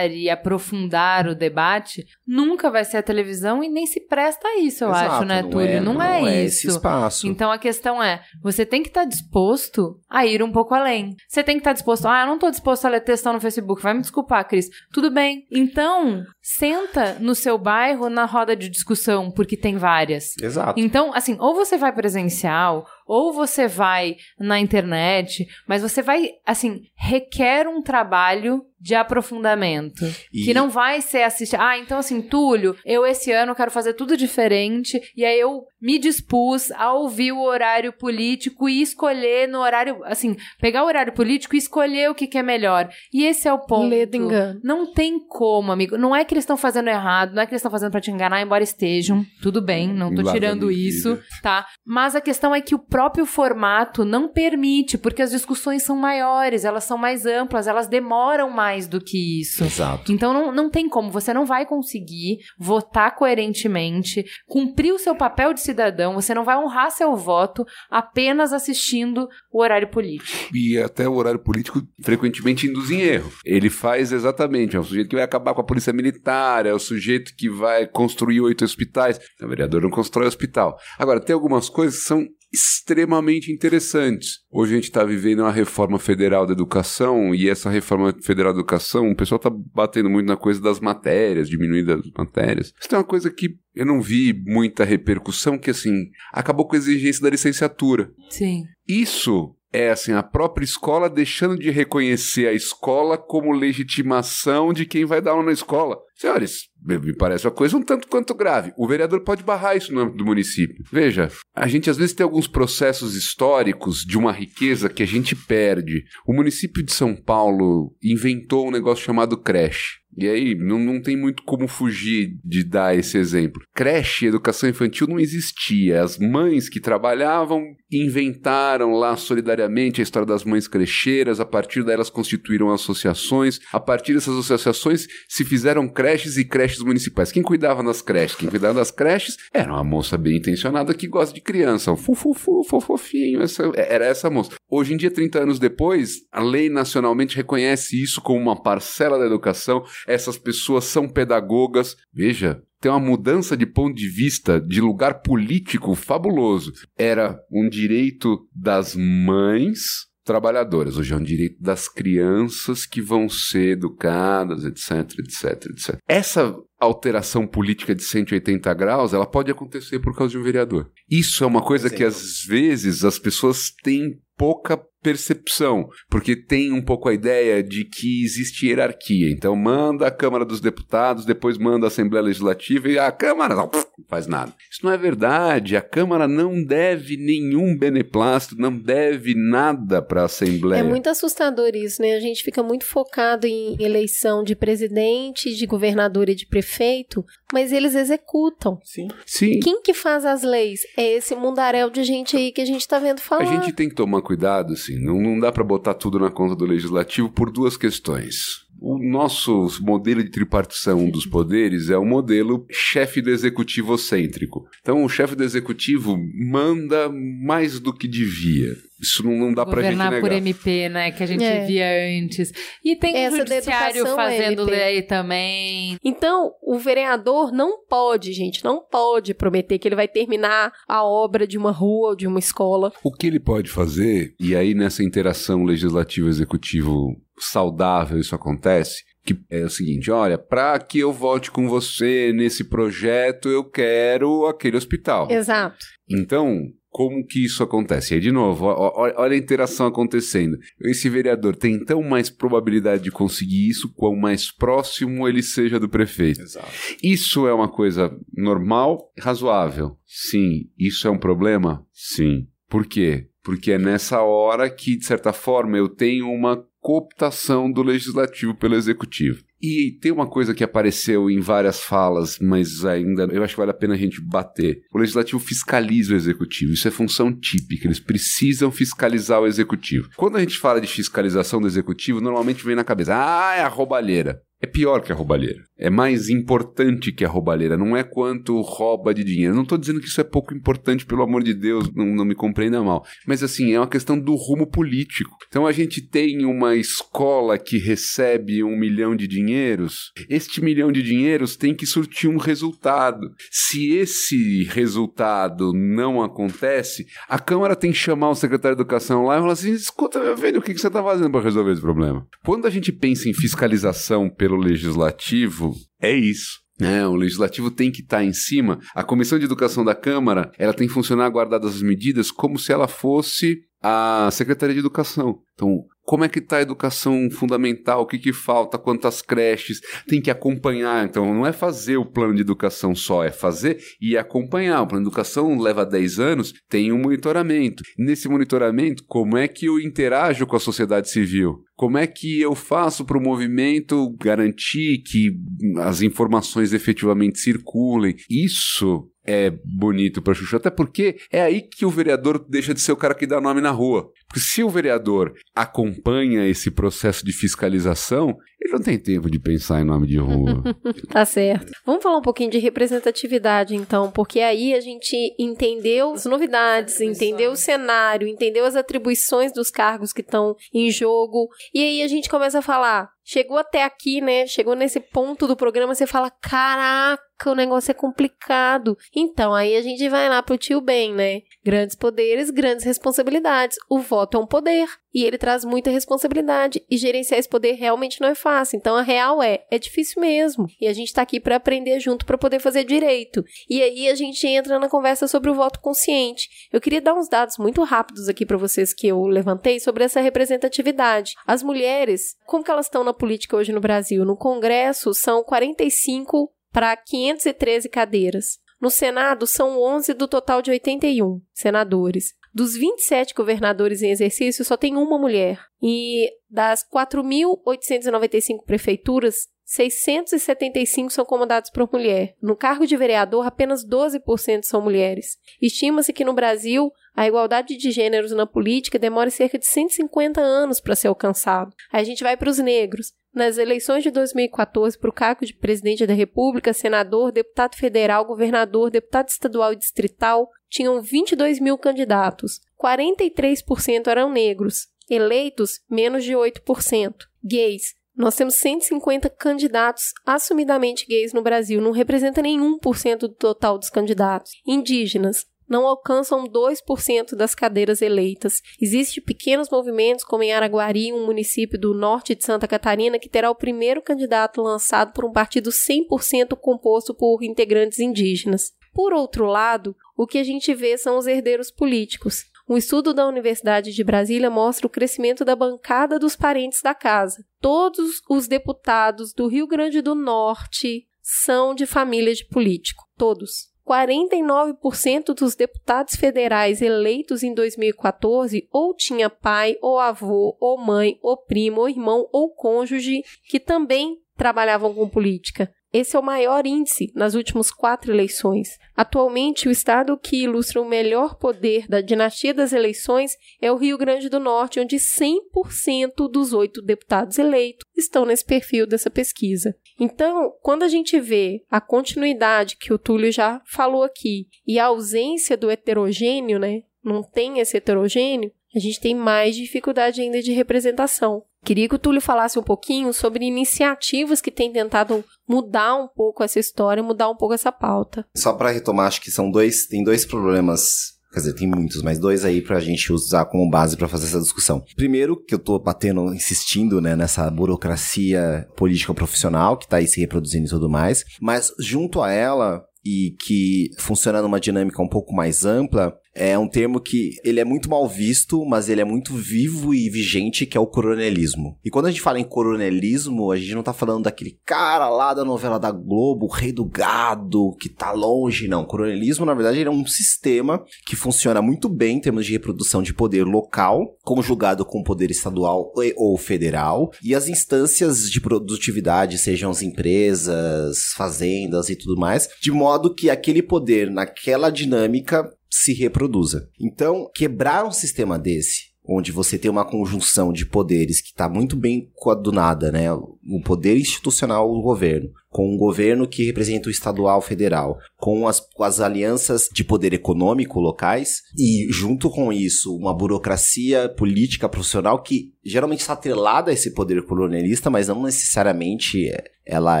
e 0.10 0.30
aprofundar 0.30 1.26
o 1.26 1.34
debate 1.34 2.04
nunca 2.26 2.70
vai 2.70 2.84
ser 2.84 2.98
a 2.98 3.02
televisão 3.02 3.62
e 3.62 3.68
nem 3.68 3.86
se 3.86 4.00
presta 4.06 4.46
a 4.48 4.58
isso, 4.58 4.84
eu 4.84 4.90
Exato, 4.90 5.12
acho, 5.12 5.24
né, 5.24 5.42
não 5.42 5.50
Túlio? 5.50 5.68
é- 5.68 5.80
não, 5.80 5.94
não 5.94 6.02
é, 6.02 6.20
é 6.20 6.44
isso. 6.44 6.66
esse 6.66 6.76
espaço. 6.76 7.26
Então 7.26 7.50
a 7.50 7.58
questão 7.58 8.02
é, 8.02 8.22
você 8.42 8.64
tem 8.64 8.82
que 8.82 8.88
estar 8.88 9.04
disposto 9.04 9.98
a 10.08 10.24
ir 10.26 10.42
um 10.42 10.52
pouco 10.52 10.74
além. 10.74 11.14
Você 11.28 11.42
tem 11.42 11.56
que 11.56 11.60
estar 11.60 11.72
disposto, 11.72 12.06
ah, 12.06 12.22
eu 12.22 12.26
não 12.26 12.38
tô 12.38 12.50
disposto 12.50 12.84
a 12.84 12.88
ler 12.88 13.00
textão 13.00 13.32
no 13.32 13.40
Facebook, 13.40 13.82
vai 13.82 13.94
me 13.94 14.00
desculpar, 14.00 14.46
Cris. 14.46 14.66
Tudo 14.92 15.10
bem. 15.10 15.44
Então, 15.50 16.22
senta 16.40 17.16
no 17.20 17.34
seu 17.34 17.58
bairro 17.58 18.08
na 18.08 18.24
roda 18.24 18.54
de 18.56 18.68
discussão, 18.68 19.30
porque 19.30 19.56
tem 19.56 19.76
várias. 19.76 20.36
Exato. 20.40 20.78
Então, 20.80 21.12
assim, 21.14 21.36
ou 21.40 21.54
você 21.54 21.76
vai 21.76 21.92
presencial, 21.92 22.86
ou 23.06 23.32
você 23.32 23.66
vai 23.68 24.16
na 24.38 24.58
internet, 24.58 25.46
mas 25.66 25.82
você 25.82 26.02
vai, 26.02 26.30
assim, 26.46 26.82
requer 26.94 27.66
um 27.66 27.82
trabalho 27.82 28.62
de 28.82 28.94
aprofundamento. 28.94 30.04
E- 30.32 30.44
Que 30.44 30.52
não 30.54 30.68
vai 30.68 31.00
ser 31.00 31.22
assistir. 31.22 31.56
Ah, 31.58 31.78
então 31.78 31.98
assim, 31.98 32.20
Túlio, 32.20 32.76
eu 32.84 33.06
esse 33.06 33.30
ano 33.30 33.54
quero 33.54 33.70
fazer 33.70 33.94
tudo 33.94 34.16
diferente. 34.16 35.00
E 35.16 35.24
aí 35.24 35.38
eu 35.38 35.62
me 35.80 35.98
dispus 35.98 36.70
a 36.72 36.92
ouvir 36.92 37.32
o 37.32 37.42
horário 37.42 37.92
político 37.92 38.68
e 38.68 38.82
escolher 38.82 39.48
no 39.48 39.58
horário. 39.60 40.00
Assim, 40.04 40.36
pegar 40.60 40.82
o 40.84 40.86
horário 40.86 41.12
político 41.12 41.54
e 41.54 41.58
escolher 41.58 42.10
o 42.10 42.14
que, 42.14 42.26
que 42.26 42.38
é 42.38 42.42
melhor. 42.42 42.88
E 43.12 43.24
esse 43.24 43.46
é 43.48 43.52
o 43.52 43.58
ponto. 43.60 43.88
Ledo 43.88 44.16
engano. 44.16 44.60
Não 44.64 44.92
tem 44.92 45.18
como, 45.28 45.70
amigo. 45.72 45.96
Não 45.96 46.14
é 46.14 46.24
que 46.24 46.34
eles 46.34 46.42
estão 46.42 46.56
fazendo 46.56 46.88
errado, 46.88 47.34
não 47.34 47.42
é 47.42 47.46
que 47.46 47.52
eles 47.52 47.60
estão 47.60 47.70
fazendo 47.70 47.90
pra 47.92 48.00
te 48.00 48.10
enganar, 48.10 48.40
embora 48.42 48.62
estejam. 48.64 49.24
Tudo 49.40 49.60
bem, 49.62 49.88
não 49.92 50.08
tô 50.14 50.22
Larga 50.22 50.32
tirando 50.32 50.70
isso, 50.70 51.14
vida. 51.16 51.26
tá? 51.42 51.66
Mas 51.86 52.14
a 52.16 52.20
questão 52.20 52.54
é 52.54 52.60
que 52.60 52.74
o 52.74 52.78
próprio 52.78 53.26
formato 53.26 54.04
não 54.04 54.28
permite, 54.28 54.96
porque 54.98 55.22
as 55.22 55.30
discussões 55.30 55.82
são 55.82 55.96
maiores, 55.96 56.64
elas 56.64 56.84
são 56.84 56.96
mais 56.98 57.26
amplas, 57.26 57.66
elas 57.66 57.86
demoram 57.86 58.50
mais 58.50 58.71
do 58.80 59.00
que 59.00 59.40
isso. 59.40 59.64
Exato. 59.64 60.12
Então 60.12 60.32
não, 60.32 60.52
não 60.52 60.70
tem 60.70 60.88
como, 60.88 61.10
você 61.10 61.32
não 61.32 61.44
vai 61.44 61.66
conseguir 61.66 62.38
votar 62.58 63.14
coerentemente, 63.14 64.24
cumprir 64.46 64.92
o 64.92 64.98
seu 64.98 65.14
papel 65.14 65.52
de 65.52 65.60
cidadão, 65.60 66.14
você 66.14 66.34
não 66.34 66.44
vai 66.44 66.56
honrar 66.56 66.90
seu 66.90 67.14
voto 67.16 67.64
apenas 67.90 68.52
assistindo 68.52 69.28
o 69.50 69.60
horário 69.60 69.88
político. 69.88 70.54
E 70.54 70.78
até 70.78 71.08
o 71.08 71.14
horário 71.14 71.40
político 71.40 71.82
frequentemente 72.02 72.66
induz 72.66 72.90
em 72.90 73.00
erro. 73.00 73.32
Ele 73.44 73.70
faz 73.70 74.12
exatamente, 74.12 74.76
é 74.76 74.80
o 74.80 74.84
sujeito 74.84 75.08
que 75.08 75.16
vai 75.16 75.24
acabar 75.24 75.54
com 75.54 75.60
a 75.60 75.64
polícia 75.64 75.92
militar, 75.92 76.66
é 76.66 76.72
o 76.72 76.78
sujeito 76.78 77.32
que 77.36 77.48
vai 77.48 77.86
construir 77.86 78.40
oito 78.40 78.64
hospitais. 78.64 79.20
O 79.40 79.48
vereador 79.48 79.82
não 79.82 79.90
constrói 79.90 80.26
hospital. 80.26 80.78
Agora, 80.98 81.20
tem 81.20 81.34
algumas 81.34 81.68
coisas 81.68 82.00
que 82.00 82.06
são 82.06 82.26
extremamente 82.52 83.50
interessantes. 83.50 84.40
Hoje 84.50 84.72
a 84.72 84.74
gente 84.76 84.84
está 84.84 85.04
vivendo 85.04 85.40
uma 85.40 85.50
reforma 85.50 85.98
federal 85.98 86.46
da 86.46 86.52
educação 86.52 87.34
e 87.34 87.48
essa 87.48 87.70
reforma 87.70 88.14
federal 88.22 88.52
da 88.52 88.58
educação, 88.58 89.10
o 89.10 89.16
pessoal 89.16 89.36
está 89.36 89.50
batendo 89.50 90.10
muito 90.10 90.26
na 90.26 90.36
coisa 90.36 90.60
das 90.60 90.78
matérias, 90.78 91.48
diminuindo 91.48 91.92
as 91.92 92.10
matérias. 92.16 92.72
Isso 92.78 92.88
tem 92.88 92.98
uma 92.98 93.04
coisa 93.04 93.30
que 93.30 93.56
eu 93.74 93.86
não 93.86 94.02
vi 94.02 94.34
muita 94.46 94.84
repercussão, 94.84 95.58
que 95.58 95.70
assim, 95.70 96.10
acabou 96.32 96.68
com 96.68 96.76
a 96.76 96.78
exigência 96.78 97.22
da 97.22 97.30
licenciatura. 97.30 98.12
Sim. 98.28 98.64
Isso 98.86 99.56
é 99.72 99.90
assim, 99.90 100.12
a 100.12 100.22
própria 100.22 100.64
escola 100.64 101.08
deixando 101.08 101.56
de 101.56 101.70
reconhecer 101.70 102.46
a 102.46 102.52
escola 102.52 103.16
como 103.16 103.52
legitimação 103.52 104.72
de 104.72 104.84
quem 104.84 105.04
vai 105.04 105.22
dar 105.22 105.30
aula 105.32 105.44
na 105.44 105.52
escola. 105.52 105.96
Senhores, 106.14 106.68
me 106.80 107.16
parece 107.16 107.46
uma 107.46 107.52
coisa 107.52 107.76
um 107.76 107.82
tanto 107.82 108.06
quanto 108.06 108.34
grave. 108.34 108.72
O 108.76 108.86
vereador 108.86 109.24
pode 109.24 109.42
barrar 109.42 109.76
isso 109.76 109.92
no 109.92 110.00
âmbito 110.00 110.18
do 110.18 110.26
município. 110.26 110.84
Veja, 110.92 111.28
a 111.54 111.66
gente 111.66 111.88
às 111.88 111.96
vezes 111.96 112.14
tem 112.14 112.22
alguns 112.22 112.46
processos 112.46 113.16
históricos 113.16 114.04
de 114.04 114.18
uma 114.18 114.30
riqueza 114.30 114.88
que 114.88 115.02
a 115.02 115.06
gente 115.06 115.34
perde. 115.34 116.04
O 116.26 116.34
município 116.34 116.84
de 116.84 116.92
São 116.92 117.16
Paulo 117.16 117.96
inventou 118.02 118.68
um 118.68 118.70
negócio 118.70 119.04
chamado 119.04 119.36
creche. 119.36 120.01
E 120.16 120.28
aí, 120.28 120.54
não, 120.54 120.78
não 120.78 121.00
tem 121.00 121.16
muito 121.16 121.42
como 121.44 121.66
fugir 121.66 122.36
de 122.44 122.64
dar 122.64 122.96
esse 122.96 123.16
exemplo. 123.16 123.62
Creche, 123.74 124.26
educação 124.26 124.68
infantil 124.68 125.06
não 125.06 125.18
existia. 125.18 126.02
As 126.02 126.18
mães 126.18 126.68
que 126.68 126.80
trabalhavam 126.80 127.64
inventaram 127.90 128.92
lá 128.92 129.16
solidariamente 129.16 130.00
a 130.00 130.02
história 130.02 130.26
das 130.26 130.44
mães 130.44 130.68
crecheiras. 130.68 131.40
A 131.40 131.46
partir 131.46 131.82
daí, 131.82 131.94
elas 131.94 132.10
constituíram 132.10 132.70
associações. 132.70 133.58
A 133.72 133.80
partir 133.80 134.14
dessas 134.14 134.36
associações, 134.36 135.06
se 135.28 135.44
fizeram 135.44 135.88
creches 135.88 136.36
e 136.36 136.44
creches 136.44 136.80
municipais. 136.80 137.32
Quem 137.32 137.42
cuidava 137.42 137.82
das 137.82 138.02
creches? 138.02 138.36
Quem 138.36 138.48
cuidava 138.48 138.74
das 138.74 138.90
creches 138.90 139.36
era 139.52 139.72
uma 139.72 139.84
moça 139.84 140.18
bem 140.18 140.36
intencionada 140.36 140.94
que 140.94 141.08
gosta 141.08 141.34
de 141.34 141.40
criança. 141.40 141.96
Fufufu, 141.96 142.62
fofofinho. 142.64 143.42
Essa, 143.42 143.70
era 143.74 144.04
essa 144.04 144.28
moça. 144.28 144.52
Hoje 144.70 144.92
em 144.92 144.96
dia, 144.96 145.10
30 145.10 145.40
anos 145.40 145.58
depois, 145.58 146.20
a 146.30 146.42
lei 146.42 146.68
nacionalmente 146.68 147.36
reconhece 147.36 148.00
isso 148.00 148.20
como 148.20 148.40
uma 148.40 148.60
parcela 148.60 149.18
da 149.18 149.26
educação. 149.26 149.84
Essas 150.06 150.36
pessoas 150.36 150.84
são 150.84 151.08
pedagogas. 151.08 151.96
Veja, 152.12 152.62
tem 152.80 152.90
uma 152.90 153.00
mudança 153.00 153.56
de 153.56 153.66
ponto 153.66 153.94
de 153.94 154.08
vista, 154.08 154.60
de 154.60 154.80
lugar 154.80 155.22
político 155.22 155.94
fabuloso. 155.94 156.72
Era 156.98 157.38
um 157.50 157.68
direito 157.68 158.46
das 158.54 158.96
mães 158.96 160.10
trabalhadoras, 160.24 160.96
hoje 160.96 161.12
é 161.12 161.16
um 161.16 161.22
direito 161.22 161.60
das 161.60 161.88
crianças 161.88 162.86
que 162.86 163.00
vão 163.00 163.28
ser 163.28 163.72
educadas, 163.72 164.64
etc, 164.64 165.18
etc, 165.18 165.70
etc. 165.70 165.98
Essa 166.06 166.54
alteração 166.80 167.46
política 167.46 167.94
de 167.94 168.02
180 168.02 168.72
graus, 168.74 169.12
ela 169.12 169.26
pode 169.26 169.50
acontecer 169.50 169.98
por 169.98 170.14
causa 170.16 170.32
de 170.32 170.38
um 170.38 170.42
vereador. 170.42 170.90
Isso 171.10 171.42
é 171.42 171.46
uma 171.46 171.62
coisa 171.62 171.88
Sem 171.88 171.98
que 171.98 172.04
às 172.04 172.44
vezes 172.44 173.04
as 173.04 173.18
pessoas 173.18 173.72
têm 173.82 174.20
pouca 174.36 174.80
percepção, 175.02 175.88
porque 176.08 176.36
tem 176.36 176.72
um 176.72 176.80
pouco 176.80 177.08
a 177.08 177.14
ideia 177.14 177.62
de 177.62 177.84
que 177.84 178.22
existe 178.24 178.68
hierarquia. 178.68 179.30
Então 179.30 179.56
manda 179.56 180.06
a 180.06 180.10
Câmara 180.10 180.44
dos 180.44 180.60
Deputados, 180.60 181.24
depois 181.24 181.58
manda 181.58 181.86
a 181.86 181.88
Assembleia 181.88 182.24
Legislativa 182.24 182.88
e 182.88 182.98
a 182.98 183.10
Câmara 183.10 183.54
não 183.54 183.70
faz 184.08 184.26
nada. 184.26 184.52
Isso 184.70 184.84
não 184.84 184.92
é 184.92 184.96
verdade. 184.96 185.76
A 185.76 185.82
Câmara 185.82 186.28
não 186.28 186.62
deve 186.64 187.16
nenhum 187.16 187.76
beneplácito, 187.76 188.56
não 188.56 188.76
deve 188.76 189.34
nada 189.34 190.00
para 190.00 190.22
a 190.22 190.26
Assembleia. 190.26 190.80
É 190.80 190.84
muito 190.84 191.08
assustador 191.08 191.70
isso, 191.74 192.00
né? 192.00 192.14
A 192.14 192.20
gente 192.20 192.42
fica 192.42 192.62
muito 192.62 192.84
focado 192.84 193.46
em 193.46 193.76
eleição 193.82 194.44
de 194.44 194.54
presidente, 194.54 195.54
de 195.54 195.66
governador 195.66 196.28
e 196.28 196.34
de 196.34 196.46
prefeito, 196.46 197.24
mas 197.52 197.72
eles 197.72 197.94
executam. 197.94 198.78
Sim. 198.84 199.08
Sim. 199.26 199.58
Quem 199.60 199.82
que 199.82 199.92
faz 199.92 200.24
as 200.24 200.42
leis? 200.42 200.80
É 200.96 201.14
esse 201.16 201.34
mundaréu 201.34 201.90
de 201.90 202.04
gente 202.04 202.36
aí 202.36 202.52
que 202.52 202.60
a 202.60 202.64
gente 202.64 202.86
tá 202.86 202.98
vendo 202.98 203.20
falar. 203.20 203.42
A 203.42 203.60
gente 203.60 203.72
tem 203.72 203.88
que 203.88 203.94
tomar 203.94 204.22
cuidado, 204.22 204.72
assim, 204.72 204.91
não, 204.98 205.20
não 205.20 205.38
dá 205.38 205.50
para 205.52 205.64
botar 205.64 205.94
tudo 205.94 206.18
na 206.18 206.30
conta 206.30 206.54
do 206.54 206.64
legislativo 206.64 207.30
por 207.30 207.50
duas 207.50 207.76
questões. 207.76 208.61
O 208.84 208.98
nosso 208.98 209.68
modelo 209.80 210.24
de 210.24 210.30
tripartição 210.30 211.08
dos 211.08 211.24
poderes 211.24 211.88
é 211.88 211.96
o 211.96 212.04
modelo 212.04 212.66
chefe 212.68 213.22
do 213.22 213.30
executivo 213.30 213.96
cêntrico. 213.96 214.66
Então, 214.80 215.04
o 215.04 215.08
chefe 215.08 215.36
do 215.36 215.44
executivo 215.44 216.18
manda 216.34 217.08
mais 217.08 217.78
do 217.78 217.92
que 217.94 218.08
devia. 218.08 218.74
Isso 219.00 219.24
não, 219.24 219.36
não 219.36 219.54
dá 219.54 219.64
pra 219.64 219.82
gente 219.82 219.92
Governar 219.92 220.10
negar. 220.12 220.20
por 220.20 220.32
MP, 220.36 220.88
né? 220.88 221.10
Que 221.12 221.22
a 221.22 221.26
gente 221.26 221.44
É. 221.44 221.64
via 221.64 221.86
antes. 222.24 222.52
E 222.84 222.96
tem 222.96 223.16
Essa 223.16 223.36
o 223.36 223.38
judiciário 223.38 224.06
é 224.06 224.14
fazendo 224.14 224.62
MP. 224.62 224.70
lei 224.70 225.02
também. 225.02 225.96
Então, 226.04 226.50
o 226.62 226.76
vereador 226.78 227.52
não 227.52 227.84
pode, 227.88 228.32
gente, 228.32 228.64
não 228.64 228.80
pode 228.80 229.32
prometer 229.34 229.78
que 229.78 229.86
ele 229.88 229.96
vai 229.96 230.08
terminar 230.08 230.72
a 230.88 231.04
obra 231.04 231.46
de 231.46 231.56
uma 231.58 231.70
rua 231.72 232.10
ou 232.10 232.16
de 232.16 232.26
uma 232.26 232.38
escola. 232.40 232.92
O 233.02 233.12
que 233.12 233.26
ele 233.28 233.40
pode 233.40 233.70
fazer, 233.70 234.34
e 234.40 234.54
aí 234.56 234.74
nessa 234.74 235.02
interação 235.04 235.64
legislativo-executivo 235.64 237.16
saudável 237.44 238.18
isso 238.18 238.34
acontece, 238.34 239.02
que 239.24 239.38
é 239.50 239.64
o 239.64 239.70
seguinte, 239.70 240.10
olha, 240.10 240.36
para 240.36 240.78
que 240.78 240.98
eu 240.98 241.12
volte 241.12 241.50
com 241.50 241.68
você 241.68 242.32
nesse 242.32 242.64
projeto, 242.64 243.48
eu 243.48 243.64
quero 243.64 244.46
aquele 244.46 244.76
hospital. 244.76 245.30
Exato. 245.30 245.76
Então, 246.10 246.60
como 246.90 247.24
que 247.24 247.44
isso 247.44 247.62
acontece? 247.62 248.12
E 248.12 248.14
aí, 248.16 248.20
de 248.20 248.30
novo, 248.30 248.66
olha 248.66 249.34
a 249.34 249.38
interação 249.38 249.86
acontecendo. 249.86 250.58
Esse 250.82 251.08
vereador 251.08 251.56
tem 251.56 251.82
tão 251.82 252.02
mais 252.02 252.28
probabilidade 252.28 253.02
de 253.02 253.10
conseguir 253.10 253.68
isso, 253.68 253.92
quão 253.94 254.14
mais 254.14 254.54
próximo 254.54 255.26
ele 255.26 255.42
seja 255.42 255.80
do 255.80 255.88
prefeito. 255.88 256.42
Exato. 256.42 256.68
Isso 257.02 257.46
é 257.46 257.54
uma 257.54 257.70
coisa 257.70 258.14
normal, 258.36 259.10
razoável. 259.18 259.96
Sim. 260.04 260.64
Isso 260.78 261.08
é 261.08 261.10
um 261.10 261.18
problema? 261.18 261.82
Sim. 261.92 262.46
Por 262.68 262.86
quê? 262.86 263.28
Porque 263.42 263.72
é 263.72 263.78
nessa 263.78 264.20
hora 264.20 264.68
que, 264.68 264.96
de 264.96 265.06
certa 265.06 265.32
forma, 265.32 265.78
eu 265.78 265.88
tenho 265.88 266.28
uma 266.28 266.62
cooptação 266.82 267.70
do 267.70 267.80
legislativo 267.80 268.54
pelo 268.54 268.74
executivo. 268.74 269.42
E 269.62 269.96
tem 270.00 270.10
uma 270.10 270.28
coisa 270.28 270.52
que 270.52 270.64
apareceu 270.64 271.30
em 271.30 271.38
várias 271.38 271.80
falas, 271.80 272.36
mas 272.40 272.84
ainda 272.84 273.28
eu 273.30 273.44
acho 273.44 273.54
que 273.54 273.60
vale 273.60 273.70
a 273.70 273.74
pena 273.74 273.94
a 273.94 273.96
gente 273.96 274.20
bater. 274.20 274.82
O 274.92 274.98
legislativo 274.98 275.38
fiscaliza 275.38 276.12
o 276.12 276.16
executivo. 276.16 276.72
Isso 276.72 276.88
é 276.88 276.90
função 276.90 277.32
típica. 277.32 277.86
Eles 277.86 278.00
precisam 278.00 278.72
fiscalizar 278.72 279.40
o 279.40 279.46
executivo. 279.46 280.10
Quando 280.16 280.36
a 280.36 280.40
gente 280.40 280.58
fala 280.58 280.80
de 280.80 280.88
fiscalização 280.88 281.60
do 281.60 281.68
executivo, 281.68 282.20
normalmente 282.20 282.64
vem 282.64 282.74
na 282.74 282.82
cabeça: 282.82 283.14
ah, 283.14 283.54
é 283.54 283.60
a 283.60 283.68
roubalheira. 283.68 284.42
É 284.60 284.66
pior 284.66 285.00
que 285.00 285.12
a 285.12 285.14
roubalheira. 285.14 285.62
É 285.82 285.90
mais 285.90 286.28
importante 286.28 287.10
que 287.10 287.24
a 287.24 287.28
roubalheira. 287.28 287.76
Não 287.76 287.96
é 287.96 288.04
quanto 288.04 288.60
rouba 288.60 289.12
de 289.12 289.24
dinheiro. 289.24 289.52
Não 289.52 289.64
estou 289.64 289.76
dizendo 289.76 289.98
que 289.98 290.06
isso 290.06 290.20
é 290.20 290.24
pouco 290.24 290.54
importante, 290.54 291.04
pelo 291.04 291.24
amor 291.24 291.42
de 291.42 291.52
Deus, 291.52 291.92
não, 291.92 292.06
não 292.06 292.24
me 292.24 292.36
compreenda 292.36 292.80
mal. 292.80 293.04
Mas 293.26 293.42
assim, 293.42 293.72
é 293.72 293.80
uma 293.80 293.88
questão 293.88 294.16
do 294.16 294.36
rumo 294.36 294.64
político. 294.64 295.36
Então 295.48 295.66
a 295.66 295.72
gente 295.72 296.00
tem 296.00 296.44
uma 296.44 296.76
escola 296.76 297.58
que 297.58 297.78
recebe 297.78 298.62
um 298.62 298.78
milhão 298.78 299.16
de 299.16 299.26
dinheiros. 299.26 300.12
Este 300.28 300.62
milhão 300.62 300.92
de 300.92 301.02
dinheiros 301.02 301.56
tem 301.56 301.74
que 301.74 301.84
surtir 301.84 302.30
um 302.30 302.36
resultado. 302.36 303.32
Se 303.50 303.92
esse 303.92 304.62
resultado 304.70 305.72
não 305.72 306.22
acontece, 306.22 307.06
a 307.28 307.40
Câmara 307.40 307.74
tem 307.74 307.90
que 307.90 307.98
chamar 307.98 308.30
o 308.30 308.36
secretário 308.36 308.76
de 308.76 308.82
Educação 308.82 309.24
lá 309.24 309.36
e 309.36 309.40
falar 309.40 309.52
assim: 309.54 309.72
escuta, 309.72 310.22
meu 310.22 310.36
velho, 310.36 310.60
o 310.60 310.62
que 310.62 310.74
que 310.74 310.80
você 310.80 310.86
está 310.86 311.02
fazendo 311.02 311.32
para 311.32 311.40
resolver 311.40 311.72
esse 311.72 311.82
problema? 311.82 312.24
Quando 312.44 312.68
a 312.68 312.70
gente 312.70 312.92
pensa 312.92 313.28
em 313.28 313.34
fiscalização 313.34 314.30
pelo 314.30 314.56
legislativo, 314.56 315.71
é 316.00 316.12
isso. 316.12 316.60
É, 316.80 317.06
o 317.06 317.14
legislativo 317.14 317.70
tem 317.70 317.92
que 317.92 318.00
estar 318.00 318.24
em 318.24 318.32
cima. 318.32 318.78
A 318.94 319.04
comissão 319.04 319.38
de 319.38 319.44
educação 319.44 319.84
da 319.84 319.94
Câmara, 319.94 320.50
ela 320.58 320.74
tem 320.74 320.88
que 320.88 320.92
funcionar 320.92 321.28
guardadas 321.28 321.76
as 321.76 321.82
medidas 321.82 322.30
como 322.30 322.58
se 322.58 322.72
ela 322.72 322.88
fosse 322.88 323.60
a 323.80 324.28
Secretaria 324.32 324.74
de 324.74 324.80
Educação. 324.80 325.40
Então, 325.54 325.84
como 326.04 326.24
é 326.24 326.28
que 326.28 326.38
está 326.38 326.56
a 326.58 326.62
educação 326.62 327.30
fundamental, 327.30 328.02
o 328.02 328.06
que, 328.06 328.18
que 328.18 328.32
falta, 328.32 328.78
quantas 328.78 329.22
creches, 329.22 329.80
tem 330.06 330.20
que 330.20 330.30
acompanhar. 330.30 331.04
Então, 331.04 331.32
não 331.32 331.46
é 331.46 331.52
fazer 331.52 331.96
o 331.96 332.04
plano 332.04 332.34
de 332.34 332.40
educação 332.40 332.94
só, 332.94 333.24
é 333.24 333.30
fazer 333.30 333.78
e 334.00 334.16
acompanhar. 334.16 334.82
O 334.82 334.86
plano 334.86 335.04
de 335.04 335.08
educação 335.08 335.58
leva 335.58 335.86
10 335.86 336.18
anos, 336.18 336.52
tem 336.68 336.92
um 336.92 336.98
monitoramento. 336.98 337.82
Nesse 337.96 338.28
monitoramento, 338.28 339.04
como 339.06 339.36
é 339.36 339.46
que 339.46 339.66
eu 339.66 339.80
interajo 339.80 340.46
com 340.46 340.56
a 340.56 340.60
sociedade 340.60 341.08
civil? 341.08 341.62
Como 341.76 341.98
é 341.98 342.06
que 342.06 342.40
eu 342.40 342.54
faço 342.54 343.04
para 343.04 343.18
o 343.18 343.22
movimento 343.22 344.14
garantir 344.20 345.02
que 345.04 345.32
as 345.78 346.02
informações 346.02 346.72
efetivamente 346.72 347.38
circulem? 347.38 348.14
Isso 348.30 349.08
é 349.24 349.52
bonito 349.64 350.20
para 350.20 350.34
Xuxa, 350.34 350.56
até 350.56 350.70
porque 350.70 351.16
é 351.30 351.42
aí 351.42 351.62
que 351.62 351.84
o 351.84 351.90
vereador 351.90 352.44
deixa 352.48 352.74
de 352.74 352.80
ser 352.80 352.92
o 352.92 352.96
cara 352.96 353.14
que 353.14 353.26
dá 353.26 353.40
nome 353.40 353.60
na 353.60 353.70
rua. 353.70 354.10
Porque 354.32 354.40
se 354.40 354.64
o 354.64 354.70
vereador 354.70 355.34
acompanha 355.54 356.48
esse 356.48 356.70
processo 356.70 357.22
de 357.22 357.34
fiscalização, 357.34 358.38
ele 358.58 358.72
não 358.72 358.80
tem 358.80 358.98
tempo 358.98 359.30
de 359.30 359.38
pensar 359.38 359.82
em 359.82 359.84
nome 359.84 360.06
de 360.06 360.16
rua. 360.16 360.62
tá 361.10 361.22
certo. 361.26 361.70
Vamos 361.84 362.02
falar 362.02 362.16
um 362.16 362.22
pouquinho 362.22 362.50
de 362.50 362.58
representatividade, 362.58 363.76
então, 363.76 364.10
porque 364.10 364.40
aí 364.40 364.72
a 364.72 364.80
gente 364.80 365.14
entendeu 365.38 366.14
as 366.14 366.24
novidades, 366.24 366.98
entendeu 367.00 367.52
o 367.52 367.56
cenário, 367.56 368.26
entendeu 368.26 368.64
as 368.64 368.74
atribuições 368.74 369.52
dos 369.52 369.70
cargos 369.70 370.14
que 370.14 370.22
estão 370.22 370.56
em 370.72 370.90
jogo, 370.90 371.50
e 371.74 371.82
aí 371.82 372.02
a 372.02 372.08
gente 372.08 372.30
começa 372.30 372.60
a 372.60 372.62
falar. 372.62 373.10
Chegou 373.24 373.56
até 373.56 373.84
aqui, 373.84 374.20
né? 374.20 374.46
Chegou 374.46 374.74
nesse 374.74 374.98
ponto 374.98 375.46
do 375.46 375.56
programa, 375.56 375.94
você 375.94 376.06
fala: 376.06 376.28
caraca, 376.28 377.50
o 377.50 377.54
negócio 377.54 377.90
é 377.92 377.94
complicado. 377.94 378.98
Então, 379.14 379.54
aí 379.54 379.76
a 379.76 379.82
gente 379.82 380.08
vai 380.08 380.28
lá 380.28 380.42
pro 380.42 380.58
tio 380.58 380.80
Ben, 380.80 381.14
né? 381.14 381.42
Grandes 381.64 381.94
poderes, 381.94 382.50
grandes 382.50 382.84
responsabilidades. 382.84 383.76
O 383.88 384.00
voto 384.00 384.21
é 384.36 384.38
um 384.38 384.46
poder 384.46 384.88
e 385.14 385.24
ele 385.24 385.36
traz 385.36 385.64
muita 385.64 385.90
responsabilidade 385.90 386.82
e 386.90 386.96
gerenciar 386.96 387.38
esse 387.38 387.48
poder 387.48 387.72
realmente 387.72 388.20
não 388.20 388.28
é 388.28 388.34
fácil. 388.34 388.76
Então 388.76 388.96
a 388.96 389.02
real 389.02 389.42
é, 389.42 389.64
é 389.70 389.78
difícil 389.78 390.20
mesmo. 390.20 390.66
E 390.80 390.86
a 390.86 390.92
gente 390.92 391.08
está 391.08 391.22
aqui 391.22 391.38
para 391.38 391.56
aprender 391.56 392.00
junto 392.00 392.24
para 392.24 392.38
poder 392.38 392.58
fazer 392.58 392.84
direito. 392.84 393.44
E 393.68 393.82
aí 393.82 394.08
a 394.08 394.14
gente 394.14 394.46
entra 394.46 394.78
na 394.78 394.88
conversa 394.88 395.28
sobre 395.28 395.50
o 395.50 395.54
voto 395.54 395.80
consciente. 395.80 396.48
Eu 396.72 396.80
queria 396.80 397.00
dar 397.00 397.14
uns 397.14 397.28
dados 397.28 397.58
muito 397.58 397.82
rápidos 397.82 398.28
aqui 398.28 398.46
para 398.46 398.56
vocês 398.56 398.94
que 398.94 399.06
eu 399.06 399.22
levantei 399.26 399.80
sobre 399.80 400.04
essa 400.04 400.20
representatividade. 400.20 401.34
As 401.46 401.62
mulheres, 401.62 402.36
como 402.46 402.64
que 402.64 402.70
elas 402.70 402.86
estão 402.86 403.04
na 403.04 403.12
política 403.12 403.56
hoje 403.56 403.72
no 403.72 403.80
Brasil? 403.80 404.24
No 404.24 404.36
Congresso 404.36 405.12
são 405.14 405.42
45 405.42 406.50
para 406.72 406.96
513 406.96 407.88
cadeiras. 407.88 408.62
No 408.82 408.90
Senado, 408.90 409.46
são 409.46 409.80
11 409.80 410.12
do 410.14 410.26
total 410.26 410.60
de 410.60 410.72
81 410.72 411.40
senadores. 411.54 412.34
Dos 412.54 412.74
27 412.76 413.34
governadores 413.34 414.02
em 414.02 414.10
exercício, 414.10 414.64
só 414.64 414.76
tem 414.76 414.96
uma 414.96 415.18
mulher. 415.18 415.58
E 415.82 416.30
das 416.50 416.84
4.895 416.84 418.64
prefeituras, 418.66 419.48
675 419.64 421.10
são 421.10 421.24
comandados 421.24 421.70
por 421.70 421.88
mulher. 421.90 422.34
No 422.42 422.54
cargo 422.54 422.86
de 422.86 422.94
vereador, 422.94 423.46
apenas 423.46 423.86
12% 423.86 424.64
são 424.64 424.82
mulheres. 424.82 425.38
Estima-se 425.62 426.12
que 426.12 426.26
no 426.26 426.34
Brasil, 426.34 426.92
a 427.16 427.26
igualdade 427.26 427.76
de 427.76 427.90
gêneros 427.90 428.32
na 428.32 428.46
política 428.46 428.98
demora 428.98 429.30
cerca 429.30 429.58
de 429.58 429.66
150 429.66 430.40
anos 430.40 430.78
para 430.78 430.94
ser 430.94 431.08
alcançado. 431.08 431.74
Aí 431.90 432.02
a 432.02 432.04
gente 432.04 432.22
vai 432.22 432.36
para 432.36 432.50
os 432.50 432.58
negros. 432.58 433.14
Nas 433.34 433.56
eleições 433.56 434.02
de 434.02 434.10
2014 434.10 434.98
para 434.98 435.08
o 435.08 435.12
cargo 435.12 435.46
de 435.46 435.54
presidente 435.54 436.06
da 436.06 436.12
República, 436.12 436.74
senador, 436.74 437.32
deputado 437.32 437.76
federal, 437.76 438.26
governador, 438.26 438.90
deputado 438.90 439.28
estadual 439.28 439.72
e 439.72 439.76
distrital, 439.76 440.50
tinham 440.72 441.02
22 441.02 441.60
mil 441.60 441.76
candidatos. 441.76 442.60
43% 442.82 444.06
eram 444.06 444.32
negros. 444.32 444.88
Eleitos, 445.08 445.80
menos 445.88 446.24
de 446.24 446.32
8%. 446.32 447.14
Gays, 447.44 447.94
nós 448.16 448.34
temos 448.34 448.54
150 448.54 449.28
candidatos 449.28 450.14
assumidamente 450.24 451.06
gays 451.06 451.34
no 451.34 451.42
Brasil, 451.42 451.80
não 451.80 451.90
representa 451.90 452.40
nenhum 452.40 452.78
por 452.78 452.96
cento 452.96 453.28
do 453.28 453.34
total 453.34 453.76
dos 453.76 453.90
candidatos. 453.90 454.52
Indígenas, 454.66 455.46
não 455.68 455.86
alcançam 455.86 456.44
2% 456.44 457.34
das 457.34 457.54
cadeiras 457.54 458.00
eleitas. 458.00 458.62
Existem 458.80 459.22
pequenos 459.22 459.68
movimentos, 459.70 460.24
como 460.24 460.42
em 460.42 460.52
Araguari, 460.52 461.12
um 461.12 461.26
município 461.26 461.78
do 461.78 461.92
norte 461.92 462.34
de 462.34 462.44
Santa 462.44 462.66
Catarina, 462.66 463.18
que 463.18 463.28
terá 463.28 463.50
o 463.50 463.54
primeiro 463.54 464.00
candidato 464.00 464.62
lançado 464.62 465.12
por 465.12 465.24
um 465.24 465.32
partido 465.32 465.70
100% 465.70 466.56
composto 466.56 467.14
por 467.14 467.42
integrantes 467.42 467.98
indígenas. 467.98 468.72
Por 468.92 469.14
outro 469.14 469.46
lado, 469.46 469.96
o 470.22 470.26
que 470.26 470.38
a 470.38 470.44
gente 470.44 470.72
vê 470.72 470.96
são 470.96 471.18
os 471.18 471.26
herdeiros 471.26 471.68
políticos. 471.72 472.44
Um 472.68 472.76
estudo 472.76 473.12
da 473.12 473.26
Universidade 473.26 473.92
de 473.92 474.04
Brasília 474.04 474.48
mostra 474.48 474.86
o 474.86 474.90
crescimento 474.90 475.44
da 475.44 475.56
bancada 475.56 476.16
dos 476.16 476.36
parentes 476.36 476.80
da 476.80 476.94
casa. 476.94 477.44
Todos 477.60 478.22
os 478.30 478.46
deputados 478.46 479.32
do 479.32 479.48
Rio 479.48 479.66
Grande 479.66 480.00
do 480.00 480.14
Norte 480.14 481.08
são 481.20 481.74
de 481.74 481.86
família 481.86 482.32
de 482.32 482.46
político. 482.46 483.02
Todos. 483.18 483.72
49% 483.84 485.34
dos 485.34 485.56
deputados 485.56 486.14
federais 486.14 486.80
eleitos 486.80 487.42
em 487.42 487.52
2014 487.52 488.68
ou 488.70 488.94
tinha 488.94 489.28
pai, 489.28 489.76
ou 489.82 489.98
avô, 489.98 490.56
ou 490.60 490.78
mãe, 490.78 491.18
ou 491.20 491.36
primo, 491.36 491.80
ou 491.80 491.88
irmão, 491.88 492.28
ou 492.32 492.54
cônjuge 492.54 493.24
que 493.48 493.58
também 493.58 494.18
trabalhavam 494.36 494.94
com 494.94 495.08
política. 495.08 495.68
Esse 495.92 496.16
é 496.16 496.18
o 496.18 496.22
maior 496.22 496.66
índice 496.66 497.12
nas 497.14 497.34
últimas 497.34 497.70
quatro 497.70 498.12
eleições. 498.12 498.78
Atualmente, 498.96 499.68
o 499.68 499.70
estado 499.70 500.16
que 500.16 500.44
ilustra 500.44 500.80
o 500.80 500.88
melhor 500.88 501.36
poder 501.36 501.86
da 501.86 502.00
dinastia 502.00 502.54
das 502.54 502.72
eleições 502.72 503.36
é 503.60 503.70
o 503.70 503.76
Rio 503.76 503.98
Grande 503.98 504.30
do 504.30 504.40
Norte, 504.40 504.80
onde 504.80 504.96
100% 504.96 506.30
dos 506.30 506.54
oito 506.54 506.80
deputados 506.80 507.38
eleitos 507.38 507.84
estão 507.94 508.24
nesse 508.24 508.44
perfil 508.44 508.86
dessa 508.86 509.10
pesquisa. 509.10 509.76
Então, 510.00 510.52
quando 510.62 510.82
a 510.82 510.88
gente 510.88 511.20
vê 511.20 511.62
a 511.70 511.80
continuidade 511.80 512.76
que 512.76 512.92
o 512.92 512.98
Túlio 512.98 513.30
já 513.30 513.60
falou 513.66 514.02
aqui 514.02 514.48
e 514.66 514.78
a 514.78 514.86
ausência 514.86 515.56
do 515.56 515.70
heterogêneo, 515.70 516.58
né? 516.58 516.82
Não 517.04 517.22
tem 517.22 517.58
esse 517.58 517.76
heterogêneo, 517.76 518.52
a 518.74 518.78
gente 518.78 519.00
tem 519.00 519.14
mais 519.14 519.54
dificuldade 519.56 520.20
ainda 520.22 520.40
de 520.40 520.52
representação. 520.52 521.44
Queria 521.64 521.88
que 521.88 521.94
o 521.94 521.98
Túlio 521.98 522.20
falasse 522.20 522.58
um 522.58 522.62
pouquinho 522.62 523.12
sobre 523.12 523.44
iniciativas 523.44 524.40
que 524.40 524.50
têm 524.50 524.72
tentado 524.72 525.24
mudar 525.48 525.94
um 525.94 526.08
pouco 526.08 526.42
essa 526.42 526.58
história, 526.58 527.02
mudar 527.02 527.30
um 527.30 527.36
pouco 527.36 527.54
essa 527.54 527.70
pauta. 527.70 528.26
Só 528.36 528.52
para 528.52 528.70
retomar, 528.70 529.06
acho 529.06 529.20
que 529.20 529.30
são 529.30 529.50
dois, 529.50 529.86
tem 529.86 530.02
dois 530.02 530.24
problemas 530.24 531.12
Quer 531.32 531.38
dizer, 531.40 531.54
tem 531.54 531.66
muitos, 531.66 532.02
mas 532.02 532.18
dois 532.18 532.44
aí 532.44 532.60
pra 532.60 532.78
gente 532.78 533.10
usar 533.10 533.46
como 533.46 533.70
base 533.70 533.96
para 533.96 534.06
fazer 534.06 534.26
essa 534.26 534.38
discussão. 534.38 534.84
Primeiro, 534.94 535.42
que 535.42 535.54
eu 535.54 535.58
tô 535.58 535.78
batendo, 535.78 536.34
insistindo, 536.34 537.00
né, 537.00 537.16
nessa 537.16 537.50
burocracia 537.50 538.68
política 538.76 539.14
profissional 539.14 539.78
que 539.78 539.88
tá 539.88 539.96
aí 539.96 540.06
se 540.06 540.20
reproduzindo 540.20 540.66
e 540.66 540.68
tudo 540.68 540.90
mais. 540.90 541.24
Mas 541.40 541.72
junto 541.80 542.20
a 542.20 542.30
ela, 542.30 542.84
e 543.04 543.34
que 543.44 543.90
funciona 543.98 544.42
numa 544.42 544.60
dinâmica 544.60 545.02
um 545.02 545.08
pouco 545.08 545.34
mais 545.34 545.64
ampla, 545.64 546.14
é 546.34 546.58
um 546.58 546.68
termo 546.68 547.00
que 547.00 547.36
ele 547.44 547.60
é 547.60 547.64
muito 547.64 547.90
mal 547.90 548.08
visto, 548.08 548.64
mas 548.64 548.88
ele 548.88 549.00
é 549.00 549.04
muito 549.04 549.34
vivo 549.34 549.94
e 549.94 550.08
vigente, 550.08 550.66
que 550.66 550.76
é 550.76 550.80
o 550.80 550.86
coronelismo. 550.86 551.78
E 551.84 551.90
quando 551.90 552.06
a 552.06 552.10
gente 552.10 552.22
fala 552.22 552.40
em 552.40 552.44
coronelismo, 552.44 553.50
a 553.50 553.56
gente 553.56 553.74
não 553.74 553.82
tá 553.82 553.92
falando 553.92 554.24
daquele 554.24 554.58
cara 554.64 555.08
lá 555.08 555.34
da 555.34 555.44
novela 555.44 555.78
da 555.78 555.90
Globo, 555.90 556.46
o 556.46 556.50
rei 556.50 556.72
do 556.72 556.84
gado, 556.84 557.76
que 557.78 557.88
tá 557.88 558.12
longe, 558.12 558.68
não. 558.68 558.84
Coronelismo, 558.84 559.44
na 559.44 559.54
verdade, 559.54 559.78
ele 559.78 559.88
é 559.88 559.92
um 559.92 560.06
sistema 560.06 560.82
que 561.06 561.16
funciona 561.16 561.60
muito 561.60 561.88
bem 561.88 562.16
em 562.16 562.20
termos 562.20 562.46
de 562.46 562.52
reprodução 562.52 563.02
de 563.02 563.12
poder 563.12 563.44
local, 563.44 564.16
conjugado 564.22 564.84
com 564.84 565.02
poder 565.02 565.30
estadual 565.30 565.92
ou 566.16 566.38
federal, 566.38 567.10
e 567.22 567.34
as 567.34 567.48
instâncias 567.48 568.30
de 568.30 568.40
produtividade, 568.40 569.38
sejam 569.38 569.70
as 569.70 569.82
empresas, 569.82 571.12
fazendas 571.14 571.88
e 571.88 571.96
tudo 571.96 572.18
mais, 572.18 572.48
de 572.60 572.70
modo 572.70 573.14
que 573.14 573.28
aquele 573.28 573.62
poder 573.62 574.10
naquela 574.10 574.70
dinâmica 574.70 575.50
se 575.72 575.94
reproduza. 575.94 576.68
Então, 576.78 577.30
quebrar 577.34 577.86
um 577.86 577.90
sistema 577.90 578.38
desse, 578.38 578.92
onde 579.04 579.32
você 579.32 579.58
tem 579.58 579.70
uma 579.70 579.84
conjunção 579.84 580.52
de 580.52 580.66
poderes 580.66 581.20
que 581.22 581.28
está 581.28 581.48
muito 581.48 581.74
bem 581.74 582.10
coadunada, 582.14 582.92
né? 582.92 583.10
O 583.12 583.60
poder 583.64 583.96
institucional 583.96 584.70
do 584.72 584.82
governo, 584.82 585.30
com 585.52 585.72
um 585.72 585.76
governo 585.76 586.26
que 586.26 586.46
representa 586.46 586.88
o 586.88 586.90
estadual 586.90 587.42
federal, 587.42 587.98
com 588.16 588.48
as, 588.48 588.58
com 588.58 588.82
as 588.82 589.00
alianças 589.00 589.68
de 589.70 589.84
poder 589.84 590.14
econômico 590.14 590.80
locais 590.80 591.42
e, 591.56 591.86
junto 591.90 592.30
com 592.30 592.50
isso, 592.50 592.96
uma 592.96 593.14
burocracia 593.14 594.08
política 594.08 594.68
profissional 594.68 595.22
que 595.22 595.52
geralmente 595.64 596.00
está 596.00 596.14
atrelada 596.14 596.70
a 596.70 596.74
esse 596.74 596.92
poder 596.92 597.24
colonialista, 597.24 597.90
mas 597.90 598.08
não 598.08 598.22
necessariamente 598.22 599.28
é, 599.28 599.44
ela 599.64 600.00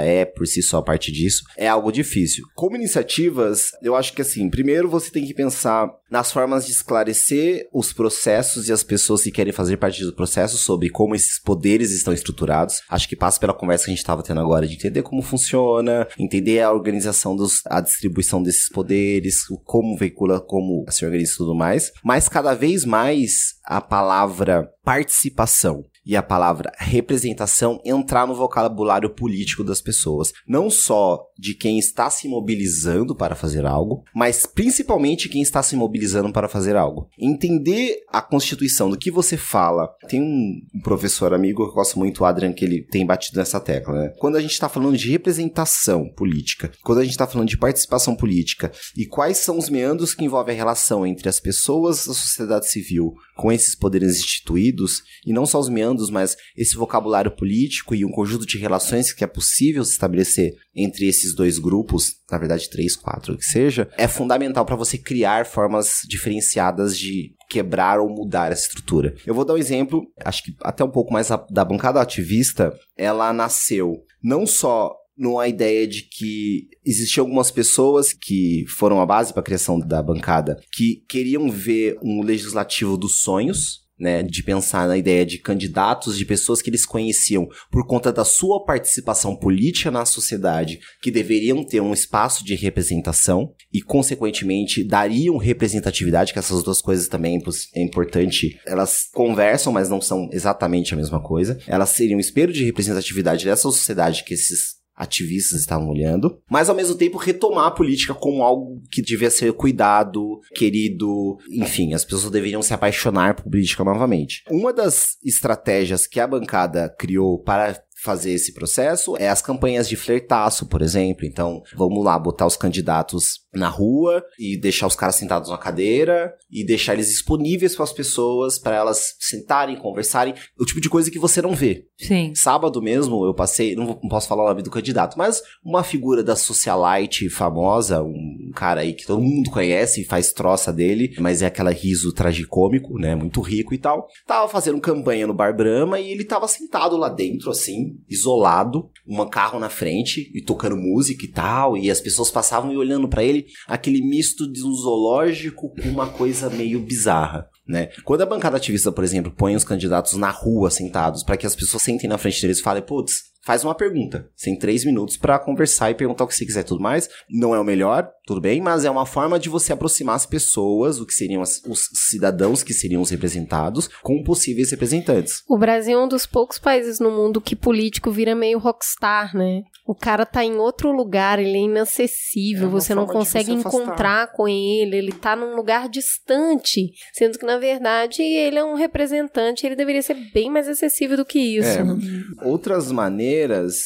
é 0.00 0.24
por 0.24 0.46
si 0.46 0.60
só 0.60 0.82
parte 0.82 1.12
disso, 1.12 1.44
é 1.56 1.68
algo 1.68 1.92
difícil. 1.92 2.44
Como 2.54 2.74
iniciativas, 2.74 3.70
eu 3.80 3.94
acho 3.94 4.12
que 4.12 4.22
assim, 4.22 4.50
primeiro 4.50 4.88
você 4.88 5.10
tem 5.10 5.24
que 5.24 5.34
pensar 5.34 5.88
nas 6.10 6.32
formas 6.32 6.66
de 6.66 6.72
esclarecer 6.72 7.68
os 7.72 7.92
processos 7.92 8.68
e 8.68 8.72
as 8.72 8.82
pessoas 8.82 9.22
que 9.22 9.30
querem 9.30 9.52
fazer 9.52 9.76
parte 9.76 10.02
do 10.04 10.12
processo 10.12 10.58
sobre 10.58 10.90
como 10.90 11.14
esses 11.14 11.40
poderes 11.40 11.92
estão 11.92 12.12
estruturados. 12.12 12.82
Acho 12.88 13.08
que 13.08 13.14
passa 13.14 13.38
pela 13.38 13.54
conversa 13.54 13.84
que 13.84 13.90
a 13.90 13.94
gente 13.94 14.02
estava 14.02 14.22
tendo 14.22 14.40
agora 14.40 14.66
de 14.66 14.74
entender 14.74 15.02
como 15.02 15.22
funciona 15.22 15.41
funciona, 15.42 16.06
entender 16.18 16.60
a 16.60 16.72
organização 16.72 17.34
dos, 17.34 17.62
a 17.66 17.80
distribuição 17.80 18.42
desses 18.42 18.68
poderes, 18.68 19.46
como 19.64 19.96
veicula, 19.96 20.40
como 20.40 20.84
se 20.88 21.04
organiza 21.04 21.32
e 21.34 21.36
tudo 21.36 21.54
mais. 21.54 21.92
Mas 22.04 22.28
cada 22.28 22.54
vez 22.54 22.84
mais 22.84 23.54
a 23.64 23.80
palavra 23.80 24.68
participação 24.84 25.84
e 26.04 26.16
a 26.16 26.22
palavra 26.22 26.72
representação 26.78 27.80
entrar 27.84 28.26
no 28.26 28.34
vocabulário 28.34 29.10
político 29.10 29.64
das 29.64 29.80
pessoas. 29.80 30.32
Não 30.46 30.68
só 30.70 31.26
de 31.38 31.54
quem 31.54 31.78
está 31.78 32.10
se 32.10 32.28
mobilizando 32.28 33.14
para 33.14 33.34
fazer 33.34 33.66
algo, 33.66 34.04
mas 34.14 34.46
principalmente 34.46 35.28
quem 35.28 35.42
está 35.42 35.62
se 35.62 35.76
mobilizando 35.76 36.32
para 36.32 36.48
fazer 36.48 36.76
algo. 36.76 37.08
Entender 37.18 37.98
a 38.08 38.20
constituição 38.20 38.90
do 38.90 38.98
que 38.98 39.10
você 39.10 39.36
fala. 39.36 39.88
Tem 40.08 40.20
um 40.20 40.80
professor 40.82 41.32
amigo 41.32 41.64
que 41.64 41.70
eu 41.70 41.74
gosto 41.74 41.98
muito, 41.98 42.24
Adrian, 42.24 42.52
que 42.52 42.64
ele 42.64 42.82
tem 42.82 43.06
batido 43.06 43.38
nessa 43.38 43.60
tecla, 43.60 43.94
né? 43.94 44.12
Quando 44.18 44.36
a 44.36 44.40
gente 44.40 44.52
está 44.52 44.68
falando 44.68 44.96
de 44.96 45.10
representação 45.10 46.08
política, 46.08 46.70
quando 46.82 46.98
a 46.98 47.02
gente 47.02 47.12
está 47.12 47.26
falando 47.26 47.48
de 47.48 47.58
participação 47.58 48.14
política 48.14 48.70
e 48.96 49.06
quais 49.06 49.38
são 49.38 49.58
os 49.58 49.68
meandros 49.68 50.14
que 50.14 50.24
envolvem 50.24 50.54
a 50.54 50.58
relação 50.58 51.06
entre 51.06 51.28
as 51.28 51.40
pessoas 51.40 52.06
da 52.06 52.14
sociedade 52.14 52.68
civil 52.68 53.14
com 53.42 53.50
esses 53.50 53.74
poderes 53.74 54.20
instituídos, 54.20 55.02
e 55.26 55.32
não 55.32 55.44
só 55.44 55.58
os 55.58 55.68
meandros, 55.68 56.10
mas 56.10 56.36
esse 56.56 56.76
vocabulário 56.76 57.32
político 57.32 57.92
e 57.92 58.04
um 58.04 58.10
conjunto 58.12 58.46
de 58.46 58.56
relações 58.56 59.12
que 59.12 59.24
é 59.24 59.26
possível 59.26 59.84
se 59.84 59.90
estabelecer 59.90 60.54
entre 60.72 61.08
esses 61.08 61.34
dois 61.34 61.58
grupos, 61.58 62.14
na 62.30 62.38
verdade 62.38 62.70
três, 62.70 62.94
quatro, 62.94 63.36
que 63.36 63.44
seja, 63.44 63.90
é 63.98 64.06
fundamental 64.06 64.64
para 64.64 64.76
você 64.76 64.96
criar 64.96 65.44
formas 65.44 66.02
diferenciadas 66.08 66.96
de 66.96 67.34
quebrar 67.50 67.98
ou 67.98 68.08
mudar 68.08 68.52
essa 68.52 68.68
estrutura. 68.68 69.12
Eu 69.26 69.34
vou 69.34 69.44
dar 69.44 69.54
um 69.54 69.58
exemplo, 69.58 70.06
acho 70.24 70.44
que 70.44 70.54
até 70.62 70.84
um 70.84 70.90
pouco 70.90 71.12
mais 71.12 71.28
da 71.50 71.64
bancada 71.64 72.00
ativista, 72.00 72.72
ela 72.96 73.32
nasceu 73.32 74.04
não 74.22 74.46
só 74.46 74.94
numa 75.16 75.46
ideia 75.48 75.86
de 75.86 76.02
que 76.02 76.68
existiam 76.84 77.24
algumas 77.24 77.50
pessoas 77.50 78.12
que 78.12 78.64
foram 78.68 79.00
a 79.00 79.06
base 79.06 79.32
para 79.32 79.40
a 79.40 79.44
criação 79.44 79.78
da 79.78 80.02
bancada 80.02 80.60
que 80.72 81.04
queriam 81.08 81.50
ver 81.50 81.98
um 82.02 82.22
legislativo 82.22 82.96
dos 82.96 83.20
sonhos, 83.20 83.82
né, 84.02 84.20
de 84.20 84.42
pensar 84.42 84.88
na 84.88 84.96
ideia 84.96 85.24
de 85.24 85.38
candidatos, 85.38 86.18
de 86.18 86.24
pessoas 86.24 86.60
que 86.60 86.68
eles 86.68 86.84
conheciam 86.84 87.46
por 87.70 87.86
conta 87.86 88.12
da 88.12 88.24
sua 88.24 88.64
participação 88.64 89.36
política 89.36 89.92
na 89.92 90.04
sociedade, 90.04 90.80
que 91.00 91.10
deveriam 91.10 91.62
ter 91.62 91.80
um 91.80 91.92
espaço 91.92 92.44
de 92.44 92.56
representação 92.56 93.54
e, 93.72 93.80
consequentemente, 93.80 94.82
dariam 94.82 95.36
representatividade, 95.36 96.32
que 96.32 96.38
essas 96.40 96.64
duas 96.64 96.82
coisas 96.82 97.06
também 97.06 97.40
é 97.76 97.80
importante. 97.80 98.58
Elas 98.66 99.08
conversam, 99.12 99.72
mas 99.72 99.88
não 99.88 100.00
são 100.00 100.28
exatamente 100.32 100.94
a 100.94 100.96
mesma 100.96 101.22
coisa. 101.22 101.56
Elas 101.68 101.90
seriam 101.90 102.16
um 102.16 102.20
espelho 102.20 102.52
de 102.52 102.64
representatividade 102.64 103.44
dessa 103.44 103.62
sociedade 103.62 104.24
que 104.24 104.34
esses 104.34 104.81
ativistas 104.94 105.60
estavam 105.60 105.88
olhando, 105.88 106.40
mas 106.50 106.68
ao 106.68 106.76
mesmo 106.76 106.94
tempo 106.94 107.18
retomar 107.18 107.66
a 107.66 107.70
política 107.70 108.14
como 108.14 108.42
algo 108.42 108.82
que 108.90 109.02
devia 109.02 109.30
ser 109.30 109.52
cuidado, 109.52 110.40
querido, 110.54 111.38
enfim, 111.50 111.94
as 111.94 112.04
pessoas 112.04 112.30
deveriam 112.30 112.62
se 112.62 112.74
apaixonar 112.74 113.34
por 113.34 113.44
política 113.44 113.84
novamente. 113.84 114.42
Uma 114.50 114.72
das 114.72 115.16
estratégias 115.24 116.06
que 116.06 116.20
a 116.20 116.26
bancada 116.26 116.94
criou 116.98 117.38
para 117.42 117.82
fazer 118.02 118.32
esse 118.32 118.52
processo 118.52 119.16
é 119.16 119.28
as 119.28 119.40
campanhas 119.40 119.88
de 119.88 119.94
flertaço, 119.94 120.66
por 120.66 120.82
exemplo. 120.82 121.24
Então, 121.24 121.62
vamos 121.76 122.04
lá, 122.04 122.18
botar 122.18 122.46
os 122.46 122.56
candidatos 122.56 123.41
na 123.54 123.68
rua 123.68 124.24
e 124.38 124.56
deixar 124.56 124.86
os 124.86 124.96
caras 124.96 125.16
sentados 125.16 125.50
na 125.50 125.58
cadeira 125.58 126.34
e 126.50 126.64
deixar 126.64 126.94
eles 126.94 127.08
disponíveis 127.08 127.74
para 127.74 127.84
as 127.84 127.92
pessoas, 127.92 128.58
para 128.58 128.76
elas 128.76 129.14
sentarem, 129.20 129.76
conversarem, 129.76 130.34
o 130.58 130.64
tipo 130.64 130.80
de 130.80 130.88
coisa 130.88 131.10
que 131.10 131.18
você 131.18 131.42
não 131.42 131.54
vê. 131.54 131.86
Sim. 131.98 132.32
Sábado 132.34 132.80
mesmo 132.80 133.24
eu 133.24 133.34
passei, 133.34 133.76
não, 133.76 133.86
não 133.86 134.08
posso 134.08 134.28
falar 134.28 134.44
o 134.44 134.48
nome 134.48 134.62
do 134.62 134.70
candidato, 134.70 135.18
mas 135.18 135.42
uma 135.64 135.84
figura 135.84 136.22
da 136.22 136.34
socialite 136.34 137.28
famosa, 137.28 138.02
um 138.02 138.50
cara 138.54 138.80
aí 138.80 138.94
que 138.94 139.06
todo 139.06 139.22
mundo 139.22 139.50
conhece 139.50 140.00
e 140.00 140.04
faz 140.04 140.32
troça 140.32 140.72
dele, 140.72 141.14
mas 141.18 141.42
é 141.42 141.46
aquela 141.46 141.70
riso 141.70 142.12
tragicômico, 142.12 142.98
né, 142.98 143.14
muito 143.14 143.40
rico 143.40 143.74
e 143.74 143.78
tal. 143.78 144.08
Tava 144.26 144.48
fazendo 144.48 144.80
campanha 144.80 145.26
no 145.26 145.34
Bar 145.34 145.56
Brahma 145.56 146.00
e 146.00 146.10
ele 146.10 146.24
tava 146.24 146.48
sentado 146.48 146.96
lá 146.96 147.08
dentro 147.08 147.50
assim, 147.50 147.98
isolado, 148.08 148.90
um 149.06 149.24
carro 149.26 149.58
na 149.58 149.68
frente 149.68 150.30
e 150.34 150.42
tocando 150.42 150.76
música 150.76 151.24
e 151.24 151.28
tal, 151.28 151.76
e 151.76 151.90
as 151.90 152.00
pessoas 152.00 152.30
passavam 152.30 152.72
e 152.72 152.76
olhando 152.76 153.08
para 153.08 153.24
ele, 153.24 153.41
aquele 153.66 154.02
misto 154.02 154.50
de 154.50 154.64
um 154.64 154.72
zoológico 154.72 155.74
com 155.74 155.88
uma 155.88 156.08
coisa 156.08 156.50
meio 156.50 156.80
bizarra. 156.80 157.48
Né? 157.66 157.88
Quando 158.04 158.22
a 158.22 158.26
bancada 158.26 158.56
ativista, 158.56 158.90
por 158.90 159.04
exemplo, 159.04 159.32
põe 159.34 159.54
os 159.54 159.64
candidatos 159.64 160.14
na 160.14 160.30
rua 160.30 160.70
sentados 160.70 161.22
para 161.22 161.36
que 161.36 161.46
as 161.46 161.54
pessoas 161.54 161.82
sentem 161.82 162.08
na 162.08 162.18
frente 162.18 162.42
deles 162.42 162.58
e 162.58 162.62
falem, 162.62 162.82
putz, 162.82 163.31
faz 163.44 163.64
uma 163.64 163.74
pergunta. 163.74 164.28
Você 164.34 164.50
tem 164.50 164.58
três 164.58 164.84
minutos 164.84 165.16
para 165.16 165.38
conversar 165.38 165.90
e 165.90 165.94
perguntar 165.94 166.24
o 166.24 166.26
que 166.26 166.34
você 166.34 166.46
quiser 166.46 166.62
tudo 166.62 166.82
mais. 166.82 167.08
Não 167.28 167.54
é 167.54 167.60
o 167.60 167.64
melhor, 167.64 168.08
tudo 168.24 168.40
bem, 168.40 168.60
mas 168.60 168.84
é 168.84 168.90
uma 168.90 169.04
forma 169.04 169.38
de 169.38 169.48
você 169.48 169.72
aproximar 169.72 170.14
as 170.14 170.26
pessoas, 170.26 171.00
o 171.00 171.06
que 171.06 171.12
seriam 171.12 171.42
as, 171.42 171.60
os 171.66 171.88
cidadãos 171.92 172.62
que 172.62 172.72
seriam 172.72 173.02
os 173.02 173.10
representados, 173.10 173.88
com 174.02 174.22
possíveis 174.22 174.70
representantes. 174.70 175.42
O 175.48 175.58
Brasil 175.58 175.98
é 175.98 176.04
um 176.04 176.08
dos 176.08 176.26
poucos 176.26 176.58
países 176.58 177.00
no 177.00 177.10
mundo 177.10 177.40
que 177.40 177.56
político 177.56 178.10
vira 178.10 178.34
meio 178.34 178.58
rockstar, 178.58 179.36
né? 179.36 179.62
O 179.84 179.94
cara 179.94 180.24
tá 180.24 180.44
em 180.44 180.56
outro 180.56 180.92
lugar, 180.92 181.40
ele 181.40 181.56
é 181.56 181.62
inacessível, 181.62 182.68
é 182.68 182.70
você 182.70 182.94
não 182.94 183.06
consegue 183.06 183.50
você 183.50 183.58
encontrar 183.58 184.32
com 184.32 184.46
ele, 184.48 184.96
ele 184.96 185.12
tá 185.12 185.34
num 185.34 185.56
lugar 185.56 185.88
distante, 185.88 186.92
sendo 187.12 187.36
que 187.36 187.44
na 187.44 187.58
verdade 187.58 188.22
ele 188.22 188.58
é 188.58 188.64
um 188.64 188.74
representante, 188.74 189.66
ele 189.66 189.74
deveria 189.74 190.02
ser 190.02 190.14
bem 190.32 190.48
mais 190.48 190.68
acessível 190.68 191.16
do 191.16 191.24
que 191.24 191.40
isso. 191.40 191.68
É, 191.68 192.46
outras 192.46 192.92
maneiras, 192.92 193.31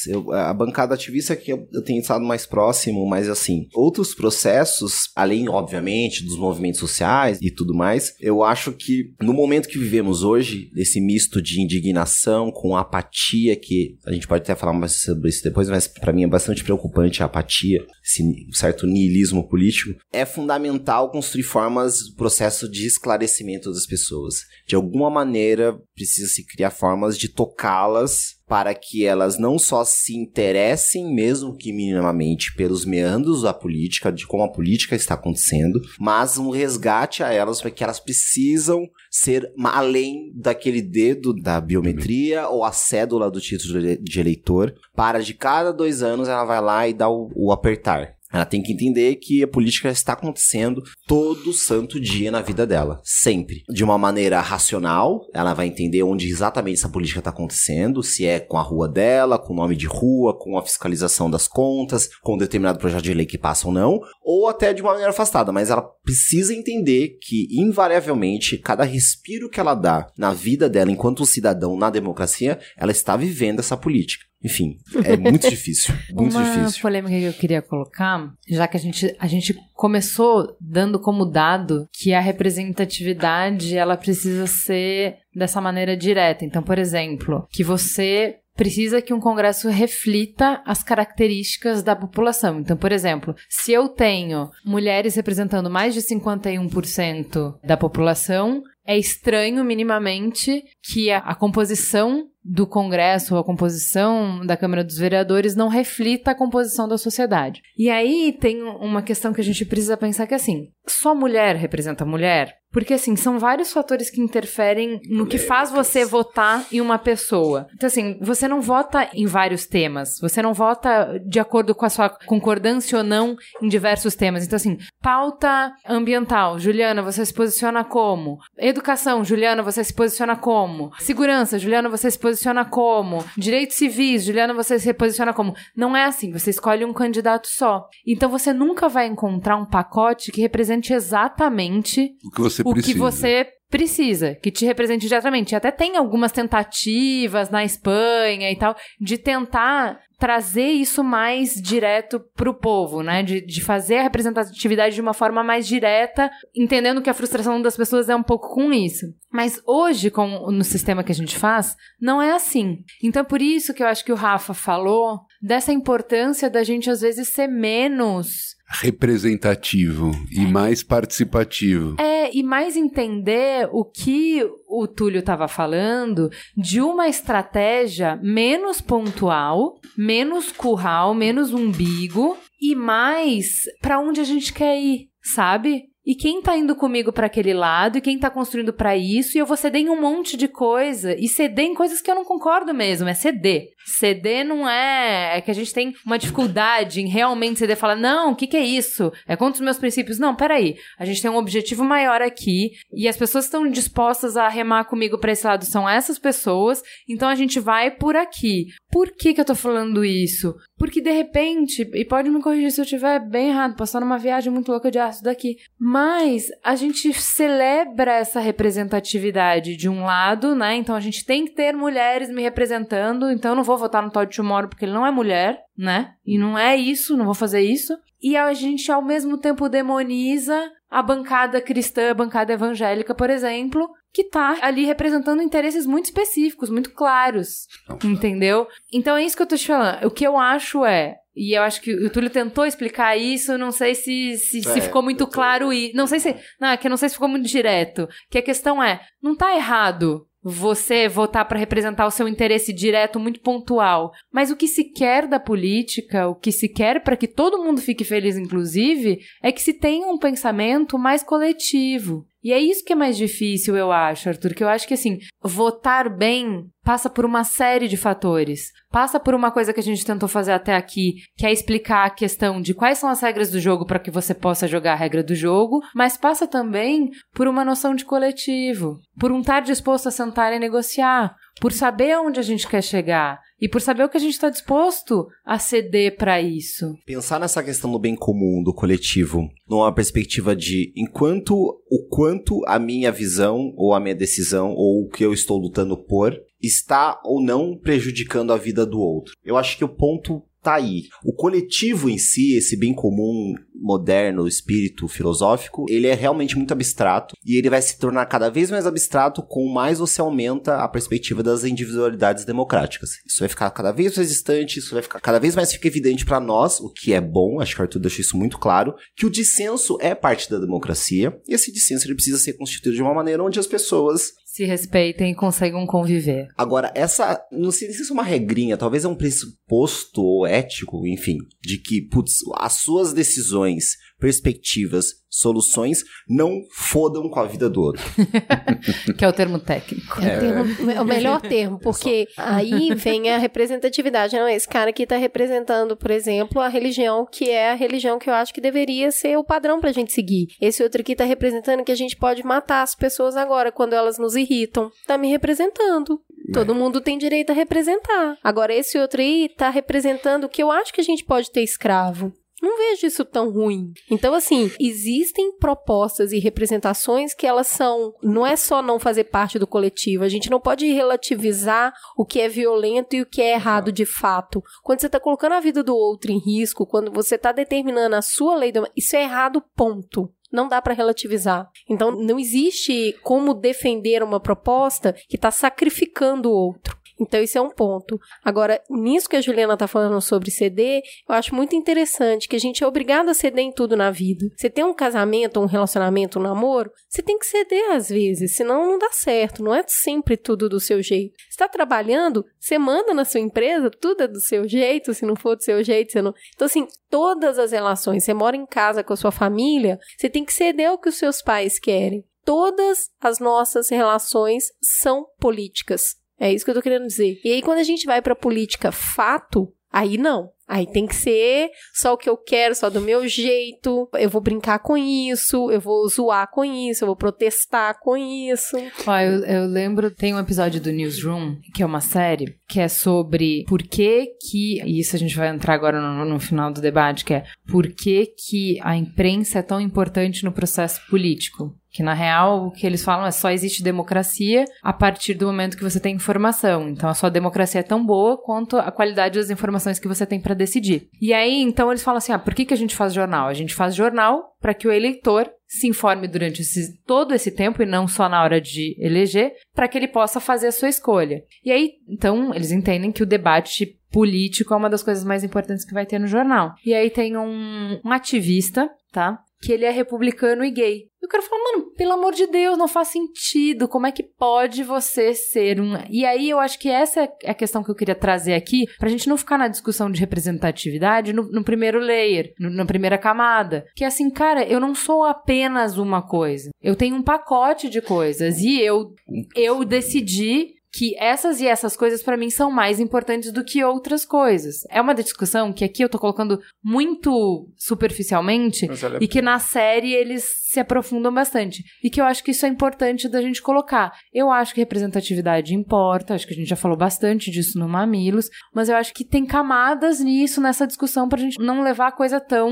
eu, 0.07 0.33
a 0.33 0.53
bancada 0.53 0.95
ativista 0.95 1.37
que 1.37 1.53
eu, 1.53 1.67
eu 1.73 1.83
tenho 1.83 2.01
estado 2.01 2.25
mais 2.25 2.47
próximo, 2.47 3.07
mas 3.07 3.29
assim, 3.29 3.69
outros 3.75 4.15
processos, 4.15 5.11
além, 5.15 5.49
obviamente, 5.49 6.25
dos 6.25 6.39
movimentos 6.39 6.81
sociais 6.81 7.39
e 7.41 7.51
tudo 7.51 7.75
mais, 7.75 8.15
eu 8.21 8.43
acho 8.43 8.73
que 8.73 9.13
no 9.23 9.33
momento 9.33 9.69
que 9.69 9.79
vivemos 9.79 10.23
hoje, 10.23 10.71
esse 10.77 11.01
misto 11.01 11.41
de 11.41 11.61
indignação 11.61 12.51
com 12.51 12.77
apatia, 12.77 13.57
que 13.57 13.97
a 14.07 14.13
gente 14.13 14.27
pode 14.27 14.43
até 14.43 14.55
falar 14.55 14.73
mais 14.73 14.93
sobre 15.03 15.29
isso 15.29 15.43
depois, 15.43 15.69
mas 15.69 15.87
para 15.87 16.13
mim 16.13 16.25
é 16.25 16.29
bastante 16.29 16.65
preocupante 16.65 17.23
a 17.23 17.27
apatia, 17.27 17.85
esse 18.05 18.23
certo 18.53 18.87
niilismo 18.87 19.49
político, 19.49 19.99
é 20.13 20.25
fundamental 20.25 21.11
construir 21.11 21.43
formas, 21.43 22.11
processo 22.17 22.69
de 22.69 22.87
esclarecimento 22.87 23.73
das 23.73 23.87
pessoas. 23.87 24.43
De 24.67 24.75
alguma 24.75 25.11
maneira, 25.11 25.77
precisa 25.95 26.29
se 26.29 26.45
criar 26.45 26.71
formas 26.71 27.19
de 27.19 27.29
tocá-las 27.29 28.36
para 28.47 28.75
que 28.75 29.05
elas 29.05 29.39
não 29.39 29.59
só 29.59 29.85
se 29.85 30.17
interessem, 30.17 31.13
mesmo 31.13 31.57
que 31.57 31.73
minimamente, 31.73 32.55
pelos 32.55 32.85
meandros 32.85 33.43
da 33.43 33.53
política, 33.53 34.13
de 34.13 34.27
como 34.27 34.45
a 34.45 34.53
política 34.53 34.95
está 34.95 35.15
acontecendo, 35.15 35.81
mas 35.99 36.39
um 36.39 36.51
resgate 36.51 37.23
a 37.23 37.33
elas 37.33 37.61
para 37.61 37.71
que 37.71 37.83
elas 37.83 37.99
precisam 37.99 38.89
ser 39.11 39.53
além 39.65 40.33
daquele 40.35 40.81
dedo 40.81 41.35
da 41.35 41.61
biometria 41.61 42.49
ou 42.49 42.65
a 42.65 42.73
cédula 42.73 43.31
do 43.31 43.41
título 43.41 43.97
de 43.97 44.21
eleitor, 44.21 44.75
para 44.95 45.21
de 45.21 45.35
cada 45.35 45.73
dois 45.73 46.03
anos 46.03 46.29
ela 46.29 46.45
vai 46.45 46.61
lá 46.61 46.89
e 46.89 46.95
dá 46.95 47.09
o, 47.09 47.31
o 47.35 47.53
apertar. 47.53 48.16
Ela 48.37 48.45
tem 48.45 48.63
que 48.63 48.73
entender 48.73 49.17
que 49.17 49.43
a 49.43 49.49
política 49.49 49.89
está 49.89 50.13
acontecendo 50.13 50.83
todo 51.07 51.55
santo 51.55 51.99
dia 51.99 52.31
na 52.31 52.43
vida 52.43 52.67
dela, 52.67 53.01
sempre. 53.03 53.63
De 53.71 53.83
uma 53.83 53.97
maneira 53.97 54.39
racional, 54.43 55.23
ela 55.33 55.55
vai 55.55 55.69
entender 55.69 56.03
onde 56.03 56.29
exatamente 56.29 56.79
essa 56.79 56.89
política 56.91 57.21
está 57.21 57.31
acontecendo, 57.31 58.03
se 58.03 58.27
é 58.27 58.39
com 58.39 58.59
a 58.59 58.63
rua 58.63 58.87
dela, 58.87 59.39
com 59.39 59.55
o 59.55 59.57
nome 59.57 59.75
de 59.75 59.87
rua, 59.87 60.39
com 60.39 60.59
a 60.59 60.63
fiscalização 60.63 61.31
das 61.31 61.49
contas, 61.49 62.11
com 62.23 62.35
um 62.35 62.39
determinado 62.39 62.79
projeto 62.79 63.05
de 63.05 63.15
lei 63.15 63.25
que 63.25 63.39
passa 63.39 63.67
ou 63.69 63.73
não, 63.73 64.01
ou 64.23 64.49
até 64.49 64.75
de 64.75 64.83
uma 64.83 64.91
maneira 64.91 65.13
afastada, 65.13 65.51
mas 65.51 65.71
ela 65.71 65.83
precisa 66.05 66.53
entender 66.53 67.19
que, 67.23 67.47
invariavelmente, 67.51 68.59
cada 68.59 68.85
respiro 68.85 69.49
que 69.49 69.59
ela 69.59 69.75
dá 69.75 70.07
na 70.19 70.35
vida 70.35 70.69
dela 70.69 70.91
enquanto 70.91 71.25
cidadão 71.25 71.75
na 71.75 71.89
democracia, 71.89 72.59
ela 72.77 72.93
está 72.93 73.17
vivendo 73.17 73.61
essa 73.61 73.79
política. 73.79 74.27
Enfim, 74.45 74.77
é 75.05 75.17
muito 75.17 75.49
difícil. 75.49 75.95
Muito 76.13 76.37
Uma 76.37 76.45
difícil. 76.45 76.83
polêmica 76.83 77.17
que 77.17 77.25
eu 77.25 77.33
queria 77.33 77.63
colocar, 77.63 78.33
já 78.49 78.69
que 78.69 78.77
a 78.77 78.81
gente, 78.81 79.17
a 79.19 79.27
gente 79.27 79.55
começou 79.75 80.57
dando 80.61 81.01
como 81.01 81.25
dado 81.25 81.89
que 81.93 82.13
a 82.13 82.21
representatividade 82.21 83.77
ela 83.77 83.97
precisa 83.97 84.47
ser 84.47 85.17
dessa 85.35 85.61
maneira 85.61 85.97
direta. 85.97 86.45
Então, 86.45 86.63
por 86.63 86.79
exemplo, 86.79 87.47
que 87.51 87.65
você 87.65 88.37
precisa 88.57 89.03
que 89.03 89.13
um 89.13 89.21
congresso 89.21 89.69
reflita 89.69 90.63
as 90.65 90.83
características 90.83 91.83
da 91.83 91.95
população. 91.95 92.61
Então, 92.61 92.77
por 92.77 92.91
exemplo, 92.91 93.35
se 93.49 93.73
eu 93.73 93.89
tenho 93.89 94.51
mulheres 94.65 95.15
representando 95.15 95.71
mais 95.71 95.95
de 95.95 96.01
51% 96.01 97.59
da 97.63 97.77
população, 97.77 98.63
é 98.87 98.97
estranho 98.97 99.65
minimamente 99.65 100.65
que 100.83 101.11
a, 101.11 101.19
a 101.19 101.35
composição 101.35 102.29
do 102.49 102.65
Congresso 102.65 103.35
ou 103.35 103.41
a 103.41 103.45
composição 103.45 104.47
da 104.47 104.57
Câmara 104.57 104.85
dos 104.85 104.97
Vereadores 104.97 105.57
não 105.57 105.67
reflita 105.67 106.31
a 106.31 106.35
composição 106.35 106.87
da 106.87 106.97
sociedade. 106.97 107.61
E 107.77 107.91
aí 107.91 108.37
tem 108.41 108.63
uma 108.63 109.03
questão 109.03 109.33
que 109.33 109.41
a 109.41 109.45
gente 109.45 109.65
precisa 109.65 109.97
pensar 109.97 110.29
que 110.29 110.35
assim, 110.35 110.69
só 110.87 111.13
mulher 111.13 111.57
representa 111.57 112.05
mulher? 112.05 112.55
Porque, 112.77 112.93
assim, 112.93 113.17
são 113.17 113.39
vários 113.39 113.73
fatores 113.73 114.11
que 114.11 114.21
interferem 114.21 115.01
no 115.09 115.27
que 115.27 115.39
faz 115.39 115.71
você 115.71 116.05
votar 116.05 116.63
em 116.71 116.79
uma 116.79 116.99
pessoa. 116.99 117.67
Então, 117.75 117.87
assim, 117.87 118.19
você 118.21 118.47
não 118.47 118.61
vota 118.61 119.09
em 119.15 119.25
vários 119.25 119.65
temas. 119.65 120.19
Você 120.21 120.43
não 120.43 120.53
vota 120.53 121.19
de 121.27 121.41
acordo 121.41 121.75
com 121.75 121.87
a 121.87 121.89
sua 121.89 122.11
concordância 122.11 122.99
ou 122.99 123.03
não 123.03 123.35
em 123.63 123.69
diversos 123.69 124.15
temas. 124.15 124.45
Então, 124.45 124.59
assim, 124.59 124.77
pauta 125.01 125.73
ambiental. 125.89 126.59
Juliana, 126.59 127.01
você 127.01 127.25
se 127.25 127.33
posiciona 127.33 127.83
como? 127.83 128.37
Educação, 128.59 129.25
Juliana, 129.25 129.63
você 129.63 129.83
se 129.83 129.95
posiciona 129.95 130.37
como? 130.37 130.91
Segurança, 130.99 131.59
Juliana, 131.59 131.89
você 131.89 132.11
se 132.11 132.19
posiciona 132.19 132.63
como? 132.63 133.25
Direitos 133.39 133.79
civis, 133.79 134.23
Juliana, 134.23 134.53
você 134.53 134.79
se 134.79 134.93
posiciona 134.93 135.33
como? 135.33 135.55
Não 135.75 135.97
é 135.97 136.05
assim. 136.05 136.31
Você 136.31 136.51
escolhe 136.51 136.85
um 136.85 136.93
candidato 136.93 137.49
só. 137.49 137.89
Então, 138.07 138.29
você 138.29 138.53
nunca 138.53 138.87
vai 138.87 139.07
encontrar 139.07 139.57
um 139.57 139.65
pacote 139.65 140.31
que 140.31 140.43
represente 140.43 140.93
exatamente 140.93 142.15
O 142.23 142.31
que 142.31 142.43
você 142.43 142.66
o 142.67 142.73
precisa. 142.73 142.93
que 142.93 142.99
você 142.99 143.49
precisa, 143.69 144.35
que 144.35 144.51
te 144.51 144.65
represente 144.65 145.07
diretamente. 145.07 145.55
Até 145.55 145.71
tem 145.71 145.97
algumas 145.97 146.33
tentativas 146.33 147.51
na 147.51 147.65
Espanha 147.65 148.51
e 148.51 148.57
tal, 148.57 148.77
de 149.01 149.19
tentar 149.19 150.01
trazer 150.19 150.69
isso 150.69 151.05
mais 151.05 151.55
direto 151.55 152.21
pro 152.35 152.55
povo, 152.55 153.03
né? 153.03 153.23
De, 153.23 153.41
de 153.41 153.63
fazer 153.63 153.99
a 153.99 154.03
representatividade 154.03 154.95
de 154.95 155.01
uma 155.01 155.13
forma 155.13 155.45
mais 155.45 155.67
direta, 155.67 156.31
entendendo 156.57 157.03
que 157.03 157.11
a 157.11 157.15
frustração 157.15 157.61
das 157.61 157.77
pessoas 157.77 158.09
é 158.09 158.17
um 158.17 158.23
pouco 158.23 158.55
com 158.55 158.73
isso. 158.73 159.07
Mas 159.31 159.61
hoje, 159.67 160.11
com, 160.11 160.51
no 160.51 160.65
sistema 160.65 161.05
que 161.05 161.13
a 161.13 161.15
gente 161.15 161.37
faz, 161.37 161.77
não 162.01 162.23
é 162.23 162.33
assim. 162.33 162.79
Então, 163.03 163.25
por 163.25 163.43
isso 163.43 163.75
que 163.75 163.83
eu 163.83 163.87
acho 163.87 164.05
que 164.05 164.13
o 164.13 164.17
Rafa 164.17 164.55
falou 164.55 165.21
dessa 165.41 165.73
importância 165.73 166.51
da 166.51 166.63
gente, 166.63 166.91
às 166.91 167.01
vezes, 167.01 167.29
ser 167.29 167.47
menos 167.47 168.57
Representativo 168.69 170.11
e 170.29 170.41
mais 170.41 170.83
participativo. 170.83 171.95
É, 172.01 172.37
e 172.37 172.43
mais 172.43 172.77
entender 172.77 173.69
o 173.71 173.85
que 173.85 174.45
o 174.69 174.89
Túlio 174.89 175.21
estava 175.21 175.47
falando 175.47 176.29
de 176.57 176.81
uma 176.81 177.07
estratégia 177.07 178.19
menos 178.21 178.81
pontual, 178.81 179.79
menos 179.97 180.51
curral, 180.51 181.15
menos 181.15 181.53
umbigo 181.53 182.37
e 182.61 182.75
mais 182.75 183.67
para 183.81 184.01
onde 184.01 184.21
a 184.21 184.25
gente 184.25 184.53
quer 184.53 184.77
ir, 184.77 185.11
sabe? 185.23 185.85
E 186.05 186.17
quem 186.17 186.43
tá 186.43 186.57
indo 186.57 186.75
comigo 186.75 187.13
para 187.13 187.27
aquele 187.27 187.55
lado 187.55 187.99
e 187.99 188.01
quem 188.01 188.19
tá 188.19 188.31
construindo 188.31 188.73
para 188.73 188.97
isso, 188.97 189.37
e 189.37 189.41
eu 189.41 189.47
vou 189.47 189.57
ceder 189.57 189.83
em 189.83 189.89
um 189.89 190.01
monte 190.01 190.37
de 190.37 190.49
coisa 190.49 191.15
e 191.19 191.29
ceder 191.29 191.65
em 191.65 191.75
coisas 191.75 192.01
que 192.01 192.11
eu 192.11 192.15
não 192.15 192.25
concordo 192.25 192.75
mesmo, 192.75 193.09
é 193.09 193.15
ceder. 193.15 193.76
Ceder 193.87 194.45
não 194.45 194.69
é, 194.69 195.39
é 195.39 195.41
que 195.41 195.51
a 195.51 195.55
gente 195.55 195.73
tem 195.73 195.95
uma 196.05 196.19
dificuldade 196.19 197.01
em 197.01 197.07
realmente 197.07 197.61
ceder, 197.61 197.77
falar, 197.77 197.95
não, 197.95 198.33
o 198.33 198.37
que 198.37 198.49
que 198.49 198.57
é 198.57 198.65
isso? 198.65 199.13
É 199.29 199.37
contra 199.37 199.61
os 199.61 199.65
meus 199.65 199.79
princípios? 199.79 200.19
Não, 200.19 200.35
peraí. 200.35 200.77
A 200.99 201.05
gente 201.05 201.23
tem 201.23 201.31
um 201.31 201.37
objetivo 201.37 201.85
maior 201.85 202.21
aqui 202.21 202.73
e 202.93 203.07
as 203.07 203.17
pessoas 203.17 203.45
que 203.45 203.49
estão 203.49 203.71
dispostas 203.71 204.37
a 204.37 204.49
remar 204.49 204.85
comigo 204.87 205.19
para 205.19 205.31
esse 205.31 205.47
lado 205.47 205.65
são 205.65 205.89
essas 205.89 206.19
pessoas, 206.19 206.83
então 207.09 207.29
a 207.29 207.37
gente 207.37 207.61
vai 207.61 207.91
por 207.91 208.17
aqui. 208.17 208.67
Por 208.91 209.13
que 209.13 209.33
que 209.33 209.41
eu 209.41 209.45
tô 209.45 209.55
falando 209.55 210.05
isso? 210.05 210.55
Porque 210.79 211.01
de 211.01 211.11
repente, 211.11 211.89
e 211.95 212.05
pode 212.05 212.29
me 212.29 212.43
corrigir 212.43 212.71
se 212.71 212.81
eu 212.81 212.85
estiver 212.85 213.21
bem 213.21 213.51
errado, 213.51 213.77
passando 213.77 214.05
uma 214.05 214.19
viagem 214.19 214.53
muito 214.53 214.71
louca 214.71 214.91
de 214.91 214.99
ácido 214.99 215.25
daqui, 215.25 215.57
mas 215.79 216.47
a 216.63 216.75
gente 216.75 217.13
celebra 217.15 218.15
essa 218.15 218.41
representatividade 218.41 219.77
de 219.77 219.89
um 219.89 220.05
lado, 220.05 220.55
né? 220.55 220.75
Então 220.75 220.95
a 220.95 221.01
gente 221.01 221.25
tem 221.25 221.45
que 221.45 221.53
ter 221.53 221.73
mulheres 221.73 222.31
me 222.31 222.43
representando, 222.43 223.31
então 223.31 223.53
eu 223.53 223.57
não 223.57 223.65
vou 223.65 223.76
votar 223.77 224.03
no 224.03 224.11
Todd 224.11 224.35
Tomorrow 224.35 224.69
porque 224.69 224.85
ele 224.85 224.93
não 224.93 225.07
é 225.07 225.11
mulher, 225.11 225.61
né? 225.77 226.15
E 226.25 226.39
não 226.39 226.59
é 226.59 226.77
isso, 226.77 227.17
não 227.17 227.25
vou 227.25 227.35
fazer 227.35 227.61
isso. 227.61 227.97
E 228.23 228.37
a 228.37 228.53
gente 228.55 228.91
ao 228.91 229.03
mesmo 229.03 229.37
tempo 229.39 229.69
demoniza 229.69 230.71
a 230.91 231.03
bancada 231.03 231.61
cristã, 231.61 232.11
a 232.11 232.15
bancada 232.15 232.53
evangélica, 232.53 233.15
por 233.15 233.29
exemplo, 233.29 233.89
que 234.13 234.25
tá 234.25 234.57
ali 234.63 234.85
representando 234.85 235.43
interesses 235.43 235.85
muito 235.85 236.07
específicos, 236.07 236.71
muito 236.71 236.91
claros, 236.93 237.67
entendeu? 238.05 238.67
Então 238.93 239.17
é 239.17 239.25
isso 239.25 239.37
que 239.37 239.43
eu 239.43 239.47
tô 239.47 239.57
te 239.57 239.67
falando. 239.67 240.07
O 240.07 240.11
que 240.11 240.27
eu 240.27 240.39
acho 240.39 240.85
é, 240.85 241.17
e 241.35 241.57
eu 241.57 241.63
acho 241.63 241.83
que 241.83 241.93
o 241.93 242.09
Túlio 242.09 242.31
tentou 242.31 242.65
explicar 242.65 243.17
isso, 243.17 243.59
não 243.59 243.71
sei 243.71 243.95
se, 243.95 244.37
se, 244.39 244.63
se 244.63 244.79
É, 244.79 244.81
ficou 244.81 245.03
muito 245.03 245.27
tô- 245.27 245.31
claro 245.31 245.73
e 245.73 245.93
não 245.93 246.07
sei 246.07 246.21
se, 246.21 246.35
não, 246.61 246.69
é 246.69 246.77
que 246.77 246.87
eu 246.87 246.91
não 246.91 246.97
sei 246.97 247.09
se 247.09 247.17
ficou 247.17 247.29
muito 247.29 247.47
direto, 247.47 248.09
que 248.31 248.39
a 248.39 248.43
questão 248.43 248.83
é, 248.83 249.01
não 249.23 249.37
tá 249.37 249.55
errado 249.55 250.27
você 250.49 251.09
votar 251.09 251.45
para 251.49 251.59
representar 251.59 252.07
o 252.07 252.11
seu 252.11 252.29
interesse 252.29 252.73
direto 252.73 253.19
muito 253.19 253.41
pontual, 253.41 254.13
mas 254.33 254.49
o 254.49 254.57
que 254.57 254.69
se 254.69 254.85
quer 254.85 255.27
da 255.27 255.41
política, 255.41 256.29
o 256.29 256.37
que 256.37 256.53
se 256.53 256.69
quer 256.69 257.03
para 257.03 257.17
que 257.17 257.27
todo 257.27 257.65
mundo 257.65 257.81
fique 257.81 258.05
feliz 258.05 258.37
inclusive, 258.37 259.19
é 259.43 259.51
que 259.51 259.61
se 259.61 259.75
tenha 259.75 260.07
um 260.07 260.17
pensamento 260.17 260.97
mais 260.97 261.25
coletivo. 261.25 262.29
E 262.47 262.53
é 262.53 262.61
isso 262.61 262.85
que 262.85 262.93
é 262.93 262.97
mais 262.97 263.17
difícil, 263.17 263.75
eu 263.75 263.91
acho, 263.91 264.29
Arthur, 264.29 264.55
que 264.55 264.63
eu 264.63 264.69
acho 264.69 264.87
que 264.87 264.95
assim, 264.95 265.19
votar 265.43 266.09
bem 266.09 266.71
passa 266.85 267.11
por 267.11 267.25
uma 267.25 267.43
série 267.43 267.89
de 267.89 267.97
fatores. 267.97 268.71
Passa 268.89 269.19
por 269.19 269.35
uma 269.35 269.51
coisa 269.51 269.73
que 269.73 269.81
a 269.81 269.83
gente 269.83 270.07
tentou 270.07 270.29
fazer 270.29 270.53
até 270.53 270.77
aqui, 270.77 271.15
que 271.37 271.45
é 271.45 271.51
explicar 271.51 272.07
a 272.07 272.11
questão 272.11 272.63
de 272.63 272.73
quais 272.73 272.99
são 272.99 273.11
as 273.11 273.21
regras 273.21 273.51
do 273.51 273.59
jogo 273.59 273.85
para 273.85 273.99
que 273.99 274.13
você 274.13 274.33
possa 274.33 274.69
jogar 274.69 274.93
a 274.93 274.97
regra 274.97 275.25
do 275.25 275.35
jogo, 275.35 275.81
mas 275.93 276.17
passa 276.17 276.47
também 276.47 277.11
por 277.35 277.49
uma 277.49 277.65
noção 277.65 277.97
de 277.97 278.05
coletivo, 278.05 279.01
por 279.19 279.33
um 279.33 279.41
estar 279.41 279.59
disposto 279.59 280.07
a 280.07 280.13
sentar 280.13 280.53
e 280.53 280.61
negociar, 280.61 281.35
por 281.61 281.73
saber 281.73 282.19
onde 282.19 282.39
a 282.39 282.43
gente 282.43 282.69
quer 282.69 282.83
chegar 282.83 283.41
e 283.61 283.69
por 283.69 283.81
saber 283.81 284.05
o 284.05 284.09
que 284.09 284.17
a 284.17 284.21
gente 284.21 284.35
está 284.35 284.51
disposto 284.51 285.27
a 285.45 285.59
ceder 285.59 286.17
para 286.17 286.41
isso. 286.41 286.95
Pensar 287.07 287.41
nessa 287.41 287.63
questão 287.63 287.91
do 287.91 287.99
bem 287.99 288.15
comum, 288.15 288.63
do 288.63 288.75
coletivo, 288.75 289.49
numa 289.69 289.95
perspectiva 289.95 290.55
de 290.55 290.93
enquanto 290.97 291.55
o 291.91 292.07
quanto 292.11 292.63
a 292.67 292.79
minha 292.79 293.11
visão 293.11 293.73
ou 293.77 293.95
a 293.95 294.01
minha 294.01 294.15
decisão 294.15 294.75
ou 294.75 295.05
o 295.05 295.09
que 295.09 295.25
eu 295.25 295.33
estou 295.33 295.59
lutando 295.59 295.97
por 295.97 296.39
está 296.63 297.21
ou 297.25 297.43
não 297.43 297.77
prejudicando 297.77 298.53
a 298.53 298.57
vida 298.57 298.85
do 298.85 299.01
outro. 299.01 299.35
Eu 299.45 299.57
acho 299.57 299.77
que 299.77 299.85
o 299.85 299.89
ponto 299.89 300.43
tá 300.67 300.75
aí. 300.75 301.05
O 301.25 301.33
coletivo 301.33 302.11
em 302.11 302.19
si, 302.19 302.57
esse 302.57 302.77
bem 302.77 302.93
comum 302.93 303.55
moderno, 303.73 304.49
espírito 304.49 305.07
filosófico, 305.07 305.87
ele 305.89 306.09
é 306.09 306.15
realmente 306.15 306.57
muito 306.57 306.73
abstrato 306.73 307.37
e 307.45 307.57
ele 307.57 307.71
vai 307.71 307.81
se 307.81 307.99
tornar 307.99 308.27
cada 308.27 308.51
vez 308.51 308.69
mais 308.69 308.85
abstrato 308.85 309.43
com 309.43 309.73
mais 309.73 310.01
você 310.01 310.21
aumenta 310.21 310.79
a 310.79 310.89
perspectiva 310.89 311.41
das 311.41 311.63
individualidades 311.63 312.45
democráticas. 312.45 313.11
Isso 313.25 313.39
vai 313.39 313.49
ficar 313.49 313.71
cada 313.71 313.93
vez 313.93 314.17
mais 314.17 314.29
distante, 314.29 314.81
isso 314.81 314.93
vai 314.93 315.03
ficar 315.03 315.21
cada 315.21 315.39
vez 315.39 315.55
mais 315.55 315.73
fica 315.73 315.87
evidente 315.87 316.25
para 316.25 316.41
nós, 316.41 316.81
o 316.81 316.91
que 316.91 317.13
é 317.13 317.21
bom, 317.21 317.61
acho 317.61 317.77
que 317.77 317.83
Arthur 317.83 318.01
deixou 318.01 318.23
isso 318.23 318.37
muito 318.37 318.59
claro, 318.59 318.95
que 319.15 319.27
o 319.27 319.31
dissenso 319.31 319.99
é 320.01 320.15
parte 320.17 320.51
da 320.51 320.59
democracia 320.59 321.39
e 321.47 321.55
esse 321.55 321.71
dissenso 321.71 322.07
ele 322.07 322.15
precisa 322.15 322.39
ser 322.39 322.55
constituído 322.55 322.97
de 322.97 323.03
uma 323.03 323.15
maneira 323.15 323.43
onde 323.43 323.61
as 323.61 323.67
pessoas 323.69 324.33
Se 324.57 324.65
respeitem 324.65 325.33
e 325.33 325.35
consigam 325.35 325.85
conviver. 325.85 326.49
Agora, 326.57 326.91
essa, 326.95 327.39
não 327.53 327.71
sei 327.71 327.93
se 327.93 328.01
isso 328.01 328.15
é 328.15 328.15
uma 328.15 328.23
regrinha, 328.23 328.79
talvez 328.79 329.05
é 329.05 329.09
um 329.09 329.15
pressuposto 329.15 330.23
ou 330.23 330.47
ético, 330.47 331.07
enfim, 331.07 331.37
de 331.63 331.77
que, 331.77 332.01
putz, 332.01 332.39
as 332.55 332.73
suas 332.73 333.13
decisões, 333.13 333.99
perspectivas, 334.19 335.07
soluções 335.29 335.99
não 336.29 336.51
fodam 336.75 337.29
com 337.29 337.41
a 337.41 337.47
vida 337.47 337.69
do 337.69 337.81
outro. 337.83 338.03
Que 339.17 339.25
é 339.25 339.29
o 339.29 339.33
termo 339.33 339.59
técnico. 339.59 340.21
É, 340.21 340.37
o, 340.37 340.41
termo- 340.41 340.91
é 340.91 341.01
o 341.01 341.05
melhor 341.05 341.41
termo, 341.41 341.79
porque 341.79 342.27
aí 342.37 342.95
vem 342.95 343.31
a 343.31 343.39
representatividade. 343.39 344.37
Não, 344.37 344.49
esse 344.49 344.69
cara 344.69 344.91
aqui 344.91 345.03
está 345.05 345.17
representando, 345.17 345.97
por 345.97 346.11
exemplo, 346.11 346.61
a 346.61 346.69
religião 346.69 347.27
que 347.31 347.51
é 347.51 347.71
a 347.71 347.75
religião 347.75 348.19
que 348.19 348.29
eu 348.31 348.35
acho 348.35 348.53
que 348.55 348.61
deveria 348.61 349.11
ser 349.11 349.37
o 349.37 349.45
padrão 349.45 349.81
pra 349.81 349.93
gente 349.93 350.13
seguir. 350.13 350.47
Esse 350.61 350.83
outro 350.83 351.01
aqui 351.01 351.17
tá 351.17 351.25
representando 351.25 351.85
que 351.85 351.93
a 351.93 351.97
gente 351.97 352.17
pode 352.17 352.45
matar 352.45 352.83
as 352.83 352.95
pessoas 352.95 353.37
agora 353.37 353.73
quando 353.73 353.95
elas 353.95 354.19
nos 354.19 354.37
irritam. 354.37 354.91
Tá 355.07 355.17
me 355.19 355.29
representando. 355.29 356.21
Todo 356.53 356.75
mundo 356.75 357.01
tem 357.01 357.19
direito 357.19 357.51
a 357.51 357.55
representar. 357.55 358.37
Agora, 358.43 358.73
esse 358.73 358.97
outro 358.99 359.21
aí 359.21 359.49
tá 359.57 359.69
representando 359.71 360.49
que 360.49 360.63
eu 360.63 360.71
acho 360.71 360.93
que 360.93 361.01
a 361.01 361.05
gente 361.05 361.25
pode 361.25 361.51
ter 361.51 361.63
escravo. 361.63 362.33
Não 362.63 362.79
vejo 362.79 363.07
isso 363.07 363.25
tão 363.25 363.51
ruim. 363.51 363.93
Então, 364.11 364.33
assim, 364.35 364.71
existem 364.81 365.57
propostas 365.59 366.33
e 366.33 366.39
representações 366.39 367.35
que 367.35 367.47
elas 367.47 367.67
são. 367.67 368.15
Não 368.23 368.47
é 368.47 368.57
só 368.57 368.81
não 368.81 368.99
fazer 368.99 369.25
parte 369.25 369.59
do 369.59 369.67
coletivo. 369.67 370.25
A 370.25 370.29
gente 370.29 370.51
não 370.51 370.59
pode 370.59 370.87
relativizar 370.87 371.93
o 372.17 372.25
que 372.25 372.41
é 372.41 372.49
violento 372.49 373.15
e 373.15 373.23
o 373.23 373.27
que 373.27 373.43
é 373.43 373.53
errado 373.53 373.93
de 373.93 374.07
fato. 374.07 374.63
Quando 374.83 375.01
você 375.01 375.07
está 375.07 375.21
colocando 375.21 375.53
a 375.53 375.61
vida 375.61 375.83
do 375.83 375.95
outro 375.95 376.33
em 376.33 376.39
risco, 376.39 376.87
quando 376.87 377.13
você 377.13 377.35
está 377.35 377.53
determinando 377.53 378.17
a 378.17 378.23
sua 378.23 378.57
lei, 378.57 378.73
isso 378.97 379.17
é 379.17 379.23
errado, 379.23 379.63
ponto. 379.75 380.31
Não 380.51 380.69
dá 380.69 380.81
para 380.81 380.95
relativizar. 380.95 381.69
Então, 381.89 382.11
não 382.11 382.39
existe 382.39 383.15
como 383.23 383.53
defender 383.53 384.23
uma 384.23 384.41
proposta 384.41 385.13
que 385.29 385.37
está 385.37 385.51
sacrificando 385.51 386.49
o 386.49 386.55
outro. 386.55 386.97
Então, 387.19 387.43
isso 387.43 387.57
é 387.57 387.61
um 387.61 387.71
ponto. 387.71 388.19
Agora, 388.45 388.81
nisso 388.91 389.29
que 389.29 389.37
a 389.37 389.41
Juliana 389.41 389.77
tá 389.77 389.87
falando 389.87 390.21
sobre 390.21 390.51
ceder, 390.51 391.03
eu 391.29 391.35
acho 391.35 391.55
muito 391.55 391.75
interessante 391.75 392.49
que 392.49 392.57
a 392.57 392.61
gente 392.61 392.85
é 392.85 392.87
obrigado 392.87 393.29
a 393.29 393.35
ceder 393.35 393.65
em 393.65 393.73
tudo 393.73 393.97
na 393.97 394.11
vida. 394.11 394.47
Você 394.57 394.69
tem 394.69 394.85
um 394.85 394.95
casamento, 394.95 395.61
um 395.61 395.67
relacionamento, 395.67 396.39
um 396.39 396.43
namoro, 396.43 396.91
você 397.09 397.23
tem 397.23 397.39
que 397.39 397.47
ceder 397.47 397.93
às 397.93 398.09
vezes, 398.09 398.57
senão 398.57 398.87
não 398.87 398.99
dá 398.99 399.11
certo. 399.11 399.63
Não 399.63 399.75
é 399.75 399.83
sempre 399.87 400.37
tudo 400.37 400.69
do 400.69 400.79
seu 400.79 401.03
jeito. 401.03 401.35
Você 401.49 401.59
tá 401.59 401.69
trabalhando, 401.69 402.45
você 402.61 402.79
manda 402.79 403.15
na 403.15 403.25
sua 403.25 403.41
empresa, 403.41 403.91
tudo 403.91 404.23
é 404.23 404.29
do 404.29 404.41
seu 404.41 404.69
jeito, 404.69 405.15
se 405.15 405.25
não 405.25 405.37
for 405.37 405.57
do 405.57 405.63
seu 405.63 405.83
jeito, 405.83 406.13
você 406.13 406.21
não. 406.21 406.35
Então, 406.55 406.67
assim, 406.67 406.87
todas 407.09 407.59
as 407.59 407.73
relações, 407.73 408.25
você 408.25 408.35
mora 408.35 408.57
em 408.57 408.67
casa 408.67 409.03
com 409.03 409.13
a 409.13 409.17
sua 409.17 409.31
família, 409.31 409.99
você 410.17 410.29
tem 410.29 410.45
que 410.45 410.53
ceder 410.53 410.91
ao 410.91 410.99
que 410.99 411.09
os 411.09 411.17
seus 411.17 411.41
pais 411.41 411.79
querem. 411.79 412.25
todas 412.47 413.11
as 413.21 413.41
nossas 413.41 413.91
relações 413.91 414.67
são 414.81 415.27
políticas. 415.39 416.17
É 416.39 416.53
isso 416.53 416.65
que 416.65 416.71
eu 416.71 416.75
tô 416.75 416.83
querendo 416.83 417.07
dizer. 417.07 417.41
E 417.45 417.53
aí, 417.53 417.63
quando 417.63 417.79
a 417.79 417.85
gente 417.85 418.07
vai 418.07 418.21
pra 418.21 418.35
política 418.35 418.93
fato, 418.93 419.73
aí 419.91 420.19
não. 420.19 420.51
Aí 420.69 420.87
tem 420.87 421.07
que 421.07 421.15
ser 421.15 421.71
só 421.95 422.15
o 422.15 422.17
que 422.17 422.29
eu 422.29 422.37
quero, 422.37 422.75
só 422.75 422.91
do 422.91 423.01
meu 423.01 423.27
jeito. 423.29 424.09
Eu 424.15 424.29
vou 424.29 424.41
brincar 424.41 424.81
com 424.81 424.97
isso, 424.97 425.71
eu 425.71 425.81
vou 425.81 426.09
zoar 426.09 426.51
com 426.51 426.65
isso, 426.65 427.05
eu 427.05 427.07
vou 427.07 427.17
protestar 427.17 427.99
com 428.01 428.17
isso. 428.17 428.77
Ó, 429.07 429.19
eu, 429.19 429.45
eu 429.45 429.67
lembro, 429.67 430.11
tem 430.11 430.35
um 430.35 430.39
episódio 430.39 430.81
do 430.81 430.91
Newsroom, 430.91 431.57
que 431.73 431.83
é 431.83 431.87
uma 431.87 432.01
série, 432.01 432.57
que 432.69 432.81
é 432.81 432.89
sobre 432.89 433.65
por 433.69 433.83
que 433.83 434.27
que, 434.51 434.83
e 434.83 435.01
isso 435.01 435.15
a 435.15 435.19
gente 435.19 435.37
vai 435.37 435.49
entrar 435.49 435.75
agora 435.75 436.01
no, 436.01 436.25
no 436.25 436.41
final 436.41 436.73
do 436.73 436.81
debate, 436.81 437.25
que 437.25 437.35
é 437.35 437.45
por 437.71 437.87
que 437.89 438.27
que 438.27 438.81
a 438.83 438.97
imprensa 438.97 439.61
é 439.61 439.63
tão 439.63 439.81
importante 439.81 440.45
no 440.45 440.53
processo 440.53 441.01
político. 441.09 441.75
Que 441.97 442.03
na 442.03 442.13
real 442.13 442.67
o 442.67 442.71
que 442.71 442.87
eles 442.87 443.03
falam 443.03 443.25
é 443.25 443.31
só 443.31 443.51
existe 443.51 443.83
democracia 443.83 444.67
a 444.83 444.93
partir 444.93 445.33
do 445.33 445.47
momento 445.47 445.79
que 445.79 445.83
você 445.83 445.99
tem 445.99 446.15
informação. 446.15 446.91
Então 446.91 447.09
a 447.09 447.15
sua 447.15 447.31
democracia 447.31 447.81
é 447.81 447.83
tão 447.83 448.05
boa 448.05 448.37
quanto 448.37 448.77
a 448.77 448.93
qualidade 448.93 449.39
das 449.39 449.49
informações 449.49 449.99
que 449.99 450.07
você 450.07 450.27
tem 450.27 450.39
para 450.39 450.53
decidir. 450.57 451.09
E 451.21 451.33
aí 451.33 451.61
então 451.61 451.91
eles 451.91 452.03
falam 452.03 452.19
assim: 452.19 452.33
ah, 452.33 452.39
por 452.39 452.55
que, 452.55 452.65
que 452.65 452.75
a 452.75 452.77
gente 452.77 452.97
faz 452.97 453.13
jornal? 453.13 453.49
A 453.49 453.55
gente 453.55 453.75
faz 453.75 453.95
jornal 453.95 454.57
para 454.61 454.75
que 454.75 454.89
o 454.89 454.93
eleitor 454.93 455.51
se 455.67 455.89
informe 455.89 456.29
durante 456.29 456.63
esse, 456.63 456.97
todo 457.05 457.35
esse 457.35 457.51
tempo 457.51 457.83
e 457.83 457.87
não 457.87 458.07
só 458.07 458.29
na 458.29 458.43
hora 458.43 458.61
de 458.61 458.97
eleger, 458.99 459.53
para 459.75 459.89
que 459.89 459.99
ele 459.99 460.09
possa 460.09 460.41
fazer 460.41 460.69
a 460.69 460.73
sua 460.73 460.89
escolha. 460.89 461.43
E 461.65 461.73
aí, 461.73 461.95
então, 462.09 462.55
eles 462.55 462.71
entendem 462.71 463.11
que 463.11 463.23
o 463.23 463.27
debate 463.27 463.99
político 464.11 464.73
é 464.73 464.77
uma 464.77 464.89
das 464.89 465.03
coisas 465.03 465.25
mais 465.25 465.43
importantes 465.43 465.85
que 465.85 465.93
vai 465.93 466.07
ter 466.07 466.19
no 466.19 466.27
jornal. 466.27 466.75
E 466.85 466.95
aí 466.95 467.11
tem 467.11 467.37
um, 467.37 468.01
um 468.05 468.13
ativista, 468.13 468.89
tá? 469.13 469.41
Que 469.61 469.73
ele 469.73 469.85
é 469.85 469.91
republicano 469.91 470.65
e 470.65 470.71
gay. 470.71 471.05
Eu 471.27 471.29
quero 471.29 471.43
falar, 471.43 471.61
mano, 471.73 471.91
pelo 471.97 472.13
amor 472.13 472.33
de 472.33 472.47
Deus, 472.47 472.79
não 472.79 472.87
faz 472.87 473.09
sentido. 473.09 473.89
Como 473.89 474.07
é 474.07 474.13
que 474.13 474.23
pode 474.23 474.85
você 474.85 475.35
ser 475.35 475.81
um. 475.81 475.95
E 476.09 476.25
aí 476.25 476.49
eu 476.49 476.61
acho 476.61 476.79
que 476.79 476.89
essa 476.89 477.29
é 477.43 477.51
a 477.51 477.55
questão 477.55 477.83
que 477.83 477.91
eu 477.91 477.95
queria 477.95 478.15
trazer 478.15 478.55
aqui, 478.55 478.85
pra 478.99 479.09
gente 479.09 479.29
não 479.29 479.37
ficar 479.37 479.59
na 479.59 479.67
discussão 479.67 480.11
de 480.11 480.21
representatividade 480.21 481.33
no, 481.33 481.51
no 481.51 481.65
primeiro 481.65 481.99
layer, 481.99 482.53
no, 482.61 482.71
na 482.71 482.87
primeira 482.87 483.19
camada. 483.19 483.85
Que 483.97 484.05
é 484.05 484.07
assim, 484.07 484.31
cara, 484.31 484.65
eu 484.65 484.79
não 484.79 484.95
sou 484.95 485.25
apenas 485.25 485.99
uma 485.99 486.23
coisa. 486.23 486.71
Eu 486.81 486.95
tenho 486.95 487.17
um 487.17 487.23
pacote 487.23 487.89
de 487.89 488.01
coisas. 488.01 488.59
E 488.59 488.81
eu, 488.81 489.13
eu 489.57 489.85
decidi 489.85 490.76
que 490.97 491.15
essas 491.19 491.61
e 491.61 491.67
essas 491.67 491.97
coisas 491.97 492.23
para 492.23 492.37
mim 492.37 492.49
são 492.51 492.71
mais 492.71 492.99
importantes 493.01 493.53
do 493.53 493.63
que 493.65 493.85
outras 493.85 494.25
coisas. 494.25 494.77
É 494.91 495.01
uma 495.01 495.15
discussão 495.15 495.73
que 495.73 495.85
aqui 495.85 496.03
eu 496.03 496.09
tô 496.09 496.19
colocando 496.19 496.59
muito 496.83 497.69
superficialmente 497.77 498.87
é- 498.87 499.19
e 499.21 499.29
que 499.29 499.43
na 499.43 499.59
série 499.59 500.13
eles 500.13 500.45
se 500.71 500.81
aprofundam 500.81 501.33
bastante. 501.33 501.83
E 502.03 502.11
que 502.11 502.21
eu 502.21 502.25
acho 502.25 502.43
que 502.43 502.51
isso 502.51 502.65
é 502.67 502.69
importante 502.69 503.29
da 503.29 503.41
gente 503.43 503.61
colocar. 503.63 504.13
Eu 504.33 504.51
acho 504.51 504.75
que 504.75 504.81
representatividade 504.81 505.75
importa, 505.75 506.35
acho 506.35 506.47
que 506.47 506.53
a 506.55 506.57
gente 506.57 506.69
já 506.69 506.77
falou 506.77 506.97
bastante 506.97 507.51
disso 507.51 507.79
no 507.79 507.89
Mamilos, 507.89 508.49
mas 508.75 508.89
eu 508.89 508.97
acho 508.97 509.13
que 509.15 509.25
tem 509.25 509.45
camadas 509.45 510.21
nisso, 510.21 510.61
nessa 510.61 510.87
discussão, 510.87 511.29
pra 511.29 511.39
gente 511.39 511.59
não 511.59 511.83
levar 511.83 512.09
a 512.09 512.13
coisa 512.13 512.41
tão. 512.41 512.71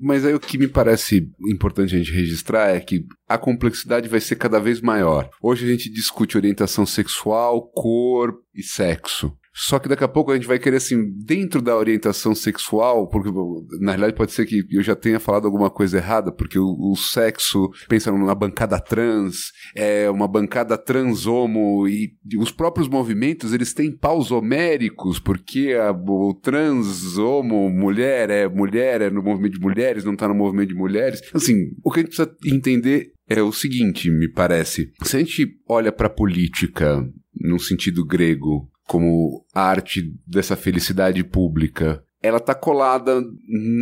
Mas 0.00 0.24
aí 0.24 0.34
o 0.34 0.40
que 0.40 0.58
me 0.58 0.68
parece 0.68 1.28
importante 1.50 1.94
a 1.94 1.98
gente 1.98 2.12
registrar 2.12 2.74
é 2.74 2.80
que 2.80 3.02
a 3.28 3.36
complexidade 3.36 4.08
vai 4.08 4.20
ser 4.20 4.36
cada 4.36 4.58
vez 4.58 4.80
maior. 4.80 5.28
Hoje 5.42 5.66
a 5.66 5.70
gente 5.70 5.92
discute 5.92 6.36
orientação 6.36 6.86
sexual, 6.86 7.70
cor 7.70 8.34
e 8.54 8.62
sexo. 8.62 9.36
Só 9.60 9.80
que 9.80 9.88
daqui 9.88 10.04
a 10.04 10.08
pouco 10.08 10.30
a 10.30 10.36
gente 10.36 10.46
vai 10.46 10.56
querer, 10.56 10.76
assim, 10.76 11.10
dentro 11.16 11.60
da 11.60 11.76
orientação 11.76 12.32
sexual, 12.32 13.08
porque 13.08 13.28
na 13.80 13.90
realidade 13.90 14.16
pode 14.16 14.30
ser 14.30 14.46
que 14.46 14.64
eu 14.70 14.82
já 14.84 14.94
tenha 14.94 15.18
falado 15.18 15.46
alguma 15.46 15.68
coisa 15.68 15.96
errada, 15.96 16.30
porque 16.30 16.56
o, 16.60 16.76
o 16.78 16.94
sexo, 16.94 17.68
pensa 17.88 18.12
numa 18.12 18.36
bancada 18.36 18.78
trans, 18.78 19.50
é 19.74 20.08
uma 20.08 20.28
bancada 20.28 20.78
trans 20.78 21.26
homo, 21.26 21.88
e 21.88 22.12
os 22.38 22.52
próprios 22.52 22.88
movimentos, 22.88 23.52
eles 23.52 23.74
têm 23.74 23.90
paus 23.90 24.30
homéricos, 24.30 25.18
porque 25.18 25.72
a, 25.72 25.90
o 25.90 26.34
trans 26.34 27.18
homo, 27.18 27.68
mulher, 27.68 28.30
é 28.30 28.48
mulher, 28.48 29.00
é 29.00 29.10
no 29.10 29.24
movimento 29.24 29.54
de 29.54 29.60
mulheres, 29.60 30.04
não 30.04 30.14
tá 30.14 30.28
no 30.28 30.36
movimento 30.36 30.68
de 30.68 30.76
mulheres. 30.76 31.20
Assim, 31.34 31.72
o 31.82 31.90
que 31.90 31.98
a 31.98 32.02
gente 32.04 32.14
precisa 32.14 32.32
entender 32.46 33.10
é 33.28 33.42
o 33.42 33.52
seguinte, 33.52 34.10
me 34.10 34.28
parece. 34.28 34.92
Se 35.02 35.16
a 35.16 35.20
gente 35.20 35.46
olha 35.68 35.92
para 35.92 36.06
a 36.06 36.10
política 36.10 37.06
no 37.34 37.58
sentido 37.58 38.04
grego 38.04 38.68
como 38.86 39.44
arte 39.54 40.02
dessa 40.26 40.56
felicidade 40.56 41.22
pública, 41.22 42.02
ela 42.20 42.40
tá 42.40 42.54
colada 42.54 43.22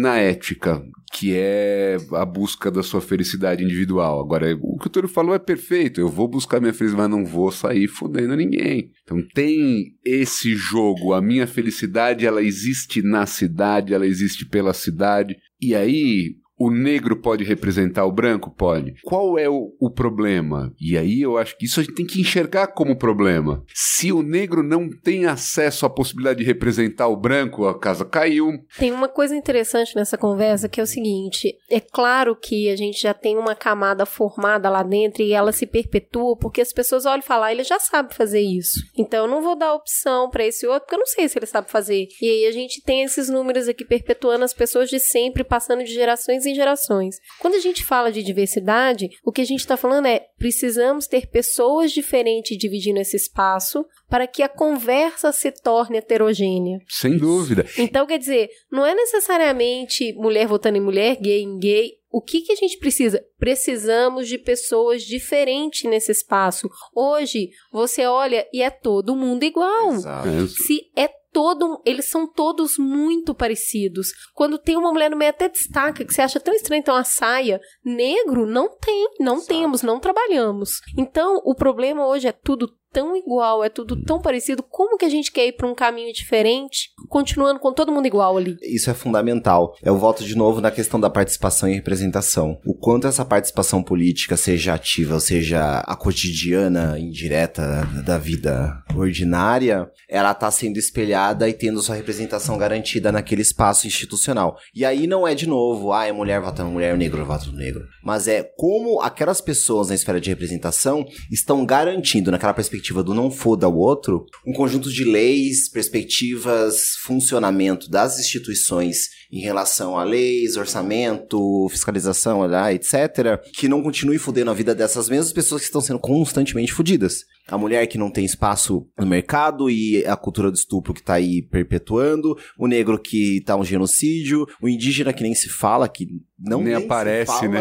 na 0.01 0.19
ética, 0.19 0.83
que 1.13 1.33
é 1.35 1.97
a 2.13 2.25
busca 2.25 2.71
da 2.71 2.83
sua 2.83 3.01
felicidade 3.01 3.65
individual. 3.65 4.21
Agora, 4.21 4.55
o 4.61 4.77
que 4.79 4.89
o 4.89 4.91
Túlio 4.91 5.09
falou 5.09 5.35
é 5.35 5.39
perfeito. 5.39 6.01
Eu 6.01 6.09
vou 6.09 6.29
buscar 6.29 6.61
minha 6.61 6.75
felicidade, 6.75 7.09
mas 7.09 7.19
não 7.19 7.25
vou 7.25 7.51
sair 7.51 7.87
fudendo 7.87 8.37
ninguém. 8.37 8.91
Então 9.05 9.23
tem 9.35 9.95
esse 10.05 10.55
jogo. 10.55 11.15
A 11.15 11.23
minha 11.23 11.47
felicidade, 11.47 12.27
ela 12.27 12.43
existe 12.43 13.01
na 13.01 13.25
cidade, 13.25 13.95
ela 13.95 14.07
existe 14.07 14.45
pela 14.45 14.75
cidade. 14.75 15.37
E 15.59 15.75
aí, 15.75 16.35
o 16.59 16.71
negro 16.71 17.17
pode 17.17 17.45
representar 17.45 18.05
o 18.07 18.13
branco? 18.13 18.51
Pode. 18.51 18.95
Qual 19.05 19.39
é 19.39 19.49
o, 19.49 19.75
o, 19.79 19.91
problema? 19.91 20.73
E 20.81 20.97
aí 20.97 21.21
eu 21.21 21.37
acho 21.37 21.57
que 21.57 21.67
isso 21.67 21.81
a 21.81 21.83
gente 21.83 21.95
tem 21.95 22.07
que 22.07 22.21
enxergar 22.21 22.69
como 22.69 22.97
problema. 22.97 23.63
Se 23.75 24.11
o 24.11 24.23
negro 24.23 24.63
não 24.63 24.89
tem 24.89 25.27
acesso 25.27 25.85
à 25.85 25.91
possibilidade 25.91 26.39
de 26.39 26.45
representar 26.45 27.09
o 27.09 27.17
branco, 27.17 27.67
a 27.67 27.79
casa 27.79 28.05
caiu. 28.05 28.53
Tem 28.79 28.93
uma 28.93 29.09
coisa 29.09 29.37
interessante 29.37 29.95
nessa 29.95 30.17
conversa 30.17 30.69
que 30.69 30.81
é 30.81 30.83
o 30.83 30.87
seguinte: 30.87 31.55
é 31.71 31.81
claro 31.81 32.35
que 32.35 32.71
a 32.71 32.77
gente 32.77 33.01
já 33.01 33.13
tem 33.13 33.37
uma 33.37 33.55
camada 33.55 34.07
formada 34.07 34.71
lá 34.71 34.83
dentro 34.83 35.23
e 35.23 35.33
ela 35.33 35.53
se 35.53 35.67
perpetua 35.67 36.37
porque 36.37 36.61
as 36.61 36.73
pessoas 36.73 37.05
olham 37.05 37.21
e 37.21 37.27
falam, 37.27 37.45
ah, 37.45 37.53
ele 37.53 37.65
já 37.65 37.79
sabe 37.79 38.15
fazer 38.15 38.41
isso. 38.41 38.81
Então 38.97 39.27
eu 39.27 39.31
não 39.31 39.43
vou 39.43 39.57
dar 39.57 39.75
opção 39.75 40.31
para 40.31 40.47
esse 40.47 40.67
outro 40.67 40.83
porque 40.83 40.95
eu 40.95 41.01
não 41.01 41.07
sei 41.07 41.29
se 41.29 41.39
ele 41.39 41.47
sabe 41.47 41.71
fazer. 41.71 42.09
E 42.21 42.29
aí 42.29 42.47
a 42.47 42.53
gente 42.53 42.83
tem 42.83 43.03
esses 43.03 43.29
números 43.29 43.69
aqui 43.69 43.85
perpetuando 43.85 44.45
as 44.45 44.55
pessoas 44.55 44.89
de 44.89 44.99
sempre, 44.99 45.45
passando 45.45 45.85
de 45.85 45.93
gerações 45.93 46.46
em 46.47 46.55
gerações. 46.55 47.17
Quando 47.41 47.55
a 47.55 47.61
gente 47.61 47.85
fala 47.85 48.11
de 48.11 48.23
diversidade, 48.23 49.09
o 49.25 49.33
que 49.33 49.41
a 49.41 49.45
gente 49.45 49.61
está 49.61 49.77
falando 49.77 50.07
é 50.07 50.21
precisamos 50.39 51.07
ter 51.07 51.27
pessoas 51.27 51.93
diferentes 51.93 52.57
dividindo 52.57 53.01
esse 53.01 53.17
espaço 53.17 53.85
para 54.09 54.27
que 54.27 54.43
a 54.43 54.49
conversa 54.49 55.33
se 55.33 55.51
torne 55.51 55.99
heterogênea. 55.99 56.79
Sem 56.89 57.19
dúvida. 57.19 57.67
Então, 57.77 58.07
quer 58.07 58.19
dizer, 58.19 58.49
não 58.71 58.87
é 58.87 58.95
necessariamente 58.95 60.13
mulher 60.15 60.47
votando 60.47 60.79
em 60.79 60.81
mulher, 60.81 61.17
gay 61.17 61.43
em 61.43 61.59
gay. 61.59 61.93
O 62.17 62.23
que, 62.23 62.41
que 62.41 62.53
a 62.53 62.57
gente 62.57 62.79
precisa? 62.79 63.23
Precisamos 63.39 64.27
de 64.27 64.39
pessoas 64.39 65.03
diferentes 65.03 65.85
nesse 65.85 66.13
espaço. 66.13 66.67
Hoje, 66.95 67.51
você 67.71 68.07
olha 68.07 68.49
e 68.55 68.63
é 68.63 68.71
todo 68.71 69.15
mundo 69.15 69.43
igual. 69.43 69.93
Exato. 69.93 70.49
Se 70.49 70.91
é 70.97 71.09
todo, 71.31 71.83
eles 71.85 72.07
são 72.07 72.27
todos 72.27 72.79
muito 72.79 73.35
parecidos. 73.35 74.15
Quando 74.33 74.57
tem 74.57 74.79
uma 74.79 74.91
mulher 74.91 75.11
no 75.11 75.17
meio 75.19 75.29
até 75.29 75.47
destaca 75.47 76.07
que 76.07 76.15
você 76.15 76.23
acha 76.23 76.41
tão 76.41 76.55
estranho 76.55 76.81
então 76.81 76.97
a 76.97 77.05
saia 77.05 77.61
negro 77.85 78.47
não 78.47 78.75
tem, 78.79 79.09
não 79.21 79.45
temos, 79.45 79.83
não 79.83 80.01
trabalhamos. 80.01 80.81
Então, 80.97 81.43
o 81.45 81.55
problema 81.55 82.07
hoje 82.07 82.27
é 82.27 82.33
tudo 82.33 82.75
tão 82.97 83.15
igual, 83.15 83.63
é 83.63 83.69
tudo 83.69 83.95
tão 83.95 84.19
parecido. 84.19 84.63
Como 84.63 84.97
que 84.97 85.05
a 85.05 85.11
gente 85.11 85.31
quer 85.31 85.47
ir 85.47 85.53
para 85.53 85.69
um 85.69 85.75
caminho 85.75 86.11
diferente, 86.15 86.89
continuando 87.11 87.61
com 87.61 87.71
todo 87.71 87.93
mundo 87.93 88.07
igual 88.07 88.39
ali? 88.39 88.57
Isso 88.63 88.89
é 88.89 88.95
fundamental. 88.95 89.77
Eu 89.83 89.99
volto 89.99 90.25
de 90.25 90.35
novo 90.35 90.63
na 90.63 90.71
questão 90.71 90.99
da 90.99 91.11
participação 91.11 91.69
e 91.69 91.75
representação. 91.75 92.59
O 92.65 92.75
quanto 92.75 93.07
essa 93.07 93.23
participação 93.23 93.83
política, 93.83 94.35
seja 94.35 94.73
ativa, 94.73 95.13
ou 95.13 95.21
seja 95.21 95.81
a 95.81 95.95
cotidiana, 95.95 96.99
indireta 96.99 97.87
da 98.03 98.17
vida 98.17 98.83
ordinária, 98.95 99.91
ela 100.09 100.31
está 100.31 100.51
sendo 100.51 100.79
espelhada 100.79 101.47
e 101.47 101.53
tendo 101.53 101.83
sua 101.83 101.97
representação 101.97 102.57
garantida 102.57 103.13
naquele 103.13 103.43
espaço 103.43 103.87
institucional. 103.87 104.57
E 104.75 104.87
aí 104.87 105.07
não 105.07 105.29
é 105.29 105.35
de 105.35 105.47
novo, 105.47 105.93
ah, 105.93 106.07
é 106.07 106.13
mulher 106.13 106.41
votando 106.41 106.71
mulher, 106.71 106.97
negro 106.97 107.27
votando 107.27 107.59
negro. 107.59 107.85
Mas 108.03 108.27
é 108.27 108.43
como 108.57 109.03
aquelas 109.03 109.43
pessoas 109.43 109.91
na 109.91 109.95
esfera 109.95 110.19
de 110.19 110.31
representação 110.31 111.05
estão 111.31 111.67
garantindo 111.67 112.31
naquela 112.31 112.55
perspectiva 112.55 112.86
do 113.03 113.15
não 113.15 113.31
foda 113.31 113.69
o 113.69 113.77
outro, 113.77 114.27
um 114.47 114.53
conjunto 114.53 114.91
de 114.91 115.05
leis, 115.05 115.69
perspectivas, 115.69 116.97
funcionamento 117.03 117.91
das 117.91 118.19
instituições 118.19 119.09
em 119.37 119.41
relação 119.41 119.99
a 119.99 120.05
leis, 120.05 120.57
orçamento, 120.57 121.69
fiscalização, 121.71 122.43
etc., 122.71 123.39
que 123.53 123.69
não 123.69 123.83
continue 123.83 124.19
fudendo 124.19 124.51
a 124.51 124.55
vida 124.55 124.75
dessas 124.75 125.11
mesmas 125.11 125.33
pessoas 125.33 125.61
que 125.61 125.67
estão 125.67 125.81
sendo 125.81 125.99
constantemente 125.99 126.73
fudidas. 126.73 127.25
A 127.47 127.59
mulher 127.59 127.87
que 127.87 127.99
não 127.99 128.11
tem 128.11 128.25
espaço 128.25 128.89
no 128.99 129.07
mercado 129.07 129.69
e 129.69 130.05
a 130.07 130.17
cultura 130.17 130.51
do 130.51 130.57
estupro 130.57 130.95
que 130.95 131.03
tá 131.03 131.15
aí 131.15 131.43
perpetuando, 131.43 132.37
o 132.59 132.67
negro 132.67 132.99
que 132.99 133.43
tá 133.43 133.55
um 133.57 133.65
genocídio, 133.65 134.47
o 134.61 134.69
indígena 134.69 135.13
que 135.13 135.23
nem 135.23 135.35
se 135.35 135.49
fala, 135.49 135.89
que 135.89 136.09
não 136.39 136.63
Nem 136.63 136.77
se 136.77 136.85
aparece, 136.85 137.49
né? 137.49 137.61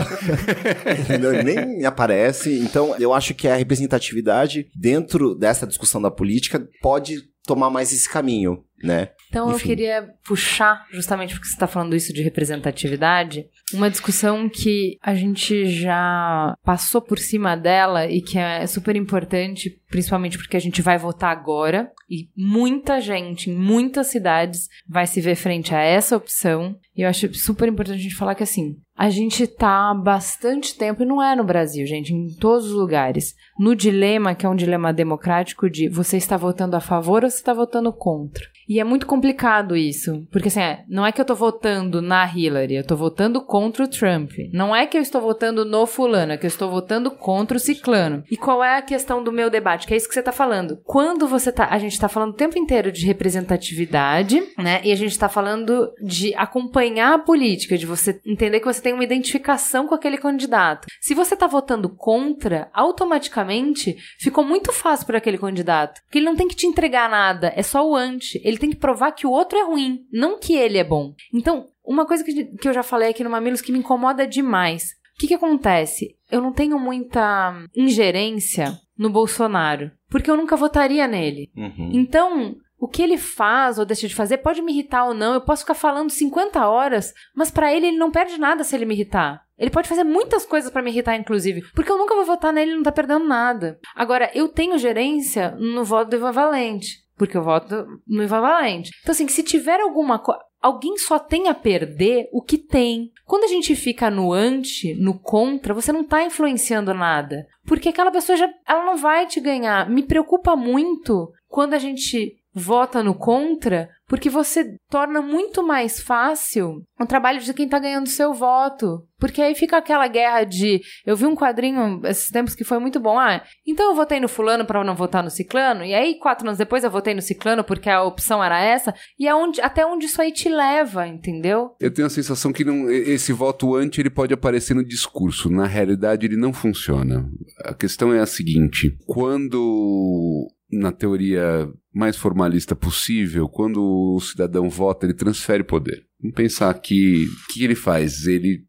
Nem 1.43 1.85
aparece. 1.85 2.57
Então, 2.59 2.95
eu 2.99 3.13
acho 3.13 3.33
que 3.33 3.47
a 3.47 3.55
representatividade 3.55 4.67
dentro 4.73 5.35
dessa 5.35 5.67
discussão 5.67 6.01
da 6.01 6.09
política 6.09 6.65
pode 6.81 7.21
tomar 7.45 7.69
mais 7.69 7.93
esse 7.93 8.09
caminho. 8.09 8.63
Né? 8.85 9.09
Então 9.29 9.49
eu 9.49 9.55
Enfim. 9.55 9.67
queria 9.67 10.07
puxar, 10.25 10.85
justamente 10.91 11.33
porque 11.33 11.47
você 11.47 11.53
está 11.53 11.67
falando 11.67 11.95
isso 11.95 12.13
de 12.13 12.21
representatividade, 12.21 13.45
uma 13.73 13.89
discussão 13.89 14.47
que 14.47 14.97
a 15.01 15.13
gente 15.13 15.65
já 15.65 16.55
passou 16.63 17.01
por 17.01 17.19
cima 17.19 17.57
dela 17.57 18.07
e 18.07 18.21
que 18.21 18.37
é 18.37 18.65
super 18.65 18.95
importante, 18.95 19.71
principalmente 19.89 20.37
porque 20.37 20.55
a 20.55 20.61
gente 20.61 20.81
vai 20.81 20.97
votar 20.97 21.31
agora 21.31 21.91
e 22.09 22.29
muita 22.37 23.01
gente 23.01 23.49
em 23.49 23.55
muitas 23.55 24.07
cidades 24.07 24.69
vai 24.87 25.07
se 25.07 25.19
ver 25.19 25.35
frente 25.35 25.73
a 25.73 25.81
essa 25.81 26.15
opção. 26.15 26.77
E 26.95 27.01
eu 27.01 27.09
acho 27.09 27.33
super 27.33 27.67
importante 27.67 27.99
a 27.99 28.03
gente 28.03 28.15
falar 28.15 28.35
que 28.35 28.43
assim, 28.43 28.77
a 28.95 29.09
gente 29.09 29.45
tá 29.45 29.89
há 29.89 29.93
bastante 29.93 30.77
tempo, 30.77 31.03
e 31.03 31.05
não 31.05 31.21
é 31.21 31.35
no 31.35 31.43
Brasil, 31.43 31.85
gente, 31.85 32.13
em 32.13 32.33
todos 32.35 32.67
os 32.67 32.71
lugares, 32.71 33.33
no 33.59 33.75
dilema, 33.75 34.33
que 34.33 34.45
é 34.45 34.49
um 34.49 34.55
dilema 34.55 34.93
democrático, 34.93 35.69
de 35.69 35.89
você 35.89 36.15
está 36.15 36.37
votando 36.37 36.77
a 36.77 36.79
favor 36.79 37.23
ou 37.23 37.29
você 37.29 37.37
está 37.37 37.53
votando 37.53 37.91
contra. 37.91 38.45
E 38.67 38.79
é 38.79 38.83
muito 38.83 39.05
complicado 39.05 39.75
isso, 39.75 40.25
porque 40.31 40.47
assim, 40.47 40.61
é, 40.61 40.83
não 40.87 41.05
é 41.05 41.11
que 41.11 41.21
eu 41.21 41.25
tô 41.25 41.35
votando 41.35 42.01
na 42.01 42.25
Hillary, 42.25 42.75
eu 42.75 42.85
tô 42.85 42.95
votando 42.95 43.41
contra 43.41 43.83
o 43.83 43.87
Trump. 43.87 44.31
Não 44.51 44.75
é 44.75 44.85
que 44.85 44.97
eu 44.97 45.01
estou 45.01 45.21
votando 45.21 45.63
no 45.63 45.85
fulano, 45.85 46.33
é 46.33 46.37
que 46.37 46.45
eu 46.45 46.49
estou 46.49 46.69
votando 46.69 47.11
contra 47.11 47.57
o 47.57 47.59
ciclano. 47.59 48.23
E 48.29 48.37
qual 48.37 48.63
é 48.63 48.77
a 48.77 48.81
questão 48.81 49.23
do 49.23 49.31
meu 49.31 49.49
debate? 49.49 49.85
Que 49.87 49.93
é 49.93 49.97
isso 49.97 50.07
que 50.07 50.13
você 50.13 50.23
tá 50.23 50.31
falando. 50.31 50.79
Quando 50.83 51.27
você 51.27 51.51
tá, 51.51 51.67
a 51.69 51.77
gente 51.77 51.99
tá 51.99 52.09
falando 52.09 52.31
o 52.31 52.35
tempo 52.35 52.57
inteiro 52.57 52.91
de 52.91 53.05
representatividade, 53.05 54.41
né? 54.57 54.81
E 54.83 54.91
a 54.91 54.95
gente 54.95 55.17
tá 55.17 55.29
falando 55.29 55.91
de 56.01 56.33
acompanhar 56.35 57.13
a 57.13 57.19
política, 57.19 57.77
de 57.77 57.85
você 57.85 58.19
entender 58.25 58.59
que 58.59 58.65
você 58.65 58.81
tem 58.81 58.93
uma 58.93 59.03
identificação 59.03 59.87
com 59.87 59.95
aquele 59.95 60.17
candidato. 60.17 60.87
Se 60.99 61.13
você 61.13 61.35
tá 61.35 61.47
votando 61.47 61.89
contra, 61.89 62.69
automaticamente 62.73 63.95
ficou 64.19 64.43
muito 64.43 64.71
fácil 64.71 65.05
para 65.05 65.17
aquele 65.17 65.37
candidato, 65.37 66.01
porque 66.03 66.19
ele 66.19 66.25
não 66.25 66.35
tem 66.35 66.47
que 66.47 66.55
te 66.55 66.67
entregar 66.67 67.09
nada, 67.09 67.53
é 67.55 67.61
só 67.61 67.87
o 67.87 67.95
anti. 67.95 68.41
Tem 68.57 68.69
que 68.69 68.75
provar 68.75 69.11
que 69.11 69.27
o 69.27 69.31
outro 69.31 69.57
é 69.57 69.63
ruim, 69.63 70.05
não 70.11 70.39
que 70.39 70.55
ele 70.55 70.77
é 70.77 70.83
bom. 70.83 71.13
Então, 71.33 71.67
uma 71.83 72.05
coisa 72.05 72.23
que, 72.23 72.45
que 72.45 72.67
eu 72.67 72.73
já 72.73 72.83
falei 72.83 73.09
aqui 73.09 73.23
no 73.23 73.29
Mamilos 73.29 73.61
que 73.61 73.71
me 73.71 73.79
incomoda 73.79 74.27
demais. 74.27 74.91
O 75.15 75.19
que, 75.19 75.27
que 75.27 75.33
acontece? 75.33 76.15
Eu 76.29 76.41
não 76.41 76.51
tenho 76.51 76.77
muita 76.77 77.55
ingerência 77.75 78.77
no 78.97 79.09
Bolsonaro, 79.09 79.91
porque 80.09 80.29
eu 80.29 80.35
nunca 80.35 80.57
votaria 80.57 81.07
nele. 81.07 81.49
Uhum. 81.55 81.91
Então, 81.93 82.55
o 82.77 82.87
que 82.87 83.01
ele 83.01 83.17
faz 83.17 83.79
ou 83.79 83.85
deixa 83.85 84.07
de 84.07 84.15
fazer 84.15 84.37
pode 84.37 84.61
me 84.61 84.71
irritar 84.71 85.05
ou 85.05 85.13
não. 85.13 85.33
Eu 85.33 85.41
posso 85.41 85.61
ficar 85.61 85.73
falando 85.73 86.09
50 86.09 86.67
horas, 86.67 87.13
mas 87.33 87.49
pra 87.49 87.73
ele 87.73 87.87
ele 87.87 87.97
não 87.97 88.11
perde 88.11 88.37
nada 88.37 88.63
se 88.63 88.75
ele 88.75 88.85
me 88.85 88.93
irritar. 88.93 89.41
Ele 89.57 89.71
pode 89.71 89.87
fazer 89.87 90.03
muitas 90.03 90.45
coisas 90.45 90.69
pra 90.69 90.81
me 90.81 90.91
irritar, 90.91 91.15
inclusive. 91.15 91.63
Porque 91.73 91.89
eu 91.89 91.97
nunca 91.97 92.13
vou 92.13 92.25
votar 92.25 92.51
nele 92.51 92.71
e 92.71 92.75
não 92.75 92.83
tá 92.83 92.91
perdendo 92.91 93.25
nada. 93.25 93.79
Agora, 93.95 94.29
eu 94.35 94.49
tenho 94.49 94.77
gerência 94.77 95.51
no 95.51 95.85
voto 95.85 96.09
do 96.09 96.17
Ivan 96.17 96.33
Valente. 96.33 97.04
Porque 97.17 97.37
eu 97.37 97.43
voto 97.43 97.85
no 98.07 98.23
Ivan 98.23 98.41
Valente. 98.41 98.91
Então, 99.01 99.11
assim, 99.11 99.27
se 99.27 99.43
tiver 99.43 99.79
alguma 99.79 100.19
coisa. 100.19 100.41
Alguém 100.61 100.97
só 100.97 101.19
tem 101.19 101.47
a 101.47 101.53
perder 101.53 102.27
o 102.31 102.41
que 102.41 102.57
tem. 102.57 103.11
Quando 103.23 103.43
a 103.43 103.47
gente 103.47 103.75
fica 103.75 104.09
no 104.09 104.33
anti, 104.33 104.95
no 104.95 105.19
contra, 105.19 105.75
você 105.75 105.91
não 105.91 106.03
tá 106.03 106.23
influenciando 106.23 106.91
nada. 106.91 107.45
Porque 107.67 107.89
aquela 107.89 108.11
pessoa 108.11 108.35
já. 108.35 108.49
Ela 108.67 108.83
não 108.83 108.97
vai 108.97 109.27
te 109.27 109.39
ganhar. 109.39 109.87
Me 109.87 110.01
preocupa 110.01 110.55
muito 110.55 111.31
quando 111.47 111.75
a 111.75 111.77
gente 111.77 112.35
vota 112.51 113.03
no 113.03 113.13
contra, 113.13 113.89
porque 114.07 114.29
você 114.29 114.77
torna 114.89 115.21
muito 115.21 115.65
mais 115.65 115.99
fácil 115.99 116.83
o 116.99 117.05
trabalho 117.05 117.39
de 117.39 117.53
quem 117.53 117.67
tá 117.67 117.79
ganhando 117.79 118.07
seu 118.07 118.33
voto. 118.33 119.03
Porque 119.17 119.41
aí 119.41 119.55
fica 119.55 119.77
aquela 119.77 120.07
guerra 120.07 120.43
de. 120.43 120.81
Eu 121.05 121.15
vi 121.15 121.25
um 121.25 121.35
quadrinho 121.35 122.01
esses 122.03 122.29
tempos 122.29 122.53
que 122.53 122.63
foi 122.63 122.79
muito 122.79 122.99
bom. 122.99 123.17
Ah, 123.17 123.41
então 123.65 123.89
eu 123.89 123.95
votei 123.95 124.19
no 124.19 124.27
fulano 124.27 124.65
para 124.65 124.83
não 124.83 124.95
votar 124.95 125.23
no 125.23 125.29
ciclano. 125.29 125.83
E 125.83 125.93
aí, 125.93 126.19
quatro 126.19 126.45
anos 126.45 126.57
depois, 126.57 126.83
eu 126.83 126.91
votei 126.91 127.13
no 127.13 127.21
ciclano 127.21 127.63
porque 127.63 127.89
a 127.89 128.03
opção 128.03 128.43
era 128.43 128.61
essa. 128.61 128.93
E 129.17 129.27
aonde, 129.27 129.61
até 129.61 129.85
onde 129.85 130.05
isso 130.05 130.21
aí 130.21 130.31
te 130.31 130.49
leva, 130.49 131.07
entendeu? 131.07 131.75
Eu 131.79 131.91
tenho 131.91 132.07
a 132.07 132.11
sensação 132.11 132.51
que 132.51 132.65
não, 132.65 132.89
esse 132.91 133.31
voto 133.31 133.75
anti 133.75 134.01
ele 134.01 134.09
pode 134.09 134.33
aparecer 134.33 134.73
no 134.73 134.85
discurso. 134.85 135.49
Na 135.49 135.65
realidade, 135.65 136.25
ele 136.25 136.37
não 136.37 136.53
funciona. 136.53 137.27
A 137.63 137.73
questão 137.73 138.13
é 138.13 138.19
a 138.19 138.25
seguinte: 138.25 138.97
quando 139.07 140.47
na 140.77 140.91
teoria 140.91 141.69
mais 141.93 142.17
formalista 142.17 142.75
possível, 142.75 143.47
quando 143.47 143.81
o 143.81 144.19
cidadão 144.19 144.69
vota, 144.69 145.05
ele 145.05 145.13
transfere 145.13 145.63
poder. 145.63 146.05
Vamos 146.21 146.35
pensar 146.35 146.73
que 146.75 147.25
o 147.25 147.53
que 147.53 147.63
ele 147.63 147.75
faz? 147.75 148.25
Ele 148.25 148.63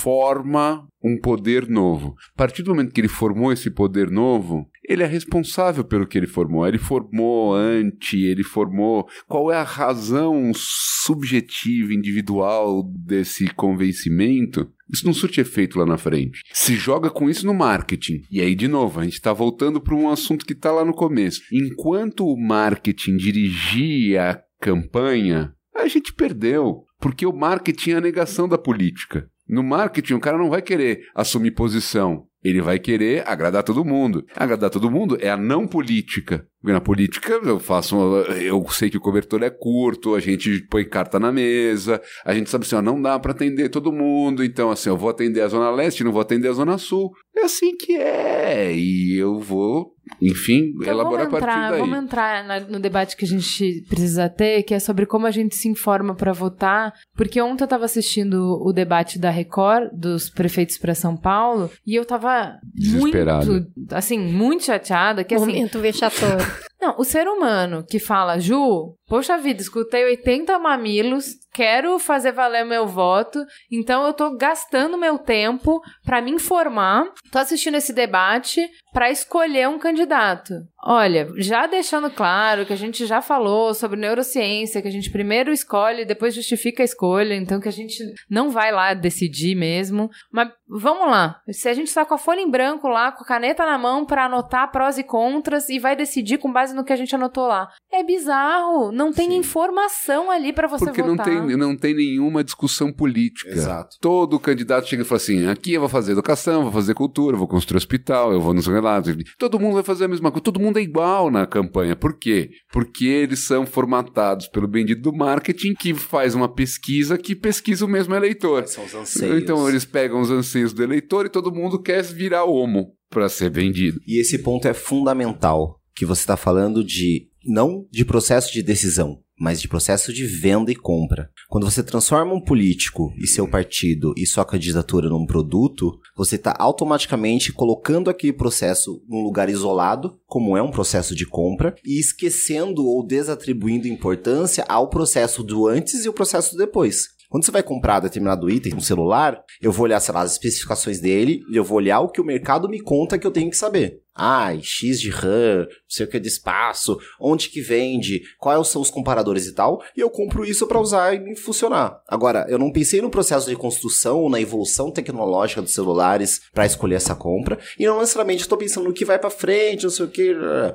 forma 0.00 0.86
um 1.02 1.18
poder 1.18 1.68
novo. 1.68 2.14
A 2.34 2.36
partir 2.36 2.62
do 2.62 2.70
momento 2.70 2.92
que 2.92 3.00
ele 3.00 3.08
formou 3.08 3.52
esse 3.52 3.70
poder 3.70 4.10
novo, 4.10 4.68
ele 4.88 5.02
é 5.02 5.06
responsável 5.06 5.84
pelo 5.84 6.06
que 6.06 6.18
ele 6.18 6.26
formou. 6.26 6.66
Ele 6.66 6.78
formou 6.78 7.54
anti, 7.54 8.24
ele 8.24 8.42
formou. 8.42 9.08
Qual 9.26 9.50
é 9.50 9.56
a 9.56 9.62
razão 9.62 10.52
subjetiva, 10.54 11.92
individual 11.92 12.82
desse 12.82 13.46
convencimento? 13.54 14.70
Isso 14.92 15.06
não 15.06 15.12
surte 15.12 15.40
efeito 15.40 15.78
lá 15.78 15.86
na 15.86 15.96
frente. 15.96 16.42
Se 16.52 16.74
joga 16.74 17.10
com 17.10 17.28
isso 17.28 17.46
no 17.46 17.54
marketing. 17.54 18.22
E 18.30 18.40
aí, 18.40 18.54
de 18.54 18.68
novo, 18.68 19.00
a 19.00 19.04
gente 19.04 19.14
está 19.14 19.32
voltando 19.32 19.80
para 19.80 19.94
um 19.94 20.10
assunto 20.10 20.44
que 20.44 20.52
está 20.52 20.72
lá 20.72 20.84
no 20.84 20.92
começo. 20.92 21.42
Enquanto 21.52 22.26
o 22.26 22.36
marketing 22.36 23.16
dirigia 23.16 24.30
a 24.30 24.40
campanha, 24.60 25.54
a 25.74 25.86
gente 25.88 26.12
perdeu. 26.12 26.84
Porque 26.98 27.24
o 27.24 27.32
marketing 27.32 27.92
é 27.92 27.96
a 27.96 28.00
negação 28.00 28.48
da 28.48 28.58
política. 28.58 29.28
No 29.48 29.62
marketing, 29.62 30.14
o 30.14 30.20
cara 30.20 30.38
não 30.38 30.50
vai 30.50 30.62
querer 30.62 31.00
assumir 31.14 31.52
posição. 31.52 32.26
Ele 32.42 32.62
vai 32.62 32.78
querer 32.78 33.22
agradar 33.28 33.62
todo 33.62 33.84
mundo. 33.84 34.24
Agradar 34.34 34.70
todo 34.70 34.90
mundo 34.90 35.18
é 35.20 35.30
a 35.30 35.36
não 35.36 35.66
política. 35.66 36.46
Porque 36.60 36.72
na 36.72 36.80
política 36.80 37.40
eu 37.42 37.58
faço. 37.58 37.96
Eu 38.40 38.66
sei 38.70 38.90
que 38.90 38.96
o 38.96 39.00
cobertor 39.00 39.42
é 39.42 39.50
curto, 39.50 40.14
a 40.14 40.20
gente 40.20 40.66
põe 40.70 40.84
carta 40.84 41.18
na 41.18 41.32
mesa, 41.32 42.00
a 42.24 42.34
gente 42.34 42.50
sabe 42.50 42.64
assim, 42.64 42.76
ó, 42.76 42.82
não 42.82 43.00
dá 43.00 43.18
para 43.18 43.32
atender 43.32 43.68
todo 43.70 43.92
mundo, 43.92 44.44
então 44.44 44.70
assim, 44.70 44.90
eu 44.90 44.96
vou 44.96 45.08
atender 45.08 45.40
a 45.40 45.48
Zona 45.48 45.70
Leste, 45.70 46.04
não 46.04 46.12
vou 46.12 46.20
atender 46.20 46.48
a 46.48 46.52
Zona 46.52 46.76
Sul. 46.76 47.10
É 47.36 47.44
assim 47.44 47.76
que 47.76 47.96
é. 47.96 48.74
E 48.74 49.16
eu 49.16 49.38
vou, 49.38 49.94
enfim, 50.20 50.72
Então, 50.76 50.92
elaborar 50.94 51.26
vamos 51.26 51.26
a 51.26 51.30
partir 51.46 51.56
entrar, 51.58 51.70
daí. 51.70 51.80
Vamos 51.80 51.98
entrar 51.98 52.44
na- 52.44 52.60
no 52.60 52.80
debate 52.80 53.16
que 53.16 53.24
a 53.24 53.28
gente 53.28 53.84
precisa 53.88 54.28
ter, 54.28 54.62
que 54.62 54.74
é 54.74 54.78
sobre 54.78 55.06
como 55.06 55.26
a 55.26 55.30
gente 55.30 55.54
se 55.56 55.68
informa 55.68 56.14
para 56.14 56.32
votar. 56.32 56.92
Porque 57.16 57.40
ontem 57.40 57.64
eu 57.64 57.68
tava 57.68 57.84
assistindo 57.84 58.58
o 58.62 58.72
debate 58.72 59.18
da 59.18 59.30
Record, 59.30 59.90
dos 59.92 60.28
prefeitos 60.30 60.78
para 60.78 60.94
São 60.94 61.16
Paulo, 61.16 61.70
e 61.86 61.94
eu 61.94 62.04
tava 62.04 62.58
Desesperado. 62.74 63.50
muito, 63.50 63.70
assim, 63.92 64.18
muito 64.18 64.64
chateada, 64.64 65.24
que 65.24 65.34
assim, 65.34 65.46
Momento 65.46 65.78
vexatório. 65.80 66.46
Não, 66.80 66.94
o 66.98 67.04
ser 67.04 67.28
humano 67.28 67.84
que 67.86 67.98
fala, 67.98 68.38
Ju, 68.38 68.96
poxa 69.06 69.36
vida, 69.36 69.60
escutei 69.60 70.04
80 70.04 70.58
mamilos, 70.58 71.34
quero 71.52 71.98
fazer 71.98 72.32
valer 72.32 72.64
meu 72.64 72.86
voto, 72.86 73.44
então 73.70 74.06
eu 74.06 74.12
tô 74.12 74.36
gastando 74.36 74.96
meu 74.96 75.18
tempo 75.18 75.80
pra 76.04 76.22
me 76.22 76.30
informar, 76.30 77.04
tô 77.30 77.38
assistindo 77.38 77.76
esse 77.76 77.92
debate 77.92 78.66
pra 78.92 79.10
escolher 79.10 79.68
um 79.68 79.78
candidato. 79.78 80.54
Olha, 80.82 81.28
já 81.36 81.66
deixando 81.66 82.10
claro 82.10 82.64
que 82.64 82.72
a 82.72 82.76
gente 82.76 83.04
já 83.04 83.20
falou 83.20 83.74
sobre 83.74 84.00
neurociência, 84.00 84.80
que 84.80 84.88
a 84.88 84.92
gente 84.92 85.10
primeiro 85.10 85.52
escolhe, 85.52 86.04
depois 86.06 86.34
justifica 86.34 86.82
a 86.82 86.84
escolha, 86.84 87.34
então 87.34 87.60
que 87.60 87.68
a 87.68 87.72
gente 87.72 88.02
não 88.28 88.50
vai 88.50 88.72
lá 88.72 88.94
decidir 88.94 89.54
mesmo. 89.54 90.08
Mas 90.32 90.50
vamos 90.66 91.08
lá, 91.10 91.40
se 91.50 91.68
a 91.68 91.74
gente 91.74 91.92
tá 91.92 92.04
com 92.04 92.14
a 92.14 92.18
folha 92.18 92.40
em 92.40 92.50
branco 92.50 92.88
lá, 92.88 93.12
com 93.12 93.22
a 93.22 93.26
caneta 93.26 93.66
na 93.66 93.76
mão 93.76 94.06
pra 94.06 94.24
anotar 94.24 94.70
prós 94.70 94.98
e 94.98 95.04
contras 95.04 95.68
e 95.68 95.78
vai 95.78 95.94
decidir 95.94 96.38
com 96.38 96.50
base 96.50 96.69
no 96.74 96.84
que 96.84 96.92
a 96.92 96.96
gente 96.96 97.14
anotou 97.14 97.46
lá. 97.46 97.68
É 97.92 98.02
bizarro, 98.04 98.92
não 98.92 99.12
tem 99.12 99.30
Sim. 99.30 99.36
informação 99.36 100.30
ali 100.30 100.52
pra 100.52 100.68
você 100.68 100.84
Porque 100.84 101.02
não 101.02 101.16
votar. 101.16 101.26
tem, 101.26 101.56
não 101.56 101.76
tem 101.76 101.94
nenhuma 101.94 102.44
discussão 102.44 102.92
política. 102.92 103.50
Exato. 103.50 103.96
Todo 104.00 104.38
candidato 104.38 104.88
chega 104.88 105.02
e 105.02 105.04
fala 105.04 105.16
assim: 105.16 105.46
aqui 105.46 105.74
eu 105.74 105.80
vou 105.80 105.88
fazer 105.88 106.12
educação, 106.12 106.62
vou 106.62 106.72
fazer 106.72 106.94
cultura, 106.94 107.36
vou 107.36 107.48
construir 107.48 107.78
hospital, 107.78 108.32
eu 108.32 108.40
vou 108.40 108.54
nos 108.54 108.66
relatos. 108.66 109.14
Todo 109.38 109.58
mundo 109.58 109.74
vai 109.74 109.82
fazer 109.82 110.04
a 110.04 110.08
mesma 110.08 110.30
coisa, 110.30 110.44
todo 110.44 110.60
mundo 110.60 110.78
é 110.78 110.82
igual 110.82 111.30
na 111.30 111.46
campanha. 111.46 111.96
Por 111.96 112.18
quê? 112.18 112.50
Porque 112.72 113.06
eles 113.06 113.46
são 113.46 113.66
formatados 113.66 114.48
pelo 114.48 114.68
bendito 114.68 115.02
do 115.02 115.12
marketing 115.12 115.74
que 115.74 115.94
faz 115.94 116.34
uma 116.34 116.48
pesquisa 116.52 117.18
que 117.18 117.34
pesquisa 117.34 117.84
o 117.84 117.88
mesmo 117.88 118.14
eleitor. 118.14 118.66
São 118.66 118.84
os 118.84 118.94
anseios. 118.94 119.42
Então 119.42 119.68
eles 119.68 119.84
pegam 119.84 120.20
os 120.20 120.30
anseios 120.30 120.72
do 120.72 120.82
eleitor 120.82 121.26
e 121.26 121.30
todo 121.30 121.52
mundo 121.52 121.80
quer 121.80 122.02
virar 122.02 122.44
homo 122.44 122.94
para 123.10 123.28
ser 123.28 123.50
vendido. 123.50 123.98
E 124.06 124.20
esse 124.20 124.38
ponto 124.38 124.68
é 124.68 124.72
fundamental, 124.74 125.79
que 126.00 126.06
você 126.06 126.22
está 126.22 126.34
falando 126.34 126.82
de 126.82 127.28
não 127.44 127.86
de 127.90 128.06
processo 128.06 128.50
de 128.54 128.62
decisão, 128.62 129.18
mas 129.38 129.60
de 129.60 129.68
processo 129.68 130.14
de 130.14 130.24
venda 130.24 130.72
e 130.72 130.74
compra. 130.74 131.28
Quando 131.46 131.70
você 131.70 131.82
transforma 131.82 132.32
um 132.32 132.40
político 132.40 133.12
e 133.18 133.26
seu 133.26 133.46
partido 133.46 134.14
e 134.16 134.26
sua 134.26 134.46
candidatura 134.46 135.10
num 135.10 135.26
produto, 135.26 136.00
você 136.16 136.36
está 136.36 136.56
automaticamente 136.58 137.52
colocando 137.52 138.08
aquele 138.08 138.32
processo 138.32 139.04
num 139.06 139.20
lugar 139.22 139.50
isolado, 139.50 140.18
como 140.26 140.56
é 140.56 140.62
um 140.62 140.70
processo 140.70 141.14
de 141.14 141.26
compra, 141.26 141.74
e 141.84 142.00
esquecendo 142.00 142.86
ou 142.86 143.06
desatribuindo 143.06 143.86
importância 143.86 144.64
ao 144.66 144.88
processo 144.88 145.42
do 145.42 145.68
antes 145.68 146.06
e 146.06 146.08
o 146.08 146.14
processo 146.14 146.52
do 146.52 146.58
depois. 146.60 147.08
Quando 147.28 147.44
você 147.44 147.52
vai 147.52 147.62
comprar 147.62 148.00
determinado 148.00 148.50
item, 148.50 148.74
um 148.74 148.80
celular, 148.80 149.40
eu 149.62 149.70
vou 149.70 149.84
olhar, 149.84 150.00
sei 150.00 150.12
lá, 150.12 150.22
as 150.22 150.32
especificações 150.32 150.98
dele 150.98 151.42
e 151.48 151.56
eu 151.56 151.62
vou 151.62 151.76
olhar 151.76 152.00
o 152.00 152.08
que 152.08 152.20
o 152.20 152.24
mercado 152.24 152.68
me 152.68 152.80
conta 152.80 153.18
que 153.18 153.24
eu 153.26 153.30
tenho 153.30 153.50
que 153.50 153.56
saber. 153.56 154.00
Ai, 154.14 154.60
X 154.62 155.00
de 155.00 155.08
RAM, 155.08 155.60
não 155.60 155.68
sei 155.88 156.04
o 156.04 156.08
que 156.08 156.20
de 156.20 156.28
espaço, 156.28 156.98
onde 157.20 157.48
que 157.48 157.60
vende, 157.60 158.22
quais 158.38 158.68
são 158.68 158.82
os 158.82 158.90
comparadores 158.90 159.46
e 159.46 159.54
tal, 159.54 159.82
e 159.96 160.00
eu 160.00 160.10
compro 160.10 160.44
isso 160.44 160.66
para 160.66 160.80
usar 160.80 161.14
e 161.14 161.36
funcionar. 161.36 162.00
Agora, 162.06 162.46
eu 162.48 162.58
não 162.58 162.72
pensei 162.72 163.00
no 163.00 163.10
processo 163.10 163.48
de 163.48 163.56
construção, 163.56 164.28
na 164.28 164.40
evolução 164.40 164.90
tecnológica 164.90 165.62
dos 165.62 165.72
celulares 165.72 166.40
para 166.52 166.66
escolher 166.66 166.96
essa 166.96 167.14
compra, 167.14 167.58
e 167.78 167.86
não 167.86 168.00
necessariamente 168.00 168.42
estou 168.42 168.58
pensando 168.58 168.88
no 168.88 168.92
que 168.92 169.04
vai 169.04 169.18
para 169.18 169.30
frente, 169.30 169.84
não 169.84 169.90
sei 169.90 170.04
o 170.04 170.10
que. 170.10 170.34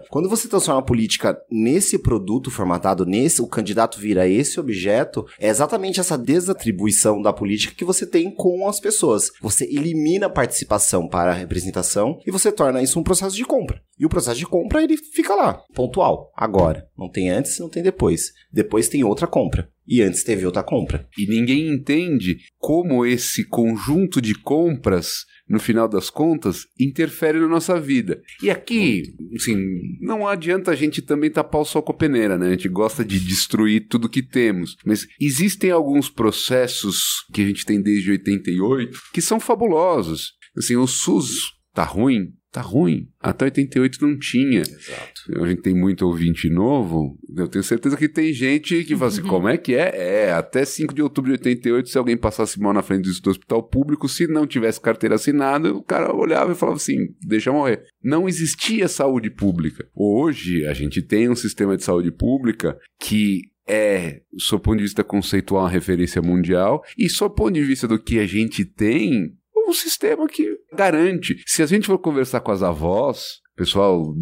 Quando 0.10 0.30
você 0.30 0.48
transforma 0.48 0.80
a 0.80 0.86
política 0.86 1.38
nesse 1.52 2.00
produto 2.00 2.50
formatado, 2.50 3.06
nesse, 3.06 3.42
o 3.42 3.48
candidato 3.48 4.00
vira 4.00 4.28
esse 4.28 4.60
objeto, 4.60 5.26
é 5.40 5.50
exatamente 5.50 6.00
essa 6.00 6.18
desatribuição 6.18 7.22
da 7.22 7.34
política 7.34 7.76
que 7.76 7.86
você 7.86 8.06
tem 8.06 8.32
com 8.32 8.68
as 8.68 8.80
pessoas. 8.80 9.32
Você 9.42 9.66
elimina 9.66 10.28
a 10.28 10.30
participação 10.30 11.08
para 11.08 11.32
a 11.32 11.36
representação 11.36 12.20
e 12.26 12.32
você 12.32 12.52
torna 12.52 12.82
isso 12.82 13.00
um 13.00 13.04
processo 13.04 13.35
de 13.36 13.46
compra. 13.46 13.82
E 13.98 14.06
o 14.06 14.10
processo 14.10 14.40
de 14.40 14.46
compra 14.46 14.84
ele 14.84 14.98
fica 14.98 15.34
lá, 15.36 15.62
pontual, 15.74 16.32
agora. 16.36 16.88
Não 16.98 17.10
tem 17.10 17.30
antes, 17.30 17.60
não 17.60 17.70
tem 17.70 17.82
depois. 17.82 18.32
Depois 18.52 18.90
tem 18.90 19.04
outra 19.04 19.28
compra. 19.28 19.70
E 19.88 20.02
antes 20.02 20.24
teve 20.24 20.46
outra 20.46 20.64
compra. 20.64 21.08
E 21.18 21.28
ninguém 21.28 21.68
entende 21.68 22.38
como 22.58 23.06
esse 23.06 23.48
conjunto 23.48 24.22
de 24.22 24.34
compras 24.34 25.26
no 25.48 25.60
final 25.60 25.88
das 25.88 26.10
contas, 26.10 26.66
interfere 26.80 27.40
na 27.40 27.48
nossa 27.48 27.80
vida. 27.80 28.22
E 28.42 28.50
aqui, 28.50 29.16
assim, 29.36 29.56
não 30.02 30.28
adianta 30.28 30.72
a 30.72 30.76
gente 30.76 31.02
também 31.02 31.30
tapar 31.30 31.62
o 31.62 31.66
sol 31.66 31.84
com 31.84 31.92
a 31.92 31.96
peneira, 31.96 32.38
né? 32.38 32.48
A 32.48 32.52
gente 32.52 32.68
gosta 32.68 33.06
de 33.06 33.20
destruir 33.20 33.88
tudo 33.88 34.10
que 34.10 34.24
temos. 34.24 34.76
Mas 34.84 35.06
existem 35.22 35.70
alguns 35.70 36.10
processos 36.10 37.26
que 37.32 37.42
a 37.42 37.46
gente 37.46 37.66
tem 37.66 37.82
desde 37.82 38.12
88 38.12 39.00
que 39.14 39.22
são 39.22 39.40
fabulosos. 39.40 40.34
Assim, 40.58 40.76
o 40.76 40.88
SUS 40.88 41.54
tá 41.74 41.84
ruim, 41.84 42.34
tá 42.56 42.62
ruim. 42.62 43.10
Até 43.20 43.46
88 43.46 44.08
não 44.08 44.18
tinha. 44.18 44.62
Exato. 44.62 45.44
A 45.44 45.48
gente 45.48 45.62
tem 45.62 45.76
muito 45.76 46.06
ouvinte 46.06 46.50
novo. 46.50 47.18
Eu 47.36 47.50
tenho 47.50 47.64
certeza 47.64 47.98
que 47.98 48.08
tem 48.08 48.32
gente 48.32 48.84
que 48.86 48.96
fala 48.96 49.12
assim: 49.12 49.24
como 49.28 49.50
é 49.50 49.58
que 49.58 49.76
é? 49.76 49.92
É, 50.28 50.32
até 50.32 50.64
5 50.64 50.94
de 50.94 51.02
outubro 51.02 51.32
de 51.32 51.38
88, 51.38 51.90
se 51.90 51.98
alguém 51.98 52.16
passasse 52.16 52.60
mal 52.60 52.72
na 52.72 52.82
frente 52.82 53.10
do 53.22 53.30
hospital 53.30 53.62
público, 53.62 54.08
se 54.08 54.26
não 54.28 54.48
tivesse 54.48 54.80
carteira 54.80 55.16
assinada, 55.16 55.74
o 55.74 55.84
cara 55.84 56.16
olhava 56.16 56.54
e 56.54 56.56
falava 56.56 56.78
assim: 56.78 56.96
deixa 57.22 57.52
morrer. 57.52 57.84
Não 58.02 58.28
existia 58.28 58.88
saúde 58.88 59.30
pública. 59.30 59.86
Hoje, 59.94 60.66
a 60.66 60.74
gente 60.74 61.02
tem 61.02 61.30
um 61.30 61.36
sistema 61.36 61.76
de 61.76 61.84
saúde 61.84 62.12
pública 62.12 62.78
que 63.00 63.42
é, 63.68 64.22
do 64.32 64.42
seu 64.42 64.60
ponto 64.60 64.78
de 64.78 64.84
vista 64.84 65.04
conceitual, 65.04 65.64
uma 65.64 65.70
referência 65.70 66.22
mundial, 66.22 66.84
e 66.98 67.08
do 67.08 67.30
ponto 67.32 67.52
de 67.52 67.64
vista 67.64 67.88
do 67.88 68.00
que 68.00 68.20
a 68.20 68.28
gente 68.28 68.64
tem, 68.64 69.36
um 69.76 69.80
sistema 69.80 70.28
que 70.28 70.58
garante. 70.74 71.44
Se 71.46 71.62
a 71.62 71.66
gente 71.66 71.88
for 71.88 72.00
conversar 72.00 72.40
com 72.40 72.52
as 72.52 72.64
avós, 72.64 73.42
pessoal 73.56 74.14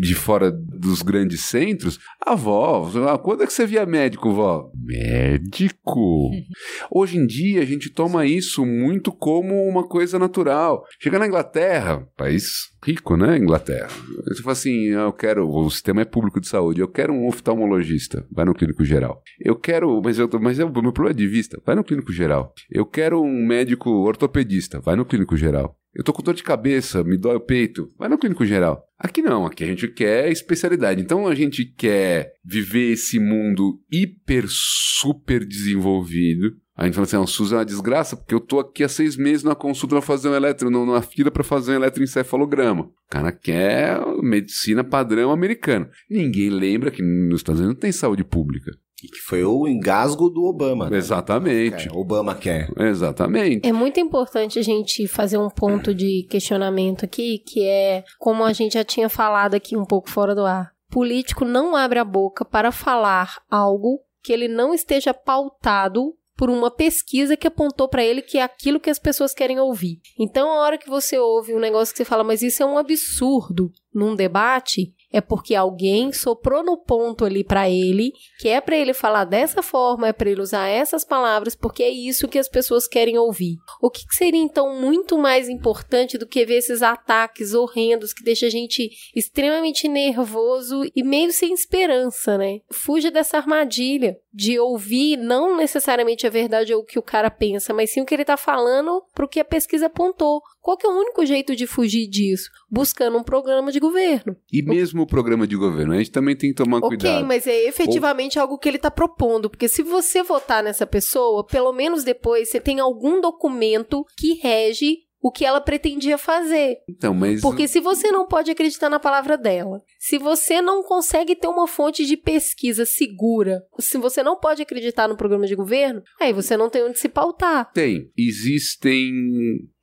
de 0.00 0.14
fora 0.14 0.50
dos 0.50 1.02
grandes 1.02 1.44
centros, 1.44 1.98
a 2.24 2.32
avó, 2.32 2.90
quando 3.22 3.42
é 3.42 3.46
que 3.46 3.52
você 3.52 3.66
via 3.66 3.86
médico, 3.86 4.32
vó? 4.32 4.70
Médico? 4.74 6.30
Hoje 6.90 7.18
em 7.18 7.26
dia 7.26 7.62
a 7.62 7.64
gente 7.64 7.90
toma 7.90 8.26
isso 8.26 8.66
muito 8.66 9.12
como 9.12 9.66
uma 9.68 9.86
coisa 9.86 10.18
natural. 10.18 10.84
Chega 11.00 11.18
na 11.18 11.26
Inglaterra, 11.26 12.06
país 12.16 12.70
rico, 12.84 13.16
né, 13.16 13.36
Inglaterra. 13.36 13.88
Você 14.26 14.42
fala 14.42 14.52
assim, 14.52 14.86
eu 14.86 15.12
quero, 15.12 15.48
o 15.48 15.70
sistema 15.70 16.02
é 16.02 16.04
público 16.04 16.40
de 16.40 16.48
saúde, 16.48 16.80
eu 16.80 16.88
quero 16.88 17.12
um 17.12 17.28
oftalmologista, 17.28 18.26
vai 18.30 18.44
no 18.44 18.54
clínico 18.54 18.84
geral. 18.84 19.22
Eu 19.38 19.54
quero, 19.54 20.00
mas 20.02 20.18
eu, 20.18 20.28
mas 20.40 20.58
eu, 20.58 20.70
meu 20.70 20.92
problema 20.92 21.10
é 21.10 21.14
de 21.14 21.26
vista, 21.26 21.60
vai 21.64 21.74
no 21.74 21.84
clínico 21.84 22.12
geral. 22.12 22.52
Eu 22.70 22.86
quero 22.86 23.22
um 23.22 23.46
médico 23.46 23.90
ortopedista, 23.90 24.80
vai 24.80 24.96
no 24.96 25.04
clínico 25.04 25.36
geral. 25.36 25.79
Eu 25.94 26.04
tô 26.04 26.12
com 26.12 26.22
dor 26.22 26.34
de 26.34 26.42
cabeça, 26.42 27.02
me 27.02 27.16
dói 27.16 27.36
o 27.36 27.40
peito. 27.40 27.88
Vai 27.98 28.08
no 28.08 28.18
clínico 28.18 28.46
geral. 28.46 28.84
Aqui 28.98 29.22
não, 29.22 29.44
aqui 29.44 29.64
a 29.64 29.66
gente 29.66 29.88
quer 29.88 30.30
especialidade. 30.30 31.00
Então 31.00 31.26
a 31.26 31.34
gente 31.34 31.64
quer 31.64 32.32
viver 32.44 32.92
esse 32.92 33.18
mundo 33.18 33.80
hiper, 33.90 34.44
super 34.48 35.44
desenvolvido. 35.44 36.54
A 36.76 36.84
gente 36.84 36.94
fala 36.94 37.04
assim, 37.04 37.16
ah, 37.16 37.20
o 37.20 37.26
SUS 37.26 37.52
é 37.52 37.56
uma 37.56 37.64
desgraça, 37.64 38.16
porque 38.16 38.34
eu 38.34 38.40
tô 38.40 38.58
aqui 38.58 38.82
há 38.82 38.88
seis 38.88 39.14
meses 39.14 39.42
na 39.42 39.54
consulta 39.54 39.96
pra 39.96 40.02
fazer 40.02 40.30
um 40.30 40.34
eletro, 40.34 40.70
numa 40.70 41.02
fila 41.02 41.30
para 41.30 41.44
fazer 41.44 41.72
um 41.72 41.74
eletroencefalograma. 41.74 42.84
O 42.84 42.92
cara 43.10 43.30
quer 43.30 44.00
medicina 44.22 44.82
padrão 44.82 45.30
americano. 45.30 45.88
Ninguém 46.08 46.48
lembra 46.48 46.90
que 46.90 47.02
nos 47.02 47.40
Estados 47.40 47.60
Unidos 47.60 47.74
não 47.74 47.80
tem 47.80 47.92
saúde 47.92 48.24
pública. 48.24 48.70
E 49.02 49.08
que 49.08 49.18
foi 49.18 49.44
o 49.44 49.66
engasgo 49.66 50.28
do 50.28 50.44
Obama. 50.44 50.90
Né? 50.90 50.96
Exatamente. 50.96 51.88
É, 51.88 51.92
Obama 51.92 52.34
quer. 52.34 52.68
Exatamente. 52.78 53.66
É 53.66 53.72
muito 53.72 53.98
importante 54.00 54.58
a 54.58 54.62
gente 54.62 55.06
fazer 55.06 55.38
um 55.38 55.48
ponto 55.48 55.94
de 55.94 56.26
questionamento 56.28 57.04
aqui, 57.04 57.38
que 57.38 57.64
é 57.64 58.04
como 58.18 58.44
a 58.44 58.52
gente 58.52 58.74
já 58.74 58.84
tinha 58.84 59.08
falado 59.08 59.54
aqui 59.54 59.76
um 59.76 59.84
pouco 59.84 60.10
fora 60.10 60.34
do 60.34 60.44
ar. 60.44 60.72
Político 60.90 61.44
não 61.44 61.76
abre 61.76 61.98
a 61.98 62.04
boca 62.04 62.44
para 62.44 62.72
falar 62.72 63.40
algo 63.50 64.00
que 64.22 64.32
ele 64.32 64.48
não 64.48 64.74
esteja 64.74 65.14
pautado 65.14 66.14
por 66.40 66.48
uma 66.48 66.70
pesquisa 66.70 67.36
que 67.36 67.46
apontou 67.46 67.86
para 67.86 68.02
ele 68.02 68.22
que 68.22 68.38
é 68.38 68.42
aquilo 68.42 68.80
que 68.80 68.88
as 68.88 68.98
pessoas 68.98 69.34
querem 69.34 69.60
ouvir. 69.60 70.00
Então, 70.18 70.50
a 70.50 70.62
hora 70.62 70.78
que 70.78 70.88
você 70.88 71.18
ouve 71.18 71.54
um 71.54 71.58
negócio 71.58 71.92
que 71.92 71.98
você 71.98 72.04
fala, 72.04 72.24
mas 72.24 72.40
isso 72.40 72.62
é 72.62 72.66
um 72.66 72.78
absurdo 72.78 73.70
num 73.92 74.14
debate, 74.14 74.94
é 75.12 75.20
porque 75.20 75.54
alguém 75.54 76.12
soprou 76.12 76.62
no 76.62 76.76
ponto 76.76 77.24
ali 77.24 77.42
para 77.42 77.68
ele, 77.68 78.12
que 78.38 78.48
é 78.48 78.60
para 78.60 78.76
ele 78.76 78.94
falar 78.94 79.24
dessa 79.24 79.62
forma, 79.62 80.08
é 80.08 80.12
para 80.12 80.30
ele 80.30 80.40
usar 80.40 80.68
essas 80.68 81.04
palavras, 81.04 81.54
porque 81.54 81.82
é 81.82 81.90
isso 81.90 82.28
que 82.28 82.38
as 82.38 82.48
pessoas 82.48 82.86
querem 82.86 83.18
ouvir. 83.18 83.56
O 83.80 83.90
que, 83.90 84.06
que 84.06 84.14
seria 84.14 84.40
então 84.40 84.80
muito 84.80 85.18
mais 85.18 85.48
importante 85.48 86.16
do 86.16 86.26
que 86.26 86.44
ver 86.44 86.58
esses 86.58 86.82
ataques 86.82 87.54
horrendos 87.54 88.12
que 88.12 88.22
deixa 88.22 88.46
a 88.46 88.50
gente 88.50 88.90
extremamente 89.14 89.88
nervoso 89.88 90.82
e 90.94 91.02
meio 91.02 91.32
sem 91.32 91.52
esperança, 91.52 92.38
né? 92.38 92.60
Fuja 92.70 93.10
dessa 93.10 93.36
armadilha 93.36 94.16
de 94.32 94.58
ouvir 94.58 95.16
não 95.16 95.56
necessariamente 95.56 96.26
a 96.26 96.30
verdade 96.30 96.72
ou 96.72 96.82
o 96.82 96.84
que 96.84 96.98
o 96.98 97.02
cara 97.02 97.30
pensa, 97.30 97.74
mas 97.74 97.90
sim 97.90 98.00
o 98.00 98.06
que 98.06 98.14
ele 98.14 98.24
tá 98.24 98.36
falando 98.36 99.02
pro 99.12 99.28
que 99.28 99.40
a 99.40 99.44
pesquisa 99.44 99.86
apontou. 99.86 100.40
Qual 100.60 100.76
que 100.76 100.86
é 100.86 100.90
o 100.90 100.96
único 100.96 101.24
jeito 101.26 101.56
de 101.56 101.66
fugir 101.66 102.06
disso? 102.06 102.50
Buscando 102.70 103.18
um 103.18 103.22
programa 103.22 103.72
de 103.72 103.80
governo. 103.80 104.36
E 104.52 104.62
mesmo 104.62 104.99
o 105.02 105.06
programa 105.06 105.46
de 105.46 105.56
governo, 105.56 105.92
a 105.92 105.98
gente 105.98 106.10
também 106.10 106.36
tem 106.36 106.50
que 106.50 106.56
tomar 106.56 106.78
okay, 106.78 106.88
cuidado. 106.88 107.16
Ok, 107.16 107.26
mas 107.26 107.46
é 107.46 107.66
efetivamente 107.66 108.38
Ou... 108.38 108.42
algo 108.42 108.58
que 108.58 108.68
ele 108.68 108.76
está 108.76 108.90
propondo, 108.90 109.50
porque 109.50 109.68
se 109.68 109.82
você 109.82 110.22
votar 110.22 110.62
nessa 110.62 110.86
pessoa, 110.86 111.44
pelo 111.44 111.72
menos 111.72 112.04
depois 112.04 112.50
você 112.50 112.60
tem 112.60 112.80
algum 112.80 113.20
documento 113.20 114.04
que 114.16 114.34
rege 114.34 114.98
o 115.22 115.30
que 115.30 115.44
ela 115.44 115.60
pretendia 115.60 116.16
fazer. 116.16 116.78
Então, 116.88 117.12
mas 117.12 117.40
porque 117.40 117.68
se 117.68 117.78
você 117.78 118.10
não 118.10 118.26
pode 118.26 118.50
acreditar 118.50 118.88
na 118.88 118.98
palavra 118.98 119.36
dela, 119.36 119.82
se 119.98 120.18
você 120.18 120.62
não 120.62 120.82
consegue 120.82 121.36
ter 121.36 121.46
uma 121.46 121.66
fonte 121.66 122.06
de 122.06 122.16
pesquisa 122.16 122.86
segura, 122.86 123.62
se 123.78 123.98
você 123.98 124.22
não 124.22 124.38
pode 124.38 124.62
acreditar 124.62 125.06
no 125.08 125.16
programa 125.16 125.46
de 125.46 125.54
governo, 125.54 126.02
aí 126.18 126.32
você 126.32 126.56
não 126.56 126.70
tem 126.70 126.84
onde 126.84 126.98
se 126.98 127.08
pautar. 127.08 127.70
Tem, 127.72 128.10
existem 128.16 129.12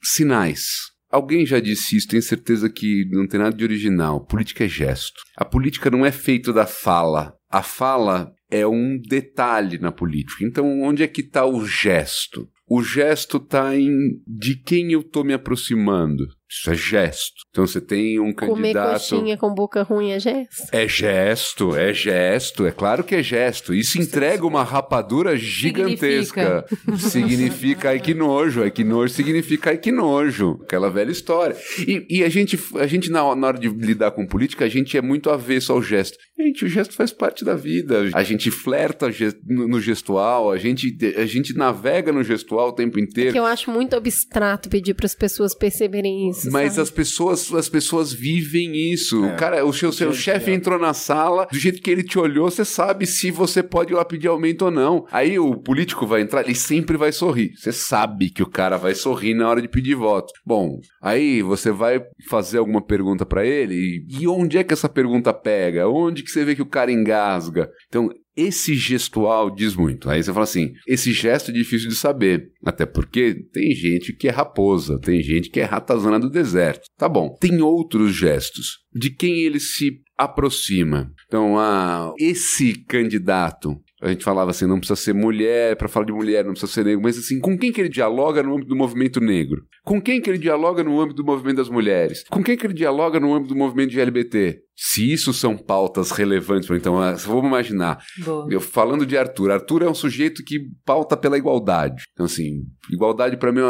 sinais. 0.01 0.96
Alguém 1.09 1.45
já 1.45 1.59
disse 1.59 1.95
isso, 1.95 2.07
tenho 2.07 2.21
certeza 2.21 2.69
que 2.69 3.07
não 3.11 3.27
tem 3.27 3.39
nada 3.39 3.55
de 3.55 3.63
original. 3.63 4.25
Política 4.25 4.65
é 4.65 4.67
gesto. 4.67 5.21
A 5.37 5.45
política 5.45 5.89
não 5.89 6.05
é 6.05 6.11
feita 6.11 6.51
da 6.51 6.65
fala. 6.65 7.33
A 7.49 7.61
fala 7.61 8.31
é 8.51 8.67
um 8.67 8.97
detalhe 8.97 9.77
na 9.77 9.91
política. 9.91 10.43
Então, 10.43 10.81
onde 10.81 11.03
é 11.03 11.07
que 11.07 11.21
está 11.21 11.45
o 11.45 11.65
gesto? 11.65 12.47
O 12.69 12.83
gesto 12.83 13.37
está 13.37 13.75
em 13.77 13.89
de 14.27 14.55
quem 14.61 14.91
eu 14.91 14.99
estou 14.99 15.23
me 15.23 15.33
aproximando. 15.33 16.25
Isso 16.49 16.71
é 16.71 16.75
gesto. 16.75 17.35
Então 17.49 17.67
você 17.67 17.81
tem 17.81 18.19
um 18.19 18.33
candidato. 18.33 18.55
Comer 18.55 18.93
coxinha 18.93 19.37
com 19.37 19.53
boca 19.53 19.83
ruim 19.83 20.11
é 20.11 20.19
gesto? 20.19 20.67
É 20.71 20.87
gesto, 20.87 21.75
é 21.75 21.93
gesto. 21.93 22.65
É 22.65 22.71
claro 22.71 23.03
que 23.03 23.15
é 23.15 23.23
gesto. 23.23 23.73
Isso 23.73 23.99
entrega 23.99 24.47
uma 24.47 24.63
rapadura 24.63 25.35
gigantesca. 25.35 26.65
Significa, 26.69 27.09
significa 27.09 27.89
ai 27.89 27.99
que 27.99 28.13
nojo. 28.13 28.63
Ai 28.63 28.71
que 28.71 28.83
nojo 28.83 29.13
significa 29.13 29.71
ai 29.71 29.77
que 29.77 29.91
nojo. 29.91 30.57
Aquela 30.63 30.89
velha 30.89 31.11
história. 31.11 31.55
E, 31.85 32.05
e 32.09 32.23
a 32.23 32.29
gente, 32.29 32.57
a 32.75 32.87
gente 32.87 33.11
na, 33.11 33.25
hora 33.25 33.57
de 33.57 33.67
lidar 33.67 34.11
com 34.11 34.25
política, 34.25 34.63
a 34.63 34.69
gente 34.69 34.97
é 34.97 35.01
muito 35.01 35.29
avesso 35.29 35.73
ao 35.73 35.81
gesto. 35.81 36.17
Gente, 36.39 36.63
o 36.63 36.69
gesto 36.69 36.93
faz 36.93 37.11
parte 37.11 37.43
da 37.43 37.55
vida. 37.55 38.09
A 38.13 38.23
gente 38.23 38.49
flerta 38.51 39.07
no 39.45 39.81
gestual, 39.81 40.49
a 40.49 40.57
gente, 40.57 40.95
a 41.17 41.25
gente 41.25 41.53
navega 41.57 42.13
no 42.13 42.23
gestual 42.23 42.69
o 42.69 42.73
tempo 42.73 42.99
inteiro. 42.99 43.31
É 43.31 43.33
que 43.33 43.39
eu 43.39 43.45
acho 43.45 43.69
muito 43.69 43.95
abstrato 43.95 44.69
pedir 44.69 44.93
para 44.93 45.07
as 45.07 45.15
pessoas 45.15 45.53
perceberem 45.53 46.29
isso 46.29 46.36
isso. 46.39 46.51
Mas 46.51 46.73
sabe? 46.73 46.81
as 46.83 46.89
pessoas, 46.89 47.53
as 47.53 47.69
pessoas 47.69 48.13
vivem 48.13 48.75
isso. 48.91 49.25
É. 49.25 49.35
Cara, 49.35 49.65
o 49.65 49.73
seu, 49.73 49.91
seu 49.91 50.13
chefe 50.13 50.51
entrou 50.51 50.79
na 50.79 50.93
sala, 50.93 51.47
do 51.51 51.57
jeito 51.57 51.81
que 51.81 51.89
ele 51.89 52.03
te 52.03 52.19
olhou, 52.19 52.49
você 52.49 52.65
sabe 52.65 53.05
se 53.05 53.31
você 53.31 53.63
pode 53.63 53.93
ir 53.93 53.95
lá 53.95 54.05
pedir 54.05 54.27
aumento 54.27 54.65
ou 54.65 54.71
não. 54.71 55.05
Aí 55.11 55.37
o 55.39 55.55
político 55.55 56.05
vai 56.05 56.21
entrar, 56.21 56.43
ele 56.43 56.55
sempre 56.55 56.97
vai 56.97 57.11
sorrir. 57.11 57.51
Você 57.55 57.71
sabe 57.71 58.29
que 58.29 58.43
o 58.43 58.49
cara 58.49 58.77
vai 58.77 58.93
sorrir 58.93 59.33
na 59.33 59.49
hora 59.49 59.61
de 59.61 59.67
pedir 59.67 59.95
voto. 59.95 60.33
Bom, 60.45 60.79
aí 61.01 61.41
você 61.41 61.71
vai 61.71 62.01
fazer 62.29 62.57
alguma 62.57 62.81
pergunta 62.81 63.25
para 63.25 63.45
ele 63.45 64.05
e 64.09 64.27
onde 64.27 64.57
é 64.57 64.63
que 64.63 64.73
essa 64.73 64.89
pergunta 64.89 65.33
pega? 65.33 65.87
Onde 65.87 66.23
que 66.23 66.29
você 66.29 66.43
vê 66.43 66.55
que 66.55 66.61
o 66.61 66.69
cara 66.69 66.91
engasga? 66.91 67.69
Então, 67.87 68.09
esse 68.37 68.75
gestual 68.75 69.49
diz 69.49 69.75
muito. 69.75 70.09
Aí 70.09 70.21
você 70.21 70.31
fala 70.31 70.43
assim: 70.43 70.73
esse 70.87 71.11
gesto 71.11 71.49
é 71.49 71.53
difícil 71.53 71.89
de 71.89 71.95
saber. 71.95 72.51
Até 72.63 72.85
porque 72.85 73.33
tem 73.51 73.71
gente 73.71 74.13
que 74.13 74.27
é 74.27 74.31
raposa, 74.31 74.99
tem 74.99 75.21
gente 75.21 75.49
que 75.49 75.59
é 75.59 75.63
ratazana 75.63 76.19
do 76.19 76.29
deserto. 76.29 76.87
Tá 76.95 77.09
bom. 77.09 77.35
Tem 77.39 77.59
outros 77.61 78.13
gestos. 78.13 78.85
De 78.93 79.09
quem 79.09 79.41
ele 79.41 79.59
se 79.59 79.99
aproxima. 80.17 81.11
Então, 81.27 81.57
ah, 81.57 82.13
esse 82.19 82.73
candidato 82.85 83.75
a 84.01 84.09
gente 84.09 84.23
falava 84.23 84.51
assim, 84.51 84.67
não 84.67 84.77
precisa 84.77 84.95
ser 84.95 85.13
mulher 85.13 85.75
para 85.75 85.87
falar 85.87 86.05
de 86.05 86.13
mulher, 86.13 86.45
não 86.45 86.51
precisa 86.51 86.71
ser 86.71 86.85
negro, 86.85 87.01
mas 87.01 87.17
assim, 87.17 87.39
com 87.39 87.57
quem 87.57 87.71
que 87.71 87.81
ele 87.81 87.89
dialoga 87.89 88.43
no 88.43 88.53
âmbito 88.53 88.69
do 88.69 88.75
movimento 88.75 89.19
negro? 89.19 89.63
Com 89.83 89.99
quem 89.99 90.21
que 90.21 90.29
ele 90.29 90.37
dialoga 90.37 90.83
no 90.83 91.01
âmbito 91.01 91.15
do 91.15 91.25
movimento 91.25 91.57
das 91.57 91.69
mulheres? 91.69 92.23
Com 92.29 92.43
quem 92.43 92.55
que 92.55 92.65
ele 92.67 92.75
dialoga 92.75 93.19
no 93.19 93.33
âmbito 93.33 93.55
do 93.55 93.57
movimento 93.57 93.89
de 93.89 93.99
LGBT? 93.99 94.59
Se 94.79 95.11
isso 95.11 95.33
são 95.33 95.57
pautas 95.57 96.11
relevantes, 96.11 96.69
então, 96.69 97.01
ah, 97.01 97.13
vamos 97.13 97.45
imaginar. 97.45 97.97
Boa. 98.23 98.47
Eu 98.51 98.61
falando 98.61 99.07
de 99.07 99.17
Arthur, 99.17 99.49
Arthur 99.49 99.81
é 99.81 99.89
um 99.89 99.95
sujeito 99.95 100.43
que 100.43 100.59
pauta 100.85 101.17
pela 101.17 101.35
igualdade. 101.35 102.03
Então, 102.13 102.27
assim, 102.27 102.61
igualdade 102.91 103.37
para 103.37 103.51
mim, 103.51 103.61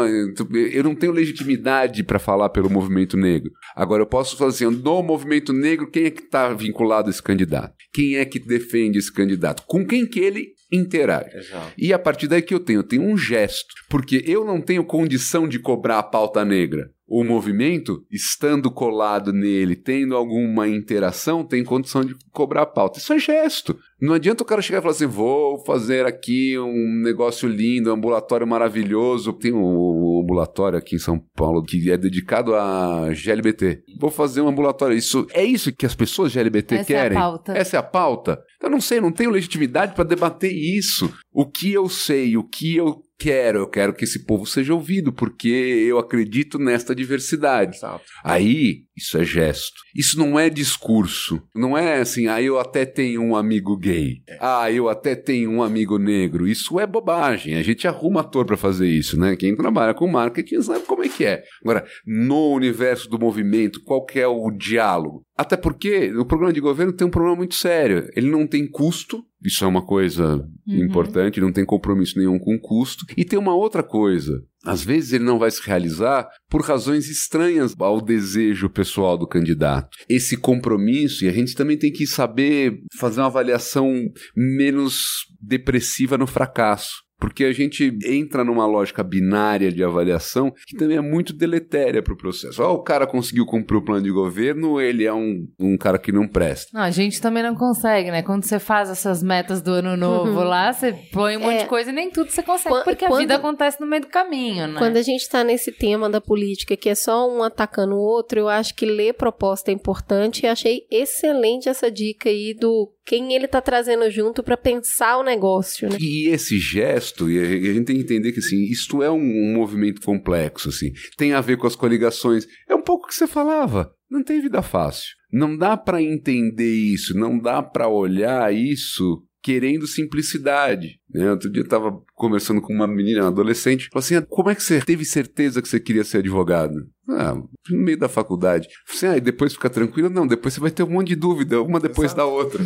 eu 0.70 0.84
não 0.84 0.94
tenho 0.94 1.12
legitimidade 1.12 2.04
para 2.04 2.18
falar 2.18 2.50
pelo 2.50 2.68
movimento 2.68 3.16
negro. 3.16 3.50
Agora, 3.74 4.02
eu 4.02 4.06
posso 4.06 4.36
falar 4.36 4.50
assim, 4.50 4.66
no 4.66 5.02
movimento 5.02 5.50
negro, 5.52 5.90
quem 5.90 6.04
é 6.04 6.10
que 6.10 6.22
está 6.22 6.52
vinculado 6.52 7.08
a 7.08 7.10
esse 7.10 7.22
candidato? 7.22 7.74
Quem 7.90 8.16
é 8.16 8.24
que 8.26 8.38
defende 8.38 8.98
esse 8.98 9.12
candidato? 9.12 9.62
Com 9.66 9.86
quem 9.86 10.06
que 10.06 10.20
ele 10.20 10.48
interage? 10.70 11.34
Exato. 11.34 11.72
E 11.78 11.90
a 11.90 11.98
partir 11.98 12.28
daí 12.28 12.42
que 12.42 12.52
eu 12.52 12.60
tenho, 12.60 12.80
eu 12.80 12.84
tenho 12.84 13.02
um 13.02 13.16
gesto, 13.16 13.74
porque 13.88 14.22
eu 14.26 14.44
não 14.44 14.60
tenho 14.60 14.84
condição 14.84 15.48
de 15.48 15.58
cobrar 15.58 15.98
a 16.00 16.02
pauta 16.02 16.44
negra. 16.44 16.90
O 17.08 17.24
movimento, 17.24 18.04
estando 18.10 18.70
colado 18.70 19.32
nele, 19.32 19.74
tendo 19.74 20.14
alguma 20.14 20.68
interação, 20.68 21.42
tem 21.42 21.64
condição 21.64 22.04
de 22.04 22.14
cobrar 22.30 22.62
a 22.62 22.66
pauta. 22.66 22.98
Isso 22.98 23.12
é 23.14 23.18
gesto. 23.18 23.78
Não 24.00 24.12
adianta 24.14 24.42
o 24.42 24.46
cara 24.46 24.60
chegar 24.60 24.78
e 24.78 24.82
falar 24.82 24.92
assim: 24.92 25.06
vou 25.06 25.64
fazer 25.64 26.04
aqui 26.04 26.58
um 26.58 27.00
negócio 27.02 27.48
lindo, 27.48 27.90
um 27.90 27.94
ambulatório 27.94 28.46
maravilhoso. 28.46 29.32
Tem 29.32 29.52
um 29.52 30.20
ambulatório 30.22 30.78
aqui 30.78 30.96
em 30.96 31.00
São 31.00 31.18
Paulo 31.34 31.62
que 31.62 31.90
é 31.90 31.96
dedicado 31.96 32.54
a 32.54 33.08
GLBT. 33.12 33.82
Vou 33.98 34.10
fazer 34.10 34.42
um 34.42 34.48
ambulatório. 34.48 34.96
Isso 34.96 35.26
é 35.32 35.42
isso 35.42 35.72
que 35.74 35.86
as 35.86 35.94
pessoas 35.94 36.32
GLBT 36.32 36.74
Essa 36.76 36.92
é 36.92 36.96
a 36.96 37.02
querem. 37.02 37.18
pauta. 37.18 37.52
Essa 37.56 37.76
é 37.76 37.80
a 37.80 37.82
pauta. 37.82 38.38
Eu 38.62 38.68
não 38.68 38.80
sei, 38.80 39.00
não 39.00 39.12
tenho 39.12 39.30
legitimidade 39.30 39.94
para 39.94 40.04
debater 40.04 40.52
isso. 40.52 41.12
O 41.38 41.46
que 41.46 41.72
eu 41.72 41.88
sei, 41.88 42.36
o 42.36 42.42
que 42.42 42.74
eu 42.74 43.00
quero, 43.16 43.60
eu 43.60 43.68
quero 43.68 43.94
que 43.94 44.02
esse 44.02 44.24
povo 44.24 44.44
seja 44.44 44.74
ouvido, 44.74 45.12
porque 45.12 45.46
eu 45.48 45.96
acredito 45.96 46.58
nesta 46.58 46.92
diversidade. 46.92 47.76
Exato. 47.76 48.02
Aí, 48.24 48.86
isso 48.96 49.16
é 49.16 49.24
gesto. 49.24 49.80
Isso 49.94 50.18
não 50.18 50.36
é 50.36 50.50
discurso. 50.50 51.40
Não 51.54 51.78
é 51.78 52.00
assim, 52.00 52.26
ah, 52.26 52.42
eu 52.42 52.58
até 52.58 52.84
tenho 52.84 53.22
um 53.22 53.36
amigo 53.36 53.76
gay. 53.76 54.16
Ah, 54.40 54.68
eu 54.72 54.88
até 54.88 55.14
tenho 55.14 55.48
um 55.52 55.62
amigo 55.62 55.96
negro. 55.96 56.44
Isso 56.44 56.80
é 56.80 56.86
bobagem. 56.88 57.54
A 57.54 57.62
gente 57.62 57.86
arruma 57.86 58.22
ator 58.22 58.44
pra 58.44 58.56
fazer 58.56 58.88
isso, 58.88 59.16
né? 59.16 59.36
Quem 59.36 59.54
trabalha 59.54 59.94
com 59.94 60.08
marketing 60.08 60.60
sabe 60.62 60.86
como 60.86 61.04
é 61.04 61.08
que 61.08 61.24
é. 61.24 61.44
Agora, 61.62 61.86
no 62.04 62.52
universo 62.52 63.08
do 63.08 63.16
movimento, 63.16 63.80
qual 63.84 64.04
que 64.04 64.18
é 64.18 64.26
o 64.26 64.50
diálogo? 64.50 65.22
Até 65.38 65.56
porque 65.56 66.12
o 66.16 66.24
programa 66.24 66.52
de 66.52 66.60
governo 66.60 66.92
tem 66.92 67.06
um 67.06 67.10
problema 67.10 67.36
muito 67.36 67.54
sério. 67.54 68.10
Ele 68.16 68.28
não 68.28 68.44
tem 68.44 68.68
custo, 68.68 69.24
isso 69.40 69.64
é 69.64 69.68
uma 69.68 69.86
coisa 69.86 70.44
importante, 70.66 71.40
não 71.40 71.52
tem 71.52 71.64
compromisso 71.64 72.18
nenhum 72.18 72.40
com 72.40 72.58
custo. 72.58 73.06
E 73.16 73.24
tem 73.24 73.38
uma 73.38 73.54
outra 73.54 73.84
coisa. 73.84 74.42
Às 74.64 74.82
vezes 74.82 75.12
ele 75.12 75.22
não 75.22 75.38
vai 75.38 75.48
se 75.48 75.62
realizar 75.64 76.28
por 76.50 76.62
razões 76.62 77.08
estranhas 77.08 77.72
ao 77.78 78.00
desejo 78.00 78.68
pessoal 78.68 79.16
do 79.16 79.28
candidato. 79.28 79.96
Esse 80.08 80.36
compromisso, 80.36 81.24
e 81.24 81.28
a 81.28 81.32
gente 81.32 81.54
também 81.54 81.78
tem 81.78 81.92
que 81.92 82.04
saber 82.04 82.80
fazer 82.98 83.20
uma 83.20 83.28
avaliação 83.28 83.94
menos 84.36 85.24
depressiva 85.40 86.18
no 86.18 86.26
fracasso. 86.26 87.07
Porque 87.20 87.44
a 87.44 87.52
gente 87.52 87.96
entra 88.06 88.44
numa 88.44 88.66
lógica 88.66 89.02
binária 89.02 89.72
de 89.72 89.82
avaliação 89.82 90.52
que 90.66 90.76
também 90.76 90.96
é 90.96 91.00
muito 91.00 91.32
deletéria 91.32 92.02
para 92.02 92.14
o 92.14 92.16
processo. 92.16 92.62
Ó, 92.62 92.74
o 92.74 92.82
cara 92.82 93.06
conseguiu 93.06 93.44
cumprir 93.44 93.76
o 93.78 93.84
plano 93.84 94.02
de 94.02 94.10
governo, 94.10 94.80
ele 94.80 95.04
é 95.04 95.12
um, 95.12 95.46
um 95.58 95.76
cara 95.76 95.98
que 95.98 96.12
não 96.12 96.28
presta. 96.28 96.70
Não, 96.72 96.82
a 96.82 96.90
gente 96.90 97.20
também 97.20 97.42
não 97.42 97.54
consegue, 97.54 98.10
né? 98.10 98.22
Quando 98.22 98.44
você 98.44 98.58
faz 98.58 98.88
essas 98.88 99.22
metas 99.22 99.60
do 99.60 99.72
ano 99.72 99.96
novo 99.96 100.42
lá, 100.44 100.72
você 100.72 100.92
põe 101.12 101.36
um 101.36 101.40
monte 101.40 101.54
É. 101.56 101.62
de 101.62 101.66
coisa 101.66 101.90
e 101.90 101.92
nem 101.92 102.10
tudo 102.10 102.30
você 102.30 102.42
consegue, 102.42 102.74
Quan- 102.76 102.84
porque 102.84 103.04
a 103.04 103.08
quando- 103.08 103.20
vida 103.20 103.34
acontece 103.36 103.80
no 103.80 103.86
meio 103.86 104.02
do 104.02 104.08
caminho, 104.08 104.66
né? 104.68 104.78
Quando 104.78 104.96
a 104.96 105.02
gente 105.02 105.28
tá 105.28 105.42
nesse 105.42 105.72
tema 105.72 106.08
da 106.08 106.20
política, 106.20 106.76
que 106.76 106.88
é 106.88 106.94
só 106.94 107.28
um 107.28 107.42
atacando 107.42 107.94
o 107.94 107.98
outro, 108.00 108.38
eu 108.38 108.48
acho 108.48 108.74
que 108.74 108.86
ler 108.86 109.14
proposta 109.14 109.70
é 109.70 109.74
importante 109.74 110.44
e 110.44 110.46
achei 110.46 110.82
excelente 110.90 111.68
essa 111.68 111.90
dica 111.90 112.28
aí 112.28 112.54
do 112.54 112.92
quem 113.08 113.34
ele 113.34 113.48
tá 113.48 113.62
trazendo 113.62 114.10
junto 114.10 114.42
pra 114.42 114.54
pensar 114.54 115.16
o 115.16 115.22
negócio, 115.22 115.88
né? 115.88 115.96
E 115.98 116.28
esse 116.28 116.58
gesto, 116.58 117.30
e 117.30 117.38
a 117.40 117.72
gente 117.72 117.86
tem 117.86 117.96
que 117.96 118.02
entender 118.02 118.32
que 118.32 118.40
assim, 118.40 118.64
isto 118.64 119.02
é 119.02 119.10
um, 119.10 119.16
um 119.16 119.54
movimento 119.54 120.02
complexo, 120.02 120.68
assim, 120.68 120.92
tem 121.16 121.32
a 121.32 121.40
ver 121.40 121.56
com 121.56 121.66
as 121.66 121.74
coligações. 121.74 122.46
É 122.68 122.74
um 122.74 122.82
pouco 122.82 123.06
o 123.06 123.08
que 123.08 123.14
você 123.14 123.26
falava. 123.26 123.90
Não 124.10 124.22
tem 124.22 124.42
vida 124.42 124.60
fácil. 124.60 125.08
Não 125.32 125.56
dá 125.56 125.74
para 125.74 126.02
entender 126.02 126.70
isso, 126.70 127.18
não 127.18 127.38
dá 127.38 127.62
para 127.62 127.88
olhar 127.88 128.54
isso 128.54 129.22
querendo 129.42 129.86
simplicidade. 129.86 131.00
Né? 131.08 131.30
Outro 131.30 131.50
dia 131.50 131.62
eu 131.62 131.68
tava 131.68 131.90
conversando 132.18 132.60
com 132.60 132.72
uma 132.72 132.86
menina, 132.86 133.22
uma 133.22 133.28
adolescente, 133.28 133.88
falou 133.92 134.04
assim: 134.04 134.16
"Ah, 134.16 134.26
como 134.28 134.50
é 134.50 134.54
que 134.54 134.62
você 134.62 134.80
teve 134.80 135.04
certeza 135.04 135.62
que 135.62 135.68
você 135.68 135.80
queria 135.80 136.04
ser 136.04 136.18
advogado? 136.18 136.74
Ah, 137.10 137.34
no 137.34 137.78
meio 137.78 137.98
da 137.98 138.08
faculdade. 138.08 138.68
Falei 138.86 138.96
assim, 138.96 139.06
ah, 139.06 139.16
e 139.16 139.20
depois 139.20 139.54
fica 139.54 139.70
tranquilo? 139.70 140.10
Não, 140.10 140.26
depois 140.26 140.52
você 140.52 140.60
vai 140.60 140.70
ter 140.70 140.82
um 140.82 140.90
monte 140.90 141.08
de 141.08 141.16
dúvida, 141.16 141.62
uma 141.62 141.80
depois 141.80 142.12
da 142.12 142.26
outra. 142.26 142.62